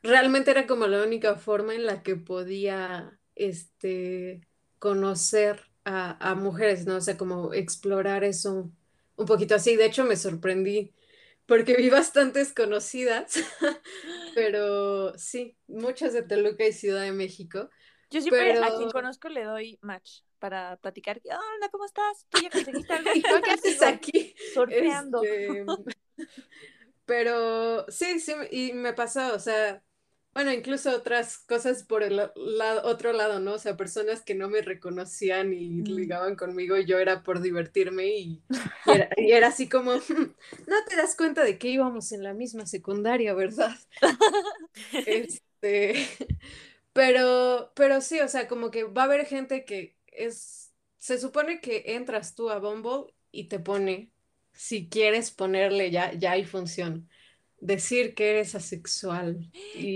realmente 0.02 0.50
era 0.52 0.66
como 0.66 0.86
la 0.88 1.02
única 1.04 1.36
forma 1.36 1.74
en 1.74 1.86
la 1.86 2.02
que 2.02 2.16
podía, 2.16 3.18
este, 3.36 4.42
conocer 4.78 5.62
a, 5.84 6.30
a 6.30 6.34
mujeres, 6.34 6.86
¿no? 6.86 6.96
O 6.96 7.00
sea, 7.00 7.16
como 7.18 7.54
explorar 7.54 8.24
eso 8.24 8.72
un 9.16 9.26
poquito 9.26 9.54
así. 9.56 9.76
De 9.76 9.86
hecho, 9.86 10.04
me 10.04 10.16
sorprendí 10.16 10.92
porque 11.46 11.74
vi 11.74 11.90
bastantes 11.90 12.52
conocidas, 12.52 13.34
pero 14.34 15.16
sí, 15.18 15.56
muchas 15.66 16.12
de 16.12 16.22
Toluca 16.22 16.66
y 16.66 16.72
Ciudad 16.72 17.02
de 17.02 17.12
México. 17.12 17.70
Yo 18.10 18.20
siempre 18.20 18.58
a 18.58 18.76
quien 18.76 18.90
conozco 18.90 19.28
le 19.28 19.44
doy 19.44 19.78
match 19.80 20.20
para 20.38 20.76
platicar. 20.76 21.20
Hola, 21.24 21.68
¿cómo 21.70 21.86
estás? 21.86 22.26
¿Tú 22.28 22.42
ya 22.42 22.50
conseguiste 22.50 22.92
algo? 22.92 23.10
¿Y 23.14 23.22
tú 23.22 23.28
qué 23.42 23.50
haces 23.52 23.82
aquí? 23.82 24.34
surfeando. 24.52 25.22
Este, 25.22 25.64
pero 27.06 27.86
sí, 27.88 28.20
sí, 28.20 28.34
y 28.50 28.72
me 28.74 28.92
pasó, 28.92 29.34
o 29.34 29.38
sea, 29.38 29.82
bueno, 30.34 30.52
incluso 30.52 30.90
otras 30.96 31.38
cosas 31.38 31.82
por 31.84 32.02
el 32.02 32.16
la- 32.16 32.82
otro 32.84 33.12
lado, 33.12 33.40
¿no? 33.40 33.54
O 33.54 33.58
sea, 33.58 33.76
personas 33.76 34.22
que 34.22 34.34
no 34.34 34.48
me 34.48 34.62
reconocían 34.62 35.52
y 35.52 35.82
Mm. 35.82 35.84
ligaban 35.84 36.36
conmigo 36.36 36.76
y 36.78 36.86
yo 36.86 36.98
era 36.98 37.22
por 37.22 37.40
divertirme 37.42 38.06
y, 38.18 38.42
y 38.84 38.92
era, 38.92 39.10
y 39.16 39.32
era 39.32 39.48
así 39.48 39.68
como, 39.68 39.92
"Hmm, 39.96 40.34
no 40.66 40.76
te 40.88 40.96
das 40.96 41.16
cuenta 41.16 41.44
de 41.44 41.58
que 41.58 41.68
íbamos 41.68 42.12
en 42.12 42.22
la 42.24 42.34
misma 42.34 42.66
secundaria, 42.66 43.34
¿verdad? 43.34 43.76
Este, 45.04 45.94
pero, 46.92 47.72
pero 47.74 48.00
sí, 48.00 48.20
o 48.20 48.28
sea, 48.28 48.48
como 48.48 48.70
que 48.70 48.84
va 48.84 49.02
a 49.02 49.04
haber 49.06 49.26
gente 49.26 49.64
que 49.64 49.96
es, 50.08 50.72
se 50.98 51.18
supone 51.18 51.60
que 51.60 51.84
entras 51.96 52.34
tú 52.34 52.50
a 52.50 52.58
Bumble 52.58 53.14
y 53.32 53.48
te 53.48 53.58
pone, 53.60 54.12
si 54.52 54.88
quieres 54.88 55.30
ponerle 55.30 55.90
ya, 55.90 56.12
ya 56.14 56.32
hay 56.32 56.44
función, 56.44 57.08
decir 57.62 58.14
que 58.14 58.30
eres 58.30 58.54
asexual 58.54 59.50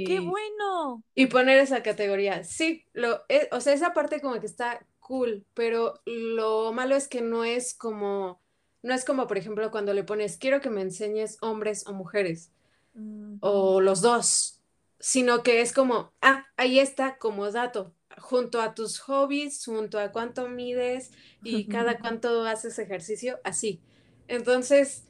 ¡Qué 0.05 0.14
y, 0.14 0.20
bueno! 0.20 1.02
y 1.14 1.26
poner 1.26 1.59
esa 1.59 1.82
categoría. 1.82 2.44
Sí, 2.44 2.86
lo, 2.94 3.22
eh, 3.28 3.48
o 3.52 3.60
sea, 3.60 3.74
esa 3.74 3.94
parte 3.94 4.20
como 4.20 4.40
que 4.40 4.47
está 4.47 4.86
cool, 5.01 5.47
pero 5.55 6.01
lo 6.06 6.72
malo 6.72 6.97
es 6.97 7.09
que 7.09 7.22
no 7.22 7.44
es 7.44 7.74
como, 7.74 8.40
no 8.82 8.94
es 8.94 9.05
como, 9.05 9.26
por 9.26 9.38
ejemplo, 9.38 9.70
cuando 9.70 9.94
le 9.94 10.05
pones, 10.05 10.38
quiero 10.38 10.60
que 10.60 10.70
me 10.70 10.82
enseñes 10.82 11.38
hombres 11.43 11.86
o 11.86 11.93
mujeres 11.93 12.52
Mm, 12.94 13.40
o 13.40 13.80
los 13.80 14.01
dos, 14.02 14.60
sino 14.98 15.43
que 15.43 15.60
es 15.60 15.72
como, 15.72 16.12
ah, 16.22 16.47
ahí 16.56 16.78
está 16.78 17.18
como 17.18 17.51
dato, 17.51 17.94
junto 18.18 18.60
a 18.60 18.74
tus 18.74 18.98
hobbies, 19.01 19.64
junto 19.64 19.98
a 19.98 20.12
cuánto 20.12 20.48
mides 20.48 21.12
y 21.43 21.66
cada 21.68 21.98
cuánto 21.98 22.44
haces 22.44 22.78
ejercicio, 22.78 23.38
así. 23.44 23.82
Entonces, 24.28 25.06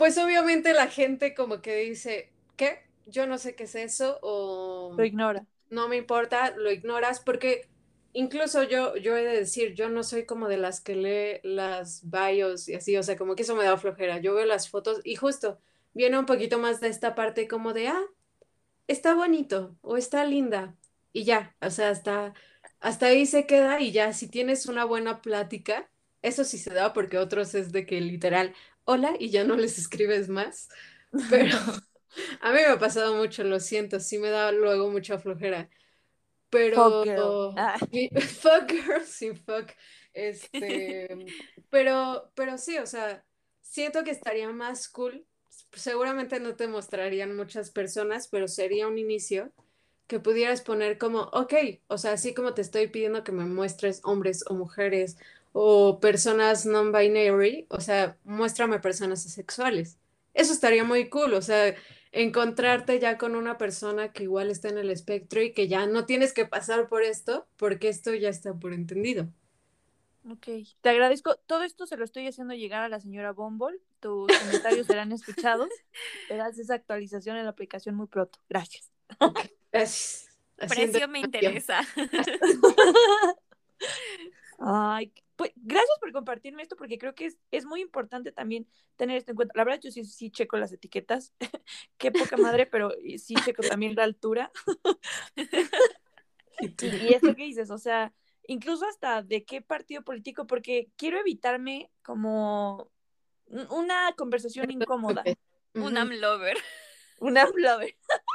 pues 0.00 0.18
obviamente 0.18 0.72
la 0.74 0.88
gente 0.88 1.34
como 1.34 1.62
que 1.62 1.76
dice, 1.76 2.32
¿qué? 2.56 2.80
Yo 3.06 3.26
no 3.28 3.38
sé 3.38 3.54
qué 3.54 3.64
es 3.64 3.76
eso 3.76 4.18
o 4.22 4.96
Lo 4.96 5.04
ignora. 5.04 5.44
no 5.70 5.88
me 5.88 5.96
importa, 5.98 6.52
lo 6.56 6.72
ignoras 6.72 7.20
porque 7.20 7.68
incluso 8.14 8.62
yo, 8.64 8.96
yo 8.96 9.16
he 9.16 9.24
de 9.24 9.36
decir, 9.40 9.74
yo 9.74 9.90
no 9.90 10.04
soy 10.04 10.26
como 10.26 10.48
de 10.48 10.58
las 10.58 10.80
que 10.80 10.96
lee 10.96 11.40
las 11.44 12.02
bios 12.10 12.68
y 12.68 12.74
así, 12.76 12.96
o 12.96 13.02
sea, 13.04 13.16
como 13.18 13.36
que 13.36 13.42
eso 13.44 13.56
me 13.56 13.64
da 13.64 13.78
flojera. 13.78 14.18
Yo 14.20 14.34
veo 14.34 14.46
las 14.46 14.70
fotos 14.70 15.00
y 15.04 15.16
justo 15.16 15.60
viene 15.94 16.18
un 16.18 16.26
poquito 16.26 16.58
más 16.60 16.80
de 16.80 16.88
esta 16.88 17.14
parte 17.16 17.48
como 17.48 17.74
de, 17.74 17.88
ah, 17.88 18.02
está 18.88 19.14
bonito 19.14 19.76
o 19.82 19.96
está 19.96 20.24
linda 20.24 20.76
y 21.12 21.24
ya, 21.24 21.56
o 21.60 21.70
sea, 21.70 21.90
hasta, 21.90 22.34
hasta 22.80 23.06
ahí 23.06 23.26
se 23.26 23.46
queda 23.46 23.80
y 23.80 23.92
ya, 23.92 24.12
si 24.12 24.28
tienes 24.28 24.66
una 24.66 24.84
buena 24.84 25.22
plática, 25.22 25.90
eso 26.22 26.44
sí 26.44 26.58
se 26.58 26.72
da 26.74 26.92
porque 26.92 27.18
otros 27.18 27.54
es 27.54 27.72
de 27.72 27.86
que 27.86 28.00
literal, 28.00 28.54
hola 28.90 29.14
y 29.18 29.30
ya 29.30 29.44
no 29.44 29.56
les 29.56 29.78
escribes 29.78 30.28
más. 30.28 30.68
Pero 31.30 31.56
a 32.40 32.50
mí 32.50 32.56
me 32.56 32.66
ha 32.66 32.78
pasado 32.78 33.14
mucho, 33.14 33.44
lo 33.44 33.60
siento, 33.60 34.00
sí 34.00 34.18
me 34.18 34.30
da 34.30 34.50
luego 34.52 34.90
mucha 34.90 35.18
flojera. 35.18 35.68
Pero 36.50 37.04
Fuck 37.04 37.54
ah. 37.56 37.78
fuck 38.40 38.68
girl, 38.68 39.04
sí, 39.06 39.32
fuck. 39.34 39.70
Este, 40.12 41.08
pero, 41.70 42.32
pero 42.34 42.58
sí, 42.58 42.76
o 42.78 42.86
sea, 42.86 43.24
siento 43.60 44.02
que 44.02 44.10
estaría 44.10 44.50
más 44.50 44.88
cool. 44.88 45.24
Seguramente 45.72 46.40
no 46.40 46.56
te 46.56 46.66
mostrarían 46.66 47.36
muchas 47.36 47.70
personas, 47.70 48.26
pero 48.26 48.48
sería 48.48 48.88
un 48.88 48.98
inicio 48.98 49.52
que 50.08 50.18
pudieras 50.18 50.62
poner 50.62 50.98
como, 50.98 51.20
ok, 51.32 51.54
o 51.86 51.96
sea, 51.96 52.14
así 52.14 52.34
como 52.34 52.52
te 52.52 52.62
estoy 52.62 52.88
pidiendo 52.88 53.22
que 53.22 53.30
me 53.30 53.44
muestres 53.44 54.00
hombres 54.02 54.44
o 54.48 54.54
mujeres 54.54 55.16
o 55.52 55.98
personas 56.00 56.66
non-binary, 56.66 57.66
o 57.68 57.80
sea, 57.80 58.16
muéstrame 58.24 58.78
personas 58.78 59.26
asexuales. 59.26 59.98
Eso 60.34 60.52
estaría 60.52 60.84
muy 60.84 61.08
cool, 61.08 61.34
o 61.34 61.42
sea, 61.42 61.74
encontrarte 62.12 62.98
ya 62.98 63.18
con 63.18 63.34
una 63.34 63.58
persona 63.58 64.12
que 64.12 64.24
igual 64.24 64.50
está 64.50 64.68
en 64.68 64.78
el 64.78 64.90
espectro 64.90 65.42
y 65.42 65.52
que 65.52 65.68
ya 65.68 65.86
no 65.86 66.06
tienes 66.06 66.32
que 66.32 66.46
pasar 66.46 66.88
por 66.88 67.02
esto, 67.02 67.46
porque 67.56 67.88
esto 67.88 68.14
ya 68.14 68.28
está 68.28 68.54
por 68.54 68.72
entendido. 68.72 69.28
Ok, 70.28 70.48
te 70.80 70.88
agradezco. 70.88 71.36
Todo 71.46 71.62
esto 71.62 71.86
se 71.86 71.96
lo 71.96 72.04
estoy 72.04 72.26
haciendo 72.26 72.52
llegar 72.54 72.82
a 72.82 72.88
la 72.88 73.00
señora 73.00 73.32
Bumble. 73.32 73.78
Tus 74.00 74.30
comentarios 74.38 74.86
serán 74.86 75.12
escuchados. 75.12 75.70
Verás 76.28 76.58
esa 76.58 76.74
actualización 76.74 77.36
en 77.36 77.44
la 77.44 77.50
aplicación 77.50 77.94
muy 77.94 78.06
pronto. 78.06 78.38
Gracias. 78.48 78.90
Gracias. 79.72 80.28
Precio 80.56 81.08
me 81.08 81.20
interesa. 81.20 81.80
Ay, 84.58 85.10
pues 85.40 85.52
gracias 85.56 85.98
por 86.00 86.12
compartirme 86.12 86.62
esto 86.62 86.76
porque 86.76 86.98
creo 86.98 87.14
que 87.14 87.24
es, 87.24 87.38
es, 87.50 87.64
muy 87.64 87.80
importante 87.80 88.30
también 88.30 88.68
tener 88.96 89.16
esto 89.16 89.32
en 89.32 89.36
cuenta. 89.36 89.54
La 89.56 89.64
verdad, 89.64 89.80
yo 89.82 89.90
sí, 89.90 90.04
sí 90.04 90.30
checo 90.30 90.58
las 90.58 90.70
etiquetas. 90.70 91.32
Qué 91.96 92.12
poca 92.12 92.36
madre, 92.36 92.66
pero 92.70 92.92
sí 93.16 93.32
checo 93.42 93.62
también 93.62 93.94
la 93.94 94.04
altura. 94.04 94.52
y, 96.60 96.66
y 96.66 97.14
eso 97.14 97.34
que 97.34 97.44
dices, 97.44 97.70
o 97.70 97.78
sea, 97.78 98.12
incluso 98.48 98.84
hasta 98.84 99.22
de 99.22 99.46
qué 99.46 99.62
partido 99.62 100.02
político, 100.02 100.46
porque 100.46 100.90
quiero 100.96 101.18
evitarme 101.18 101.90
como 102.02 102.90
una 103.46 104.12
conversación 104.18 104.70
incómoda. 104.70 105.24
Un 105.72 105.96
amlover. 105.96 106.58
Un 107.18 107.38
amlover. 107.38 107.96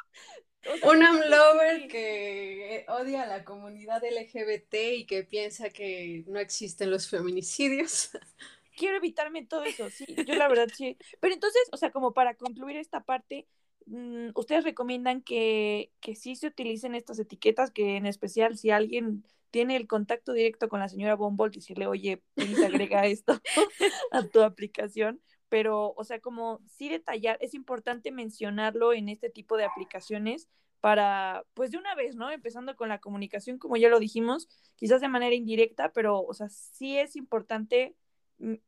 un 0.83 1.03
amlover 1.03 1.87
que 1.87 2.85
odia 2.87 3.23
a 3.23 3.27
la 3.27 3.43
comunidad 3.43 4.03
LGBT 4.03 4.73
y 4.95 5.05
que 5.05 5.23
piensa 5.23 5.69
que 5.69 6.23
no 6.27 6.39
existen 6.39 6.91
los 6.91 7.09
feminicidios. 7.09 8.11
Quiero 8.77 8.97
evitarme 8.97 9.45
todo 9.45 9.63
eso, 9.63 9.89
sí, 9.89 10.05
yo 10.27 10.35
la 10.35 10.49
verdad 10.49 10.67
sí. 10.73 10.97
Pero 11.21 11.33
entonces, 11.33 11.61
o 11.71 11.77
sea, 11.77 11.91
como 11.91 12.13
para 12.13 12.35
concluir 12.35 12.75
esta 12.75 13.03
parte, 13.03 13.47
mm, 13.85 14.29
¿ustedes 14.35 14.65
recomiendan 14.65 15.21
que, 15.21 15.91
que 16.01 16.15
sí 16.15 16.35
se 16.35 16.47
utilicen 16.47 16.93
estas 16.93 17.19
etiquetas, 17.19 17.71
que 17.71 17.95
en 17.95 18.05
especial 18.05 18.57
si 18.57 18.71
alguien 18.71 19.23
tiene 19.55 19.77
el 19.77 19.87
contacto 19.87 20.33
directo 20.33 20.67
con 20.67 20.81
la 20.81 20.89
señora 20.89 21.15
Bombol, 21.15 21.49
decirle, 21.49 21.87
oye, 21.87 22.21
please 22.33 22.65
agrega 22.65 23.05
esto 23.05 23.39
a 24.11 24.27
tu 24.27 24.41
aplicación, 24.41 25.21
pero, 25.55 25.93
o 25.95 26.03
sea, 26.03 26.19
como 26.19 26.59
sí 26.67 26.89
detallar, 26.89 27.37
es 27.39 27.53
importante 27.53 28.11
mencionarlo 28.11 28.91
en 28.91 29.07
este 29.07 29.29
tipo 29.29 29.55
de 29.55 29.63
aplicaciones 29.63 30.49
para, 30.81 31.45
pues 31.53 31.71
de 31.71 31.77
una 31.77 31.95
vez, 31.95 32.17
¿no? 32.17 32.29
Empezando 32.29 32.75
con 32.75 32.89
la 32.89 32.99
comunicación, 32.99 33.57
como 33.57 33.77
ya 33.77 33.87
lo 33.87 34.01
dijimos, 34.01 34.49
quizás 34.75 34.99
de 34.99 35.07
manera 35.07 35.33
indirecta, 35.33 35.93
pero, 35.93 36.21
o 36.21 36.33
sea, 36.33 36.49
sí 36.49 36.97
es 36.97 37.15
importante 37.15 37.95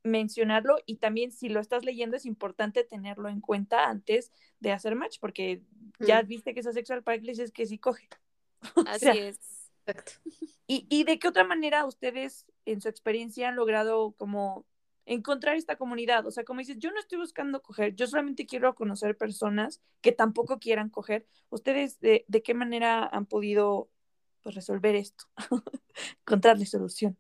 mencionarlo 0.01 0.77
y 0.85 0.95
también 0.95 1.33
si 1.33 1.49
lo 1.49 1.59
estás 1.59 1.83
leyendo 1.83 2.15
es 2.15 2.25
importante 2.25 2.85
tenerlo 2.85 3.27
en 3.27 3.41
cuenta 3.41 3.89
antes 3.89 4.31
de 4.61 4.71
hacer 4.71 4.95
match, 4.95 5.17
porque 5.19 5.63
ya 5.99 6.23
mm. 6.23 6.27
viste 6.27 6.53
que 6.53 6.61
es 6.61 6.67
asexual 6.67 7.03
para 7.03 7.17
que 7.17 7.25
le 7.25 7.33
dices 7.33 7.51
que 7.51 7.65
sí 7.65 7.77
coge. 7.77 8.07
Así 8.87 9.09
es. 9.09 9.69
Exacto. 9.85 10.13
¿Y, 10.67 10.87
¿Y 10.89 11.03
de 11.03 11.19
qué 11.19 11.27
otra 11.27 11.43
manera 11.43 11.85
ustedes 11.85 12.45
en 12.63 12.79
su 12.79 12.87
experiencia 12.87 13.49
han 13.49 13.57
logrado 13.57 14.13
como 14.13 14.65
encontrar 15.07 15.55
esta 15.55 15.75
comunidad? 15.75 16.25
O 16.27 16.31
sea, 16.31 16.43
como 16.43 16.59
dices, 16.59 16.77
yo 16.77 16.91
no 16.91 16.99
estoy 16.99 17.17
buscando 17.17 17.61
coger, 17.61 17.95
yo 17.95 18.05
solamente 18.05 18.45
quiero 18.45 18.75
conocer 18.75 19.17
personas 19.17 19.81
que 20.01 20.11
tampoco 20.11 20.59
quieran 20.59 20.89
coger. 20.89 21.25
¿Ustedes 21.49 21.99
de, 21.99 22.25
de 22.27 22.43
qué 22.43 22.53
manera 22.53 23.07
han 23.07 23.25
podido 23.25 23.89
pues, 24.43 24.55
resolver 24.55 24.95
esto? 24.95 25.25
Encontrarle 26.21 26.65
solución. 26.65 27.17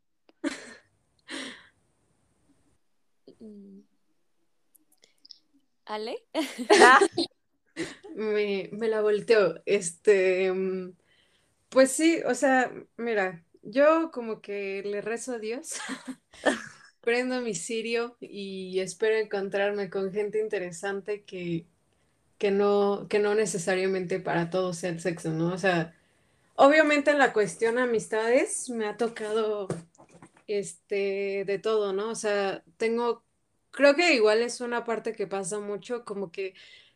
Mm. 3.39 3.79
¿Ale? 5.85 6.25
Ah. 6.81 6.99
me, 8.15 8.69
me 8.71 8.87
la 8.87 9.01
volteo. 9.01 9.61
Este. 9.65 10.51
Mm, 10.51 10.93
pues 11.69 11.91
sí, 11.91 12.21
o 12.25 12.33
sea, 12.33 12.71
mira, 12.95 13.43
yo 13.61 14.11
como 14.11 14.41
que 14.41 14.81
le 14.83 15.01
rezo 15.01 15.33
a 15.33 15.39
Dios, 15.39 15.73
prendo 17.07 17.39
mi 17.39 17.55
sirio 17.55 18.17
y 18.19 18.81
espero 18.81 19.15
encontrarme 19.15 19.89
con 19.89 20.11
gente 20.11 20.41
interesante 20.41 21.23
que, 21.23 21.65
que, 22.37 22.51
no, 22.51 23.07
que 23.09 23.19
no 23.19 23.33
necesariamente 23.33 24.19
para 24.19 24.49
todos 24.49 24.75
sea 24.75 24.89
el 24.89 24.99
sexo, 24.99 25.31
¿no? 25.31 25.53
O 25.53 25.57
sea, 25.57 25.95
obviamente 26.55 27.11
en 27.11 27.17
la 27.17 27.31
cuestión 27.31 27.77
amistades 27.77 28.69
me 28.69 28.87
ha 28.87 28.97
tocado 28.97 29.69
este 30.47 31.45
de 31.45 31.59
todo, 31.59 31.93
¿no? 31.93 32.09
O 32.09 32.15
sea, 32.15 32.61
tengo, 32.75 33.23
creo 33.71 33.95
que 33.95 34.13
igual 34.13 34.41
es 34.41 34.59
una 34.59 34.83
parte 34.83 35.13
que 35.13 35.27
pasa 35.27 35.61
mucho, 35.61 36.03
como 36.03 36.29
que 36.29 36.55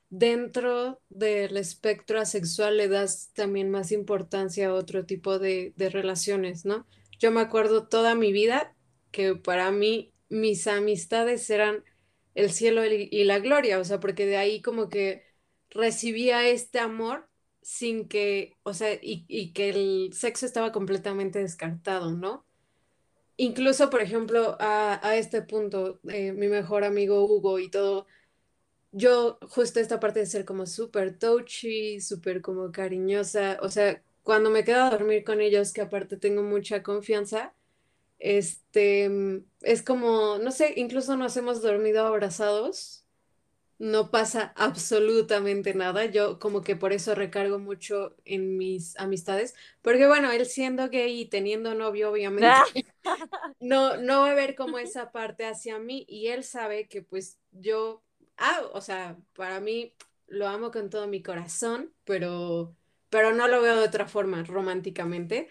dentro 0.10 1.00
del 1.08 1.56
espectro 1.56 2.20
asexual 2.20 2.76
le 2.76 2.90
das 2.90 3.32
también 3.34 3.72
más 3.72 3.94
importancia 3.94 4.68
a 4.68 4.74
otro 4.74 5.06
tipo 5.06 5.40
de, 5.40 5.74
relaciones, 5.78 6.66
¿no? 6.66 6.86
Yo 7.18 7.32
me 7.32 7.40
acuerdo 7.40 7.88
toda 7.88 8.14
mi 8.14 8.34
vida 8.34 8.76
que 9.12 9.36
para 9.36 9.72
mí 9.72 10.14
mis 10.30 10.68
amistades 10.68 11.50
eran 11.50 11.84
el 12.36 12.52
cielo 12.52 12.86
y 12.86 13.24
la 13.26 13.40
gloria, 13.40 13.80
o 13.80 13.84
sea, 13.84 14.00
porque 14.00 14.26
de 14.26 14.38
ahí 14.38 14.62
como 14.62 14.90
que 14.90 15.24
recibía 15.70 16.48
este 16.48 16.80
amor 16.80 17.28
sin 17.62 18.08
que, 18.08 18.58
o 18.64 18.74
sea, 18.74 18.98
y, 19.02 19.54
que 19.54 19.70
el 19.70 20.14
sexo 20.14 20.46
estaba 20.46 20.72
completamente 20.72 21.40
descartado, 21.40 22.12
¿no? 22.12 22.46
Incluso, 23.38 23.90
por 23.90 24.02
ejemplo, 24.02 24.58
a, 24.60 25.16
este 25.18 25.42
punto, 25.42 26.00
eh, 26.10 26.32
mi 26.34 26.48
mejor 26.48 26.84
amigo 26.84 27.26
Hugo 27.26 27.60
y 27.60 27.70
todo, 27.70 28.08
yo 28.92 29.40
justo 29.50 29.80
esta 29.80 30.00
parte 30.00 30.20
de 30.20 30.26
ser 30.26 30.46
como 30.46 30.66
súper 30.66 31.18
touchy, 31.18 32.02
súper 32.02 32.42
como 32.42 32.72
cariñosa, 32.72 33.58
o 33.62 33.70
sea, 33.70 34.04
cuando 34.24 34.50
me 34.52 34.64
quedo 34.64 34.84
a 34.84 34.90
dormir 34.92 35.24
con 35.24 35.42
ellos, 35.42 35.74
que 35.74 35.82
aparte 35.82 36.18
tengo 36.18 36.44
mucha 36.44 36.84
confianza, 36.84 37.54
este, 38.22 39.10
mm, 39.10 39.46
es 39.62 39.84
como, 39.84 40.38
no 40.38 40.52
sé, 40.52 40.74
incluso 40.78 41.18
nos 41.18 41.36
hemos 41.38 41.62
dormido 41.62 42.06
abrazados, 42.06 43.06
no 43.80 44.12
pasa 44.12 44.54
absolutamente 44.56 45.74
nada, 45.74 46.06
yo 46.06 46.40
como 46.40 46.62
que 46.62 46.76
por 46.76 46.94
eso 46.94 47.16
recargo 47.16 47.58
mucho 47.60 48.16
en 48.26 48.58
mis 48.58 48.98
amistades, 49.00 49.56
porque 49.82 50.08
bueno, 50.08 50.32
él 50.32 50.46
siendo 50.46 50.90
gay 50.90 51.22
y 51.22 51.26
teniendo 51.26 51.74
novio, 51.76 52.12
obviamente, 52.12 52.48
no, 53.60 53.98
no 53.98 54.22
va 54.22 54.32
a 54.32 54.36
ver 54.36 54.56
como 54.56 54.78
esa 54.80 55.12
parte 55.12 55.46
hacia 55.46 55.80
mí 55.80 56.06
y 56.08 56.28
él 56.28 56.44
sabe 56.44 56.88
que 56.88 57.02
pues 57.02 57.40
yo 57.52 58.04
ah, 58.42 58.62
o 58.74 58.82
sea, 58.82 59.18
para 59.36 59.60
mí 59.60 59.94
lo 60.28 60.48
amo 60.48 60.72
con 60.72 60.90
todo 60.90 61.08
mi 61.08 61.22
corazón, 61.22 61.94
pero, 62.06 62.76
pero 63.10 63.34
no 63.34 63.48
lo 63.48 63.62
veo 63.62 63.78
de 63.78 63.86
otra 63.86 64.08
forma, 64.08 64.44
románticamente. 64.44 65.50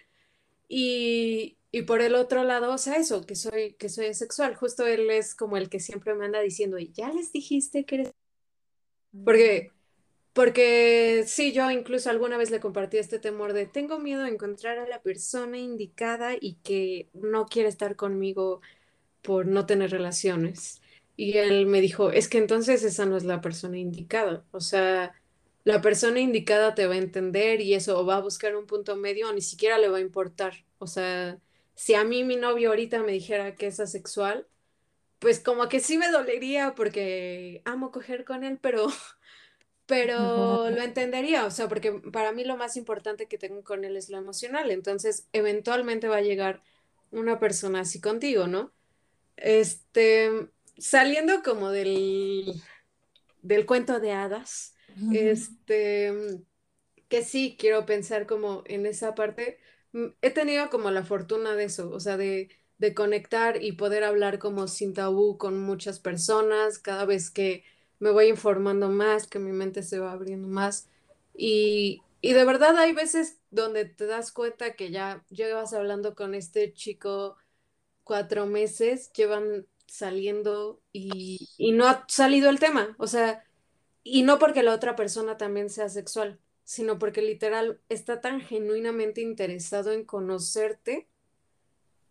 Y, 0.68 1.58
y 1.72 1.82
por 1.82 2.00
el 2.00 2.14
otro 2.14 2.42
lado, 2.42 2.72
o 2.72 2.78
sea, 2.78 2.96
eso, 2.96 3.24
que 3.24 3.36
soy, 3.36 3.74
que 3.74 3.88
soy 3.88 4.06
asexual. 4.06 4.56
Justo 4.56 4.86
él 4.86 5.08
es 5.10 5.34
como 5.34 5.56
el 5.56 5.68
que 5.68 5.78
siempre 5.78 6.14
me 6.14 6.24
anda 6.24 6.40
diciendo, 6.40 6.78
y 6.78 6.92
ya 6.92 7.12
les 7.12 7.32
dijiste 7.32 7.84
que 7.84 7.94
eres... 7.96 8.12
Porque, 9.24 9.70
porque 10.32 11.24
sí, 11.26 11.52
yo 11.52 11.70
incluso 11.70 12.10
alguna 12.10 12.36
vez 12.36 12.50
le 12.50 12.60
compartí 12.60 12.98
este 12.98 13.18
temor 13.18 13.52
de, 13.52 13.66
tengo 13.66 13.98
miedo 13.98 14.22
de 14.22 14.30
encontrar 14.30 14.78
a 14.78 14.88
la 14.88 15.00
persona 15.00 15.58
indicada 15.58 16.34
y 16.40 16.54
que 16.62 17.08
no 17.12 17.46
quiere 17.46 17.68
estar 17.68 17.96
conmigo 17.96 18.60
por 19.22 19.46
no 19.46 19.66
tener 19.66 19.90
relaciones. 19.90 20.80
Y 21.16 21.38
él 21.38 21.66
me 21.66 21.80
dijo, 21.80 22.10
es 22.10 22.28
que 22.28 22.38
entonces 22.38 22.82
esa 22.82 23.06
no 23.06 23.16
es 23.16 23.24
la 23.24 23.40
persona 23.40 23.78
indicada. 23.78 24.44
O 24.52 24.60
sea, 24.60 25.12
la 25.64 25.80
persona 25.82 26.20
indicada 26.20 26.74
te 26.74 26.86
va 26.86 26.94
a 26.94 26.98
entender 26.98 27.60
y 27.60 27.74
eso, 27.74 27.98
o 27.98 28.06
va 28.06 28.16
a 28.16 28.20
buscar 28.20 28.56
un 28.56 28.66
punto 28.66 28.96
medio 28.96 29.28
o 29.28 29.32
ni 29.32 29.42
siquiera 29.42 29.78
le 29.78 29.88
va 29.88 29.98
a 29.98 30.00
importar. 30.00 30.64
O 30.78 30.86
sea, 30.86 31.38
si 31.74 31.94
a 31.94 32.04
mí 32.04 32.24
mi 32.24 32.36
novio 32.36 32.70
ahorita 32.70 33.02
me 33.02 33.12
dijera 33.12 33.54
que 33.56 33.68
es 33.68 33.80
asexual, 33.80 34.46
pues 35.18 35.40
como 35.40 35.68
que 35.68 35.80
sí 35.80 35.98
me 35.98 36.10
dolería 36.10 36.74
porque 36.74 37.62
amo 37.64 37.90
coger 37.92 38.24
con 38.24 38.44
él, 38.44 38.58
pero, 38.62 38.88
pero 39.86 40.70
lo 40.70 40.82
entendería. 40.82 41.46
O 41.46 41.50
sea, 41.50 41.68
porque 41.68 41.92
para 41.92 42.32
mí 42.32 42.44
lo 42.44 42.56
más 42.56 42.76
importante 42.76 43.28
que 43.28 43.38
tengo 43.38 43.64
con 43.64 43.84
él 43.84 43.96
es 43.96 44.10
lo 44.10 44.18
emocional. 44.18 44.70
Entonces, 44.70 45.28
eventualmente 45.32 46.08
va 46.08 46.16
a 46.18 46.22
llegar 46.22 46.62
una 47.10 47.38
persona 47.40 47.80
así 47.80 48.00
contigo, 48.00 48.46
¿no? 48.46 48.72
Este, 49.36 50.30
saliendo 50.78 51.42
como 51.42 51.70
del, 51.70 52.62
del 53.42 53.66
cuento 53.66 54.00
de 54.00 54.12
hadas, 54.12 54.74
este, 55.10 56.12
que 57.08 57.24
sí 57.24 57.56
quiero 57.58 57.86
pensar 57.86 58.26
como 58.26 58.62
en 58.66 58.86
esa 58.86 59.14
parte. 59.14 59.58
Mm, 59.92 60.06
he 60.22 60.30
tenido 60.30 60.70
como 60.70 60.90
la 60.90 61.04
fortuna 61.04 61.54
de 61.54 61.64
eso, 61.64 61.90
o 61.90 62.00
sea, 62.00 62.16
de, 62.16 62.50
de 62.78 62.94
conectar 62.94 63.62
y 63.62 63.72
poder 63.72 64.04
hablar 64.04 64.38
como 64.38 64.68
sin 64.68 64.94
tabú 64.94 65.36
con 65.38 65.58
muchas 65.60 65.98
personas 66.00 66.78
cada 66.78 67.04
vez 67.04 67.30
que 67.30 67.64
me 67.98 68.10
voy 68.10 68.28
informando 68.28 68.88
más, 68.88 69.26
que 69.26 69.38
mi 69.38 69.52
mente 69.52 69.82
se 69.82 69.98
va 69.98 70.12
abriendo 70.12 70.48
más. 70.48 70.88
Y, 71.34 72.02
y 72.20 72.32
de 72.32 72.44
verdad 72.44 72.76
hay 72.78 72.92
veces 72.92 73.40
donde 73.50 73.84
te 73.84 74.06
das 74.06 74.32
cuenta 74.32 74.74
que 74.74 74.90
ya 74.90 75.24
llevas 75.30 75.72
hablando 75.72 76.14
con 76.14 76.34
este 76.34 76.72
chico 76.72 77.36
cuatro 78.04 78.46
meses, 78.46 79.12
llevan 79.12 79.66
saliendo 79.86 80.82
y, 80.92 81.50
y 81.56 81.72
no 81.72 81.86
ha 81.88 82.04
salido 82.08 82.50
el 82.50 82.58
tema. 82.60 82.94
O 82.98 83.06
sea, 83.06 83.44
y 84.04 84.22
no 84.24 84.38
porque 84.38 84.62
la 84.62 84.74
otra 84.74 84.96
persona 84.96 85.36
también 85.38 85.70
sea 85.70 85.88
sexual, 85.88 86.40
sino 86.70 87.00
porque 87.00 87.20
literal 87.20 87.80
está 87.88 88.20
tan 88.20 88.40
genuinamente 88.40 89.20
interesado 89.20 89.90
en 89.90 90.04
conocerte, 90.04 91.08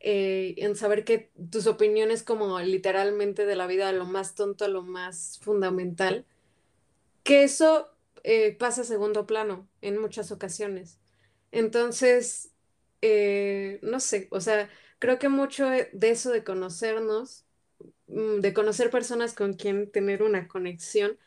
eh, 0.02 0.56
en 0.58 0.76
saber 0.76 1.06
que 1.06 1.32
tus 1.50 1.66
opiniones 1.66 2.24
como 2.24 2.60
literalmente 2.60 3.46
de 3.46 3.56
la 3.56 3.68
vida, 3.68 3.90
lo 3.94 4.04
más 4.04 4.36
tonto, 4.36 4.68
lo 4.68 4.82
más 4.82 5.40
fundamental, 5.42 6.26
que 7.24 7.44
eso 7.44 7.88
eh, 8.26 8.54
pasa 8.60 8.82
a 8.82 8.84
segundo 8.84 9.26
plano 9.26 9.66
en 9.82 9.98
muchas 9.98 10.30
ocasiones. 10.30 11.00
Entonces, 11.54 12.52
eh, 13.02 13.80
no 13.82 14.02
sé, 14.02 14.28
o 14.30 14.42
sea, 14.42 14.70
creo 15.00 15.20
que 15.20 15.30
mucho 15.30 15.70
de 15.70 16.10
eso 16.10 16.32
de 16.32 16.44
conocernos, 16.44 17.46
mm, 18.08 18.42
de 18.42 18.54
conocer 18.54 18.90
personas 18.90 19.34
con 19.34 19.54
quien 19.54 19.90
tener 19.90 20.22
una 20.22 20.50
conexión, 20.50 21.18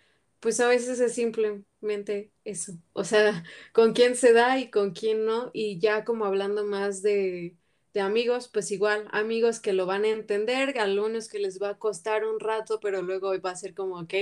pues 0.43 0.59
a 0.59 0.67
veces 0.67 0.99
es 0.99 1.15
simplemente 1.15 2.33
eso, 2.45 2.73
o 2.95 3.05
sea, 3.05 3.45
con 3.73 3.93
quién 3.93 4.17
se 4.17 4.33
da 4.33 4.59
y 4.59 4.71
con 4.71 4.91
quién 4.91 5.25
no, 5.25 5.51
y 5.55 5.79
ya 5.79 6.05
como 6.05 6.25
hablando 6.25 6.65
más 6.65 7.01
de, 7.01 7.57
de 7.95 8.01
amigos, 8.01 8.49
pues 8.53 8.73
igual, 8.73 9.07
amigos 9.13 9.61
que 9.61 9.73
lo 9.73 9.87
van 9.87 10.05
a 10.05 10.09
entender, 10.09 10.77
algunos 10.81 11.29
que 11.29 11.39
les 11.39 11.63
va 11.63 11.71
a 11.71 11.79
costar 11.79 12.25
un 12.25 12.41
rato, 12.41 12.81
pero 12.81 13.03
luego 13.03 13.33
va 13.41 13.53
a 13.53 13.57
ser 13.57 13.73
como, 13.73 14.01
ok, 14.01 14.15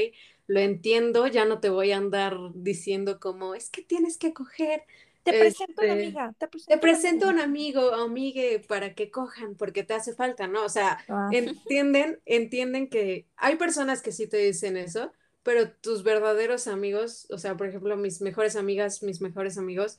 lo 0.47 0.60
entiendo, 0.60 1.26
ya 1.26 1.47
no 1.47 1.59
te 1.59 1.70
voy 1.70 1.92
a 1.92 1.97
andar 1.97 2.36
diciendo 2.52 3.18
como, 3.18 3.55
es 3.55 3.70
que 3.70 3.80
tienes 3.80 4.18
que 4.18 4.34
coger. 4.34 4.82
Te 5.22 5.38
presento 5.38 5.80
una 5.82 5.92
este, 5.92 6.05
amiga, 6.05 6.34
te 6.38 6.78
presento, 6.78 7.28
un 7.28 7.40
amigo 7.40 7.80
o 7.80 7.94
amigue 7.94 8.59
para 8.59 8.94
que 8.94 9.10
cojan, 9.10 9.55
porque 9.55 9.84
te 9.84 9.94
hace 9.94 10.14
falta, 10.14 10.48
¿no? 10.48 10.64
O 10.64 10.68
sea, 10.68 10.98
ah. 11.09 11.28
entienden, 11.32 12.20
entienden 12.26 12.90
que 12.90 13.26
hay 13.36 13.56
personas 13.56 14.02
que 14.02 14.12
sí 14.12 14.26
te 14.26 14.36
dicen 14.36 14.76
eso, 14.76 15.12
pero 15.42 15.70
tus 15.72 16.02
verdaderos 16.02 16.66
amigos, 16.66 17.26
o 17.30 17.38
sea, 17.38 17.56
por 17.56 17.68
ejemplo, 17.68 17.96
mis 17.96 18.20
mejores 18.20 18.56
amigas, 18.56 19.02
mis 19.02 19.20
mejores 19.20 19.58
amigos, 19.58 19.98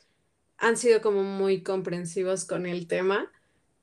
han 0.57 0.77
sido 0.77 1.01
como 1.01 1.23
muy 1.23 1.63
comprensivos 1.63 2.45
con 2.45 2.65
el 2.65 2.87
tema. 2.87 3.31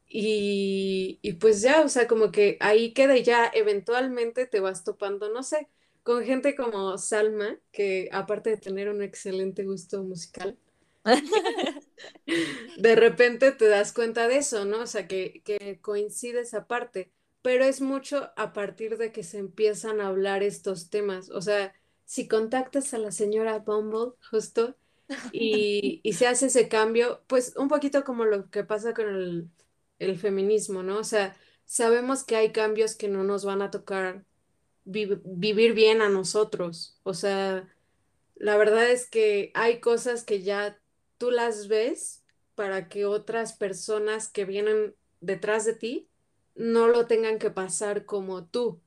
Y, 0.09 1.19
y 1.23 1.35
pues 1.35 1.63
ya, 1.63 1.83
o 1.83 1.89
sea, 1.89 2.09
como 2.09 2.33
que 2.33 2.57
ahí 2.61 2.95
queda 2.95 3.17
y 3.19 3.23
ya 3.25 3.51
eventualmente 3.55 4.47
te 4.47 4.61
vas 4.61 4.85
topando, 4.85 5.31
no 5.31 5.43
sé, 5.43 5.69
con 6.03 6.25
gente 6.25 6.55
como 6.57 6.97
Salma, 6.99 7.59
que 7.73 8.09
aparte 8.13 8.51
de 8.51 8.57
tener 8.59 8.89
un 8.89 9.03
excelente 9.03 9.65
gusto 9.65 10.03
musical, 10.05 10.59
de 12.79 12.95
repente 12.97 13.53
te 13.53 13.69
das 13.69 13.93
cuenta 13.93 14.29
de 14.29 14.39
eso, 14.39 14.65
¿no? 14.65 14.81
O 14.83 14.87
sea, 14.87 15.07
que, 15.09 15.43
que 15.45 15.81
coincide 15.81 16.41
esa 16.41 16.67
parte, 16.67 17.13
pero 17.43 17.65
es 17.65 17.81
mucho 17.81 18.33
a 18.37 18.53
partir 18.53 18.99
de 18.99 19.13
que 19.13 19.23
se 19.23 19.39
empiezan 19.39 20.01
a 20.01 20.09
hablar 20.09 20.43
estos 20.43 20.91
temas. 20.91 21.31
O 21.31 21.41
sea, 21.43 21.75
si 22.05 22.29
contactas 22.29 22.95
a 22.95 22.99
la 22.99 23.13
señora 23.13 23.59
Bumble, 23.61 24.15
justo, 24.31 24.77
y, 25.33 26.01
y 26.05 26.15
se 26.15 26.27
hace 26.27 26.47
ese 26.47 26.69
cambio, 26.69 27.25
pues 27.29 27.55
un 27.57 27.69
poquito 27.69 28.05
como 28.05 28.25
lo 28.25 28.51
que 28.51 28.65
pasa 28.65 28.95
con 28.95 29.09
el, 29.09 29.51
el 29.99 30.19
feminismo, 30.19 30.83
¿no? 30.83 30.99
O 30.99 31.05
sea, 31.05 31.37
sabemos 31.65 32.25
que 32.25 32.37
hay 32.37 32.53
cambios 32.53 32.97
que 32.97 33.09
no 33.09 33.25
nos 33.25 33.45
van 33.45 33.63
a 33.63 33.71
tocar 33.71 34.25
vivir 34.85 35.75
bien 35.75 36.03
a 36.03 36.09
nosotros. 36.09 36.99
O 37.03 37.15
sea, 37.15 37.69
la 38.37 38.57
verdad 38.57 38.91
es 38.91 39.09
que 39.11 39.51
hay 39.55 39.81
cosas 39.81 40.25
que 40.25 40.43
ya 40.43 40.81
tú 41.19 41.31
las 41.31 41.69
ves 41.69 42.25
para 42.55 42.89
que 42.89 43.07
otras 43.07 43.53
personas 43.55 44.29
que 44.31 44.45
vienen 44.45 44.95
detrás 45.21 45.65
de 45.65 45.75
ti 45.75 46.08
no 46.59 46.89
lo 46.89 47.07
tengan 47.07 47.39
que 47.39 47.51
pasar 47.51 48.05
como 48.07 48.47
tú. 48.47 48.81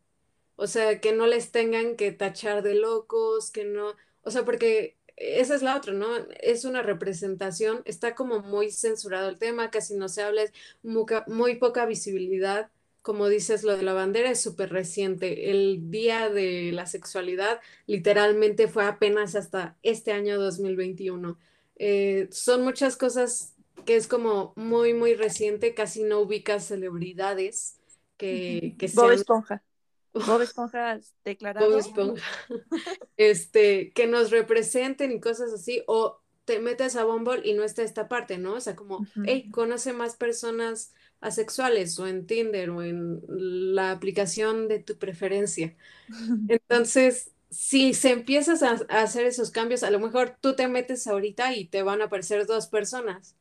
O 0.55 0.67
sea, 0.67 1.01
que 1.01 1.13
no 1.13 1.27
les 1.27 1.51
tengan 1.51 1.95
que 1.97 2.11
tachar 2.11 2.63
de 2.63 2.75
locos, 2.75 3.51
que 3.51 3.65
no, 3.65 3.95
o 4.23 4.31
sea, 4.31 4.45
porque 4.45 4.97
esa 5.17 5.55
es 5.55 5.63
la 5.63 5.77
otra, 5.77 5.93
¿no? 5.93 6.07
Es 6.41 6.65
una 6.65 6.83
representación, 6.83 7.81
está 7.85 8.15
como 8.15 8.41
muy 8.41 8.71
censurado 8.71 9.29
el 9.29 9.37
tema, 9.39 9.71
casi 9.71 9.95
no 9.95 10.09
se 10.09 10.23
habla, 10.23 10.43
es 10.43 10.53
muy 10.83 11.55
poca 11.55 11.85
visibilidad 11.85 12.71
como 13.01 13.29
dices, 13.29 13.63
lo 13.63 13.75
de 13.77 13.83
la 13.83 13.93
bandera 13.93 14.29
es 14.31 14.41
súper 14.41 14.71
reciente. 14.71 15.49
El 15.51 15.89
día 15.89 16.29
de 16.29 16.71
la 16.71 16.85
sexualidad 16.85 17.59
literalmente 17.87 18.67
fue 18.67 18.85
apenas 18.85 19.35
hasta 19.35 19.77
este 19.83 20.11
año 20.11 20.39
2021. 20.39 21.37
Eh, 21.77 22.27
son 22.31 22.63
muchas 22.63 22.97
cosas 22.97 23.55
que 23.85 23.95
es 23.95 24.07
como 24.07 24.53
muy, 24.55 24.93
muy 24.93 25.13
reciente, 25.15 25.73
casi 25.73 26.03
no 26.03 26.19
ubicas 26.19 26.65
celebridades 26.65 27.79
que, 28.17 28.75
que 28.77 28.87
Bob 28.93 29.11
Esponja. 29.11 29.63
Bob 30.13 30.41
Esponja 30.41 30.99
declarado. 31.23 31.69
Bob 31.69 31.79
Esponja. 31.79 32.25
Este, 33.17 33.91
que 33.93 34.07
nos 34.07 34.31
representen 34.31 35.11
y 35.11 35.19
cosas 35.19 35.53
así, 35.53 35.83
o 35.85 36.21
te 36.45 36.59
metes 36.59 36.95
a 36.95 37.03
Bumble 37.03 37.41
y 37.43 37.53
no 37.53 37.63
está 37.63 37.83
esta 37.83 38.07
parte, 38.07 38.37
¿no? 38.37 38.55
O 38.55 38.59
sea, 38.59 38.75
como, 38.75 39.05
hey, 39.25 39.49
conoce 39.51 39.93
más 39.93 40.15
personas 40.15 40.93
asexuales 41.19 41.97
o 41.99 42.07
en 42.07 42.25
Tinder 42.25 42.71
o 42.71 42.81
en 42.81 43.21
la 43.27 43.91
aplicación 43.91 44.67
de 44.67 44.79
tu 44.79 44.97
preferencia. 44.97 45.75
Entonces, 46.49 47.31
si 47.51 47.93
se 47.93 48.11
empiezas 48.11 48.63
a, 48.63 48.71
hacer 48.89 49.25
esos 49.25 49.51
cambios, 49.51 49.83
a 49.83 49.91
lo 49.91 49.99
mejor 49.99 50.37
tú 50.39 50.55
te 50.55 50.67
metes 50.67 51.05
ahorita 51.05 51.53
y 51.53 51.65
te 51.65 51.83
van 51.83 52.01
a 52.01 52.05
aparecer 52.05 52.47
dos 52.47 52.67
personas, 52.67 53.35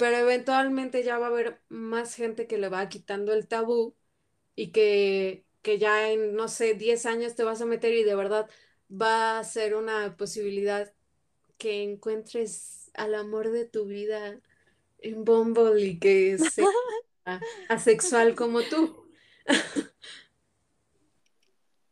pero 0.00 0.16
eventualmente 0.16 1.04
ya 1.04 1.18
va 1.18 1.26
a 1.26 1.28
haber 1.28 1.60
más 1.68 2.14
gente 2.14 2.46
que 2.46 2.56
le 2.56 2.70
va 2.70 2.88
quitando 2.88 3.34
el 3.34 3.46
tabú 3.46 3.94
y 4.56 4.68
que, 4.68 5.44
que 5.60 5.78
ya 5.78 6.10
en, 6.10 6.34
no 6.34 6.48
sé, 6.48 6.72
10 6.72 7.04
años 7.04 7.34
te 7.34 7.44
vas 7.44 7.60
a 7.60 7.66
meter 7.66 7.92
y 7.92 8.02
de 8.02 8.14
verdad 8.14 8.48
va 8.90 9.38
a 9.38 9.44
ser 9.44 9.74
una 9.74 10.16
posibilidad 10.16 10.90
que 11.58 11.82
encuentres 11.82 12.90
al 12.94 13.14
amor 13.14 13.50
de 13.50 13.66
tu 13.66 13.84
vida 13.84 14.40
en 15.00 15.24
Bumble 15.26 15.82
y 15.82 15.98
que 15.98 16.38
sea 16.38 16.64
asexual 17.68 18.34
como 18.34 18.62
tú. 18.62 19.06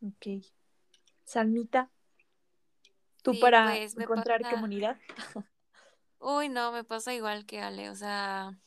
ok. 0.00 0.42
Salmita, 1.24 1.90
¿tú 3.22 3.38
para 3.38 3.66
pues, 3.66 3.98
encontrar 3.98 4.48
comunidad? 4.48 4.96
Uy, 6.20 6.48
no, 6.48 6.72
me 6.72 6.84
pasa 6.84 7.14
igual 7.14 7.46
que 7.46 7.60
Ale, 7.60 7.90
o 7.90 7.94
sea, 7.94 8.58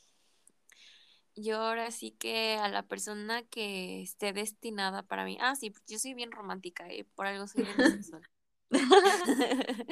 yo 1.36 1.58
ahora 1.58 1.92
sí 1.92 2.12
que 2.12 2.58
a 2.58 2.68
la 2.70 2.84
persona 2.84 3.44
que 3.44 4.02
esté 4.02 4.34
destinada 4.34 5.04
para 5.04 5.26
mí, 5.26 5.38
ah, 5.42 5.56
sí, 5.56 5.74
yo 5.88 6.00
soy 6.00 6.14
bien 6.14 6.32
romántica 6.32 6.92
y 6.94 7.04
por 7.04 7.26
algo 7.26 7.48
soy 7.48 7.64
bien 7.64 7.76
sexual. 8.04 8.24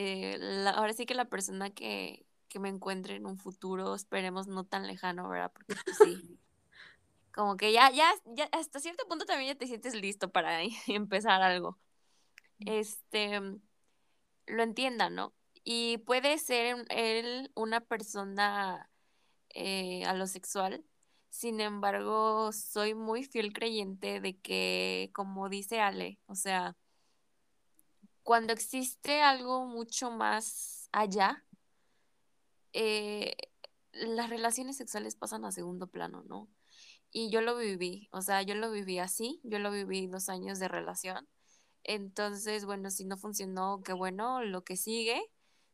Eh, 0.00 0.38
ahora 0.76 0.92
sí 0.92 1.06
que 1.06 1.14
la 1.16 1.24
persona 1.24 1.70
que, 1.70 2.24
que 2.48 2.60
me 2.60 2.68
encuentre 2.68 3.16
en 3.16 3.26
un 3.26 3.36
futuro, 3.36 3.96
esperemos 3.96 4.46
no 4.46 4.62
tan 4.62 4.86
lejano, 4.86 5.28
¿verdad? 5.28 5.50
Porque 5.52 5.74
pues, 5.74 5.98
sí, 5.98 6.38
como 7.38 7.56
que 7.56 7.72
ya, 7.72 7.90
ya, 7.90 8.12
ya, 8.26 8.48
hasta 8.52 8.78
cierto 8.78 9.06
punto 9.08 9.24
también 9.24 9.54
ya 9.54 9.58
te 9.58 9.66
sientes 9.66 9.94
listo 9.94 10.30
para 10.30 10.60
empezar 10.86 11.42
algo. 11.42 11.78
Este, 12.60 13.40
lo 14.46 14.62
entienda, 14.62 15.10
¿no? 15.10 15.32
Y 15.70 15.98
puede 15.98 16.38
ser 16.38 16.86
él 16.88 17.52
una 17.54 17.82
persona 17.82 18.90
eh, 19.50 20.02
a 20.06 20.14
lo 20.14 20.26
sexual, 20.26 20.82
sin 21.28 21.60
embargo, 21.60 22.52
soy 22.52 22.94
muy 22.94 23.22
fiel 23.22 23.52
creyente 23.52 24.22
de 24.22 24.38
que, 24.38 25.10
como 25.12 25.50
dice 25.50 25.80
Ale, 25.80 26.20
o 26.24 26.34
sea, 26.36 26.74
cuando 28.22 28.54
existe 28.54 29.20
algo 29.20 29.66
mucho 29.66 30.10
más 30.10 30.88
allá, 30.90 31.44
eh, 32.72 33.36
las 33.92 34.30
relaciones 34.30 34.78
sexuales 34.78 35.16
pasan 35.16 35.44
a 35.44 35.52
segundo 35.52 35.88
plano, 35.88 36.22
¿no? 36.26 36.48
Y 37.10 37.28
yo 37.28 37.42
lo 37.42 37.58
viví, 37.58 38.08
o 38.10 38.22
sea, 38.22 38.40
yo 38.40 38.54
lo 38.54 38.70
viví 38.70 39.00
así, 39.00 39.38
yo 39.44 39.58
lo 39.58 39.70
viví 39.70 40.06
dos 40.06 40.30
años 40.30 40.58
de 40.60 40.68
relación. 40.68 41.28
Entonces, 41.84 42.64
bueno, 42.64 42.88
si 42.90 43.04
no 43.04 43.18
funcionó, 43.18 43.82
qué 43.84 43.92
bueno, 43.92 44.42
lo 44.42 44.64
que 44.64 44.78
sigue. 44.78 45.22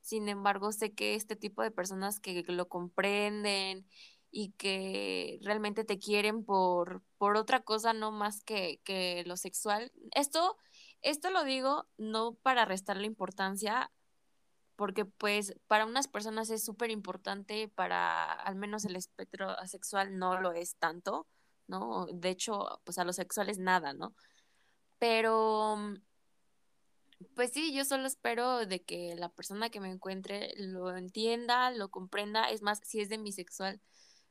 Sin 0.05 0.28
embargo, 0.28 0.70
sé 0.70 0.93
que 0.93 1.14
este 1.14 1.35
tipo 1.35 1.62
de 1.62 1.70
personas 1.70 2.20
que 2.20 2.44
lo 2.47 2.68
comprenden 2.68 3.86
y 4.31 4.51
que 4.52 5.39
realmente 5.43 5.82
te 5.82 5.98
quieren 5.98 6.44
por, 6.44 7.02
por 7.16 7.39
otra 7.39 7.60
cosa, 7.62 7.94
no 7.94 8.12
más 8.12 8.44
que, 8.44 8.82
que 8.85 9.24
lo 9.24 9.39
sexual. 9.39 9.93
Esto, 10.14 10.59
esto 11.01 11.31
lo 11.31 11.43
digo 11.43 11.86
no 11.97 12.35
para 12.35 12.66
restarle 12.66 13.06
importancia, 13.06 13.90
porque 14.76 15.06
pues 15.06 15.55
para 15.68 15.86
unas 15.86 16.06
personas 16.06 16.51
es 16.51 16.62
súper 16.62 16.90
importante, 16.90 17.68
para 17.68 18.31
al 18.31 18.56
menos 18.56 18.85
el 18.85 18.97
espectro 18.97 19.48
asexual 19.59 20.18
no 20.18 20.39
lo 20.39 20.52
es 20.52 20.76
tanto, 20.76 21.26
¿no? 21.66 22.09
De 22.12 22.28
hecho, 22.28 22.82
pues 22.85 22.98
a 22.98 23.05
los 23.05 23.16
sexuales 23.16 23.59
nada, 23.59 23.94
¿no? 23.94 24.14
Pero, 24.98 25.78
pues 27.35 27.53
sí, 27.53 27.73
yo 27.73 27.85
solo 27.85 28.07
espero 28.07 28.66
de 28.66 28.82
que 28.82 29.15
la 29.16 29.28
persona 29.28 29.70
que 29.70 29.81
me 29.81 29.91
encuentre 29.91 30.53
lo 30.57 30.97
entienda, 30.97 31.70
lo 31.70 31.91
comprenda, 31.91 32.51
es 32.51 32.62
más, 32.62 32.81
si 32.85 33.01
es 33.01 33.09
de 33.09 33.19
mi 33.19 33.32
sexual, 33.32 33.81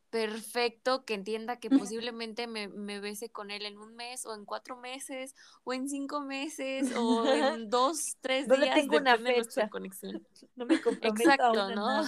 perfecto, 0.09 1.05
que 1.05 1.15
entienda 1.15 1.57
que 1.57 1.69
posiblemente 1.91 2.47
me, 2.47 2.67
me, 2.67 2.99
bese 2.99 3.31
con 3.31 3.51
él 3.51 3.65
en 3.65 3.77
un 3.77 3.95
mes 3.95 4.25
o 4.25 4.35
en 4.35 4.45
cuatro 4.45 4.77
meses 4.77 5.35
o 5.63 5.73
en 5.73 5.89
cinco 5.89 6.21
meses 6.21 6.95
o 6.95 7.25
en 7.25 7.69
dos, 7.69 8.17
tres 8.21 8.47
no 8.47 8.55
días. 8.55 8.75
tengo 8.75 8.97
una 8.97 9.17
de 9.17 9.43
fecha. 9.43 9.69
conexión. 9.69 10.25
No 10.55 10.67
me 10.67 10.75
Exacto, 10.75 11.73
¿no? 11.73 12.03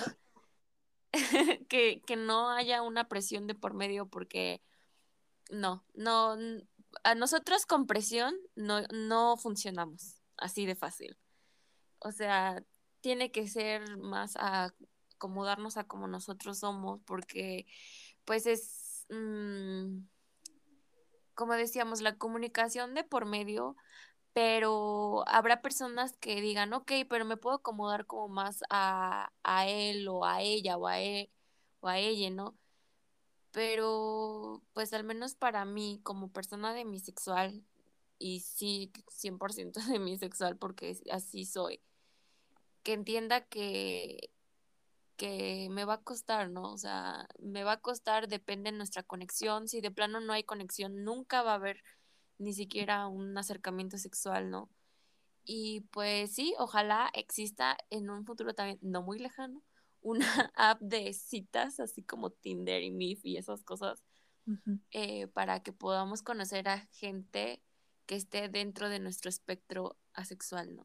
que, 1.68 2.02
que 2.06 2.16
no 2.16 2.52
haya 2.52 2.84
una 2.84 3.08
presión 3.08 3.48
de 3.48 3.56
por 3.56 3.74
medio 3.74 4.06
porque 4.06 4.62
no, 5.50 5.84
no, 5.96 6.38
a 7.04 7.16
nosotros 7.16 7.66
con 7.66 7.88
presión 7.88 8.36
no, 8.56 8.82
no 8.92 9.36
funcionamos 9.38 10.15
así 10.38 10.66
de 10.66 10.76
fácil. 10.76 11.18
O 12.00 12.12
sea, 12.12 12.64
tiene 13.02 13.32
que 13.32 13.48
ser 13.48 13.98
más 13.98 14.36
a 14.38 14.74
acomodarnos 15.16 15.78
a 15.78 15.86
como 15.86 16.08
nosotros 16.08 16.60
somos, 16.60 17.02
porque 17.06 17.68
pues 18.26 18.46
es, 18.48 19.06
mm, 19.10 20.00
como 21.36 21.54
decíamos, 21.54 22.02
la 22.02 22.18
comunicación 22.18 22.94
de 22.96 23.04
por 23.04 23.26
medio, 23.26 23.76
pero 24.34 25.24
habrá 25.28 25.62
personas 25.62 26.18
que 26.18 26.42
digan, 26.42 26.74
ok, 26.74 26.92
pero 27.10 27.26
me 27.26 27.38
puedo 27.38 27.58
acomodar 27.58 28.06
como 28.08 28.28
más 28.28 28.64
a, 28.70 29.32
a 29.44 29.68
él 29.68 30.08
o 30.10 30.26
a 30.26 30.42
ella 30.42 30.78
o 30.78 30.88
a, 30.88 31.00
él, 31.00 31.30
o 31.82 31.88
a 31.88 32.00
ella, 32.00 32.30
¿no? 32.32 32.58
Pero 33.52 34.62
pues 34.74 34.92
al 34.94 35.04
menos 35.06 35.36
para 35.36 35.66
mí, 35.66 36.02
como 36.04 36.32
persona 36.32 36.74
de 36.74 36.86
mi 36.86 37.00
sexual, 37.00 37.64
y 38.26 38.40
sí, 38.40 38.92
100% 39.08 39.80
de 39.92 40.00
mi 40.00 40.18
sexual 40.18 40.58
porque 40.58 40.98
así 41.12 41.46
soy, 41.46 41.80
que 42.82 42.94
entienda 42.94 43.42
que 43.42 44.32
que 45.16 45.70
me 45.72 45.86
va 45.86 45.94
a 45.94 46.04
costar, 46.04 46.50
¿no? 46.50 46.74
O 46.74 46.78
sea, 46.78 47.30
me 47.40 47.64
va 47.64 47.74
a 47.74 47.82
costar, 47.82 48.28
depende 48.28 48.72
de 48.72 48.78
nuestra 48.78 49.02
conexión. 49.04 49.70
Si 49.70 49.80
de 49.80 49.90
plano 49.90 50.20
no 50.20 50.34
hay 50.34 50.44
conexión, 50.44 51.06
nunca 51.06 51.42
va 51.42 51.52
a 51.52 51.56
haber 51.56 51.82
ni 52.38 52.52
siquiera 52.52 53.08
un 53.08 53.38
acercamiento 53.38 53.98
sexual, 53.98 54.50
¿no? 54.50 54.70
Y 55.46 55.82
pues 55.92 56.34
sí, 56.34 56.54
ojalá 56.58 57.10
exista 57.14 57.78
en 57.92 58.10
un 58.10 58.26
futuro 58.26 58.54
también, 58.56 58.80
no 58.82 59.04
muy 59.04 59.20
lejano, 59.20 59.64
una 60.02 60.52
app 60.56 60.82
de 60.82 61.14
citas, 61.14 61.80
así 61.80 62.04
como 62.04 62.32
Tinder 62.32 62.84
y 62.84 62.92
MIF 62.92 63.26
y 63.26 63.38
esas 63.38 63.64
cosas, 63.64 64.04
eh, 64.92 65.28
para 65.28 65.62
que 65.62 65.72
podamos 65.72 66.24
conocer 66.24 66.68
a 66.68 66.88
gente 66.92 67.64
que 68.06 68.16
esté 68.16 68.50
dentro 68.50 68.90
de 68.90 69.00
nuestro 69.00 69.30
espectro 69.30 69.98
asexual, 70.14 70.76
¿no? 70.76 70.84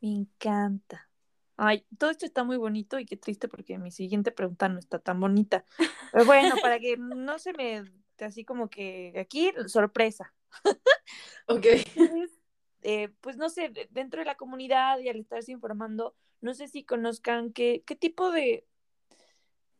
Me 0.00 0.10
encanta. 0.10 1.08
Ay, 1.56 1.86
todo 1.98 2.10
esto 2.10 2.26
está 2.26 2.44
muy 2.44 2.56
bonito 2.56 2.98
y 2.98 3.06
qué 3.06 3.16
triste 3.16 3.48
porque 3.48 3.78
mi 3.78 3.90
siguiente 3.90 4.32
pregunta 4.32 4.68
no 4.68 4.78
está 4.78 4.98
tan 4.98 5.20
bonita. 5.20 5.64
Pero 6.12 6.24
bueno, 6.24 6.56
para 6.60 6.78
que 6.78 6.96
no 6.96 7.38
se 7.38 7.52
me, 7.52 7.84
así 8.18 8.44
como 8.44 8.68
que 8.68 9.14
aquí, 9.18 9.52
sorpresa. 9.66 10.34
Ok. 11.46 11.66
Eh, 12.86 13.08
pues 13.22 13.38
no 13.38 13.48
sé, 13.48 13.72
dentro 13.90 14.20
de 14.20 14.26
la 14.26 14.34
comunidad 14.34 14.98
y 14.98 15.08
al 15.08 15.16
estarse 15.16 15.52
informando, 15.52 16.14
no 16.42 16.52
sé 16.52 16.68
si 16.68 16.84
conozcan 16.84 17.50
qué, 17.52 17.82
qué 17.86 17.96
tipo 17.96 18.30
de, 18.30 18.66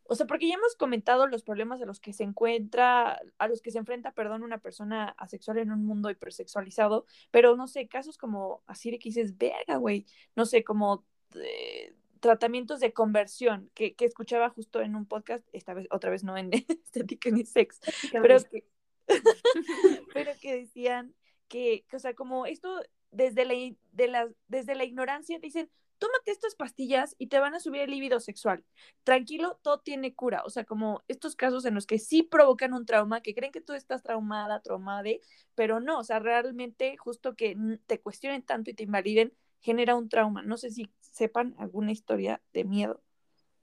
o 0.06 0.14
sea, 0.14 0.26
porque 0.26 0.48
ya 0.48 0.54
hemos 0.54 0.76
comentado 0.76 1.26
los 1.26 1.42
problemas 1.42 1.80
a 1.80 1.86
los 1.86 2.00
que 2.00 2.12
se 2.12 2.24
encuentra, 2.24 3.20
a 3.38 3.48
los 3.48 3.62
que 3.62 3.70
se 3.70 3.78
enfrenta, 3.78 4.12
perdón, 4.12 4.42
una 4.42 4.58
persona 4.58 5.14
asexual 5.18 5.58
en 5.58 5.72
un 5.72 5.84
mundo 5.84 6.10
hipersexualizado, 6.10 7.06
pero 7.30 7.56
no 7.56 7.66
sé, 7.66 7.88
casos 7.88 8.18
como 8.18 8.62
así 8.66 8.90
de 8.90 8.98
que 8.98 9.08
dices, 9.08 9.36
verga, 9.38 9.76
güey, 9.76 10.06
no 10.36 10.44
sé, 10.44 10.62
como 10.62 11.04
eh, 11.34 11.94
tratamientos 12.20 12.80
de 12.80 12.92
conversión 12.92 13.70
que, 13.74 13.94
que, 13.94 14.04
escuchaba 14.04 14.50
justo 14.50 14.80
en 14.80 14.94
un 14.94 15.06
podcast, 15.06 15.46
esta 15.52 15.74
vez, 15.74 15.86
otra 15.90 16.10
vez 16.10 16.24
no 16.24 16.36
en 16.36 16.50
estética 16.84 17.30
ni 17.30 17.44
sex, 17.44 17.80
pero 18.12 18.38
que, 18.44 18.64
pero 20.14 20.32
que 20.40 20.54
decían 20.56 21.14
que, 21.48 21.84
que, 21.88 21.96
o 21.96 21.98
sea, 21.98 22.14
como 22.14 22.46
esto 22.46 22.80
desde 23.10 23.44
la, 23.44 23.54
de 23.92 24.08
la, 24.08 24.28
desde 24.48 24.74
la 24.74 24.84
ignorancia 24.84 25.38
dicen, 25.38 25.70
tómate 26.04 26.32
estas 26.32 26.54
pastillas 26.54 27.16
y 27.18 27.28
te 27.28 27.38
van 27.38 27.54
a 27.54 27.60
subir 27.60 27.80
el 27.80 27.90
líbido 27.90 28.20
sexual. 28.20 28.62
Tranquilo, 29.04 29.58
todo 29.62 29.80
tiene 29.80 30.14
cura. 30.14 30.42
O 30.44 30.50
sea, 30.50 30.64
como 30.64 31.02
estos 31.08 31.34
casos 31.34 31.64
en 31.64 31.74
los 31.74 31.86
que 31.86 31.98
sí 31.98 32.22
provocan 32.22 32.74
un 32.74 32.84
trauma, 32.84 33.22
que 33.22 33.34
creen 33.34 33.52
que 33.52 33.62
tú 33.62 33.72
estás 33.72 34.02
traumada, 34.02 34.60
traumada, 34.60 35.08
pero 35.54 35.80
no, 35.80 35.98
o 35.98 36.04
sea, 36.04 36.18
realmente 36.18 36.98
justo 36.98 37.34
que 37.34 37.56
te 37.86 38.00
cuestionen 38.02 38.42
tanto 38.42 38.70
y 38.70 38.74
te 38.74 38.82
invaliden 38.82 39.32
genera 39.60 39.96
un 39.96 40.10
trauma. 40.10 40.42
No 40.42 40.58
sé 40.58 40.70
si 40.70 40.92
sepan 41.00 41.54
alguna 41.56 41.90
historia 41.90 42.42
de 42.52 42.64
miedo 42.64 43.02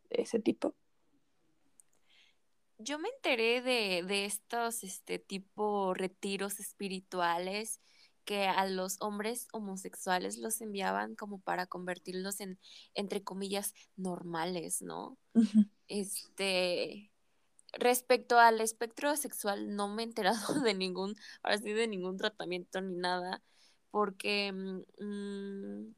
de 0.10 0.24
ese 0.24 0.40
tipo. 0.40 0.74
Yo 2.80 2.98
me 2.98 3.10
enteré 3.10 3.62
de, 3.62 4.02
de 4.02 4.26
estos 4.26 4.84
este 4.84 5.20
tipo 5.20 5.94
retiros 5.94 6.60
espirituales 6.60 7.82
que 8.26 8.46
a 8.46 8.66
los 8.68 8.98
hombres 9.02 9.48
homosexuales 9.52 10.38
los 10.38 10.62
enviaban 10.62 11.16
como 11.16 11.40
para 11.40 11.66
convertirlos 11.66 12.40
en, 12.40 12.60
entre 12.94 13.24
comillas, 13.24 13.74
normales, 13.96 14.82
¿no? 14.82 15.18
Este, 15.88 17.12
respecto 17.74 18.40
al 18.40 18.62
espectro 18.62 19.16
sexual, 19.16 19.76
no 19.76 19.88
me 19.88 20.04
he 20.04 20.06
enterado 20.06 20.38
de 20.64 20.74
ningún, 20.74 21.16
ahora 21.44 21.58
sí, 21.58 21.72
de 21.74 21.88
ningún 21.88 22.18
tratamiento 22.18 22.82
ni 22.82 22.96
nada, 22.96 23.42
porque, 23.90 24.52
mm, 24.54 25.94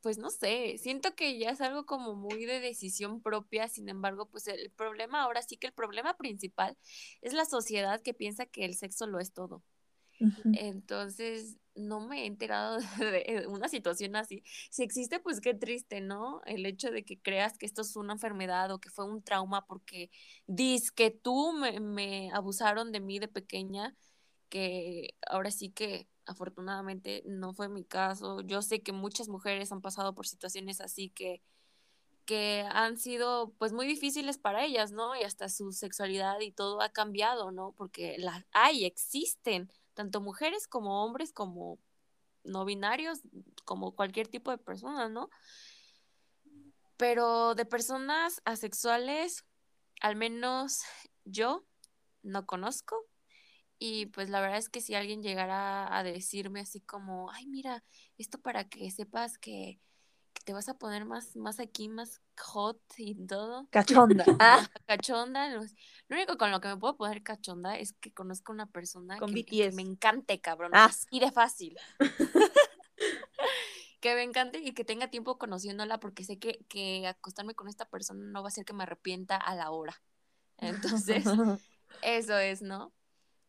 pues 0.00 0.18
no 0.18 0.30
sé, 0.30 0.78
siento 0.78 1.14
que 1.14 1.38
ya 1.38 1.50
es 1.50 1.60
algo 1.60 1.86
como 1.86 2.14
muy 2.14 2.44
de 2.44 2.60
decisión 2.60 3.22
propia, 3.22 3.68
sin 3.68 3.88
embargo, 3.88 4.26
pues 4.26 4.48
el 4.48 4.70
problema, 4.70 5.22
ahora 5.22 5.42
sí 5.42 5.56
que 5.56 5.68
el 5.68 5.72
problema 5.72 6.16
principal 6.16 6.76
es 7.20 7.32
la 7.34 7.44
sociedad 7.44 8.02
que 8.02 8.14
piensa 8.14 8.46
que 8.46 8.64
el 8.64 8.74
sexo 8.74 9.06
lo 9.06 9.20
es 9.20 9.32
todo. 9.32 9.62
Entonces, 10.54 11.56
no 11.74 12.00
me 12.00 12.22
he 12.22 12.26
enterado 12.26 12.78
de 12.98 13.46
una 13.48 13.68
situación 13.68 14.16
así. 14.16 14.42
Si 14.70 14.82
existe, 14.82 15.20
pues 15.20 15.40
qué 15.40 15.54
triste, 15.54 16.00
¿no? 16.00 16.42
El 16.46 16.66
hecho 16.66 16.90
de 16.90 17.04
que 17.04 17.20
creas 17.20 17.58
que 17.58 17.66
esto 17.66 17.82
es 17.82 17.96
una 17.96 18.14
enfermedad 18.14 18.70
o 18.70 18.80
que 18.80 18.90
fue 18.90 19.04
un 19.06 19.22
trauma 19.22 19.66
porque 19.66 20.10
dices 20.46 20.92
que 20.92 21.10
tú 21.10 21.52
me, 21.52 21.80
me 21.80 22.30
abusaron 22.32 22.92
de 22.92 23.00
mí 23.00 23.18
de 23.18 23.28
pequeña, 23.28 23.96
que 24.48 25.14
ahora 25.26 25.50
sí 25.50 25.70
que 25.70 26.08
afortunadamente 26.26 27.22
no 27.26 27.52
fue 27.54 27.68
mi 27.68 27.84
caso. 27.84 28.40
Yo 28.42 28.62
sé 28.62 28.82
que 28.82 28.92
muchas 28.92 29.28
mujeres 29.28 29.72
han 29.72 29.80
pasado 29.80 30.14
por 30.14 30.26
situaciones 30.26 30.80
así 30.80 31.10
que, 31.10 31.42
que 32.26 32.66
han 32.70 32.98
sido 32.98 33.52
pues 33.58 33.72
muy 33.72 33.86
difíciles 33.86 34.38
para 34.38 34.64
ellas, 34.64 34.92
¿no? 34.92 35.16
Y 35.16 35.24
hasta 35.24 35.48
su 35.48 35.72
sexualidad 35.72 36.40
y 36.40 36.52
todo 36.52 36.80
ha 36.80 36.90
cambiado, 36.90 37.50
¿no? 37.50 37.72
Porque 37.76 38.16
las 38.18 38.44
hay, 38.52 38.84
existen, 38.84 39.70
tanto 40.02 40.20
mujeres 40.20 40.66
como 40.66 41.04
hombres, 41.04 41.32
como 41.32 41.78
no 42.42 42.64
binarios, 42.64 43.20
como 43.64 43.94
cualquier 43.94 44.26
tipo 44.26 44.50
de 44.50 44.58
persona, 44.58 45.08
¿no? 45.08 45.30
Pero 46.96 47.54
de 47.54 47.64
personas 47.64 48.42
asexuales, 48.44 49.44
al 50.00 50.16
menos 50.16 50.82
yo 51.24 51.64
no 52.24 52.46
conozco, 52.46 52.96
y 53.78 54.06
pues 54.06 54.28
la 54.28 54.40
verdad 54.40 54.58
es 54.58 54.68
que 54.68 54.80
si 54.80 54.96
alguien 54.96 55.22
llegara 55.22 55.96
a 55.96 56.02
decirme 56.02 56.58
así 56.58 56.80
como, 56.80 57.30
ay, 57.30 57.46
mira, 57.46 57.84
esto 58.18 58.38
para 58.38 58.68
que 58.68 58.90
sepas 58.90 59.38
que, 59.38 59.78
te 60.44 60.52
vas 60.52 60.68
a 60.68 60.74
poner 60.78 61.04
más, 61.04 61.36
más 61.36 61.60
aquí, 61.60 61.88
más 61.88 62.20
hot 62.38 62.80
y 62.96 63.14
todo. 63.26 63.68
Cachonda. 63.70 64.24
Ah. 64.40 64.68
Cachonda. 64.86 65.48
Lo 65.50 65.62
único 66.10 66.36
con 66.36 66.50
lo 66.50 66.60
que 66.60 66.68
me 66.68 66.76
puedo 66.76 66.96
poner 66.96 67.22
cachonda 67.22 67.78
es 67.78 67.92
que 67.94 68.12
conozco 68.12 68.52
una 68.52 68.66
persona 68.66 69.18
que, 69.18 69.72
me 69.72 69.82
encante, 69.82 70.40
cabrón. 70.40 70.72
Ah. 70.74 70.86
Así 70.86 71.20
de 71.20 71.30
fácil. 71.30 71.76
que 74.00 74.14
me 74.14 74.22
encante 74.22 74.58
y 74.58 74.72
que 74.72 74.84
tenga 74.84 75.08
tiempo 75.08 75.38
conociéndola 75.38 76.00
porque 76.00 76.24
sé 76.24 76.38
que, 76.38 76.64
que 76.68 77.06
acostarme 77.06 77.54
con 77.54 77.68
esta 77.68 77.84
persona 77.88 78.24
no 78.24 78.42
va 78.42 78.48
a 78.48 78.52
ser 78.52 78.64
que 78.64 78.72
me 78.72 78.82
arrepienta 78.82 79.36
a 79.36 79.54
la 79.54 79.70
hora. 79.70 80.02
Entonces, 80.58 81.24
eso 82.02 82.38
es, 82.38 82.62
¿no? 82.62 82.92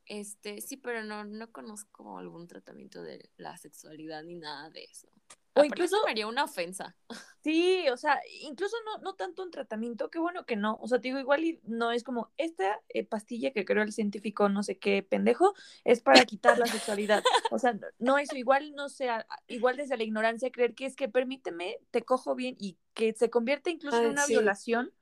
Este, 0.06 0.62
sí, 0.62 0.78
pero 0.78 1.04
no, 1.04 1.24
no 1.24 1.52
conozco 1.52 2.18
algún 2.18 2.48
tratamiento 2.48 3.02
de 3.02 3.30
la 3.38 3.58
sexualidad 3.58 4.24
ni 4.24 4.36
nada 4.36 4.70
de 4.70 4.84
eso. 4.84 5.08
O 5.56 5.64
incluso 5.64 5.98
me 6.06 6.12
haría 6.12 6.28
una 6.28 6.44
ofensa. 6.44 6.96
Sí, 7.44 7.90
o 7.90 7.98
sea, 7.98 8.22
incluso 8.40 8.78
no, 8.86 9.00
no 9.00 9.16
tanto 9.16 9.44
un 9.44 9.52
tratamiento, 9.52 10.10
qué 10.10 10.18
bueno 10.18 10.46
que 10.46 10.56
no. 10.56 10.78
O 10.82 10.88
sea, 10.88 11.02
te 11.02 11.10
digo, 11.10 11.20
igual 11.20 11.44
y 11.44 11.60
no 11.66 11.92
es 11.92 12.06
como 12.06 12.32
esta 12.38 12.80
eh, 12.88 13.04
pastilla 13.06 13.52
que 13.52 13.66
creó 13.66 13.84
el 13.84 13.92
científico 13.92 14.48
no 14.48 14.64
sé 14.64 14.78
qué 14.78 15.04
pendejo, 15.04 15.54
es 15.84 16.00
para 16.00 16.24
quitar 16.24 16.58
la 16.58 16.68
sexualidad. 16.68 17.22
O 17.52 17.60
sea, 17.60 17.78
no 18.00 18.18
eso, 18.18 18.38
igual 18.38 18.74
no 18.76 18.88
sea, 18.88 19.28
igual 19.48 19.76
desde 19.76 19.98
la 19.98 20.04
ignorancia 20.04 20.54
creer 20.54 20.74
que 20.74 20.86
es 20.86 20.96
que 20.96 21.10
permíteme, 21.10 21.80
te 21.92 22.04
cojo 22.04 22.34
bien 22.34 22.56
y 22.60 22.78
que 22.94 23.12
se 23.12 23.30
convierte 23.30 23.72
incluso 23.72 24.02
en 24.02 24.12
una 24.12 24.26
violación 24.26 24.94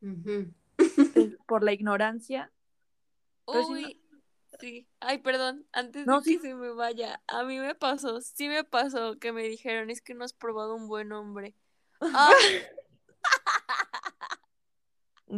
por 1.46 1.62
la 1.62 1.72
ignorancia. 1.72 2.50
Uy, 3.44 4.02
Sí, 4.60 4.86
ay, 5.00 5.18
perdón, 5.18 5.66
antes 5.72 6.06
de 6.06 6.12
que 6.24 6.38
se 6.38 6.54
me 6.54 6.70
vaya, 6.70 7.20
a 7.26 7.42
mí 7.42 7.58
me 7.58 7.74
pasó, 7.74 8.20
sí 8.20 8.48
me 8.48 8.62
pasó 8.64 9.18
que 9.18 9.32
me 9.32 9.42
dijeron, 9.42 9.90
es 9.90 10.00
que 10.00 10.14
no 10.14 10.24
has 10.24 10.32
probado 10.32 10.74
un 10.74 10.88
buen 10.88 11.12
hombre. 11.12 11.54
Ah. 12.00 12.32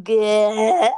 ¿Qué? 0.05 0.93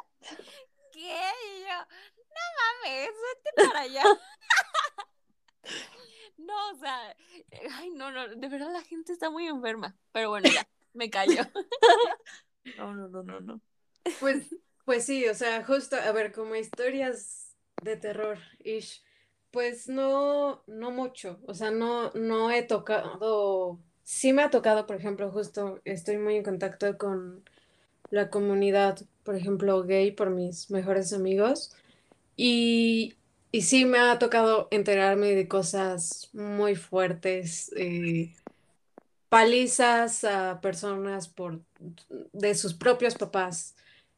¿Qué? 0.93 1.23
yo, 1.61 1.87
no 2.29 2.43
mames, 2.59 3.09
vete 3.09 3.53
para 3.69 3.81
allá. 3.81 4.05
no, 6.39 6.71
o 6.73 6.75
sea, 6.77 7.17
ay, 7.77 7.91
no, 7.91 8.11
no, 8.11 8.27
de 8.29 8.49
verdad 8.49 8.73
la 8.73 8.83
gente 8.83 9.13
está 9.13 9.31
muy 9.31 9.47
enferma, 9.47 9.97
pero 10.13 10.31
bueno, 10.31 10.51
ya, 10.53 10.69
me 10.93 11.09
callo. 11.09 11.45
no, 12.77 12.95
no, 12.95 13.09
no, 13.09 13.23
no, 13.23 13.41
no. 13.41 13.61
Pues, 14.19 14.49
pues 14.85 15.07
sí, 15.07 15.29
o 15.29 15.35
sea, 15.35 15.65
justo, 15.65 15.97
a 15.97 16.13
ver, 16.13 16.33
como 16.33 16.57
historias 16.57 17.50
de 17.83 17.97
terror, 17.97 18.39
ish. 18.65 19.03
Pues 19.51 19.89
no, 19.89 20.63
no 20.69 20.93
mucho, 20.93 21.41
o 21.47 21.55
sea, 21.55 21.73
no, 21.73 22.13
no 22.13 22.53
he 22.53 22.63
tocado, 22.63 23.81
sí 24.05 24.33
me 24.33 24.43
ha 24.43 24.51
tocado, 24.51 24.87
por 24.87 24.95
ejemplo, 24.95 25.29
justo 25.33 25.81
estoy 25.85 26.19
muy 26.19 26.37
en 26.37 26.45
contacto 26.45 26.97
con 26.99 27.43
la 28.11 28.31
comunidad, 28.31 29.01
por 29.25 29.35
ejemplo, 29.35 29.83
gay 29.83 30.13
por 30.13 30.31
mis 30.31 30.71
mejores 30.71 31.13
amigos 31.13 31.75
y, 32.37 33.17
y 33.51 33.63
sí 33.63 33.87
me 33.87 33.99
ha 33.99 34.21
tocado 34.21 34.69
enterarme 34.71 35.35
de 35.35 35.49
cosas 35.49 36.31
muy 36.33 36.77
fuertes, 36.77 37.73
eh, 37.77 38.33
palizas 39.29 40.23
a 40.23 40.61
personas 40.61 41.29
por, 41.29 41.61
de 42.33 42.55
sus 42.55 42.75
propios 42.75 43.17
papás, 43.17 43.75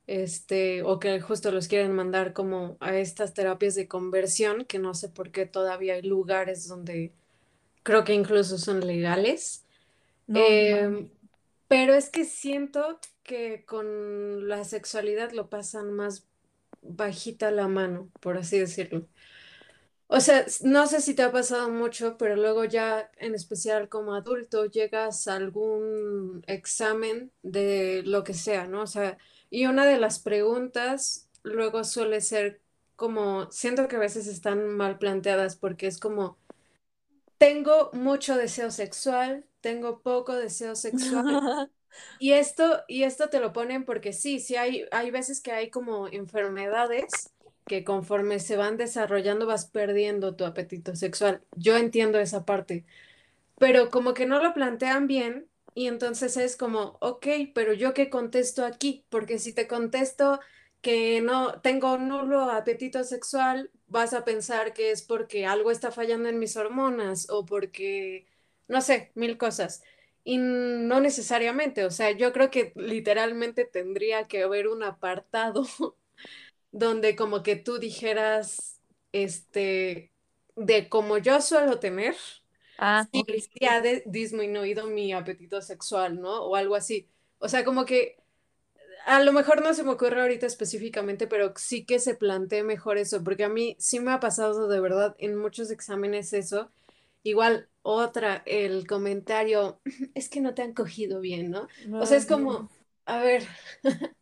este, 0.06 0.82
o 0.82 0.98
que 0.98 1.20
justo 1.20 1.52
los 1.52 1.68
quieren 1.68 1.92
mandar 1.92 2.32
como 2.32 2.76
a 2.80 2.96
estas 2.96 3.34
terapias 3.34 3.74
de 3.74 3.88
conversión, 3.88 4.64
que 4.64 4.78
no 4.78 4.94
sé 4.94 5.08
por 5.08 5.30
qué 5.30 5.46
todavía 5.46 5.94
hay 5.94 6.02
lugares 6.02 6.68
donde 6.68 7.12
creo 7.82 8.04
que 8.04 8.14
incluso 8.14 8.58
son 8.58 8.86
legales. 8.86 9.64
Em, 10.28 11.10
pero 11.68 11.94
es 11.94 12.10
que 12.10 12.24
siento 12.24 12.98
que 13.22 13.64
con 13.64 14.48
la 14.48 14.64
sexualidad 14.64 15.32
lo 15.32 15.48
pasan 15.48 15.92
más 15.92 16.26
bajita 16.82 17.50
la 17.50 17.68
mano, 17.68 18.10
por 18.20 18.36
así 18.36 18.58
decirlo. 18.58 19.06
O 20.08 20.20
sea, 20.20 20.44
no 20.62 20.86
sé 20.86 21.00
si 21.00 21.14
te 21.14 21.22
ha 21.22 21.32
pasado 21.32 21.70
mucho, 21.70 22.18
pero 22.18 22.36
luego 22.36 22.64
ya 22.66 23.10
en 23.16 23.34
especial 23.34 23.88
como 23.88 24.14
adulto 24.14 24.66
llegas 24.66 25.26
a 25.26 25.36
algún 25.36 26.44
examen 26.46 27.32
de 27.42 28.02
lo 28.04 28.22
que 28.22 28.34
sea, 28.34 28.66
¿no? 28.66 28.82
O 28.82 28.86
sea, 28.86 29.16
y 29.52 29.66
una 29.66 29.84
de 29.84 29.98
las 29.98 30.18
preguntas 30.18 31.28
luego 31.42 31.84
suele 31.84 32.22
ser 32.22 32.62
como, 32.96 33.52
siento 33.52 33.86
que 33.86 33.96
a 33.96 33.98
veces 33.98 34.26
están 34.26 34.66
mal 34.66 34.96
planteadas 34.96 35.56
porque 35.56 35.86
es 35.86 36.00
como, 36.00 36.38
tengo 37.36 37.90
mucho 37.92 38.34
deseo 38.34 38.70
sexual, 38.70 39.44
tengo 39.60 40.00
poco 40.00 40.34
deseo 40.34 40.74
sexual. 40.74 41.68
Y 42.18 42.32
esto, 42.32 42.82
y 42.88 43.02
esto 43.02 43.28
te 43.28 43.38
lo 43.38 43.52
ponen 43.52 43.84
porque 43.84 44.14
sí, 44.14 44.40
sí 44.40 44.56
hay, 44.56 44.86
hay 44.92 45.10
veces 45.10 45.42
que 45.42 45.52
hay 45.52 45.68
como 45.68 46.08
enfermedades 46.08 47.34
que 47.66 47.84
conforme 47.84 48.40
se 48.40 48.56
van 48.56 48.78
desarrollando 48.78 49.44
vas 49.44 49.66
perdiendo 49.66 50.34
tu 50.34 50.46
apetito 50.46 50.96
sexual. 50.96 51.42
Yo 51.54 51.76
entiendo 51.76 52.18
esa 52.18 52.46
parte, 52.46 52.86
pero 53.58 53.90
como 53.90 54.14
que 54.14 54.24
no 54.24 54.42
lo 54.42 54.54
plantean 54.54 55.06
bien 55.06 55.48
y 55.74 55.86
entonces 55.88 56.36
es 56.36 56.56
como, 56.56 56.98
ok, 57.00 57.26
pero 57.54 57.72
yo 57.72 57.94
qué 57.94 58.10
contesto 58.10 58.64
aquí, 58.64 59.06
porque 59.10 59.38
si 59.38 59.52
te 59.54 59.66
contesto 59.68 60.40
que 60.80 61.20
no 61.20 61.60
tengo 61.60 61.96
nulo 61.98 62.42
apetito 62.50 63.04
sexual, 63.04 63.70
vas 63.86 64.14
a 64.14 64.24
pensar 64.24 64.74
que 64.74 64.90
es 64.90 65.02
porque 65.02 65.46
algo 65.46 65.70
está 65.70 65.90
fallando 65.92 66.28
en 66.28 66.38
mis 66.38 66.56
hormonas 66.56 67.28
o 67.30 67.44
porque, 67.46 68.26
no 68.68 68.80
sé, 68.80 69.12
mil 69.14 69.38
cosas. 69.38 69.82
Y 70.24 70.38
no 70.38 71.00
necesariamente, 71.00 71.84
o 71.84 71.90
sea, 71.90 72.10
yo 72.12 72.32
creo 72.32 72.50
que 72.50 72.72
literalmente 72.76 73.64
tendría 73.64 74.28
que 74.28 74.42
haber 74.44 74.68
un 74.68 74.82
apartado 74.84 75.64
donde 76.72 77.16
como 77.16 77.42
que 77.42 77.56
tú 77.56 77.78
dijeras, 77.78 78.80
este, 79.12 80.12
de 80.56 80.88
como 80.88 81.18
yo 81.18 81.40
suelo 81.40 81.78
tener, 81.80 82.16
Ah, 82.84 83.06
sí, 83.12 83.24
ha 83.68 83.80
disminuido 84.06 84.88
mi 84.88 85.12
apetito 85.12 85.62
sexual, 85.62 86.20
¿no? 86.20 86.46
O 86.46 86.56
algo 86.56 86.74
así. 86.74 87.06
O 87.38 87.48
sea, 87.48 87.64
como 87.64 87.84
que 87.84 88.16
a 89.06 89.22
lo 89.22 89.32
mejor 89.32 89.62
no 89.62 89.72
se 89.72 89.84
me 89.84 89.92
ocurre 89.92 90.20
ahorita 90.20 90.46
específicamente, 90.46 91.28
pero 91.28 91.52
sí 91.54 91.84
que 91.84 92.00
se 92.00 92.16
plantee 92.16 92.64
mejor 92.64 92.98
eso, 92.98 93.22
porque 93.22 93.44
a 93.44 93.48
mí 93.48 93.76
sí 93.78 94.00
me 94.00 94.10
ha 94.10 94.18
pasado 94.18 94.66
de 94.66 94.80
verdad 94.80 95.14
en 95.18 95.36
muchos 95.36 95.70
exámenes 95.70 96.32
eso. 96.32 96.72
Igual, 97.22 97.68
otra, 97.82 98.42
el 98.46 98.84
comentario, 98.88 99.80
es 100.14 100.28
que 100.28 100.40
no 100.40 100.54
te 100.54 100.62
han 100.62 100.74
cogido 100.74 101.20
bien, 101.20 101.52
¿no? 101.52 101.68
o 101.92 102.04
sea, 102.04 102.16
es 102.16 102.26
como, 102.26 102.68
a 103.04 103.20
ver, 103.20 103.46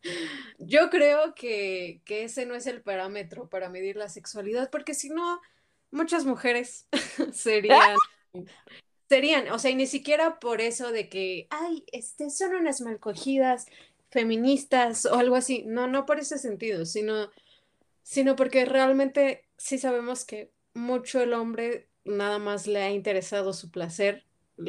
yo 0.59 0.91
creo 0.91 1.33
que, 1.33 2.01
que 2.05 2.25
ese 2.25 2.45
no 2.45 2.53
es 2.53 2.67
el 2.67 2.83
parámetro 2.83 3.49
para 3.49 3.69
medir 3.69 3.95
la 3.95 4.07
sexualidad, 4.07 4.69
porque 4.69 4.93
si 4.93 5.09
no, 5.09 5.41
muchas 5.89 6.25
mujeres 6.25 6.87
serían 7.33 7.97
serían, 9.09 9.49
o 9.51 9.59
sea, 9.59 9.71
y 9.71 9.75
ni 9.75 9.87
siquiera 9.87 10.39
por 10.39 10.61
eso 10.61 10.91
de 10.91 11.09
que, 11.09 11.47
ay, 11.49 11.83
este, 11.91 12.29
son 12.29 12.55
unas 12.55 12.79
malcogidas 12.79 13.65
feministas 14.09 15.05
o 15.05 15.15
algo 15.15 15.35
así, 15.35 15.63
no, 15.67 15.87
no 15.87 16.05
por 16.05 16.19
ese 16.19 16.37
sentido, 16.37 16.85
sino, 16.85 17.29
sino 18.03 18.35
porque 18.35 18.65
realmente 18.65 19.43
sí 19.57 19.77
sabemos 19.77 20.23
que 20.25 20.51
mucho 20.73 21.21
el 21.21 21.33
hombre 21.33 21.89
nada 22.05 22.39
más 22.39 22.67
le 22.67 22.81
ha 22.81 22.91
interesado 22.91 23.53
su 23.53 23.69
placer, 23.69 24.25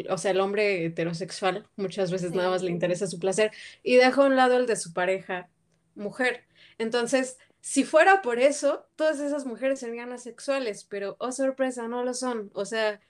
o 0.08 0.18
sea, 0.18 0.32
el 0.32 0.40
hombre 0.40 0.86
heterosexual 0.86 1.68
muchas 1.76 2.10
veces 2.10 2.32
nada 2.32 2.50
más 2.50 2.62
le 2.62 2.70
interesa 2.70 3.06
su 3.06 3.18
placer 3.18 3.52
y 3.82 3.96
deja 3.96 4.22
a 4.22 4.26
un 4.26 4.36
lado 4.36 4.56
el 4.56 4.66
de 4.66 4.76
su 4.76 4.92
pareja 4.92 5.48
mujer. 5.94 6.44
Entonces, 6.78 7.38
si 7.60 7.84
fuera 7.84 8.22
por 8.22 8.40
eso, 8.40 8.86
todas 8.96 9.20
esas 9.20 9.46
mujeres 9.46 9.78
serían 9.78 10.12
asexuales, 10.12 10.84
pero 10.84 11.16
oh 11.20 11.30
sorpresa, 11.30 11.86
no 11.86 12.02
lo 12.04 12.12
son. 12.12 12.50
O 12.54 12.64
sea, 12.64 13.00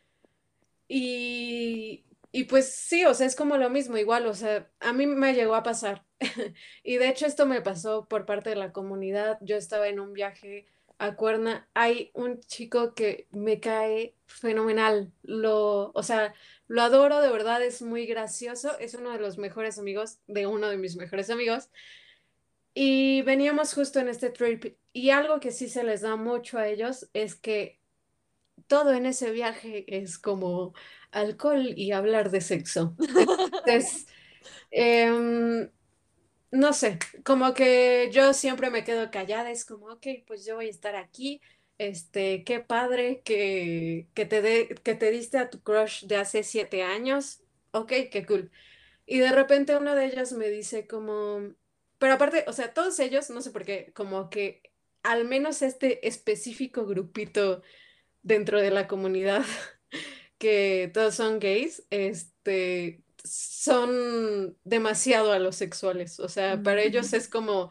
y, 0.89 2.05
y 2.33 2.45
pues 2.45 2.75
sí, 2.75 3.05
o 3.05 3.15
sea, 3.15 3.27
es 3.27 3.37
como 3.37 3.57
lo 3.59 3.71
mismo, 3.71 3.99
igual, 3.99 4.27
o 4.27 4.35
sea, 4.35 4.71
a 4.81 4.93
mí 4.93 5.07
me 5.07 5.35
llegó 5.35 5.55
a 5.55 5.63
pasar. 5.63 6.05
y 6.83 6.97
de 6.97 7.09
hecho 7.09 7.27
esto 7.27 7.47
me 7.47 7.61
pasó 7.63 8.07
por 8.09 8.27
parte 8.27 8.51
de 8.51 8.57
la 8.57 8.73
comunidad. 8.73 9.39
Yo 9.43 9.57
estaba 9.57 9.89
en 9.89 10.01
un 10.01 10.13
viaje 10.13 10.67
a 10.99 11.17
Cuerna. 11.17 11.69
Hay 11.75 12.11
un 12.15 12.41
chico 12.41 12.95
que 12.95 13.27
me 13.31 13.61
cae 13.61 14.15
fenomenal. 14.27 15.13
Lo, 15.23 15.93
o 15.95 16.03
sea, 16.03 16.35
lo 16.69 16.83
adoro, 16.83 17.21
de 17.21 17.31
verdad, 17.31 17.63
es 17.63 17.83
muy 17.83 18.07
gracioso. 18.07 18.79
Es 18.79 18.95
uno 18.95 19.11
de 19.11 19.19
los 19.19 19.39
mejores 19.39 19.79
amigos 19.79 20.19
de 20.27 20.47
uno 20.47 20.69
de 20.69 20.79
mis 20.79 20.97
mejores 20.97 21.29
amigos. 21.31 21.71
Y 22.75 23.23
veníamos 23.23 23.75
justo 23.75 24.01
en 24.01 24.09
este 24.09 24.31
trip 24.31 24.77
y 24.93 25.11
algo 25.11 25.41
que 25.41 25.51
sí 25.51 25.69
se 25.69 25.85
les 25.85 26.01
da 26.01 26.17
mucho 26.17 26.59
a 26.59 26.69
ellos 26.69 27.09
es 27.13 27.35
que 27.35 27.82
todo 28.73 28.95
en 28.95 29.05
ese 29.05 29.31
viaje 29.33 29.85
es 29.87 30.19
como 30.19 30.73
alcohol 31.11 31.75
y 31.77 31.93
hablar 31.93 32.31
de 32.31 32.41
sexo. 32.41 32.97
Em, 34.71 35.71
no 36.51 36.73
sé, 36.73 36.99
como 37.23 37.53
que 37.53 38.09
yo 38.15 38.33
siempre 38.33 38.71
me 38.71 38.83
quedo 38.83 39.11
callada, 39.11 39.51
es 39.51 39.67
como, 39.67 39.89
ok, 39.89 40.07
pues 40.27 40.47
yo 40.47 40.55
voy 40.57 40.69
a 40.69 40.71
estar 40.71 40.97
aquí, 40.97 41.43
este, 41.77 42.45
qué 42.45 42.61
padre 42.61 43.21
que, 43.23 44.09
que 44.15 44.25
te, 44.25 44.41
de, 44.41 44.69
que 44.83 44.95
te 44.95 45.11
diste 45.11 45.37
a 45.37 45.51
tu 45.51 45.61
crush 45.63 46.07
de 46.07 46.17
hace 46.17 46.43
siete 46.43 46.83
años, 46.83 47.43
ok, 47.73 47.93
qué 48.11 48.25
cool. 48.27 48.51
Y 49.05 49.19
de 49.19 49.33
repente 49.33 49.77
uno 49.77 49.95
de 49.95 50.07
ellos 50.07 50.33
me 50.33 50.49
dice 50.49 50.87
como, 50.87 51.43
pero 51.99 52.15
aparte, 52.15 52.47
o 52.49 52.55
sea, 52.55 52.73
todos 52.73 52.99
ellos, 53.01 53.29
no 53.29 53.43
sé 53.43 53.51
por 53.51 53.67
qué, 53.67 53.93
como 53.95 54.31
que 54.31 54.63
al 55.03 55.27
menos 55.27 55.61
este 55.61 56.09
específico 56.09 56.87
grupito 56.87 57.63
dentro 58.23 58.61
de 58.61 58.71
la 58.71 58.89
comunidad 58.89 59.45
que 60.39 60.91
todos 60.93 61.15
son 61.15 61.39
gays, 61.39 61.85
este, 61.91 63.03
son 63.25 64.57
demasiado 64.65 65.33
a 65.33 65.39
los 65.39 65.57
sexuales. 65.57 66.21
O 66.21 66.29
sea, 66.29 66.63
para 66.63 66.83
ellos 66.83 67.13
es 67.13 67.29
como, 67.29 67.71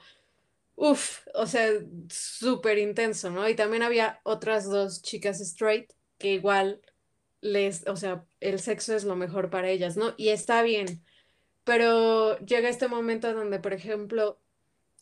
uff, 0.75 1.19
o 1.33 1.45
sea, 1.47 1.69
súper 2.09 2.77
intenso, 2.77 3.29
¿no? 3.29 3.47
Y 3.47 3.55
también 3.55 3.83
había 3.83 4.19
otras 4.23 4.69
dos 4.69 5.01
chicas 5.01 5.41
straight 5.41 5.91
que 6.17 6.33
igual 6.33 6.81
les, 7.41 7.87
o 7.87 7.95
sea, 7.95 8.25
el 8.39 8.59
sexo 8.59 8.95
es 8.95 9.03
lo 9.03 9.15
mejor 9.15 9.49
para 9.49 9.69
ellas, 9.69 9.97
¿no? 9.97 10.13
Y 10.17 10.29
está 10.29 10.61
bien, 10.63 11.03
pero 11.63 12.37
llega 12.39 12.69
este 12.69 12.87
momento 12.87 13.33
donde, 13.33 13.59
por 13.59 13.73
ejemplo, 13.73 14.39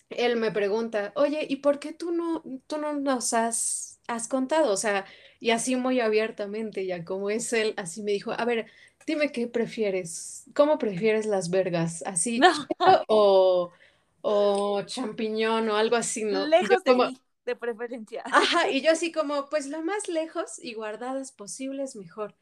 él 0.09 0.37
me 0.37 0.51
pregunta, 0.51 1.11
oye, 1.15 1.45
¿y 1.49 1.57
por 1.57 1.79
qué 1.79 1.93
tú 1.93 2.11
no, 2.11 2.43
tú 2.67 2.77
no 2.77 2.93
nos 2.93 3.33
has, 3.33 3.98
has 4.09 4.27
contado? 4.27 4.71
O 4.73 4.77
sea, 4.77 5.05
y 5.39 5.51
así 5.51 5.75
muy 5.75 5.99
abiertamente, 5.99 6.85
ya 6.85 7.05
como 7.05 7.29
es 7.29 7.53
él, 7.53 7.73
así 7.77 8.03
me 8.03 8.11
dijo, 8.11 8.31
a 8.31 8.45
ver, 8.45 8.67
dime 9.05 9.31
qué 9.31 9.47
prefieres, 9.47 10.45
¿cómo 10.53 10.77
prefieres 10.77 11.25
las 11.25 11.49
vergas? 11.49 12.03
¿Así 12.05 12.41
o, 13.07 13.71
o 14.21 14.81
champiñón 14.83 15.69
o 15.69 15.75
algo 15.75 15.95
así, 15.95 16.23
¿no? 16.25 16.45
Lejos 16.45 16.83
de 16.83 16.95
mí, 16.95 17.21
de 17.45 17.55
preferencia. 17.55 18.23
Ajá, 18.29 18.69
y 18.69 18.81
yo 18.81 18.91
así 18.91 19.11
como, 19.11 19.49
pues 19.49 19.67
lo 19.67 19.81
más 19.83 20.07
lejos 20.07 20.59
y 20.63 20.73
guardadas 20.73 21.31
posibles, 21.31 21.95
mejor. 21.95 22.35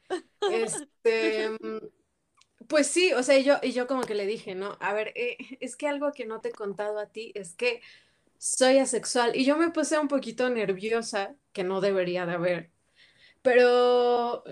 Este, 0.45 1.57
pues 2.67 2.87
sí, 2.87 3.13
o 3.13 3.23
sea, 3.23 3.37
y 3.37 3.43
yo, 3.43 3.55
y 3.61 3.71
yo 3.71 3.87
como 3.87 4.01
que 4.01 4.15
le 4.15 4.25
dije, 4.25 4.55
¿no? 4.55 4.77
A 4.79 4.93
ver, 4.93 5.13
eh, 5.15 5.37
es 5.59 5.75
que 5.75 5.87
algo 5.87 6.11
que 6.11 6.25
no 6.25 6.41
te 6.41 6.49
he 6.49 6.51
contado 6.51 6.99
a 6.99 7.07
ti 7.07 7.31
es 7.35 7.53
que 7.55 7.81
soy 8.39 8.77
asexual 8.79 9.35
y 9.35 9.45
yo 9.45 9.57
me 9.57 9.71
puse 9.71 9.97
un 9.99 10.07
poquito 10.07 10.49
nerviosa, 10.49 11.35
que 11.53 11.63
no 11.63 11.81
debería 11.81 12.25
de 12.25 12.33
haber, 12.33 12.71
pero 13.41 14.43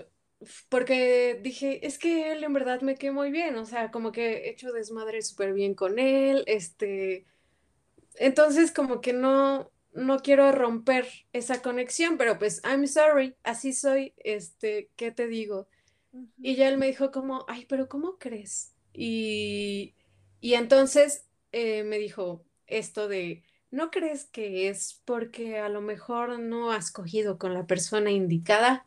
porque 0.68 1.40
dije, 1.42 1.86
es 1.86 1.98
que 1.98 2.32
él 2.32 2.44
en 2.44 2.52
verdad 2.52 2.80
me 2.82 2.96
quedó 2.96 3.14
muy 3.14 3.30
bien, 3.30 3.56
o 3.56 3.66
sea, 3.66 3.90
como 3.90 4.12
que 4.12 4.46
he 4.46 4.50
hecho 4.50 4.72
desmadre 4.72 5.22
súper 5.22 5.52
bien 5.54 5.74
con 5.74 5.98
él, 5.98 6.44
este, 6.46 7.26
entonces 8.16 8.72
como 8.72 9.00
que 9.00 9.12
no, 9.12 9.70
no 9.92 10.18
quiero 10.20 10.52
romper 10.52 11.06
esa 11.32 11.62
conexión, 11.62 12.16
pero 12.18 12.38
pues, 12.38 12.62
I'm 12.64 12.86
sorry, 12.86 13.36
así 13.42 13.72
soy, 13.72 14.14
este, 14.18 14.90
¿qué 14.96 15.10
te 15.12 15.26
digo? 15.28 15.68
Y 16.42 16.56
ya 16.56 16.68
él 16.68 16.78
me 16.78 16.86
dijo 16.86 17.10
como, 17.12 17.44
ay, 17.48 17.66
pero 17.66 17.88
¿cómo 17.88 18.18
crees? 18.18 18.74
Y, 18.92 19.96
y 20.40 20.54
entonces 20.54 21.28
eh, 21.52 21.84
me 21.84 21.98
dijo 21.98 22.44
esto 22.66 23.08
de, 23.08 23.44
¿no 23.70 23.90
crees 23.90 24.24
que 24.26 24.68
es 24.68 25.00
porque 25.04 25.58
a 25.58 25.68
lo 25.68 25.80
mejor 25.80 26.38
no 26.38 26.72
has 26.72 26.90
cogido 26.90 27.38
con 27.38 27.54
la 27.54 27.66
persona 27.66 28.10
indicada? 28.10 28.86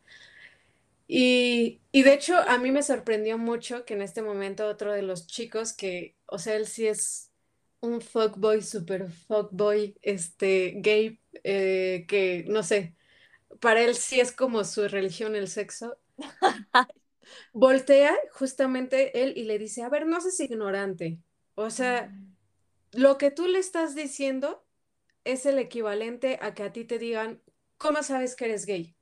Y, 1.08 1.80
y 1.92 2.02
de 2.04 2.14
hecho 2.14 2.36
a 2.36 2.58
mí 2.58 2.70
me 2.70 2.82
sorprendió 2.82 3.36
mucho 3.36 3.84
que 3.84 3.94
en 3.94 4.02
este 4.02 4.22
momento 4.22 4.66
otro 4.68 4.92
de 4.92 5.02
los 5.02 5.26
chicos 5.26 5.72
que, 5.72 6.16
o 6.26 6.38
sea, 6.38 6.54
él 6.56 6.66
sí 6.66 6.86
es 6.86 7.30
un 7.80 8.00
fuckboy, 8.00 8.62
super 8.62 9.10
fuckboy, 9.10 9.96
este, 10.02 10.74
gay, 10.76 11.18
eh, 11.44 12.04
que 12.08 12.44
no 12.48 12.62
sé, 12.62 12.94
para 13.60 13.82
él 13.82 13.94
sí 13.96 14.20
es 14.20 14.32
como 14.32 14.64
su 14.64 14.86
religión 14.88 15.34
el 15.36 15.48
sexo. 15.48 15.98
Voltea 17.52 18.16
justamente 18.32 19.22
él 19.22 19.34
y 19.36 19.44
le 19.44 19.58
dice, 19.58 19.82
a 19.82 19.88
ver, 19.88 20.06
no 20.06 20.20
seas 20.20 20.40
ignorante. 20.40 21.18
O 21.54 21.70
sea, 21.70 22.08
mm. 22.08 22.36
lo 22.92 23.18
que 23.18 23.30
tú 23.30 23.46
le 23.46 23.58
estás 23.58 23.94
diciendo 23.94 24.64
es 25.24 25.46
el 25.46 25.58
equivalente 25.58 26.38
a 26.40 26.54
que 26.54 26.62
a 26.62 26.72
ti 26.72 26.84
te 26.84 26.98
digan, 26.98 27.42
¿cómo 27.76 28.02
sabes 28.02 28.36
que 28.36 28.46
eres 28.46 28.66
gay? 28.66 28.94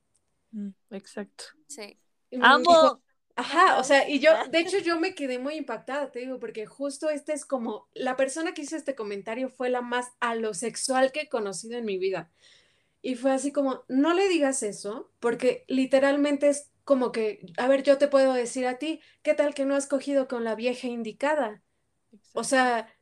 Mm, 0.51 0.71
exacto. 0.91 1.45
Sí. 1.69 1.99
¡Amo! 2.41 3.03
Ajá, 3.37 3.79
o 3.79 3.85
sea, 3.85 4.09
y 4.09 4.19
yo, 4.19 4.33
de 4.51 4.59
hecho, 4.59 4.79
yo 4.79 4.99
me 4.99 5.15
quedé 5.15 5.39
muy 5.39 5.55
impactada, 5.55 6.11
te 6.11 6.19
digo, 6.19 6.41
porque 6.41 6.67
justo 6.67 7.09
este 7.09 7.33
es 7.33 7.45
como, 7.45 7.89
la 7.95 8.17
persona 8.17 8.53
que 8.53 8.63
hizo 8.63 8.75
este 8.75 8.97
comentario 8.97 9.49
fue 9.49 9.71
la 9.71 9.81
más 9.81 10.09
alosexual 10.19 11.13
que 11.13 11.21
he 11.21 11.29
conocido 11.29 11.79
en 11.79 11.85
mi 11.85 11.99
vida. 11.99 12.33
Y 13.01 13.15
fue 13.15 13.31
así 13.31 13.53
como, 13.53 13.85
no 13.87 14.13
le 14.13 14.29
digas 14.29 14.65
eso, 14.65 15.13
porque 15.21 15.65
literalmente 15.69 16.49
es 16.49 16.73
como 16.83 17.13
que, 17.13 17.47
a 17.59 17.69
ver, 17.69 17.85
yo 17.85 17.97
te 17.97 18.09
puedo 18.09 18.33
decir 18.33 18.67
a 18.67 18.79
ti, 18.79 19.01
¿qué 19.23 19.35
tal 19.35 19.55
que 19.55 19.65
no 19.65 19.77
has 19.77 19.87
cogido 19.87 20.27
con 20.27 20.43
la 20.43 20.57
vieja 20.57 20.89
indicada? 20.89 21.63
O 22.33 22.43
sea, 22.43 22.93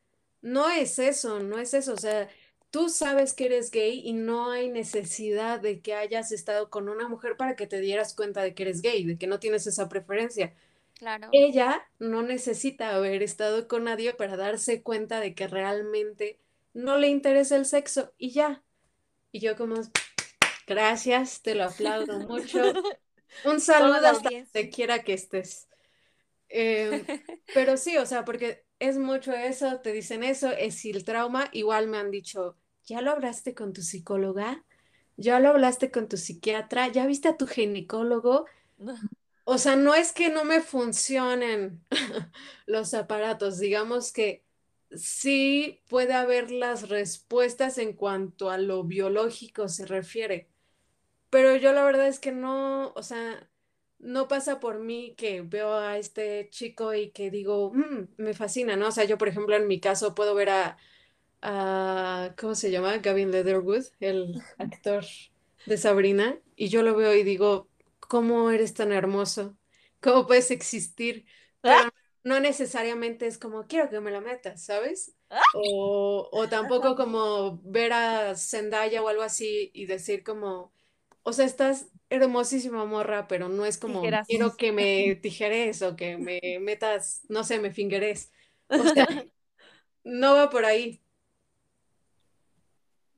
no 0.41 0.69
es 0.69 0.99
eso, 0.99 1.39
no 1.39 1.57
es 1.57 1.73
eso, 1.73 1.93
o 1.93 1.97
sea, 1.97 2.29
tú 2.71 2.89
sabes 2.89 3.33
que 3.33 3.45
eres 3.45 3.71
gay 3.71 4.01
y 4.03 4.13
no 4.13 4.51
hay 4.51 4.69
necesidad 4.69 5.59
de 5.59 5.81
que 5.81 5.93
hayas 5.93 6.31
estado 6.31 6.69
con 6.69 6.89
una 6.89 7.07
mujer 7.07 7.37
para 7.37 7.55
que 7.55 7.67
te 7.67 7.79
dieras 7.79 8.13
cuenta 8.13 8.41
de 8.41 8.53
que 8.53 8.63
eres 8.63 8.81
gay, 8.81 9.03
de 9.05 9.17
que 9.17 9.27
no 9.27 9.39
tienes 9.39 9.67
esa 9.67 9.89
preferencia. 9.89 10.53
Claro. 10.95 11.29
Ella 11.31 11.87
no 11.99 12.23
necesita 12.23 12.95
haber 12.95 13.21
estado 13.23 13.67
con 13.67 13.83
nadie 13.83 14.13
para 14.13 14.35
darse 14.35 14.81
cuenta 14.81 15.19
de 15.19 15.35
que 15.35 15.47
realmente 15.47 16.39
no 16.73 16.97
le 16.97 17.07
interesa 17.07 17.55
el 17.55 17.65
sexo 17.65 18.13
y 18.17 18.31
ya. 18.31 18.63
Y 19.31 19.39
yo 19.39 19.55
como, 19.55 19.75
gracias, 20.65 21.41
te 21.41 21.55
lo 21.55 21.65
aplaudo 21.65 22.19
mucho. 22.19 22.61
Un 23.45 23.59
saludo 23.59 24.07
hasta 24.07 24.29
donde 24.29 24.69
quiera 24.69 25.03
que 25.03 25.13
estés. 25.13 25.67
Em, 26.49 27.05
pero 27.53 27.77
sí, 27.77 27.97
o 27.97 28.05
sea, 28.05 28.25
porque 28.25 28.66
es 28.79 28.97
mucho 28.97 29.33
eso, 29.33 29.79
te 29.81 29.91
dicen 29.93 30.23
eso, 30.23 30.51
es 30.51 30.83
el 30.85 31.03
trauma. 31.03 31.49
Igual 31.53 31.87
me 31.87 31.97
han 31.97 32.11
dicho, 32.11 32.57
¿ya 32.85 33.01
lo 33.01 33.11
hablaste 33.11 33.53
con 33.55 33.73
tu 33.73 33.81
psicóloga? 33.81 34.65
¿Ya 35.17 35.39
lo 35.39 35.49
hablaste 35.49 35.91
con 35.91 36.07
tu 36.09 36.17
psiquiatra? 36.17 36.87
¿Ya 36.89 37.05
viste 37.07 37.27
a 37.29 37.37
tu 37.37 37.47
ginecólogo? 37.47 38.45
O 39.45 39.57
sea, 39.57 39.75
no 39.77 39.95
es 39.95 40.11
que 40.13 40.29
no 40.29 40.43
me 40.43 40.61
funcionen 40.61 41.85
los 42.67 42.93
aparatos, 42.93 43.59
digamos 43.59 44.11
que 44.11 44.43
sí 44.95 45.81
puede 45.89 46.13
haber 46.13 46.51
las 46.51 46.89
respuestas 46.89 47.77
en 47.77 47.93
cuanto 47.93 48.49
a 48.49 48.57
lo 48.57 48.83
biológico 48.83 49.69
se 49.69 49.85
refiere, 49.85 50.49
pero 51.29 51.55
yo 51.57 51.73
la 51.73 51.83
verdad 51.85 52.07
es 52.07 52.19
que 52.19 52.31
no, 52.31 52.93
o 52.95 53.03
sea, 53.03 53.49
no 53.99 54.27
pasa 54.27 54.59
por 54.59 54.79
mí 54.79 55.15
que 55.17 55.41
veo 55.41 55.73
a 55.75 55.97
este 55.97 56.49
chico 56.49 56.93
y 56.93 57.11
que 57.11 57.31
digo, 57.31 57.71
mm, 57.73 58.09
me 58.17 58.33
fascina, 58.33 58.75
¿no? 58.75 58.87
O 58.89 58.91
sea, 58.91 59.05
yo, 59.05 59.17
por 59.17 59.27
ejemplo, 59.27 59.55
en 59.55 59.67
mi 59.67 59.79
caso 59.79 60.15
puedo 60.15 60.35
ver 60.35 60.49
a, 60.49 60.77
a, 61.41 62.33
¿cómo 62.39 62.55
se 62.55 62.71
llama? 62.71 62.97
Gavin 62.99 63.31
Leatherwood, 63.31 63.85
el 63.99 64.41
actor 64.57 65.05
de 65.65 65.77
Sabrina, 65.77 66.39
y 66.55 66.69
yo 66.69 66.83
lo 66.83 66.95
veo 66.95 67.13
y 67.15 67.23
digo, 67.23 67.69
¿cómo 67.99 68.51
eres 68.51 68.73
tan 68.73 68.91
hermoso? 68.91 69.57
¿Cómo 70.01 70.27
puedes 70.27 70.51
existir? 70.51 71.25
Pero 71.61 71.89
no 72.23 72.39
necesariamente 72.39 73.27
es 73.27 73.37
como, 73.37 73.67
quiero 73.67 73.89
que 73.89 73.99
me 74.01 74.11
lo 74.11 74.21
metas, 74.21 74.63
¿sabes? 74.63 75.15
O, 75.51 76.29
o 76.31 76.47
tampoco 76.49 76.95
como 76.95 77.59
ver 77.63 77.93
a 77.93 78.35
Zendaya 78.35 79.01
o 79.03 79.07
algo 79.07 79.23
así 79.23 79.71
y 79.73 79.85
decir 79.85 80.23
como, 80.23 80.73
o 81.27 81.33
sea, 81.33 81.43
estás 81.43 81.89
hermosísima 82.09 82.85
morra, 82.85 83.27
pero 83.27 83.49
no 83.49 83.65
es 83.65 83.77
como 83.77 84.01
quiero 84.25 84.55
que 84.55 84.71
me 84.71 85.13
tijeres 85.15 85.81
o 85.81 85.97
que 85.97 86.17
me 86.17 86.39
metas, 86.61 87.21
no 87.27 87.43
sé, 87.43 87.59
me 87.59 87.71
fingeres. 87.71 88.31
O 88.69 88.81
sea, 88.81 89.05
no 90.05 90.35
va 90.35 90.49
por 90.49 90.63
ahí. 90.63 91.01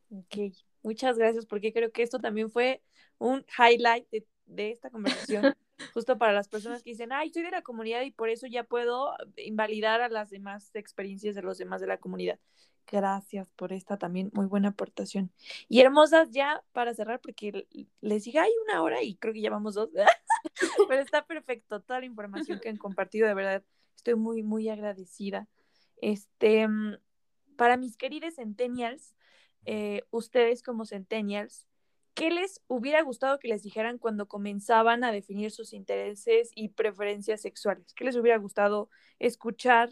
Ok, 0.09 0.55
muchas 0.81 1.19
gracias 1.19 1.45
porque 1.45 1.71
creo 1.71 1.91
que 1.91 2.01
esto 2.01 2.17
también 2.17 2.49
fue 2.49 2.81
un 3.19 3.45
highlight 3.55 4.07
de, 4.47 4.71
esta 4.71 4.89
conversación, 4.89 5.53
justo 5.93 6.17
para 6.17 6.33
las 6.33 6.47
personas 6.47 6.81
que 6.81 6.89
dicen, 6.89 7.11
ay, 7.11 7.29
soy 7.31 7.43
de 7.43 7.51
la 7.51 7.61
comunidad 7.61 8.01
y 8.01 8.09
por 8.09 8.29
eso 8.29 8.47
ya 8.47 8.63
puedo 8.63 9.13
invalidar 9.35 10.01
a 10.01 10.09
las 10.09 10.31
demás 10.31 10.71
experiencias 10.73 11.35
de 11.35 11.43
los 11.43 11.59
demás 11.59 11.79
de 11.79 11.85
la 11.85 11.97
comunidad. 11.97 12.39
Gracias 12.91 13.47
por 13.55 13.71
esta 13.71 13.97
también 13.97 14.31
muy 14.33 14.47
buena 14.47 14.69
aportación. 14.69 15.31
Y 15.67 15.81
hermosas, 15.81 16.31
ya 16.31 16.63
para 16.71 16.95
cerrar, 16.95 17.21
porque 17.21 17.67
les 18.01 18.23
dije, 18.23 18.39
hay 18.39 18.49
una 18.65 18.81
hora 18.81 19.03
y 19.03 19.15
creo 19.15 19.31
que 19.31 19.41
llevamos 19.41 19.75
dos, 19.75 19.91
pero 20.89 21.01
está 21.01 21.23
perfecto 21.25 21.81
toda 21.81 21.99
la 21.99 22.07
información 22.07 22.59
que 22.59 22.69
han 22.69 22.77
compartido, 22.77 23.27
de 23.27 23.35
verdad, 23.35 23.63
estoy 23.95 24.15
muy, 24.15 24.41
muy 24.41 24.69
agradecida. 24.69 25.47
Este, 26.01 26.67
mm, 26.67 26.97
para 27.57 27.77
mis 27.77 27.95
queridos 27.95 28.35
centennials, 28.35 29.15
eh, 29.65 30.01
ustedes 30.09 30.63
como 30.63 30.85
centennials, 30.85 31.67
¿qué 32.15 32.31
les 32.31 32.63
hubiera 32.67 33.03
gustado 33.03 33.37
que 33.37 33.49
les 33.49 33.61
dijeran 33.61 33.99
cuando 33.99 34.27
comenzaban 34.27 35.03
a 35.03 35.11
definir 35.11 35.51
sus 35.51 35.73
intereses 35.73 36.49
y 36.55 36.69
preferencias 36.69 37.41
sexuales? 37.41 37.93
¿Qué 37.93 38.03
les 38.03 38.15
hubiera 38.15 38.39
gustado 38.39 38.89
escuchar 39.19 39.91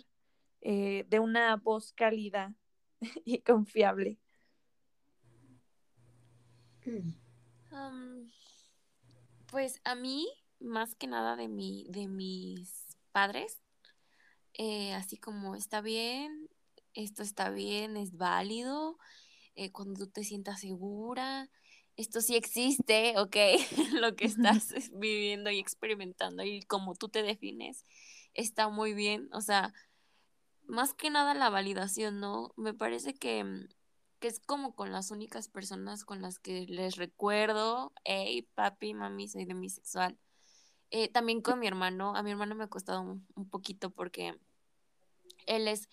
eh, 0.61 1.06
de 1.10 1.19
una 1.19 1.57
voz 1.57 1.94
cálida 1.94 2.56
y 3.26 3.40
confiable? 3.40 4.18
pues 9.52 9.82
a 9.84 9.95
mí, 9.95 10.28
más 10.60 10.95
que 10.95 11.07
nada 11.07 11.36
de 11.36 11.48
mi, 11.48 11.86
de 11.90 12.07
mis 12.07 12.98
padres, 13.11 13.60
eh, 14.53 14.94
así 14.94 15.18
como 15.18 15.56
está 15.56 15.82
bien, 15.82 16.49
esto 16.94 17.24
está 17.24 17.49
bien, 17.49 17.98
es 17.98 18.15
válido, 18.18 18.98
eh, 19.56 19.72
cuando 19.72 20.06
tú 20.06 20.07
te 20.07 20.24
sientas 20.24 20.61
segura, 20.61 21.49
esto 21.95 22.22
sí 22.22 22.36
existe, 22.36 23.14
ok, 23.18 23.36
lo 24.02 24.15
que 24.15 24.26
estás 24.26 24.74
viviendo 24.94 25.52
y 25.52 25.60
experimentando 25.60 26.44
y 26.44 26.61
como 26.64 26.95
tú 26.95 27.10
te 27.10 27.24
defines, 27.24 27.86
está 28.34 28.69
muy 28.69 28.94
bien, 28.94 29.30
o 29.34 29.41
sea, 29.41 29.74
más 30.68 30.94
que 30.94 31.10
nada 31.10 31.34
la 31.34 31.49
validación, 31.49 32.19
¿no? 32.19 32.53
Me 32.57 32.73
parece 32.73 33.14
que, 33.14 33.44
mm, 33.44 33.68
que, 34.19 34.27
es 34.27 34.39
como 34.39 34.76
con 34.76 34.91
las 34.91 35.11
únicas 35.11 35.48
personas 35.48 36.06
con 36.06 36.22
las 36.22 36.39
que 36.39 36.65
les 36.68 36.95
recuerdo, 36.95 37.94
hey, 38.03 38.48
papi, 38.56 38.94
mami, 38.94 39.27
soy 39.27 39.45
demisexual. 39.45 40.18
Eh, 40.89 41.10
también 41.10 41.41
con 41.41 41.60
mi 41.60 41.68
hermano, 41.68 42.15
a 42.15 42.23
mi 42.23 42.31
hermano 42.31 42.56
me 42.56 42.64
ha 42.65 42.69
costado 42.69 43.02
un, 43.02 43.49
poquito 43.49 43.89
porque 43.91 44.39
él 45.45 45.68
es 45.68 45.89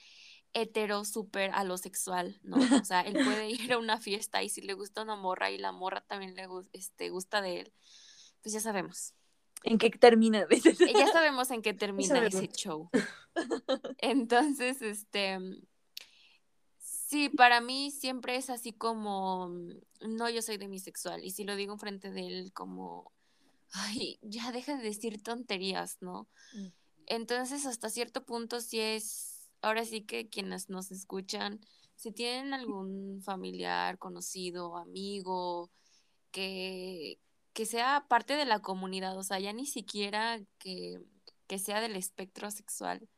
hetero 0.52 1.05
súper 1.05 1.51
alosexual, 1.52 2.38
¿no? 2.44 2.56
O 2.80 2.84
sea, 2.84 3.01
él 3.02 3.14
puede 3.24 3.48
ir 3.51 3.72
a 3.72 3.78
una 3.78 3.98
fiesta 4.01 4.42
y 4.42 4.48
si 4.48 4.60
le 4.62 4.74
gusta 4.74 5.02
una 5.02 5.16
morra 5.16 5.51
y 5.51 5.59
la 5.59 5.72
morra 5.72 6.02
también 6.02 6.36
le 6.36 6.46
este, 6.72 7.10
gusta 7.10 7.42
de 7.42 7.60
él, 7.60 7.72
pues 8.42 8.52
ya 8.52 8.60
sabemos. 8.60 9.14
¿En 9.65 9.78
qué 9.78 9.89
termina? 9.91 10.47
ya 10.95 11.11
sabemos 11.11 11.51
en 11.51 11.62
qué 11.62 11.73
termina 11.73 12.27
ese 12.27 12.49
show. 12.49 12.91
Entonces, 13.99 14.82
este, 14.82 15.39
sí, 16.78 17.31
para 17.31 17.62
mí 17.62 17.91
siempre 17.91 18.36
es 18.36 18.51
así 18.51 18.73
como, 18.73 19.49
no, 20.01 20.28
yo 20.28 20.43
soy 20.43 20.59
demisexual. 20.59 21.24
Y 21.24 21.31
si 21.31 21.45
lo 21.45 21.57
digo 21.57 21.73
enfrente 21.73 22.11
de 22.11 22.27
él 22.27 22.53
como, 22.53 23.11
ay, 23.73 24.19
ya 24.20 24.53
deja 24.53 24.77
de 24.77 24.82
decir 24.82 25.23
tonterías, 25.23 25.97
¿no? 26.03 26.28
Mm. 26.53 26.66
Entonces, 27.07 27.65
hasta 27.65 27.89
cierto 27.89 28.27
punto 28.27 28.61
sí 28.61 28.81
es, 28.81 29.49
ahora 29.62 29.86
sí 29.86 30.03
que 30.03 30.28
quienes 30.28 30.69
nos 30.69 30.91
escuchan, 30.91 31.61
si 31.97 32.12
tienen 32.12 32.53
algún 32.53 33.23
familiar, 33.23 33.99
conocido, 33.99 34.77
amigo, 34.77 35.70
que, 36.31 37.19
que 37.55 37.66
sea 37.66 38.05
parte 38.09 38.35
de 38.36 38.44
la 38.44 38.60
comunidad, 38.60 39.16
o 39.16 39.22
sea, 39.22 39.39
ya 39.39 39.52
ni 39.52 39.64
siquiera 39.64 40.40
que, 40.59 41.01
que 41.47 41.59
sea 41.59 41.81
del 41.81 41.97
espectro 41.97 42.51
sexual, 42.51 43.09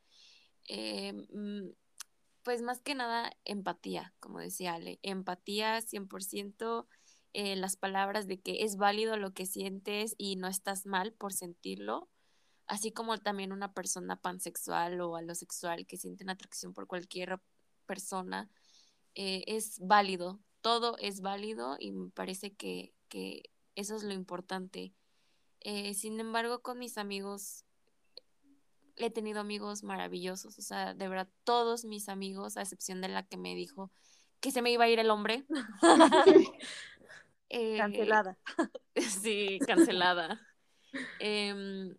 eh, 0.68 1.12
mm, 1.32 1.70
pues 2.42 2.62
más 2.62 2.80
que 2.80 2.94
nada 2.94 3.32
empatía, 3.44 4.14
como 4.20 4.38
decía 4.38 4.74
Ale, 4.74 5.00
empatía 5.02 5.80
100%, 5.80 6.86
eh, 7.32 7.56
las 7.56 7.76
palabras 7.76 8.28
de 8.28 8.40
que 8.40 8.62
es 8.64 8.76
válido 8.76 9.16
lo 9.16 9.32
que 9.32 9.46
sientes 9.46 10.14
y 10.18 10.36
no 10.36 10.48
estás 10.48 10.86
mal 10.86 11.12
por 11.12 11.32
sentirlo, 11.32 12.08
así 12.66 12.92
como 12.92 13.18
también 13.18 13.52
una 13.52 13.72
persona 13.72 14.20
pansexual 14.20 15.00
o 15.00 15.16
alosexual 15.16 15.86
que 15.86 15.96
sienten 15.96 16.30
atracción 16.30 16.74
por 16.74 16.86
cualquier 16.86 17.40
persona, 17.86 18.50
eh, 19.14 19.44
es 19.46 19.78
válido, 19.80 20.40
todo 20.60 20.96
es 20.98 21.20
válido 21.22 21.76
y 21.80 21.92
me 21.92 22.10
parece 22.10 22.54
que, 22.54 22.94
que 23.08 23.42
eso 23.76 23.94
es 23.94 24.02
lo 24.02 24.12
importante. 24.12 24.92
Eh, 25.60 25.94
sin 25.94 26.18
embargo, 26.18 26.62
con 26.62 26.78
mis 26.78 26.98
amigos, 26.98 27.64
he 28.96 29.10
tenido 29.10 29.40
amigos 29.40 29.84
maravillosos, 29.84 30.58
o 30.58 30.62
sea, 30.62 30.94
de 30.94 31.08
verdad, 31.08 31.28
todos 31.44 31.84
mis 31.84 32.08
amigos, 32.08 32.56
a 32.56 32.62
excepción 32.62 33.00
de 33.00 33.08
la 33.08 33.26
que 33.26 33.36
me 33.36 33.54
dijo 33.54 33.92
que 34.40 34.50
se 34.50 34.62
me 34.62 34.70
iba 34.70 34.84
a 34.84 34.88
ir 34.88 34.98
el 34.98 35.10
hombre. 35.10 35.46
Eh, 37.48 37.76
cancelada. 37.76 38.36
sí, 38.96 39.60
cancelada. 39.64 40.40
Em, 41.20 41.96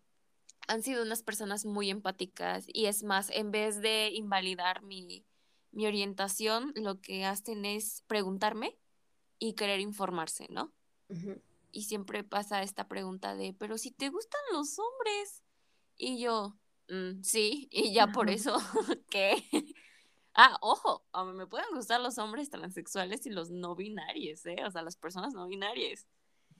han 0.68 0.84
sido 0.84 1.04
unas 1.04 1.24
personas 1.24 1.64
muy 1.64 1.90
empáticas 1.90 2.66
y 2.68 2.88
es 2.88 3.04
más, 3.04 3.30
en 3.30 3.52
vez 3.52 3.80
de 3.82 4.10
invalidar 4.10 4.82
mi, 4.82 5.26
mi 5.72 5.88
orientación, 5.88 6.74
lo 6.76 7.00
que 7.00 7.24
hacen 7.24 7.64
es 7.64 8.04
preguntarme 8.08 8.78
y 9.40 9.54
querer 9.54 9.80
informarse, 9.80 10.48
¿no? 10.50 10.74
Y 11.78 11.84
siempre 11.84 12.24
pasa 12.24 12.64
esta 12.64 12.88
pregunta 12.88 13.36
de, 13.36 13.54
pero 13.54 13.78
si 13.78 13.92
te 13.92 14.10
gustan 14.10 14.42
los 14.52 14.80
hombres. 14.80 15.44
Y 15.96 16.20
yo, 16.20 16.58
mm, 16.90 17.22
sí, 17.22 17.68
y 17.72 17.94
ya 17.94 18.08
por 18.08 18.32
eso, 18.32 18.58
¿qué? 19.12 19.44
ah, 20.34 20.58
ojo, 20.62 21.06
a 21.12 21.24
mí 21.24 21.34
me 21.34 21.46
pueden 21.46 21.68
gustar 21.76 22.02
los 22.02 22.18
hombres 22.18 22.50
transexuales 22.50 23.28
y 23.28 23.30
los 23.30 23.52
no 23.52 23.76
binarios, 23.76 24.44
¿eh? 24.48 24.58
O 24.66 24.72
sea, 24.72 24.82
las 24.82 24.98
personas 24.98 25.36
no 25.36 25.46
binarias. 25.46 26.08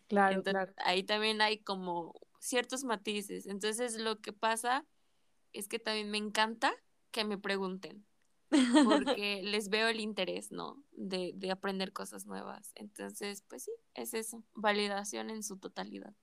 Claro, 0.08 0.44
claro. 0.44 0.72
Ahí 0.86 1.02
también 1.02 1.42
hay 1.42 1.58
como 1.58 2.14
ciertos 2.40 2.84
matices. 2.84 3.48
Entonces, 3.48 3.98
lo 3.98 4.22
que 4.22 4.34
pasa 4.34 4.86
es 5.52 5.68
que 5.68 5.80
también 5.80 6.12
me 6.12 6.20
encanta 6.20 6.76
que 7.10 7.24
me 7.24 7.40
pregunten 7.40 8.06
porque 8.50 9.42
les 9.44 9.70
veo 9.70 9.88
el 9.88 10.00
interés, 10.00 10.52
¿no? 10.52 10.84
De, 10.92 11.34
de, 11.36 11.52
aprender 11.52 11.92
cosas 11.92 12.26
nuevas. 12.26 12.72
Entonces, 12.76 13.44
pues 13.48 13.64
sí, 13.64 13.72
es 13.94 14.14
eso, 14.14 14.44
validación 14.54 15.30
en 15.30 15.44
su 15.44 15.58
totalidad. 15.58 16.14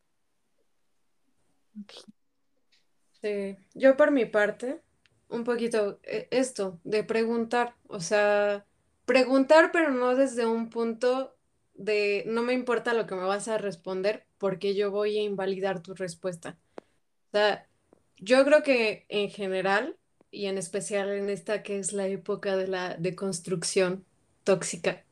Sí, 3.20 3.56
yo 3.74 3.96
por 3.96 4.10
mi 4.10 4.26
parte, 4.26 4.80
un 5.28 5.44
poquito 5.44 5.98
eh, 6.04 6.28
esto, 6.30 6.80
de 6.84 7.04
preguntar, 7.04 7.74
o 7.88 8.00
sea, 8.00 8.66
preguntar, 9.04 9.70
pero 9.72 9.90
no 9.90 10.14
desde 10.14 10.46
un 10.46 10.70
punto 10.70 11.34
de 11.74 12.24
no 12.26 12.42
me 12.42 12.52
importa 12.52 12.94
lo 12.94 13.06
que 13.06 13.14
me 13.16 13.24
vas 13.24 13.48
a 13.48 13.58
responder, 13.58 14.26
porque 14.38 14.74
yo 14.74 14.90
voy 14.90 15.18
a 15.18 15.22
invalidar 15.22 15.82
tu 15.82 15.94
respuesta. 15.94 16.58
O 16.78 17.30
sea, 17.32 17.68
yo 18.18 18.44
creo 18.44 18.62
que 18.62 19.06
en 19.08 19.28
general 19.30 19.98
y 20.34 20.46
en 20.46 20.58
especial 20.58 21.10
en 21.10 21.30
esta 21.30 21.62
que 21.62 21.78
es 21.78 21.92
la 21.92 22.08
época 22.08 22.56
de 22.56 22.66
la 22.68 22.96
deconstrucción 22.96 24.04
tóxica. 24.44 25.04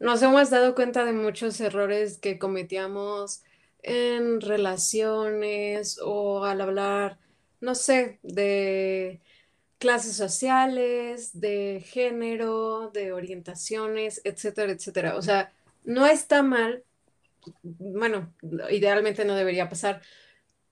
Nos 0.00 0.22
hemos 0.22 0.50
dado 0.50 0.74
cuenta 0.74 1.04
de 1.04 1.12
muchos 1.12 1.60
errores 1.60 2.18
que 2.18 2.38
cometíamos 2.38 3.42
en 3.82 4.40
relaciones 4.40 5.98
o 6.02 6.44
al 6.44 6.60
hablar, 6.62 7.18
no 7.60 7.74
sé, 7.74 8.18
de 8.22 9.20
clases 9.78 10.16
sociales, 10.16 11.38
de 11.40 11.84
género, 11.86 12.90
de 12.90 13.12
orientaciones, 13.12 14.20
etcétera, 14.24 14.72
etcétera. 14.72 15.16
O 15.16 15.22
sea, 15.22 15.52
no 15.84 16.06
está 16.06 16.42
mal, 16.42 16.84
bueno, 17.62 18.34
idealmente 18.70 19.24
no 19.24 19.34
debería 19.36 19.68
pasar, 19.68 20.02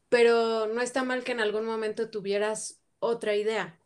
pero 0.09 0.67
no 0.67 0.81
está 0.81 1.05
mal 1.05 1.25
que 1.25 1.33
en 1.33 1.41
algún 1.41 1.65
momento 1.67 2.11
tuvieras 2.11 2.81
otra 3.01 3.35
idea 3.37 3.79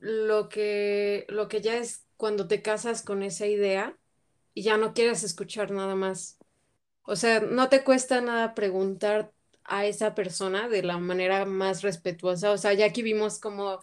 lo 0.00 0.48
que, 0.48 1.26
lo 1.28 1.48
que 1.48 1.60
ya 1.60 1.76
es 1.76 2.06
cuando 2.16 2.48
te 2.48 2.62
casas 2.62 3.02
con 3.02 3.22
esa 3.22 3.46
idea 3.46 3.96
y 4.54 4.62
ya 4.62 4.76
no 4.76 4.94
quieres 4.94 5.22
escuchar 5.22 5.70
nada 5.70 5.94
más. 5.94 6.38
O 7.02 7.16
sea, 7.16 7.40
no 7.40 7.68
te 7.68 7.84
cuesta 7.84 8.20
nada 8.20 8.54
preguntar 8.54 9.32
a 9.64 9.86
esa 9.86 10.14
persona 10.14 10.68
de 10.68 10.82
la 10.82 10.98
manera 10.98 11.44
más 11.44 11.82
respetuosa. 11.82 12.50
O 12.50 12.58
sea, 12.58 12.72
ya 12.74 12.86
aquí 12.86 13.02
vimos 13.02 13.38
cómo 13.38 13.80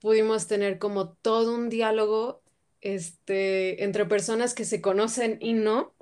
pudimos 0.00 0.46
tener 0.46 0.78
como 0.78 1.10
todo 1.14 1.54
un 1.54 1.68
diálogo 1.68 2.42
este, 2.80 3.84
entre 3.84 4.06
personas 4.06 4.54
que 4.54 4.64
se 4.64 4.80
conocen 4.80 5.38
y 5.40 5.52
no. 5.54 5.94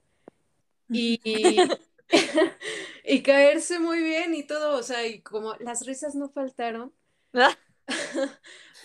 Y, 0.88 1.20
y 3.04 3.22
caerse 3.22 3.78
muy 3.78 4.02
bien 4.02 4.34
y 4.34 4.44
todo. 4.44 4.78
O 4.78 4.82
sea, 4.82 5.06
y 5.06 5.22
como 5.22 5.54
las 5.56 5.86
risas 5.86 6.14
no 6.14 6.28
faltaron. 6.28 6.92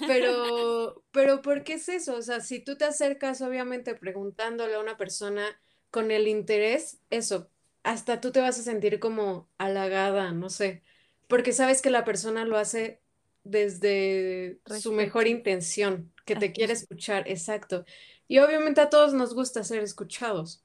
pero, 0.07 1.03
pero, 1.11 1.41
¿por 1.41 1.64
qué 1.64 1.73
es 1.73 1.90
eso? 1.90 2.15
O 2.15 2.22
sea, 2.22 2.41
si 2.41 2.60
tú 2.60 2.78
te 2.78 2.86
acercas, 2.86 3.41
obviamente, 3.41 3.95
preguntándole 3.95 4.76
a 4.76 4.80
una 4.80 4.98
persona 4.98 5.45
con 5.90 6.11
el 6.11 6.28
interés, 6.28 6.99
eso, 7.10 7.49
hasta 7.84 8.22
tú 8.22 8.32
te 8.32 8.40
vas 8.41 8.60
a 8.60 8.64
sentir 8.64 8.99
como 8.99 9.49
halagada, 9.57 10.32
no 10.32 10.49
sé, 10.49 10.84
porque 11.28 11.53
sabes 11.53 11.82
que 11.82 11.90
la 11.90 12.03
persona 12.03 12.45
lo 12.45 12.57
hace 12.57 13.02
desde 13.44 14.60
su 14.80 14.91
mejor 14.94 15.28
intención, 15.28 16.11
que 16.26 16.36
te 16.36 16.52
quiere 16.52 16.73
escuchar, 16.73 17.28
exacto. 17.28 17.86
Y 18.28 18.40
obviamente 18.40 18.82
a 18.82 18.90
todos 18.90 19.14
nos 19.14 19.34
gusta 19.34 19.64
ser 19.64 19.82
escuchados. 19.82 20.64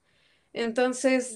Entonces, 0.53 1.35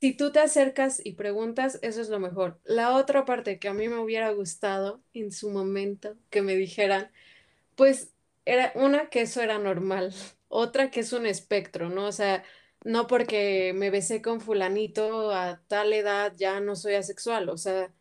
si 0.00 0.14
tú 0.16 0.32
te 0.32 0.40
acercas 0.40 1.00
y 1.04 1.12
preguntas, 1.12 1.78
eso 1.82 2.00
es 2.02 2.08
lo 2.08 2.20
mejor. 2.20 2.60
La 2.64 2.94
otra 2.94 3.24
parte 3.24 3.58
que 3.58 3.68
a 3.68 3.74
mí 3.74 3.88
me 3.88 3.98
hubiera 3.98 4.30
gustado 4.32 5.02
en 5.14 5.32
su 5.32 5.50
momento 5.50 6.16
que 6.30 6.42
me 6.42 6.54
dijeran, 6.56 7.10
pues 7.76 8.12
era 8.44 8.72
una 8.76 9.08
que 9.10 9.22
eso 9.22 9.42
era 9.42 9.58
normal, 9.58 10.14
otra 10.48 10.90
que 10.90 11.00
es 11.00 11.12
un 11.12 11.26
espectro, 11.26 11.90
¿no? 11.90 12.06
O 12.06 12.12
sea, 12.12 12.44
no 12.84 13.06
porque 13.08 13.72
me 13.74 13.90
besé 13.90 14.22
con 14.22 14.40
fulanito 14.40 15.32
a 15.32 15.62
tal 15.68 15.92
edad 15.92 16.34
ya 16.36 16.60
no 16.60 16.76
soy 16.76 16.94
asexual, 16.94 17.48
o 17.50 17.58
sea, 17.58 17.92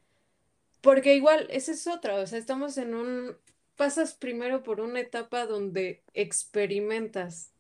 porque 0.82 1.16
igual 1.16 1.48
esa 1.50 1.72
es 1.72 1.88
otra, 1.88 2.16
o 2.16 2.28
sea, 2.28 2.40
estamos 2.40 2.78
en 2.78 2.94
un, 2.96 3.38
pasas 3.76 4.14
primero 4.14 4.64
por 4.64 4.82
una 4.82 5.00
etapa 5.00 5.46
donde 5.48 6.04
experimentas 6.14 7.52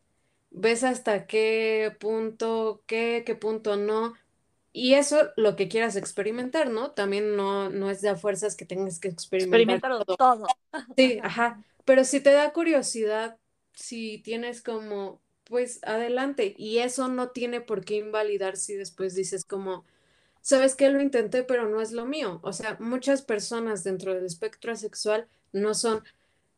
ves 0.52 0.84
hasta 0.84 1.28
qué 1.28 1.95
punto, 1.99 2.84
qué, 2.88 3.24
qué 3.26 3.36
punto 3.36 3.78
no. 3.78 4.14
Y 4.78 4.96
eso 4.96 5.30
lo 5.38 5.56
que 5.56 5.70
quieras 5.70 5.96
experimentar, 5.96 6.70
¿no? 6.70 6.92
También 6.92 7.38
no, 7.38 7.70
no 7.70 7.90
es 7.90 8.02
de 8.02 8.10
a 8.10 8.18
fuerzas 8.18 8.58
que 8.58 8.66
tengas 8.66 9.00
que 9.00 9.08
experimentar 9.08 10.04
todo. 10.04 10.18
todo. 10.18 10.48
Sí, 10.98 11.18
ajá. 11.24 11.64
Pero 11.86 12.04
si 12.04 12.20
te 12.20 12.34
da 12.34 12.52
curiosidad, 12.52 13.38
si 13.72 14.18
tienes 14.18 14.62
como, 14.62 15.22
pues 15.46 15.80
adelante. 15.84 16.56
Y 16.58 16.80
eso 16.80 17.08
no 17.08 17.30
tiene 17.30 17.62
por 17.62 17.86
qué 17.86 17.96
invalidar 17.96 18.58
si 18.58 18.76
después 18.76 19.16
dices 19.16 19.46
como, 19.46 19.86
sabes 20.42 20.76
que 20.76 20.90
lo 20.90 21.02
intenté, 21.02 21.44
pero 21.44 21.70
no 21.70 21.80
es 21.80 21.94
lo 21.94 22.06
mío. 22.06 22.42
O 22.44 22.52
sea, 22.52 22.76
muchas 22.82 23.22
personas 23.22 23.86
dentro 23.86 24.14
del 24.14 24.26
espectro 24.26 24.76
sexual 24.76 25.26
no 25.54 25.74
son 25.74 26.04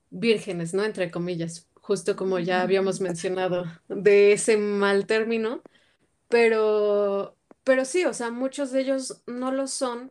vírgenes, 0.09 0.73
¿no? 0.73 0.83
Entre 0.83 1.11
comillas 1.11 1.67
justo 1.87 2.15
como 2.17 2.39
ya 2.39 2.63
habíamos 2.63 2.99
mencionado, 2.99 3.63
de 3.87 4.33
ese 4.33 4.57
mal 4.57 5.05
término, 5.05 5.61
pero, 6.27 7.36
pero 7.67 7.83
sí, 7.83 8.05
o 8.05 8.13
sea, 8.13 8.31
muchos 8.31 8.71
de 8.71 8.79
ellos 8.79 9.21
no 9.27 9.51
lo 9.51 9.67
son 9.67 10.09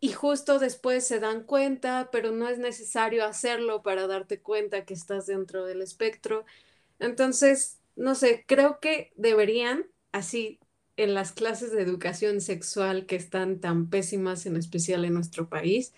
y 0.00 0.12
justo 0.12 0.58
después 0.58 1.06
se 1.06 1.18
dan 1.18 1.44
cuenta, 1.44 2.10
pero 2.12 2.30
no 2.30 2.46
es 2.46 2.58
necesario 2.58 3.24
hacerlo 3.24 3.82
para 3.82 4.06
darte 4.06 4.42
cuenta 4.42 4.84
que 4.84 4.92
estás 4.92 5.24
dentro 5.24 5.64
del 5.64 5.80
espectro. 5.80 6.44
Entonces, 6.98 7.78
no 7.96 8.14
sé, 8.14 8.44
creo 8.46 8.80
que 8.80 9.14
deberían, 9.16 9.86
así, 10.12 10.60
en 10.98 11.14
las 11.14 11.32
clases 11.32 11.72
de 11.72 11.80
educación 11.80 12.42
sexual 12.42 13.06
que 13.06 13.16
están 13.16 13.60
tan 13.60 13.88
pésimas, 13.88 14.44
en 14.44 14.56
especial 14.58 15.06
en 15.06 15.14
nuestro 15.14 15.48
país, 15.48 15.94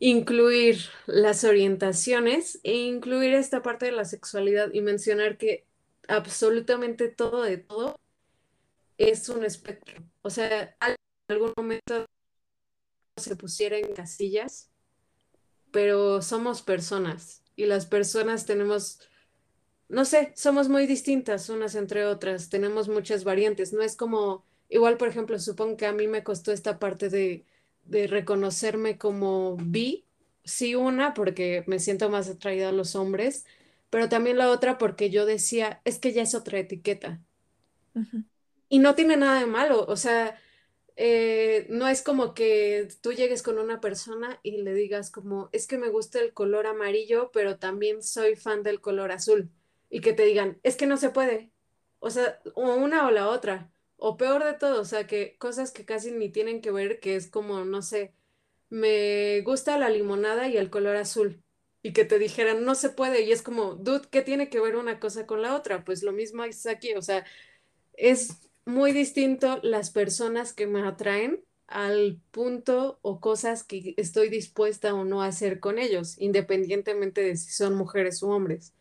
incluir 0.00 0.80
las 1.06 1.44
orientaciones 1.44 2.58
e 2.64 2.74
incluir 2.74 3.32
esta 3.32 3.62
parte 3.62 3.86
de 3.86 3.92
la 3.92 4.06
sexualidad 4.06 4.74
y 4.74 4.80
mencionar 4.80 5.38
que 5.38 5.64
absolutamente 6.08 7.06
todo 7.06 7.44
de 7.44 7.58
todo 7.58 8.00
es 8.98 9.28
un 9.28 9.44
espectro. 9.44 10.02
O 10.22 10.30
sea, 10.30 10.76
en 10.80 10.96
algún 11.28 11.52
momento 11.56 12.06
se 13.16 13.36
pusiera 13.36 13.76
en 13.78 13.94
casillas, 13.94 14.70
pero 15.70 16.22
somos 16.22 16.62
personas 16.62 17.42
y 17.56 17.66
las 17.66 17.86
personas 17.86 18.46
tenemos, 18.46 19.00
no 19.88 20.04
sé, 20.04 20.32
somos 20.36 20.68
muy 20.68 20.86
distintas 20.86 21.48
unas 21.50 21.74
entre 21.74 22.06
otras, 22.06 22.50
tenemos 22.50 22.88
muchas 22.88 23.24
variantes. 23.24 23.72
No 23.72 23.82
es 23.82 23.96
como, 23.96 24.44
igual, 24.68 24.96
por 24.98 25.08
ejemplo, 25.08 25.38
supongo 25.40 25.76
que 25.76 25.86
a 25.86 25.92
mí 25.92 26.08
me 26.08 26.24
costó 26.24 26.52
esta 26.52 26.78
parte 26.78 27.10
de, 27.10 27.46
de 27.84 28.06
reconocerme 28.08 28.98
como 28.98 29.56
bi, 29.58 30.06
sí 30.44 30.74
una, 30.74 31.14
porque 31.14 31.64
me 31.66 31.78
siento 31.80 32.10
más 32.10 32.28
atraída 32.28 32.70
a 32.70 32.72
los 32.72 32.96
hombres, 32.96 33.46
pero 33.90 34.08
también 34.08 34.38
la 34.38 34.50
otra 34.50 34.78
porque 34.78 35.10
yo 35.10 35.26
decía, 35.26 35.80
es 35.84 35.98
que 35.98 36.12
ya 36.12 36.22
es 36.22 36.34
otra 36.34 36.58
etiqueta. 36.60 37.20
Y 38.68 38.78
no 38.80 38.94
tiene 38.94 39.16
nada 39.16 39.40
de 39.40 39.46
malo, 39.46 39.84
o 39.86 39.96
sea, 39.96 40.38
eh, 40.96 41.66
no 41.70 41.88
es 41.88 42.02
como 42.02 42.34
que 42.34 42.88
tú 43.02 43.12
llegues 43.12 43.42
con 43.42 43.58
una 43.58 43.80
persona 43.80 44.40
y 44.42 44.58
le 44.62 44.74
digas 44.74 45.10
como, 45.10 45.48
es 45.52 45.66
que 45.66 45.78
me 45.78 45.88
gusta 45.90 46.20
el 46.20 46.32
color 46.34 46.66
amarillo, 46.66 47.30
pero 47.32 47.58
también 47.58 48.02
soy 48.02 48.36
fan 48.36 48.62
del 48.62 48.80
color 48.80 49.12
azul. 49.12 49.50
Y 49.90 50.00
que 50.00 50.12
te 50.14 50.24
digan, 50.24 50.58
es 50.64 50.76
que 50.76 50.86
no 50.86 50.96
se 50.96 51.10
puede. 51.10 51.52
O 52.00 52.10
sea, 52.10 52.40
o 52.54 52.74
una 52.74 53.06
o 53.06 53.10
la 53.10 53.28
otra. 53.28 53.72
O 53.96 54.16
peor 54.16 54.44
de 54.44 54.54
todo, 54.54 54.80
o 54.82 54.84
sea, 54.84 55.06
que 55.06 55.36
cosas 55.38 55.70
que 55.72 55.84
casi 55.84 56.10
ni 56.12 56.28
tienen 56.30 56.60
que 56.60 56.70
ver, 56.72 57.00
que 57.00 57.16
es 57.16 57.28
como, 57.28 57.64
no 57.64 57.82
sé, 57.82 58.14
me 58.70 59.40
gusta 59.42 59.78
la 59.78 59.90
limonada 59.90 60.48
y 60.48 60.56
el 60.56 60.70
color 60.70 60.96
azul. 60.96 61.42
Y 61.82 61.92
que 61.92 62.04
te 62.04 62.18
dijeran, 62.18 62.64
no 62.64 62.74
se 62.74 62.90
puede. 62.90 63.22
Y 63.22 63.32
es 63.32 63.42
como, 63.42 63.74
dude, 63.76 64.08
¿qué 64.10 64.22
tiene 64.22 64.50
que 64.50 64.60
ver 64.60 64.76
una 64.76 64.98
cosa 65.00 65.26
con 65.26 65.42
la 65.42 65.54
otra? 65.56 65.84
Pues 65.84 66.02
lo 66.02 66.12
mismo 66.12 66.44
es 66.44 66.66
aquí. 66.66 66.94
O 66.94 67.02
sea, 67.02 67.24
es 67.94 68.45
muy 68.66 68.92
distinto 68.92 69.60
las 69.62 69.90
personas 69.90 70.52
que 70.52 70.66
me 70.66 70.82
atraen 70.82 71.42
al 71.68 72.20
punto 72.30 72.98
o 73.02 73.20
cosas 73.20 73.64
que 73.64 73.94
estoy 73.96 74.28
dispuesta 74.28 74.92
o 74.94 75.04
no 75.04 75.22
a 75.22 75.26
hacer 75.26 75.60
con 75.60 75.78
ellos, 75.78 76.16
independientemente 76.18 77.22
de 77.22 77.36
si 77.36 77.50
son 77.50 77.74
mujeres 77.74 78.22
u 78.22 78.30
hombres. 78.30 78.74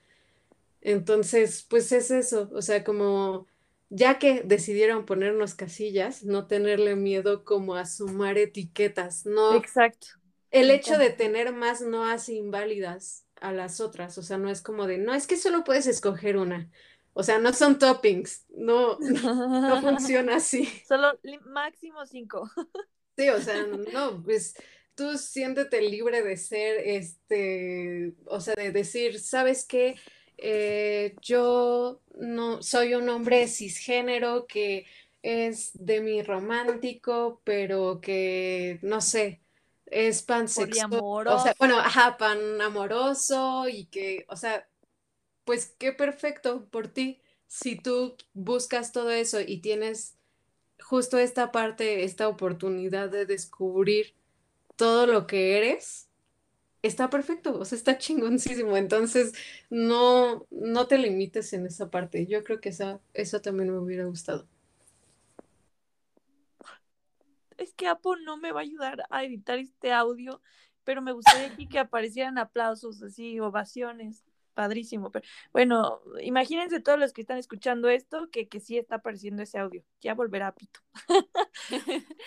Entonces, 0.82 1.66
pues 1.70 1.92
es 1.92 2.12
eso, 2.12 2.50
o 2.54 2.62
sea, 2.62 2.84
como 2.84 3.48
ya 3.90 4.20
que 4.20 4.42
decidieron 4.44 5.06
ponernos 5.06 5.56
casillas, 5.56 6.24
no 6.24 6.48
tenerle 6.48 6.96
miedo 6.96 7.44
como 7.44 7.76
a 7.76 7.86
sumar 7.86 8.38
etiquetas, 8.38 9.26
no. 9.26 9.56
Exacto. 9.56 10.08
El 10.52 10.70
hecho 10.72 10.98
de 10.98 11.10
tener 11.10 11.54
más 11.54 11.82
no 11.82 12.06
hace 12.06 12.34
inválidas 12.34 13.26
a 13.42 13.52
las 13.52 13.80
otras, 13.82 14.18
o 14.18 14.24
sea, 14.24 14.38
no 14.38 14.50
es 14.50 14.62
como 14.62 14.88
de, 14.88 14.98
no, 14.98 15.14
es 15.14 15.28
que 15.28 15.38
solo 15.38 15.64
puedes 15.64 15.88
escoger 15.88 16.38
una. 16.38 16.70
O 17.18 17.24
sea, 17.24 17.40
no 17.40 17.54
son 17.54 17.80
toppings, 17.80 18.44
no, 18.50 19.00
no, 19.00 19.82
funciona 19.82 20.36
así. 20.36 20.66
Solo 20.86 21.18
máximo 21.46 22.06
cinco. 22.06 22.52
Sí, 23.18 23.30
o 23.30 23.40
sea, 23.40 23.66
no, 23.94 24.22
pues 24.22 24.54
tú 24.96 25.18
siéntete 25.18 25.82
libre 25.82 26.24
de 26.24 26.36
ser, 26.36 26.78
este, 26.86 28.14
o 28.26 28.42
sea, 28.42 28.54
de 28.56 28.74
decir, 28.74 29.18
¿sabes 29.22 29.64
qué? 29.66 29.96
Eh, 30.38 31.16
yo 31.22 32.02
no 32.16 32.62
soy 32.62 32.96
un 32.96 33.08
hombre 33.08 33.48
cisgénero 33.48 34.46
que 34.46 34.86
es 35.22 35.72
de 35.74 36.02
mi 36.02 36.22
romántico, 36.22 37.40
pero 37.46 38.02
que, 38.02 38.80
no 38.82 39.00
sé, 39.00 39.40
es 39.86 40.22
pansexual. 40.22 41.30
O 41.30 41.40
sea, 41.40 41.56
bueno, 41.58 41.80
ajá, 41.80 42.18
pan 42.18 42.60
amoroso 42.62 43.70
y 43.70 43.86
que, 43.86 44.26
o 44.28 44.36
sea, 44.36 44.68
pues 45.46 45.74
qué 45.78 45.94
perfecto 45.94 46.66
por 46.66 46.88
ti. 46.88 47.22
Si 47.48 47.78
tú 47.78 48.18
buscas 48.34 48.92
todo 48.92 49.12
eso 49.12 49.40
y 49.40 49.60
tienes 49.60 50.18
justo 50.82 51.18
esta 51.18 51.52
parte, 51.52 52.04
esta 52.04 52.28
oportunidad 52.28 53.10
de 53.10 53.26
descubrir 53.26 54.14
todo 54.76 55.08
lo 55.08 55.28
que 55.28 55.58
eres, 55.58 56.10
está 56.82 57.10
perfecto, 57.10 57.58
o 57.58 57.66
sea, 57.66 57.78
está 57.78 57.98
chingoncísimo. 57.98 58.76
Entonces, 58.76 59.34
no, 59.70 60.46
no 60.50 60.88
te 60.88 60.98
limites 60.98 61.54
en 61.54 61.68
esa 61.68 61.90
parte. 61.90 62.26
Yo 62.26 62.44
creo 62.44 62.60
que 62.60 62.70
esa, 62.70 63.00
eso 63.14 63.42
también 63.42 63.72
me 63.72 63.78
hubiera 63.78 64.06
gustado. 64.06 64.48
Es 67.58 67.74
que 67.74 67.88
Apple 67.88 68.24
no 68.26 68.36
me 68.36 68.52
va 68.52 68.60
a 68.60 68.64
ayudar 68.64 69.04
a 69.10 69.24
editar 69.24 69.58
este 69.60 69.94
audio, 69.94 70.42
pero 70.84 71.02
me 71.02 71.14
gustaría 71.14 71.56
que 71.70 71.80
aparecieran 71.80 72.38
aplausos, 72.38 73.02
así, 73.02 73.40
ovaciones 73.40 74.26
padrísimo. 74.56 75.12
Pero 75.12 75.26
bueno, 75.54 76.02
imagínense 76.22 76.80
todos 76.80 76.98
los 77.00 77.14
que 77.14 77.22
están 77.22 77.38
escuchando 77.38 77.90
esto 77.90 78.30
que, 78.32 78.48
que 78.50 78.60
sí 78.60 78.78
está 78.78 78.96
apareciendo 78.96 79.44
ese 79.44 79.60
audio. 79.60 79.84
Ya 80.02 80.16
volverá 80.16 80.54
Pito. 80.56 80.80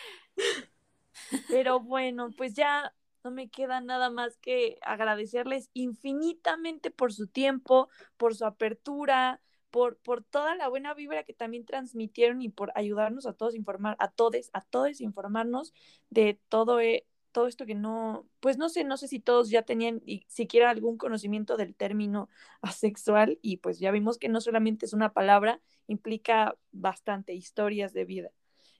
pero 1.48 1.80
bueno, 1.80 2.30
pues 2.36 2.54
ya 2.54 2.94
no 3.24 3.30
me 3.30 3.48
queda 3.48 3.80
nada 3.80 4.10
más 4.10 4.36
que 4.38 4.78
agradecerles 4.82 5.70
infinitamente 5.74 6.90
por 6.90 7.12
su 7.12 7.26
tiempo, 7.26 7.88
por 8.16 8.34
su 8.36 8.44
apertura, 8.44 9.40
por, 9.70 9.98
por 9.98 10.22
toda 10.24 10.54
la 10.54 10.68
buena 10.68 10.94
vibra 10.94 11.24
que 11.24 11.34
también 11.34 11.64
transmitieron 11.64 12.42
y 12.42 12.48
por 12.48 12.72
ayudarnos 12.74 13.26
a 13.26 13.32
todos 13.32 13.54
informar, 13.54 13.96
a 13.98 14.10
todos, 14.10 14.50
a 14.52 14.60
todos 14.62 15.00
informarnos 15.00 15.74
de 16.10 16.40
todo, 16.48 16.80
eh, 16.80 17.06
todo 17.38 17.46
esto 17.46 17.66
que 17.66 17.76
no, 17.76 18.26
pues 18.40 18.58
no 18.58 18.68
sé, 18.68 18.82
no 18.82 18.96
sé 18.96 19.06
si 19.06 19.20
todos 19.20 19.48
ya 19.48 19.62
tenían 19.62 20.02
siquiera 20.26 20.70
algún 20.70 20.98
conocimiento 20.98 21.56
del 21.56 21.76
término 21.76 22.28
asexual 22.62 23.38
y 23.42 23.58
pues 23.58 23.78
ya 23.78 23.92
vimos 23.92 24.18
que 24.18 24.28
no 24.28 24.40
solamente 24.40 24.86
es 24.86 24.92
una 24.92 25.12
palabra, 25.12 25.60
implica 25.86 26.56
bastante 26.72 27.34
historias 27.34 27.92
de 27.92 28.04
vida. 28.04 28.30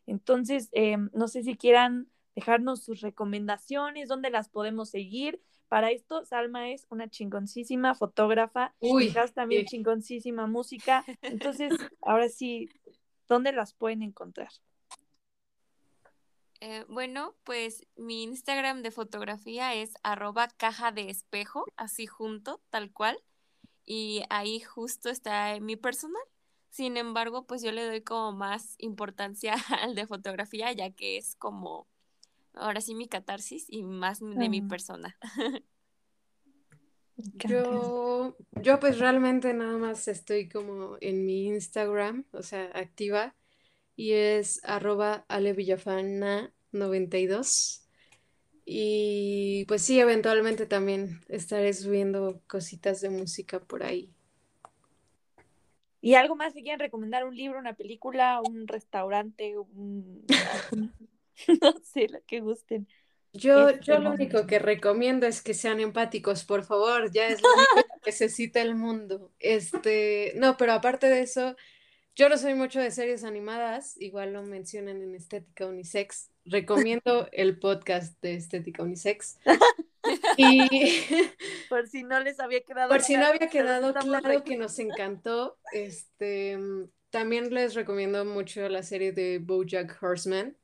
Entonces, 0.07 0.71
em, 0.73 1.09
no 1.13 1.29
sé 1.29 1.45
si 1.45 1.57
quieran 1.57 2.09
dejarnos 2.35 2.83
sus 2.83 3.01
recomendaciones, 3.01 4.09
dónde 4.09 4.29
las 4.29 4.49
podemos 4.49 4.91
seguir. 4.91 5.41
Para 5.69 5.93
esto, 5.93 6.25
Salma 6.25 6.71
es 6.71 6.85
una 6.91 7.09
chingoncísima 7.09 7.95
fotógrafa, 7.95 8.75
y 8.81 9.13
también 9.35 9.67
chingoncísima 9.67 10.49
música. 10.49 11.05
Entonces, 11.23 11.75
ahora 12.03 12.29
sí, 12.29 12.69
¿dónde 13.29 13.53
las 13.53 13.73
pueden 13.73 14.03
encontrar? 14.03 14.51
Eh, 16.61 16.85
bueno, 16.89 17.37
pues 17.45 17.87
mi 17.97 18.25
Instagram 18.25 18.83
de 18.83 18.91
fotografía 18.91 19.75
es 19.75 19.95
arroba 20.03 20.49
caja 20.49 20.91
de 20.91 21.09
espejo, 21.11 21.65
así 21.77 22.07
junto, 22.07 22.61
tal 22.71 22.93
cual. 22.93 23.19
Y 23.85 24.23
ahí 24.29 24.61
justo 24.61 25.09
está 25.09 25.59
mi 25.61 25.77
personal. 25.77 26.23
Sin 26.71 26.97
embargo, 26.97 27.47
pues 27.47 27.63
yo 27.63 27.73
le 27.73 27.85
doy 27.85 28.03
como 28.03 28.33
más 28.33 28.75
importancia 28.79 29.55
al 29.83 29.95
de 29.95 30.07
fotografía, 30.07 30.73
ya 30.73 30.91
que 30.91 31.17
es 31.17 31.37
como 31.37 31.87
ahora 32.55 32.81
sí 32.81 32.95
mi 32.95 33.09
catarsis 33.09 33.67
y 33.69 33.85
más 33.85 34.21
de 34.21 34.49
mi 34.49 34.61
persona. 34.63 35.17
Yo, 37.49 38.37
yo 38.63 38.79
pues 38.79 38.99
realmente 38.99 39.53
nada 39.53 39.77
más 39.77 40.07
estoy 40.07 40.49
como 40.49 40.97
en 41.01 41.25
mi 41.25 41.47
Instagram, 41.47 42.25
o 42.33 42.43
sea, 42.43 42.71
activa 42.75 43.35
y 43.99 44.12
es 44.12 44.61
arroba 44.62 45.27
alevillafana92. 45.29 47.83
Y 48.65 49.65
pues 49.66 49.83
sí, 49.83 49.99
eventualmente 49.99 50.66
también 50.66 51.20
estaré 51.27 51.73
subiendo 51.73 52.41
cositas 52.47 53.01
de 53.01 53.11
música 53.11 53.59
por 53.59 53.83
ahí. 53.83 54.09
¿Y 56.01 56.15
algo 56.15 56.37
más 56.37 56.55
que 56.55 56.62
quieran 56.62 56.79
recomendar? 56.79 57.25
¿Un 57.25 57.35
libro, 57.35 57.59
una 57.59 57.75
película, 57.75 58.41
un 58.41 58.69
restaurante, 58.69 59.59
un... 59.59 60.25
no 61.61 61.75
sé, 61.83 62.07
lo 62.09 62.20
que 62.25 62.39
gusten? 62.39 62.87
Yo, 63.33 63.69
este 63.69 63.85
yo 63.85 63.99
lo 63.99 64.12
único 64.12 64.47
que 64.47 64.61
recomiendo 64.61 65.27
es 65.27 65.43
que 65.43 65.55
sean 65.55 65.81
empáticos, 65.81 66.45
por 66.45 66.62
favor, 66.62 67.11
ya 67.11 67.27
es 67.27 67.43
lo 67.43 67.49
único 67.53 67.75
que 67.75 67.83
necesita 68.07 68.62
el 68.62 68.77
mundo. 68.77 69.33
Este, 69.41 70.35
no, 70.37 70.57
pero 70.57 70.75
aparte 70.75 71.09
de 71.09 71.23
eso, 71.23 71.57
yo 72.19 72.28
no 72.28 72.36
soy 72.36 72.55
mucho 72.55 72.81
de 72.81 72.90
series 72.90 73.23
animadas, 73.23 73.97
igual 73.97 74.32
lo 74.32 74.43
mencionan 74.43 75.01
en 75.03 75.15
Estética 75.15 75.66
Unisex. 75.66 76.31
Recomiendo 76.45 77.28
el 77.32 77.61
podcast 77.61 78.20
de 78.20 78.35
Estética 78.35 78.82
Unisex. 78.82 79.39
Y 80.39 80.62
por 81.69 81.86
si 81.86 82.03
no 82.03 82.19
les 82.20 82.40
había 82.40 82.62
quedado 82.62 82.89
Por 82.89 83.03
si 83.03 83.16
no 83.16 83.27
había 83.27 83.49
quedado 83.51 83.93
claro 83.93 84.43
que 84.43 84.57
nos 84.57 84.78
encantó, 84.78 85.59
este 85.73 86.57
también 87.11 87.53
les 87.53 87.74
recomiendo 87.74 88.24
mucho 88.24 88.66
la 88.70 88.82
serie 88.82 89.12
de 89.12 89.39
BoJack 89.39 90.03
Horseman. 90.03 90.57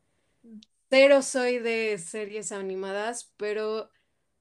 cero 0.89 1.21
soy 1.21 1.59
de 1.59 1.99
series 1.99 2.53
animadas, 2.53 3.35
pero 3.37 3.91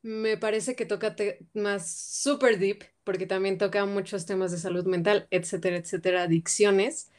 me 0.04 0.38
parece 0.38 0.76
que 0.76 0.86
toca 0.86 1.16
más 1.54 1.92
super 1.92 2.58
deep, 2.60 2.84
porque 3.04 3.26
también 3.28 3.58
toca 3.58 3.86
muchos 3.86 4.26
temas 4.26 4.52
de 4.52 4.58
salud 4.58 4.86
mental, 4.86 5.28
etcétera, 5.32 5.78
etcétera, 5.78 6.24
adicciones, 6.24 7.12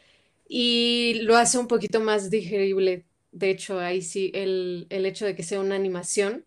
y 0.48 1.20
lo 1.24 1.36
hace 1.36 1.58
un 1.58 1.68
poquito 1.68 2.00
más 2.00 2.30
digerible. 2.30 3.06
De 3.32 3.50
hecho, 3.50 3.80
ahí 3.80 4.02
sí, 4.02 4.30
el, 4.34 4.86
el 4.90 5.06
hecho 5.06 5.26
de 5.26 5.34
que 5.36 5.42
sea 5.44 5.60
una 5.60 5.76
animación. 5.76 6.46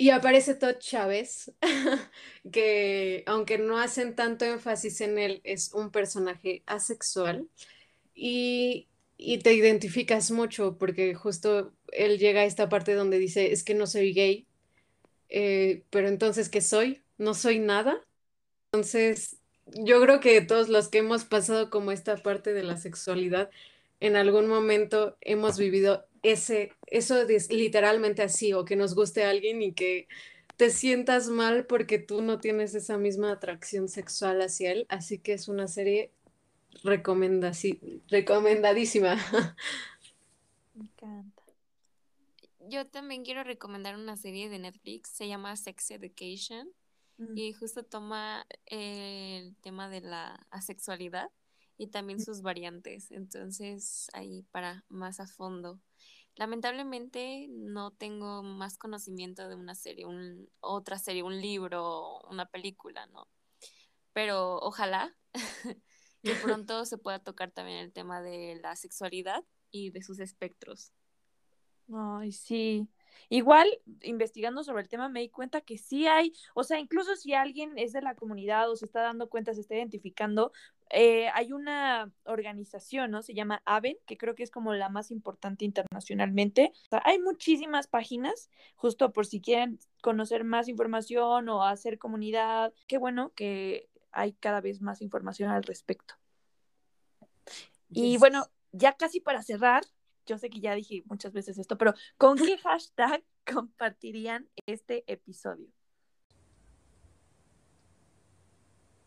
Y 0.00 0.10
aparece 0.10 0.54
Todd 0.54 0.76
Chávez, 0.78 1.52
que 2.52 3.24
aunque 3.26 3.58
no 3.58 3.78
hacen 3.78 4.14
tanto 4.14 4.44
énfasis 4.44 5.00
en 5.00 5.18
él, 5.18 5.40
es 5.44 5.72
un 5.74 5.90
personaje 5.90 6.62
asexual. 6.66 7.48
Y, 8.14 8.88
y 9.18 9.38
te 9.40 9.54
identificas 9.54 10.30
mucho 10.32 10.78
porque 10.78 11.14
justo 11.14 11.74
él 11.92 12.18
llega 12.18 12.42
a 12.42 12.44
esta 12.46 12.68
parte 12.70 12.94
donde 12.94 13.18
dice, 13.20 13.52
es 13.52 13.64
que 13.64 13.74
no 13.74 13.86
soy 13.88 14.12
gay, 14.14 14.48
eh, 15.30 15.84
pero 15.90 16.08
entonces, 16.08 16.48
¿qué 16.50 16.62
soy? 16.62 17.04
No 17.18 17.34
soy 17.34 17.60
nada. 17.60 18.06
Entonces, 18.72 19.36
yo 19.66 20.00
creo 20.00 20.20
que 20.20 20.40
todos 20.40 20.68
los 20.68 20.88
que 20.88 20.98
hemos 20.98 21.24
pasado 21.24 21.70
como 21.70 21.92
esta 21.92 22.16
parte 22.16 22.52
de 22.52 22.62
la 22.62 22.76
sexualidad, 22.76 23.50
en 24.00 24.16
algún 24.16 24.46
momento 24.46 25.16
hemos 25.20 25.58
vivido 25.58 26.06
ese, 26.22 26.72
eso 26.86 27.20
es 27.22 27.52
literalmente 27.52 28.22
así, 28.22 28.52
o 28.52 28.64
que 28.64 28.76
nos 28.76 28.94
guste 28.94 29.24
alguien 29.24 29.62
y 29.62 29.72
que 29.72 30.08
te 30.56 30.70
sientas 30.70 31.28
mal 31.28 31.66
porque 31.66 31.98
tú 31.98 32.22
no 32.22 32.40
tienes 32.40 32.74
esa 32.74 32.98
misma 32.98 33.32
atracción 33.32 33.88
sexual 33.88 34.42
hacia 34.42 34.72
él. 34.72 34.86
Así 34.88 35.18
que 35.18 35.32
es 35.32 35.48
una 35.48 35.68
serie 35.68 36.10
recomendadísima. 36.82 39.16
Me 40.74 40.84
encanta 40.84 41.38
yo 42.68 42.86
también 42.86 43.24
quiero 43.24 43.44
recomendar 43.44 43.96
una 43.96 44.16
serie 44.16 44.48
de 44.48 44.58
Netflix, 44.58 45.10
se 45.10 45.26
llama 45.26 45.56
Sex 45.56 45.90
Education 45.90 46.68
mm. 47.18 47.36
y 47.36 47.52
justo 47.52 47.84
toma 47.84 48.46
el 48.66 49.56
tema 49.56 49.88
de 49.88 50.00
la 50.00 50.46
asexualidad 50.50 51.30
y 51.76 51.88
también 51.88 52.20
sus 52.20 52.42
variantes, 52.42 53.10
entonces 53.12 54.08
ahí 54.12 54.42
para 54.50 54.84
más 54.88 55.20
a 55.20 55.26
fondo. 55.26 55.80
Lamentablemente 56.34 57.46
no 57.50 57.92
tengo 57.92 58.42
más 58.42 58.78
conocimiento 58.78 59.48
de 59.48 59.54
una 59.56 59.74
serie, 59.74 60.06
un, 60.06 60.48
otra 60.60 60.98
serie, 60.98 61.22
un 61.22 61.40
libro, 61.40 62.20
una 62.30 62.46
película, 62.46 63.06
¿no? 63.08 63.28
Pero 64.12 64.56
ojalá 64.58 65.16
que 66.22 66.34
pronto 66.64 66.84
se 66.84 66.98
pueda 66.98 67.18
tocar 67.18 67.50
también 67.50 67.78
el 67.78 67.92
tema 67.92 68.22
de 68.22 68.58
la 68.62 68.76
sexualidad 68.76 69.44
y 69.70 69.90
de 69.90 70.02
sus 70.02 70.18
espectros. 70.20 70.92
Ay, 71.92 72.32
sí. 72.32 72.88
Igual, 73.28 73.68
investigando 74.02 74.64
sobre 74.64 74.82
el 74.82 74.88
tema, 74.88 75.08
me 75.08 75.20
di 75.20 75.28
cuenta 75.28 75.60
que 75.60 75.78
sí 75.78 76.06
hay, 76.06 76.32
o 76.54 76.64
sea, 76.64 76.78
incluso 76.78 77.16
si 77.16 77.34
alguien 77.34 77.78
es 77.78 77.92
de 77.92 78.02
la 78.02 78.14
comunidad 78.14 78.70
o 78.70 78.76
se 78.76 78.84
está 78.84 79.02
dando 79.02 79.28
cuenta, 79.28 79.54
se 79.54 79.60
está 79.60 79.76
identificando, 79.76 80.52
eh, 80.90 81.28
hay 81.34 81.52
una 81.52 82.10
organización, 82.24 83.10
¿no? 83.10 83.22
Se 83.22 83.34
llama 83.34 83.62
AVEN, 83.66 83.96
que 84.06 84.16
creo 84.16 84.34
que 84.34 84.42
es 84.42 84.50
como 84.50 84.72
la 84.74 84.88
más 84.88 85.10
importante 85.10 85.64
internacionalmente. 85.64 86.72
O 86.86 86.88
sea, 86.90 87.02
hay 87.04 87.18
muchísimas 87.18 87.86
páginas, 87.86 88.50
justo 88.76 89.12
por 89.12 89.26
si 89.26 89.40
quieren 89.40 89.78
conocer 90.00 90.44
más 90.44 90.68
información 90.68 91.48
o 91.48 91.64
hacer 91.64 91.98
comunidad. 91.98 92.72
Qué 92.86 92.98
bueno 92.98 93.32
que 93.34 93.88
hay 94.12 94.32
cada 94.32 94.60
vez 94.60 94.80
más 94.80 95.02
información 95.02 95.50
al 95.50 95.62
respecto. 95.62 96.14
Y 97.90 98.18
bueno, 98.18 98.46
ya 98.72 98.94
casi 98.94 99.20
para 99.20 99.42
cerrar, 99.42 99.82
yo 100.28 100.38
sé 100.38 100.50
que 100.50 100.60
ya 100.60 100.74
dije 100.74 101.02
muchas 101.06 101.32
veces 101.32 101.58
esto, 101.58 101.76
pero 101.78 101.94
¿con 102.18 102.36
qué 102.36 102.58
hashtag 102.62 103.24
compartirían 103.50 104.48
este 104.66 105.04
episodio? 105.10 105.66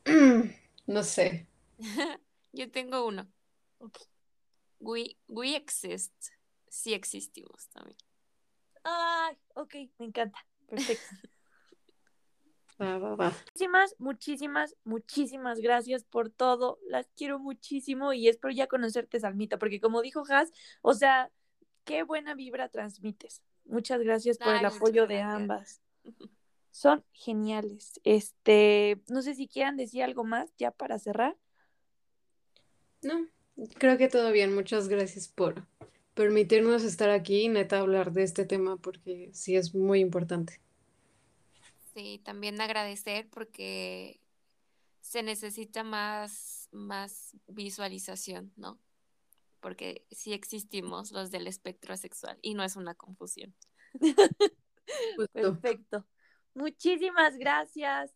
No 0.88 1.04
sé. 1.04 1.48
yo 2.52 2.72
tengo 2.72 3.06
uno. 3.06 3.32
We, 4.80 5.16
we 5.28 5.56
exist. 5.56 6.12
Sí 6.68 6.94
existimos 6.94 7.70
también. 7.70 7.98
Ay, 8.84 9.38
ok, 9.54 9.76
me 10.00 10.08
encanta. 10.08 10.40
Perfecto. 10.68 11.16
Muchísimas, 12.82 13.96
muchísimas, 14.00 14.76
muchísimas 14.84 15.60
gracias 15.60 16.04
por 16.04 16.30
todo. 16.30 16.80
Las 16.88 17.08
quiero 17.16 17.40
muchísimo 17.40 18.14
y 18.14 18.28
espero 18.28 18.54
ya 18.54 18.68
conocerte, 18.68 19.20
Salmita, 19.20 19.58
porque 19.58 19.80
como 19.80 20.02
dijo 20.02 20.24
Has, 20.30 20.52
o 20.82 20.94
sea, 20.94 21.32
qué 21.84 22.04
buena 22.04 22.34
vibra 22.34 22.70
transmites. 22.70 23.42
Muchas 23.66 24.02
gracias 24.02 24.38
por 24.38 24.56
el 24.56 24.66
apoyo 24.66 25.08
de 25.08 25.22
ambas. 25.22 25.82
Son 26.72 27.04
geniales. 27.12 28.00
Este, 28.04 29.02
no 29.10 29.22
sé 29.22 29.36
si 29.36 29.48
quieran 29.48 29.78
decir 29.78 30.04
algo 30.04 30.24
más 30.24 30.54
ya 30.58 30.72
para 30.72 30.98
cerrar. 30.98 31.38
No, 33.02 33.28
creo 33.78 33.98
que 33.98 34.08
todo 34.08 34.32
bien. 34.32 34.56
Muchas 34.56 34.88
gracias 34.88 35.28
por 35.28 35.68
permitirnos 36.14 36.84
estar 36.84 37.10
aquí 37.10 37.44
y 37.44 37.50
neta 37.50 37.80
hablar 37.80 38.12
de 38.14 38.24
este 38.24 38.46
tema 38.46 38.78
porque 38.78 39.30
sí 39.34 39.56
es 39.56 39.76
muy 39.76 40.00
importante. 40.00 40.62
Sí, 41.94 42.22
también 42.24 42.62
agradecer 42.62 43.30
porque 43.30 44.22
se 45.02 45.24
necesita 45.24 45.84
más, 45.84 46.70
más 46.72 47.36
visualización, 47.48 48.54
¿no? 48.56 48.80
Porque 49.60 50.06
sí 50.12 50.34
existimos 50.34 51.12
los 51.12 51.32
del 51.32 51.48
espectro 51.48 51.98
sexual 51.98 52.40
y 52.42 52.54
no 52.54 52.64
es 52.64 52.76
una 52.76 52.96
confusión. 52.96 53.54
Perfecto. 55.34 56.06
Muchísimas 56.54 57.38
gracias. 57.38 58.12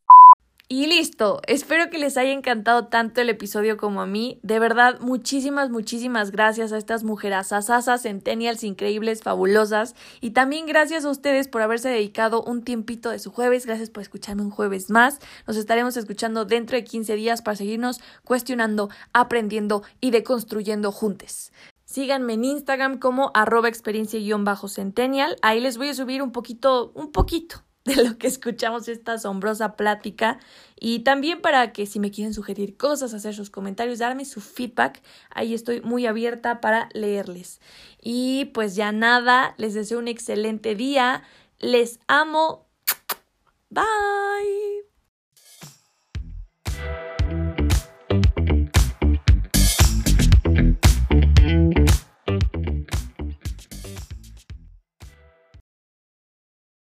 Y 0.68 0.88
listo, 0.88 1.42
espero 1.46 1.92
que 1.92 2.00
les 2.00 2.18
haya 2.18 2.32
encantado 2.32 2.88
tanto 2.88 3.22
el 3.22 3.30
episodio 3.30 3.78
como 3.78 4.02
a 4.02 4.08
mí. 4.08 4.40
De 4.42 4.58
verdad, 4.58 5.00
muchísimas, 5.00 5.70
muchísimas 5.70 6.32
gracias 6.32 6.72
a 6.72 6.80
estas 6.80 7.04
mujeres 7.04 7.52
asasas, 7.52 8.02
centennials 8.02 8.64
increíbles, 8.64 9.22
fabulosas. 9.22 9.94
Y 10.22 10.32
también 10.32 10.66
gracias 10.66 11.06
a 11.06 11.12
ustedes 11.12 11.48
por 11.48 11.62
haberse 11.62 11.90
dedicado 11.90 12.42
un 12.42 12.64
tiempito 12.64 13.12
de 13.12 13.20
su 13.20 13.32
jueves. 13.32 13.68
Gracias 13.68 13.92
por 13.92 14.02
escucharme 14.02 14.42
un 14.42 14.50
jueves 14.50 14.90
más. 14.90 15.20
Nos 15.46 15.56
estaremos 15.56 15.98
escuchando 15.98 16.46
dentro 16.46 16.76
de 16.76 16.84
15 16.84 17.16
días 17.16 17.44
para 17.44 17.58
seguirnos 17.58 18.02
cuestionando, 18.24 18.90
aprendiendo 19.14 19.84
y 20.02 20.10
deconstruyendo 20.10 20.92
juntos. 20.92 21.52
Síganme 21.84 22.34
en 22.34 22.44
Instagram 22.44 22.98
como 22.98 23.30
arroba 23.36 23.70
experiencia-centennial. 23.70 25.36
Ahí 25.44 25.62
les 25.62 25.78
voy 25.78 25.90
a 25.90 25.94
subir 25.94 26.24
un 26.24 26.32
poquito, 26.32 26.92
un 26.96 27.12
poquito 27.12 27.64
de 27.96 28.04
lo 28.04 28.18
que 28.18 28.28
escuchamos 28.28 28.88
esta 28.88 29.14
asombrosa 29.14 29.76
plática 29.76 30.40
y 30.80 31.00
también 31.00 31.42
para 31.42 31.72
que 31.72 31.86
si 31.86 32.00
me 32.00 32.10
quieren 32.10 32.34
sugerir 32.34 32.78
cosas, 32.78 33.14
hacer 33.14 33.36
sus 33.36 33.52
comentarios, 33.52 34.00
darme 34.00 34.26
su 34.26 34.42
feedback, 34.42 35.02
ahí 35.30 35.54
estoy 35.54 35.82
muy 35.82 36.08
abierta 36.08 36.62
para 36.62 36.90
leerles. 36.94 37.62
Y 38.02 38.46
pues 38.46 38.76
ya 38.76 38.92
nada, 38.92 39.54
les 39.58 39.76
deseo 39.76 40.00
un 40.00 40.08
excelente 40.08 40.76
día, 40.76 41.24
les 41.60 42.00
amo, 42.08 42.66
bye. 43.70 44.85